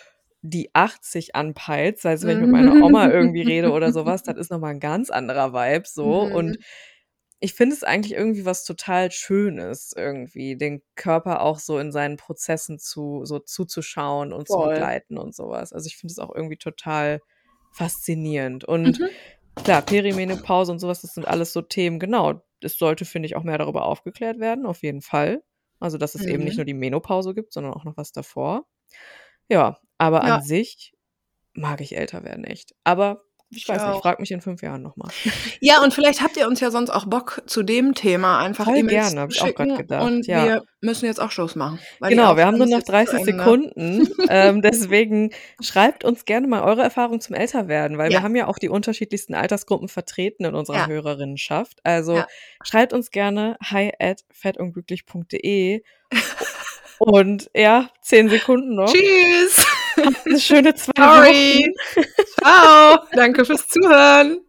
die 0.43 0.70
80 0.74 1.35
anpeilst, 1.35 2.06
also 2.06 2.27
wenn 2.28 2.35
ich 2.36 2.40
mit 2.40 2.51
meiner 2.51 2.77
Oma 2.81 3.09
irgendwie 3.11 3.43
rede 3.43 3.70
oder 3.73 3.93
sowas, 3.93 4.23
das 4.23 4.36
ist 4.36 4.51
noch 4.51 4.61
mal 4.61 4.70
'n 4.74 4.78
ganz 4.81 5.11
anderer 5.11 5.52
Vibe 5.55 5.89
so 5.89 6.23
und 6.24 6.56
Mhm. 6.56 6.65
Ich 7.45 7.55
finde 7.55 7.77
es 7.77 7.85
eigentlich 7.85 8.15
irgendwie 8.15 8.47
was 8.47 8.65
total 8.65 9.11
Schönes 9.11 9.93
irgendwie, 9.97 10.57
den 10.57 10.83
Körper 10.97 11.43
auch 11.43 11.59
so 11.59 11.79
in 11.79 11.93
seinen 11.93 12.16
Prozessen 12.16 12.79
zu 12.79 13.25
so 13.25 13.39
zuzuschauen 13.39 14.33
und 14.33 14.49
zu 14.49 14.55
Voll. 14.55 14.75
begleiten 14.75 15.19
und 15.19 15.35
sowas. 15.35 15.73
Also, 15.73 15.87
ich 15.87 15.97
finde 15.99 16.12
es 16.12 16.19
auch 16.19 16.35
irgendwie 16.35 16.57
total 16.57 17.21
faszinierend 17.71 18.65
und 18.65 18.99
Mhm. 18.99 19.09
klar, 19.62 19.83
Perimenopause 19.83 20.73
und 20.73 20.79
sowas, 20.79 21.03
das 21.03 21.12
sind 21.15 21.27
alles 21.29 21.53
so 21.53 21.61
Themen, 21.62 21.99
genau. 21.99 22.41
Es 22.62 22.79
sollte, 22.79 23.05
finde 23.05 23.27
ich, 23.27 23.37
auch 23.37 23.43
mehr 23.43 23.59
darüber 23.59 23.85
aufgeklärt 23.87 24.39
werden, 24.41 24.65
auf 24.66 24.83
jeden 24.83 25.03
Fall. 25.03 25.43
Also, 25.81 25.99
dass 25.99 26.15
es 26.15 26.25
eben 26.25 26.45
nicht 26.45 26.55
Mhm. 26.55 26.61
nur 26.61 26.66
die 26.66 26.75
Menopause 26.75 27.35
gibt, 27.35 27.53
sondern 27.53 27.75
auch 27.75 27.85
noch 27.85 27.97
was 27.99 28.12
davor. 28.12 28.66
Ja, 29.51 29.79
aber 29.99 30.25
Ja. 30.25 30.37
an 30.37 30.43
sich 30.43 30.95
mag 31.55 31.81
ich 31.83 31.97
älter 31.97 32.25
werden 32.25 32.45
echt. 32.45 32.75
Aber 32.85 33.23
ich 33.51 33.59
Ich 33.59 33.69
weiß 33.69 33.83
nicht, 33.83 33.95
auch. 33.97 34.03
frage 34.03 34.21
mich 34.21 34.31
in 34.31 34.41
5 34.41 34.62
Jahren 34.62 34.83
noch 34.83 34.97
mal. 34.97 35.09
Ja, 35.61 35.83
und 35.83 35.95
vielleicht 35.95 36.21
habt 36.23 36.37
ihr 36.37 36.47
uns 36.49 36.61
ja 36.61 36.71
sonst 36.71 36.91
auch 36.91 37.05
Bock, 37.07 37.43
zu 37.47 37.62
dem 37.62 37.95
Thema 37.95 38.39
einfach 38.39 38.65
Voll 38.65 38.79
E-Mails 38.79 39.09
gerne, 39.09 39.21
habe 39.23 39.33
ich 39.33 39.41
auch 39.41 39.47
schicken 39.47 39.77
gedacht, 39.77 40.03
und 40.05 40.27
ja. 40.27 40.45
wir 40.45 40.62
müssen 40.81 41.07
jetzt 41.07 41.21
auch 41.21 41.31
Schluss 41.31 41.55
machen, 41.55 41.79
Genau, 42.01 42.37
wir 42.37 42.45
haben 42.47 42.59
nur 42.59 42.66
noch 42.66 42.77
jetzt 42.79 42.87
zu 42.87 42.93
30 42.93 43.21
Ende. 43.21 43.33
Sekunden. 43.33 44.09
Ähm, 44.29 44.62
deswegen 44.62 45.31
schreibt 45.61 46.05
uns 46.05 46.25
gerne 46.25 46.47
mal 46.47 46.62
eure 46.62 46.83
Erfahrungen 46.83 47.21
zum 47.21 47.35
Älterwerden, 47.37 47.99
weil 47.99 48.09
wir 48.11 48.16
Ja. 48.16 48.23
haben 48.23 48.35
ja 48.37 48.47
auch 48.49 48.59
die 48.59 48.69
unterschiedlichsten 48.69 49.35
Altersgruppen 49.35 49.89
vertreten 49.89 50.45
in 50.45 50.55
unserer 50.55 50.79
Ja. 50.79 50.87
Hörerinnenschaft. 50.87 51.79
Also, 51.85 52.16
Ja. 52.16 52.27
schreibt 52.65 52.93
uns 52.93 53.11
gerne 53.11 53.57
hi 53.62 53.93
at 54.01 54.23
fettunglücklich.de 54.33 55.83
und 56.99 57.51
ja, 57.55 57.91
10 58.03 58.29
Sekunden 58.31 58.75
noch. 58.75 58.93
Tschüss. 58.93 59.64
Habt 59.97 60.27
'ne 60.27 60.41
schöne 60.41 60.75
2 60.75 60.93
Sorry. 60.97 61.75
Wochen. 61.97 62.07
Tschau. 62.43 62.99
Danke 63.12 63.45
fürs 63.45 63.69
Zuhören. 63.69 64.41